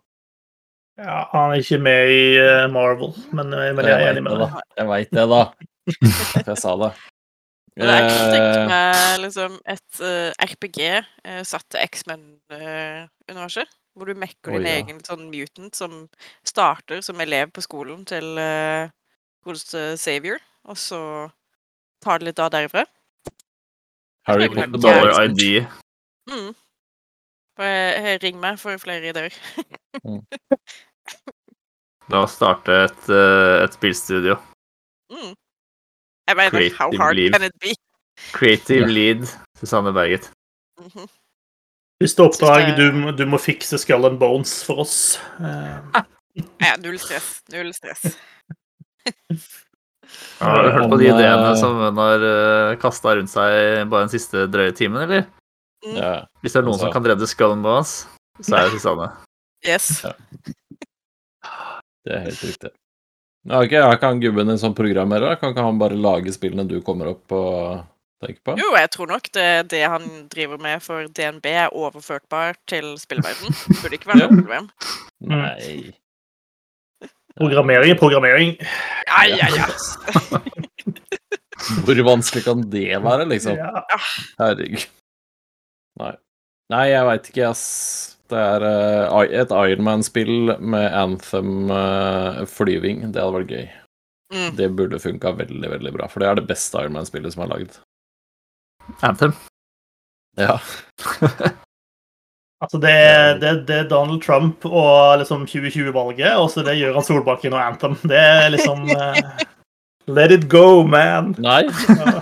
Ja, 1.01 1.21
Han 1.31 1.53
er 1.53 1.63
ikke 1.63 1.79
med 1.81 2.11
i 2.13 2.25
eh, 2.37 2.67
Marvel, 2.69 3.15
men, 3.33 3.53
eh, 3.57 3.71
men 3.73 3.87
jeg 3.87 3.95
er 3.95 4.11
enig 4.11 4.25
med 4.25 4.43
deg. 4.43 4.59
Jeg 4.77 4.89
veit 4.89 5.15
det, 5.15 5.25
da. 5.31 5.41
Jeg 6.45 6.57
sa 6.61 6.75
det. 6.77 6.91
Men 7.79 7.87
er 7.87 8.01
kunne 8.03 8.31
tenkt 8.33 8.57
med 8.67 9.21
liksom 9.23 9.53
et 9.71 9.99
uh, 10.03 10.29
RPG 10.43 10.79
uh, 10.99 11.43
satt 11.47 11.63
til 11.71 11.79
X-Men-universet. 11.85 13.67
hvor 13.95 14.05
du 14.07 14.13
mekker 14.15 14.51
din 14.55 14.63
oh, 14.63 14.67
ja. 14.67 14.75
egen 14.79 14.99
sånn 15.03 15.29
mutant 15.31 15.75
som 15.75 16.07
starter 16.47 17.01
som 17.03 17.19
elev 17.19 17.51
på 17.51 17.61
skolen 17.63 18.05
til 18.07 18.39
uh, 18.39 18.87
godeste 19.43 19.97
Savior, 19.99 20.39
og 20.63 20.77
så 20.79 21.29
tar 22.03 22.19
det 22.19 22.25
litt 22.29 22.39
av 22.39 22.51
derifra. 22.53 22.85
Harry 24.27 24.47
det 24.47 24.51
er 24.51 24.55
Potter 24.69 24.81
Dollar 24.85 25.23
ID. 25.25 25.65
Mm. 26.29 26.53
Eh, 27.61 28.17
Ring 28.21 28.37
meg 28.41 28.59
for 28.61 28.77
flere 28.81 29.09
ideer. 29.11 29.33
La 32.11 32.17
oss 32.25 32.35
starte 32.35 32.71
et, 32.87 33.03
eh, 33.13 33.63
et 33.63 33.73
spillstudio. 33.77 34.35
Mm. 35.11 35.33
Jeg 36.31 36.37
mener, 36.39 36.67
how 36.77 36.89
hard 36.97 37.15
lead. 37.19 37.33
can 37.35 37.43
it 37.49 37.55
be? 37.61 37.73
Creative 38.31 38.85
yeah. 38.85 38.93
lead 38.95 39.27
Susanne 39.59 39.91
Berget. 39.95 40.29
Hvis 42.01 42.15
det 42.17 42.23
er 42.23 42.29
oppdrag, 42.29 42.71
du, 42.77 42.85
du 43.19 43.25
må 43.29 43.37
fikse 43.41 43.77
Skull 43.81 44.07
and 44.07 44.17
Bones 44.21 44.53
for 44.65 44.81
oss. 44.85 44.95
Eh, 45.41 46.01
Ja, 46.63 46.77
null 46.79 46.95
stress. 47.01 47.41
Null 47.51 47.73
stress. 47.75 48.05
Har 50.39 50.63
du 50.63 50.69
hørt 50.71 50.89
på 50.93 50.97
de 51.01 51.09
ideene 51.09 51.49
eh, 51.51 51.57
som 51.59 51.75
hun 51.81 51.99
har 51.99 52.23
uh, 52.23 52.77
kasta 52.81 53.13
rundt 53.19 53.31
seg 53.31 53.83
bare 53.91 54.05
den 54.07 54.13
siste 54.13 54.45
drøye 54.51 54.71
timen, 54.77 55.03
eller? 55.03 55.25
Ja. 55.83 56.13
Hvis 56.41 56.55
det 56.55 56.61
er 56.61 56.65
noen 56.67 56.77
Altså- 56.77 56.87
som 56.87 56.95
kan 56.95 57.09
redde 57.11 57.27
Skull 57.29 57.53
and 57.57 57.65
Bones, 57.67 57.93
så 58.39 58.55
er 58.57 58.69
det 58.69 58.77
Susanne. 58.79 59.09
Yes. 59.67 59.89
Det 62.01 62.15
er 62.15 62.23
helt 62.29 62.43
riktig. 62.47 62.71
Ja, 63.49 63.57
ok, 63.57 63.71
ikke 63.71 63.99
Kan 64.01 64.19
gubben 64.21 64.51
din 64.51 64.59
sånn 64.61 64.75
programmerer, 64.77 65.37
kan 65.41 65.53
ikke 65.53 65.65
han 65.65 65.79
bare 65.81 65.97
lage 65.97 66.33
spillene 66.35 66.67
du 66.69 66.77
kommer 66.85 67.09
opp 67.15 67.33
og 67.33 67.81
tenker 68.21 68.41
på? 68.45 68.57
Jo, 68.59 68.69
jeg 68.77 68.91
tror 68.93 69.09
nok 69.09 69.31
det, 69.33 69.47
det 69.73 69.81
han 69.89 70.05
driver 70.29 70.61
med 70.61 70.83
for 70.85 71.09
DNB, 71.09 71.47
er 71.49 71.73
overførtbar 71.73 72.59
til 72.69 72.93
spillverden. 73.01 73.55
Burde 73.81 73.97
ikke 73.97 74.11
være 74.13 74.27
noe 74.27 74.37
problem. 74.43 74.69
Nei. 75.31 75.73
programmering 77.39 77.95
er 77.95 77.99
programmering. 77.99 78.55
Ja, 79.09 79.25
ja, 79.25 79.49
ja. 79.57 79.69
Hvor 81.85 82.01
vanskelig 82.05 82.45
kan 82.45 82.65
det 82.69 82.89
være, 83.01 83.25
liksom? 83.29 83.57
Ja. 83.57 83.83
Herregud. 84.41 84.85
Nei. 86.01 86.13
Nei, 86.71 86.85
jeg 86.93 87.07
veit 87.09 87.29
ikke, 87.33 87.49
ass. 87.51 87.63
Det 88.31 88.39
er 88.39 88.63
uh, 88.63 89.27
et 89.27 89.51
Ironman-spill 89.51 90.55
med 90.59 90.93
Anthem-flyving. 90.95 93.11
det 93.11 93.21
hadde 93.21 93.39
vært 93.39 93.55
gøy. 93.55 93.67
Mm. 94.31 94.51
Det 94.55 94.75
burde 94.77 95.03
funka 95.03 95.29
veldig, 95.41 95.69
veldig 95.75 95.93
bra, 95.97 96.05
for 96.11 96.17
det 96.23 96.29
er 96.29 96.35
det 96.39 96.49
beste 96.49 96.75
Ironman-spillet 96.79 97.31
som 97.35 97.43
er 97.45 97.51
lagd. 97.51 97.71
Anthem. 99.03 99.33
Ja. 100.39 100.55
Altså, 102.61 102.77
det 102.77 102.93
det, 103.41 103.65
det 103.67 103.75
er 103.75 103.87
Donald 103.89 104.21
Trump 104.21 104.65
og 104.69 105.17
liksom 105.17 105.47
2020-valget, 105.49 106.37
og 106.37 106.45
så 106.53 106.61
det 106.61 106.77
gjør 106.77 106.93
han 106.99 107.07
Solbakken 107.07 107.53
og 107.57 107.63
Anthem. 107.63 107.95
Det 108.05 108.19
er 108.19 108.53
liksom 108.53 108.85
uh... 108.85 109.17
Let 110.07 110.31
it 110.31 110.49
go, 110.49 110.83
man! 110.83 111.35
Nei, 111.41 111.63
jeg 111.65 111.73
kommer 111.87 112.21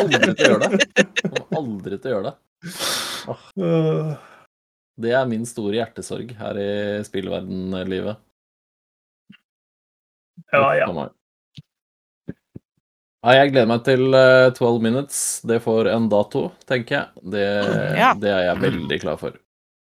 aldri 0.00 0.18
til 0.22 0.32
å 0.32 0.34
gjøre 0.48 0.68
det. 0.72 0.78
Jeg 0.96 1.30
kommer 1.30 1.58
aldri 1.60 1.98
til 1.98 2.10
å 2.10 2.12
gjøre 2.16 2.26
det. 2.26 2.34
Uh, 3.62 4.10
Det 4.96 5.12
er 5.12 5.26
min 5.28 5.44
store 5.48 5.74
hjertesorg 5.76 6.30
her 6.38 6.58
i 6.60 6.70
spillverden-livet. 7.04 8.16
ja, 10.52 10.74
ja. 10.78 10.88
Ja, 13.26 13.32
jeg 13.40 13.50
gleder 13.50 13.66
meg 13.66 13.82
til 13.84 14.14
eh, 14.14 14.52
12 14.54 14.76
Minutes. 14.84 15.20
Det 15.48 15.58
får 15.64 15.88
en 15.90 16.04
dato, 16.12 16.46
tenker 16.68 16.94
jeg. 17.00 17.24
Det, 17.34 17.46
Ja. 17.98 18.12
det 18.14 18.30
er 18.30 18.42
jeg 18.52 18.60
veldig 18.62 18.98
klar 19.02 19.16
for. 19.18 19.34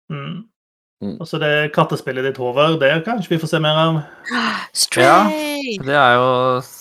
Mm. 0.10 0.46
Mm. 1.04 1.18
Og 1.20 1.28
så 1.28 1.38
det 1.42 1.74
kattespillet 1.76 2.24
ditt, 2.24 2.38
Håvard, 2.40 2.80
det 2.80 2.94
kanskje 3.04 3.34
vi 3.34 3.40
får 3.42 3.52
se 3.52 3.60
mer 3.60 3.76
av. 3.82 3.98
Stray! 4.74 5.76
Det 5.84 5.98
er 6.00 6.14
jo, 6.16 6.30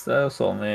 det 0.07 0.15
er 0.15 0.23
jo 0.29 0.31
Sony 0.37 0.71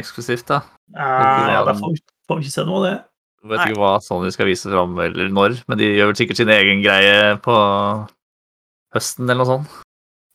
eksklusivt, 0.00 0.48
da. 0.50 0.58
Ah, 0.98 1.46
ja, 1.54 1.60
da 1.68 1.76
får 1.78 1.94
vi, 1.94 2.02
får 2.26 2.40
vi 2.40 2.48
ikke 2.48 2.56
se 2.56 2.64
noe 2.66 2.80
av 2.80 2.86
det. 2.88 2.96
Jeg 3.40 3.50
vet 3.50 3.70
ikke 3.70 3.80
hva 3.80 3.92
Sony 4.04 4.28
skal 4.34 4.50
vise 4.50 4.68
fram, 4.68 4.98
eller 5.00 5.30
når, 5.32 5.62
men 5.70 5.80
de 5.80 5.86
gjør 5.94 6.10
vel 6.10 6.18
sikkert 6.18 6.40
sin 6.42 6.52
egen 6.52 6.82
greie 6.84 7.38
på 7.40 7.54
høsten 8.94 9.24
eller 9.24 9.40
noe 9.40 9.48
sånt. 9.48 9.78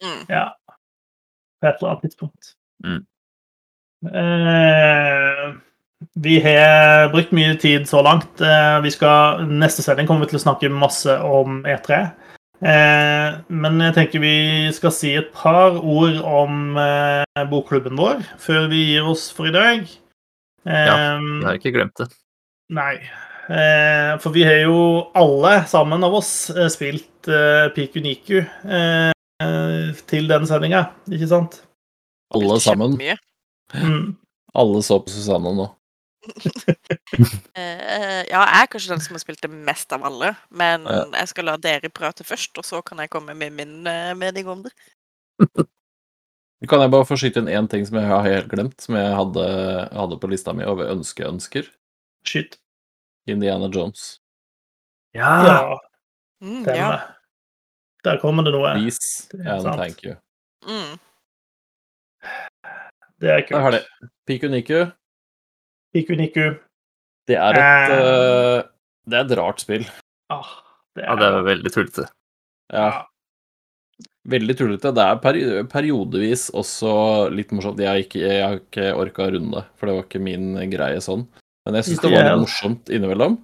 Mm. 0.02 0.23
Ja. 0.32 0.48
På 1.61 1.69
et 1.69 1.77
eller 1.77 1.91
annet 1.91 2.07
tidspunkt. 2.07 2.56
Mm. 2.86 3.03
Eh, 4.22 5.45
vi 6.26 6.40
har 6.44 7.11
brukt 7.14 7.34
mye 7.36 7.53
tid 7.61 7.86
så 7.90 8.02
langt. 8.06 8.41
Eh, 8.41 8.77
vi 8.86 8.94
skal, 8.94 9.45
neste 9.49 9.86
sending 9.86 10.10
kommer 10.10 10.26
vi 10.26 10.34
til 10.34 10.41
å 10.41 10.45
snakke 10.48 10.73
masse 10.73 11.19
om 11.22 11.61
E3. 11.69 12.02
Eh, 12.65 13.40
men 13.52 13.82
jeg 13.84 13.95
tenker 13.98 14.23
vi 14.23 14.36
skal 14.73 14.94
si 14.95 15.14
et 15.19 15.32
par 15.36 15.76
ord 15.77 16.22
om 16.23 16.77
eh, 16.80 17.48
bokklubben 17.52 17.99
vår 17.99 18.23
før 18.41 18.69
vi 18.72 18.86
gir 18.94 19.10
oss 19.11 19.27
for 19.36 19.52
i 19.52 19.56
dag. 19.56 19.84
Eh, 20.65 20.94
vi 20.95 21.45
har 21.45 21.60
ikke 21.60 21.76
glemt 21.76 21.99
det. 21.99 22.10
Nei. 22.73 22.95
Eh, 23.45 24.15
for 24.23 24.33
vi 24.33 24.41
har 24.47 24.63
jo 24.63 24.77
alle 25.13 25.59
sammen 25.69 26.01
av 26.03 26.15
oss 26.17 26.49
eh, 26.49 26.65
spilt 26.73 27.27
eh, 27.29 27.67
Piku 27.75 27.99
Niku 28.01 28.39
eh, 28.41 29.11
til 30.09 30.29
denne 30.31 30.49
sendinga, 30.49 30.87
ikke 31.11 31.27
sant? 31.29 31.59
Alle 32.33 32.57
sammen. 32.63 32.97
Mm. 33.75 34.15
Alle 34.57 34.81
så 34.85 34.97
på 35.03 35.13
Susanne 35.13 35.53
nå. 35.57 35.69
Eh, 37.55 38.23
ja, 38.27 38.41
jeg 38.41 38.63
er 38.65 38.67
kanskje 38.71 38.89
den 38.91 39.01
som 39.05 39.13
har 39.15 39.21
spilt 39.21 39.43
det 39.45 39.49
mest 39.53 39.93
av 39.95 40.03
alle, 40.07 40.33
men 40.49 40.83
Ja. 40.89 41.03
jeg 41.21 41.29
skal 41.31 41.45
la 41.47 41.53
dere 41.61 41.87
prate 41.93 42.25
først, 42.27 42.57
og 42.59 42.65
så 42.67 42.81
kan 42.83 42.97
jeg 42.99 43.11
komme 43.13 43.35
med 43.37 43.53
min 43.55 43.85
eh, 43.87 44.11
mening 44.17 44.49
om 44.51 44.63
det. 44.65 44.73
Kan 46.67 46.81
jeg 46.81 46.91
bare 46.91 47.05
få 47.05 47.15
skyte 47.19 47.43
inn 47.43 47.51
én 47.51 47.67
ting 47.69 47.85
som 47.85 47.99
jeg 47.99 48.09
har 48.09 48.23
helt 48.25 48.49
glemt, 48.49 48.79
som 48.81 48.95
jeg 48.97 49.13
hadde, 49.13 49.45
hadde 49.93 50.17
på 50.19 50.29
lista 50.31 50.53
mi 50.55 50.65
over 50.65 50.89
ønskeønsker? 50.95 51.67
Shit. 52.26 52.57
Indiana 53.27 53.69
Jones. 53.73 54.19
Ja! 55.15 55.31
Ja, 55.45 55.80
Mm, 56.43 56.65
ja. 56.68 56.99
Der 58.03 58.18
kommer 58.22 58.43
det 58.43 58.52
noe. 58.53 58.73
Please 58.76 59.30
er 59.34 59.53
and 59.56 59.61
sant. 59.64 59.77
thank 59.80 60.03
you. 60.03 60.15
Mm. 60.68 60.99
Det 63.22 63.30
er 63.31 63.39
Jeg 63.39 63.47
har 63.56 63.72
kult. 63.72 63.80
det. 64.02 64.10
Piku 64.27 64.47
Niku, 64.52 64.91
Piku 65.93 66.15
Niku. 66.19 66.60
det 67.27 67.38
er 67.38 67.53
et 67.53 67.91
Eh. 67.91 67.95
øh, 67.95 68.64
Det 69.07 69.14
er 69.19 69.26
et 69.31 69.38
rart 69.38 69.60
spill. 69.61 69.85
Ah, 70.30 70.45
det 70.95 71.03
ja, 71.06 71.15
det 71.15 71.23
er 71.30 71.43
veldig 71.43 71.72
tullete. 71.72 72.07
Ja, 72.73 73.06
veldig 74.27 74.56
tullete. 74.57 74.91
Det 74.93 75.03
er 75.03 75.15
peri 75.22 75.64
periodevis 75.69 76.49
også 76.52 77.30
litt 77.31 77.52
morsomt. 77.52 77.77
Jeg 77.80 77.88
har 77.88 77.95
ikke, 78.02 78.19
jeg 78.19 78.43
har 78.43 78.56
ikke 78.60 78.95
orka 78.97 79.23
å 79.27 79.31
runde 79.31 79.52
det, 79.61 79.65
for 79.77 79.85
det 79.85 79.95
var 79.95 80.03
ikke 80.03 80.22
min 80.22 80.56
greie 80.72 80.97
sånn. 81.02 81.27
Men 81.65 81.79
jeg 81.79 81.87
syns 81.89 82.01
det 82.03 82.11
var 82.13 82.27
litt 82.29 82.43
morsomt 82.43 82.91
innimellom. 82.93 83.39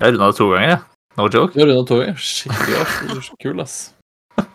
Jeg 0.00 0.14
runda 0.14 0.30
det 0.32 0.36
to 0.38 0.46
ganger, 0.52 0.68
jeg. 0.72 0.80
No 1.20 1.26
joke. 1.28 1.52
Du 1.52 1.60
har 1.60 1.68
runda 1.68 1.84
to 1.90 1.98
ganger. 2.00 2.16
Skikkelig 2.24 2.78
ass. 2.80 2.94
Du 3.04 3.16
er 3.18 3.26
så 3.26 3.36
kul, 3.44 3.60
ass. 3.60 3.76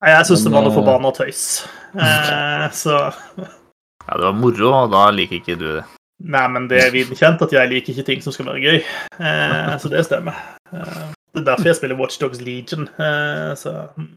Nei, 0.00 0.10
jeg 0.14 0.26
syns 0.30 0.42
det 0.46 0.52
var 0.54 0.64
noe 0.64 0.72
eh, 0.72 0.76
forbanna 0.78 1.10
tøys. 1.16 1.42
Eh, 1.94 2.66
så 2.74 2.96
Ja, 4.10 4.16
det 4.16 4.24
var 4.24 4.36
moro, 4.40 4.70
og 4.74 4.92
da 4.94 5.04
liker 5.14 5.38
ikke 5.38 5.58
du 5.60 5.66
det. 5.76 5.82
Nei, 6.20 6.42
men 6.52 6.66
det 6.68 6.80
er 6.82 6.90
viden 6.92 7.16
kjent 7.16 7.40
at 7.44 7.52
jeg 7.54 7.70
liker 7.70 7.94
ikke 7.94 8.06
ting 8.08 8.24
som 8.24 8.34
skal 8.34 8.48
være 8.50 8.62
gøy. 8.64 8.80
Eh, 9.20 9.74
så 9.80 9.90
det 9.92 10.02
stemmer. 10.08 10.40
Eh, 10.72 11.04
det 11.36 11.42
er 11.44 11.46
derfor 11.52 11.70
jeg 11.70 11.78
spiller 11.78 12.00
Watchdogs 12.00 12.40
Legion. 12.44 12.88
Eh, 13.00 13.52
så 13.60 13.76
ja. 13.76 14.08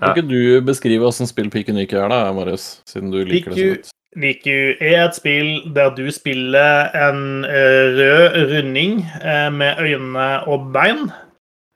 Kan 0.00 0.12
ikke 0.14 0.28
du 0.30 0.60
beskrive 0.66 1.06
åssen 1.08 1.28
spill 1.30 1.48
Piku 1.52 1.72
Niku 1.76 1.96
er, 2.00 2.10
da, 2.12 2.20
Marius? 2.36 2.68
Siden 2.88 3.10
du 3.14 3.18
liker 3.24 3.54
det 3.54 3.56
så 3.56 3.64
Piku- 3.64 3.74
godt. 3.80 3.96
Niku 4.18 4.74
er 4.82 5.04
et 5.04 5.14
spill 5.14 5.50
der 5.70 5.92
du 5.94 6.08
spiller 6.10 6.90
en 6.98 7.44
eh, 7.46 7.94
rød 7.94 8.38
runding 8.50 9.04
eh, 9.22 9.50
med 9.54 9.78
øyne 9.78 10.30
og 10.50 10.72
bein. 10.74 11.12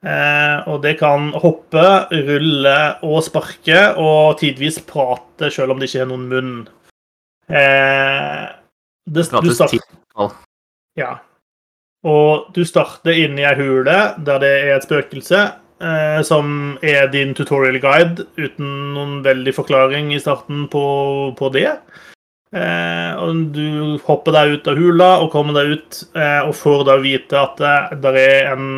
Eh, 0.04 0.68
og 0.68 0.82
det 0.82 0.98
kan 0.98 1.30
hoppe, 1.30 1.84
rulle 2.10 2.78
og 3.06 3.22
sparke, 3.22 3.94
og 3.96 4.40
tidvis 4.40 4.80
prate 4.82 5.50
selv 5.50 5.72
om 5.72 5.78
det 5.78 5.88
ikke 5.88 6.02
har 6.02 6.10
noen 6.10 6.26
munn. 6.32 6.56
Det, 7.46 9.24
du 9.30 9.52
starter. 9.54 9.78
Ja. 10.98 11.12
Og 12.04 12.50
du 12.56 12.64
starter 12.66 13.14
inni 13.14 13.44
ei 13.46 13.54
hule 13.58 13.98
der 14.24 14.40
det 14.42 14.50
er 14.64 14.72
et 14.74 14.86
spøkelse, 14.86 15.42
som 16.24 16.78
er 16.82 17.06
din 17.12 17.34
tutorial 17.36 17.76
guide, 17.82 18.24
uten 18.40 18.70
noen 18.96 19.18
veldig 19.24 19.52
forklaring 19.54 20.12
i 20.14 20.20
starten 20.22 20.66
på, 20.72 20.84
på 21.36 21.52
det. 21.52 21.68
Eh, 22.54 23.12
og 23.18 23.48
du 23.54 23.98
hopper 24.06 24.36
deg 24.36 24.56
ut 24.56 24.68
av 24.70 24.78
hula 24.78 25.08
og 25.24 25.32
kommer 25.32 25.56
deg 25.58 25.72
ut 25.74 26.02
eh, 26.14 26.42
og 26.46 26.54
får 26.54 26.84
da 26.86 26.98
vite 27.02 27.40
at 27.40 27.58
det, 27.58 27.78
der 28.04 28.18
er 28.20 28.52
en 28.52 28.68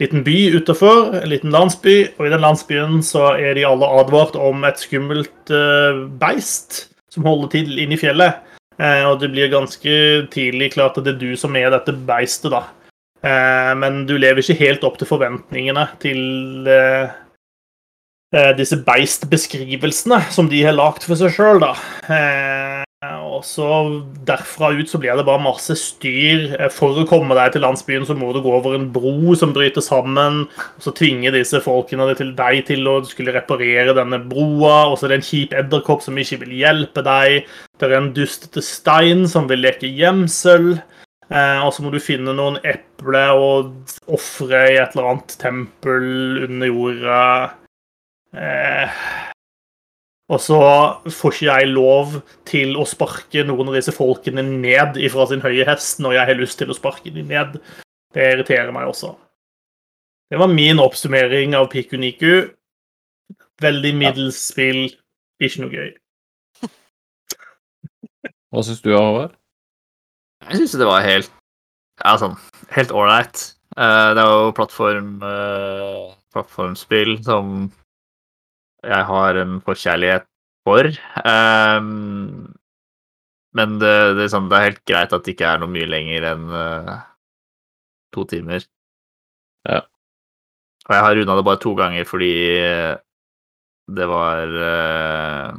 liten 0.00 0.22
by 0.24 0.36
utafor, 0.56 1.16
en 1.18 1.28
liten 1.28 1.52
landsby, 1.52 1.96
og 2.16 2.26
i 2.26 2.32
den 2.32 2.44
landsbyen 2.44 3.02
så 3.04 3.34
er 3.34 3.58
de 3.58 3.66
alle 3.68 3.88
advart 4.00 4.38
om 4.38 4.64
et 4.68 4.80
skummelt 4.80 5.52
eh, 5.52 6.04
beist 6.22 6.86
som 7.10 7.26
holder 7.26 7.50
til 7.56 7.80
inne 7.82 7.98
i 7.98 8.00
fjellet. 8.00 8.46
Eh, 8.80 9.02
og 9.04 9.18
det 9.20 9.32
blir 9.34 9.52
ganske 9.52 9.96
tidlig 10.32 10.72
klart 10.76 10.96
at 10.96 11.04
det 11.04 11.16
er 11.16 11.24
du 11.24 11.34
som 11.36 11.56
er 11.58 11.72
dette 11.74 11.92
beistet, 12.06 12.54
da. 12.54 12.68
Eh, 13.20 13.72
men 13.76 14.04
du 14.08 14.16
lever 14.16 14.40
ikke 14.40 14.60
helt 14.62 14.84
opp 14.88 14.96
til 15.00 15.10
forventningene 15.10 15.84
til 16.00 16.70
eh, 16.70 17.12
eh, 18.32 18.52
disse 18.56 18.78
beistbeskrivelsene 18.86 20.22
som 20.32 20.48
de 20.48 20.62
har 20.64 20.78
lagd 20.78 21.04
for 21.04 21.20
seg 21.20 21.34
sjøl, 21.36 21.60
da. 21.60 21.74
Og 23.40 23.46
så 23.48 23.66
derfra 24.28 24.70
ut 24.76 24.90
så 24.90 25.00
blir 25.00 25.16
det 25.16 25.24
bare 25.24 25.40
masse 25.40 25.72
styr. 25.80 26.50
Eh, 26.58 26.68
For 26.72 26.98
å 27.00 27.06
komme 27.08 27.36
deg 27.38 27.54
til 27.54 27.64
landsbyen 27.64 28.04
så 28.08 28.16
må 28.18 28.34
du 28.36 28.42
gå 28.44 28.52
over 28.52 28.76
en 28.76 28.90
bro 28.92 29.34
som 29.38 29.54
bryter 29.56 29.84
sammen. 29.84 30.44
Og 30.76 30.84
så 30.84 30.92
tvinger 30.96 31.32
disse 31.36 31.62
folkene 31.64 32.10
til 32.18 32.34
deg 32.36 32.66
til 32.68 32.84
å 32.90 32.98
skulle 33.08 33.34
reparere 33.36 33.96
denne 33.96 34.20
broa. 34.30 34.90
Og 34.90 34.98
så 34.98 35.08
er 35.08 35.14
det 35.14 35.20
en 35.22 35.28
kjip 35.30 35.56
edderkopp 35.62 36.04
som 36.04 36.20
ikke 36.20 36.42
vil 36.44 36.58
hjelpe 36.60 37.04
deg. 37.06 37.48
Det 37.80 37.88
er 37.88 37.96
en 37.96 38.12
dustete 38.16 38.62
stein 38.64 39.24
som 39.30 39.48
vil 39.48 39.64
leke 39.64 39.88
gjemsel. 39.88 40.74
Eh, 41.30 41.58
og 41.62 41.72
så 41.72 41.84
må 41.84 41.94
du 41.94 42.00
finne 42.02 42.34
noen 42.36 42.58
eple 42.66 43.24
og 43.38 43.96
ofre 44.10 44.64
i 44.72 44.78
et 44.82 44.96
eller 44.96 45.12
annet 45.14 45.36
tempel 45.40 46.46
under 46.48 46.72
jorda. 46.74 47.24
Eh, 48.34 49.00
og 50.30 50.38
så 50.38 50.58
får 51.10 51.34
ikke 51.34 51.46
jeg 51.48 51.70
lov 51.72 52.20
til 52.46 52.76
å 52.78 52.86
sparke 52.86 53.42
noen 53.46 53.72
av 53.72 53.78
disse 53.80 53.94
folkene 53.94 54.44
ned 54.46 55.00
ifra 55.02 55.26
sin 55.26 55.42
høye 55.42 55.66
hest 55.66 55.98
når 56.02 56.14
jeg 56.16 56.28
har 56.30 56.38
lyst 56.38 56.60
til 56.60 56.70
å 56.70 56.76
sparke 56.76 57.10
dem 57.10 57.32
ned. 57.32 57.56
Det 58.14 58.28
irriterer 58.36 58.70
meg 58.74 58.92
også. 58.92 59.16
Det 60.30 60.38
var 60.38 60.52
min 60.52 60.78
oppsummering 60.78 61.56
av 61.58 61.66
Piku 61.72 61.96
Niku. 61.98 62.46
Veldig 63.60 63.92
middels 63.98 64.38
spill, 64.52 64.84
ikke 65.42 65.64
noe 65.64 65.74
gøy. 65.74 65.90
Hva 68.54 68.62
syns 68.66 68.84
du, 68.86 68.94
Håvard? 68.94 69.34
Jeg 70.46 70.62
syns 70.62 70.78
det 70.78 70.88
var 70.88 71.02
helt 71.04 71.32
Ja, 72.00 72.14
sånn 72.16 72.38
helt 72.72 72.94
ålreit. 72.94 73.42
Eh, 73.76 74.08
det 74.14 74.22
er 74.22 74.30
jo 74.30 74.54
plattform, 74.56 75.18
eh, 75.26 76.14
plattformspill 76.32 77.18
som 77.26 77.66
jeg 78.86 79.06
har 79.10 79.38
en 79.40 79.60
forkjærlighet 79.64 80.26
for. 80.66 80.88
Um, 81.24 82.50
men 83.56 83.78
det, 83.82 83.94
det, 84.16 84.26
er 84.26 84.32
sånn, 84.32 84.50
det 84.50 84.58
er 84.58 84.68
helt 84.68 84.84
greit 84.88 85.14
at 85.16 85.24
det 85.26 85.34
ikke 85.34 85.48
er 85.48 85.62
noe 85.62 85.72
mye 85.72 85.88
lenger 85.90 86.28
enn 86.32 86.44
uh, 86.52 86.92
to 88.14 88.26
timer. 88.30 88.66
Ja. 89.68 89.82
Og 90.86 90.94
jeg 90.96 91.06
har 91.06 91.16
runda 91.18 91.38
det 91.38 91.46
bare 91.46 91.62
to 91.62 91.74
ganger 91.78 92.06
fordi 92.08 92.30
det 93.90 94.06
var 94.08 94.54
uh, 94.54 95.58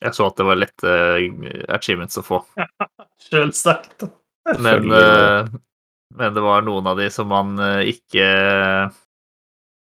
Jeg 0.00 0.16
så 0.16 0.26
at 0.30 0.40
det 0.40 0.46
var 0.48 0.58
lette 0.58 0.96
achievements 1.68 2.18
å 2.20 2.24
få. 2.26 2.40
Selvsagt. 3.30 4.08
Men, 4.58 4.92
eh, 4.92 5.46
men 6.14 6.34
det 6.34 6.42
var 6.42 6.64
noen 6.64 6.86
av 6.90 6.98
de 6.98 7.10
som 7.12 7.28
man 7.30 7.58
eh, 7.60 7.92
ikke 7.92 8.26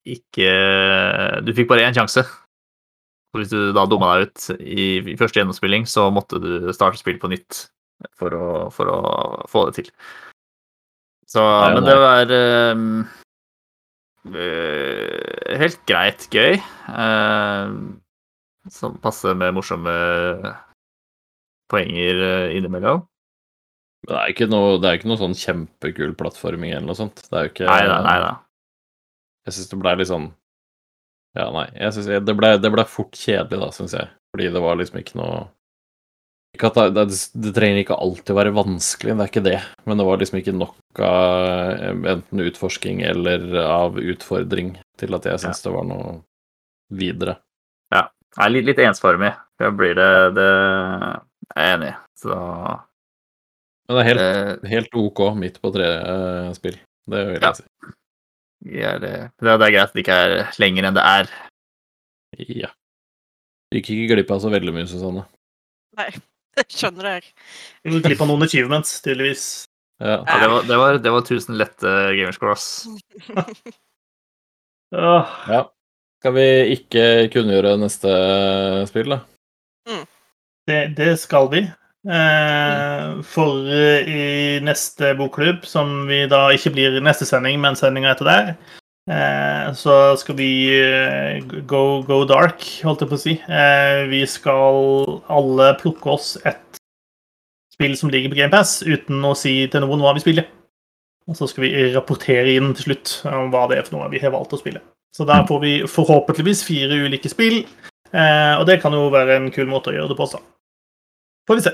Ikke 0.05 0.51
Du 1.45 1.53
fikk 1.57 1.71
bare 1.71 1.87
én 1.89 1.97
sjanse. 1.97 2.25
Og 3.35 3.41
hvis 3.41 3.51
du 3.51 3.73
da 3.75 3.87
dumma 3.91 4.13
deg 4.15 4.29
ut 4.29 4.61
i, 4.63 4.85
i 5.15 5.17
første 5.19 5.41
gjennomspilling, 5.41 5.89
så 5.91 6.07
måtte 6.15 6.39
du 6.39 6.71
starte 6.77 7.01
spillet 7.01 7.23
på 7.23 7.33
nytt 7.33 7.65
for 8.15 8.37
å, 8.37 8.47
for 8.75 8.91
å 8.93 8.99
få 9.51 9.67
det 9.69 9.81
til. 9.81 9.91
Så 11.27 11.43
Nei, 11.43 11.73
Men 11.75 11.89
det 11.89 11.97
var 11.99 12.35
eh, 12.37 12.85
uh, 14.37 15.57
helt 15.65 15.81
greit 15.89 16.29
gøy. 16.31 16.61
Uh, 16.87 17.75
som 18.71 19.01
passer 19.03 19.35
med 19.37 19.57
morsomme 19.57 19.93
poenger 21.73 22.23
innimellom. 22.55 23.03
Men 24.05 24.13
det 24.13 24.21
er 24.21 24.33
ikke 24.37 24.49
noe, 24.53 24.79
det 24.79 24.89
er 24.89 25.01
ikke 25.01 25.11
noe 25.11 25.21
sånn 25.21 25.37
kjempekul 25.37 26.15
plattforming 26.17 26.71
eller 26.71 26.87
noe 26.87 26.99
sånt. 27.03 27.25
Det 27.27 27.35
er 27.35 27.49
jo 27.49 27.53
ikke 27.57 27.69
Nei 27.73 27.83
nei. 27.91 28.35
Jeg 29.45 29.57
syns 29.57 29.71
det 29.71 29.81
ble 29.81 29.97
litt 30.01 30.11
sånn 30.11 30.31
Ja, 31.35 31.49
nei. 31.51 31.67
Jeg 31.75 31.97
synes, 31.97 32.07
det, 32.27 32.37
ble, 32.39 32.55
ble 32.63 32.85
fort 32.87 33.17
kjedelig, 33.19 33.61
da, 33.61 33.71
syns 33.75 33.97
jeg. 33.97 34.09
Fordi 34.35 34.51
det 34.55 34.63
var 34.63 34.79
liksom 34.79 35.01
ikke 35.01 35.19
noe 35.19 35.45
ikke 36.55 36.69
at 36.71 36.77
det, 36.95 37.03
det, 37.11 37.17
det 37.43 37.51
trenger 37.57 37.81
ikke 37.81 37.97
alltid 37.99 38.31
å 38.31 38.37
være 38.39 38.55
vanskelig, 38.55 39.15
det 39.19 39.25
er 39.25 39.31
ikke 39.33 39.43
det. 39.43 39.57
Men 39.91 39.99
det 39.99 40.05
var 40.07 40.21
liksom 40.21 40.39
ikke 40.39 40.55
nok 40.55 41.01
av 41.03 41.47
eh, 41.51 41.97
enten 42.13 42.43
utforsking 42.45 43.01
eller 43.03 43.49
av 43.65 43.99
utfordring 43.99 44.77
til 45.01 45.19
at 45.19 45.27
jeg 45.27 45.43
syns 45.43 45.65
det 45.65 45.73
var 45.75 45.89
noe 45.89 46.13
videre. 46.95 47.41
Ja. 47.91 48.05
Jeg 48.37 48.45
er 48.47 48.55
litt, 48.55 48.69
litt 48.71 48.83
ensformig. 48.87 49.33
Da 49.59 49.71
blir 49.75 49.95
det 49.99 50.09
Det 50.35 50.47
er 50.47 51.19
jeg 51.59 51.75
enig 51.75 51.91
i. 51.91 51.99
Så 52.23 52.39
Men 52.39 53.99
det 53.99 54.01
er 54.01 54.09
helt, 54.13 54.25
eh, 54.25 54.71
helt 54.71 54.97
OK 54.99 55.21
midt 55.39 55.61
på 55.63 55.75
tre 55.75 55.91
eh. 55.91 56.55
Det 56.55 56.71
vil 57.11 57.35
jeg 57.35 57.43
Ja. 57.43 57.53
si. 57.59 57.67
Er 58.65 59.01
det, 59.03 59.15
det 59.43 59.53
er 59.53 59.61
greit 59.61 59.83
at 59.83 59.95
det 59.97 60.05
ikke 60.05 60.17
er 60.27 60.35
lenger 60.63 60.89
enn 60.89 60.97
det 60.97 61.05
er. 61.05 61.31
Ja. 62.49 62.71
Gikk 63.75 63.91
ikke 63.93 64.15
glipp 64.15 64.33
av 64.35 64.43
så 64.43 64.51
veldig 64.53 64.75
mye, 64.75 64.89
Susanne. 64.91 65.27
Nei, 65.99 66.09
jeg 66.61 66.69
skjønner 66.79 67.11
det. 67.11 67.33
Du 67.85 67.97
gikk 67.97 68.09
glipp 68.09 68.25
av 68.25 68.31
noen 68.31 68.47
achievements, 68.47 68.97
tydeligvis. 69.05 69.47
Ja. 70.03 70.21
Ja, 70.27 70.39
det, 70.41 70.49
var, 70.51 70.69
det, 70.69 70.79
var, 70.81 70.99
det 71.05 71.13
var 71.15 71.27
1000 71.27 71.59
lette 71.61 71.97
gamerscore, 72.19 72.57
ass. 72.59 72.69
Ja. 74.95 75.65
Skal 76.23 76.35
vi 76.37 76.45
ikke 76.77 77.05
kunngjøre 77.35 77.73
neste 77.81 78.11
spill, 78.87 79.11
da? 79.11 79.97
det, 80.71 80.79
det 80.97 81.09
skal 81.19 81.49
vi. 81.51 81.65
Eh, 82.05 83.23
for 83.25 83.65
eh, 83.73 84.05
i 84.05 84.25
neste 84.65 85.15
bokklubb, 85.17 85.65
som 85.65 86.05
vi 86.09 86.25
da 86.29 86.51
ikke 86.53 86.75
blir 86.75 86.99
neste 87.01 87.25
sending, 87.29 87.57
men 87.63 87.79
sendinga 87.79 88.11
etter 88.13 88.29
der, 88.29 88.51
eh, 89.09 89.71
så 89.79 89.97
skal 90.21 90.37
vi 90.37 90.51
go, 91.71 92.03
go 92.05 92.21
dark, 92.29 92.61
holdt 92.85 93.05
jeg 93.05 93.13
på 93.13 93.17
å 93.17 93.23
si. 93.23 93.39
Vi 94.11 94.21
skal 94.29 94.83
alle 95.33 95.71
plukke 95.81 96.13
oss 96.13 96.35
et 96.45 96.61
spill 97.73 97.97
som 97.99 98.13
ligger 98.13 98.33
på 98.33 98.39
GamePass, 98.43 98.83
uten 98.85 99.25
å 99.25 99.33
si 99.39 99.63
til 99.73 99.87
noen 99.87 100.05
hva 100.05 100.13
vi 100.17 100.25
spiller. 100.27 100.51
Og 101.25 101.39
så 101.39 101.49
skal 101.49 101.65
vi 101.65 101.87
rapportere 101.95 102.53
inn 102.53 102.75
til 102.77 102.91
slutt 102.91 103.15
om 103.31 103.49
hva 103.53 103.65
det 103.71 103.79
er 103.81 103.87
for 103.87 103.97
noe 103.97 104.11
vi 104.13 104.21
har 104.21 104.35
valgt 104.35 104.53
å 104.53 104.61
spille. 104.61 104.85
Så 105.15 105.25
der 105.25 105.47
får 105.49 105.61
vi 105.63 105.73
forhåpentligvis 105.89 106.67
fire 106.67 106.99
ulike 107.07 107.31
spill, 107.33 107.63
og 108.13 108.65
det 108.69 108.81
kan 108.83 108.93
jo 108.93 109.07
være 109.15 109.39
en 109.39 109.49
kul 109.55 109.71
måte 109.71 109.93
å 109.93 109.97
gjøre 109.97 110.11
det 110.11 110.19
på 110.19 110.27
også. 110.27 110.43
Får 111.49 111.61
vi 111.61 111.65
se. 111.65 111.73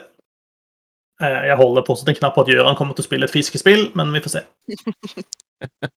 Eh, 1.20 1.40
Jeg 1.50 1.56
holder 1.60 1.84
på 1.86 1.96
en 2.08 2.14
knapp 2.18 2.34
på 2.34 2.44
at 2.46 2.48
Gøran 2.52 2.76
kommer 2.78 2.94
til 2.96 3.04
å 3.04 3.08
spille 3.08 3.26
et 3.28 3.34
fiskespill, 3.34 3.90
men 3.98 4.12
vi 4.12 4.22
får 4.24 4.36
se. 4.38 4.44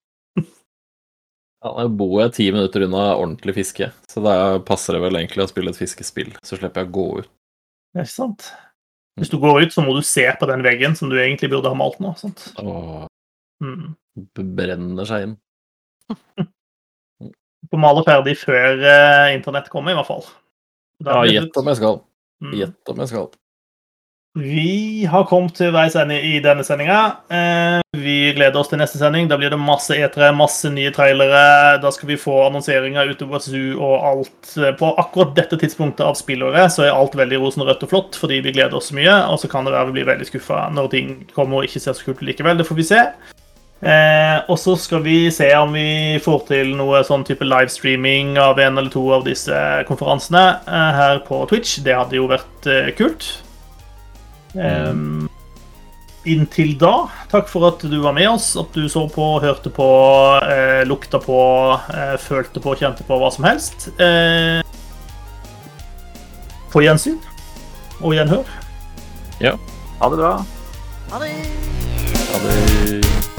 Ja, 1.63 1.71
Nå 1.79 1.85
bor 1.95 2.17
jeg 2.19 2.33
ti 2.35 2.49
minutter 2.51 2.83
unna 2.83 3.13
ordentlig 3.15 3.53
fiske, 3.55 3.87
så 4.11 4.19
da 4.19 4.33
passer 4.67 4.97
det 4.97 5.03
vel 5.05 5.15
egentlig 5.15 5.45
å 5.45 5.47
spille 5.47 5.71
et 5.71 5.79
fiskespill. 5.79 6.33
Så 6.43 6.57
slipper 6.59 6.83
jeg 6.83 6.89
å 6.91 6.95
gå 6.97 7.05
ut. 7.21 7.29
Det 7.93 8.01
er 8.01 8.07
ikke 8.09 8.15
sant? 8.17 8.49
Hvis 9.15 9.31
du 9.31 9.37
går 9.39 9.63
ut, 9.63 9.71
så 9.71 9.83
må 9.85 9.93
du 9.95 10.01
se 10.03 10.25
på 10.41 10.49
den 10.49 10.65
veggen 10.65 10.97
som 10.99 11.07
du 11.07 11.15
egentlig 11.21 11.47
burde 11.53 11.71
ha 11.71 11.77
malt 11.79 12.01
nå. 12.03 12.11
sant? 12.19 12.49
Åh, 12.59 13.05
Mm. 13.63 13.93
brenner 14.57 15.05
seg 15.07 15.23
inn. 15.23 15.37
på 17.71 17.79
male 17.79 18.03
ferdig 18.03 18.33
før 18.41 18.81
eh, 18.83 19.29
internett 19.37 19.69
kommer, 19.71 19.93
i 19.93 19.95
hvert 19.95 20.09
fall. 20.09 20.25
Da 20.99 21.13
Ja, 21.15 21.21
blir 21.23 21.37
gjett 21.37 21.59
om 21.61 21.69
jeg 21.71 21.79
skal. 21.79 22.01
Mm. 22.43 22.53
Gjett 22.59 22.91
om 22.91 22.99
jeg 23.05 23.11
skal. 23.13 23.29
Vi 24.33 25.05
har 25.05 25.27
kommet 25.29 25.53
til 25.59 25.69
veis 25.75 25.93
ende 25.93 26.15
i 26.17 26.39
denne 26.41 26.63
sendinga. 26.65 27.01
Eh, 27.29 27.83
vi 28.01 28.31
gleder 28.33 28.57
oss 28.57 28.71
til 28.71 28.79
neste 28.81 28.97
sending. 28.97 29.27
Da 29.29 29.37
blir 29.37 29.53
det 29.53 29.59
masse 29.61 29.93
etere, 29.93 30.31
masse 30.33 30.71
nye 30.73 30.89
trailere. 30.95 31.77
Da 31.83 31.91
skal 31.93 32.09
vi 32.09 32.17
få 32.17 32.39
annonseringer 32.47 33.11
utover 33.13 33.43
SU 33.45 33.77
og 33.77 33.93
alt. 34.09 34.55
På 34.79 34.89
akkurat 34.97 35.35
dette 35.37 35.59
tidspunktet 35.61 36.01
av 36.07 36.17
spillåret 36.17 36.73
så 36.73 36.87
er 36.87 36.97
alt 36.97 37.13
veldig 37.19 37.43
rosenrødt 37.43 37.85
og 37.85 37.93
flott 37.93 38.17
fordi 38.17 38.41
vi 38.41 38.55
gleder 38.57 38.79
oss 38.79 38.89
mye. 38.97 39.19
Og 39.29 39.37
så 39.43 39.51
kan 39.53 39.69
det 39.69 39.75
være 39.75 39.91
vi 39.91 39.99
blir 39.99 40.09
veldig 40.09 40.29
skuffa 40.31 40.65
når 40.73 40.89
ting 40.95 41.13
kommer 41.37 41.61
og 41.61 41.69
ikke 41.69 41.85
ser 41.85 41.93
så 42.01 42.09
kult 42.09 42.25
likevel. 42.25 42.57
Det 42.57 42.65
får 42.71 42.81
vi 42.81 42.89
se. 42.89 43.05
Eh, 43.85 44.37
og 44.49 44.57
så 44.57 44.73
skal 44.79 45.05
vi 45.05 45.29
se 45.29 45.53
om 45.59 45.77
vi 45.77 46.17
får 46.25 46.45
til 46.49 46.73
noe 46.81 47.05
sånn 47.05 47.27
type 47.29 47.45
livestreaming 47.45 48.39
av 48.41 48.57
en 48.57 48.81
eller 48.81 48.89
to 48.89 49.05
av 49.13 49.29
disse 49.29 49.61
konferansene 49.85 50.45
eh, 50.65 50.91
her 51.03 51.25
på 51.29 51.45
Twitch. 51.53 51.83
Det 51.85 52.01
hadde 52.01 52.17
jo 52.17 52.31
vært 52.33 52.71
eh, 52.71 52.95
kult. 52.97 53.42
Um, 54.53 55.29
inntil 56.23 56.75
da, 56.79 57.09
takk 57.31 57.49
for 57.51 57.67
at 57.67 57.83
du 57.89 57.97
var 58.03 58.15
med 58.15 58.29
oss, 58.29 58.53
at 58.59 58.71
du 58.75 58.85
så 58.89 59.05
på, 59.11 59.25
hørte 59.43 59.71
på, 59.73 59.87
eh, 60.47 60.83
lukta 60.87 61.19
på, 61.19 61.39
eh, 61.93 62.15
følte 62.21 62.63
på, 62.63 62.75
kjente 62.79 63.03
på 63.07 63.19
hva 63.19 63.31
som 63.33 63.47
helst. 63.47 63.89
Eh, 63.99 64.63
på 66.71 66.85
gjensyn 66.85 67.19
og 67.99 68.15
gjenhør. 68.15 68.47
Ha 69.99 70.09
det 70.09 70.23
bra. 70.23 70.33
Ha 71.11 71.19
det! 71.19 71.35
Ha 72.31 72.41
det. 72.47 73.32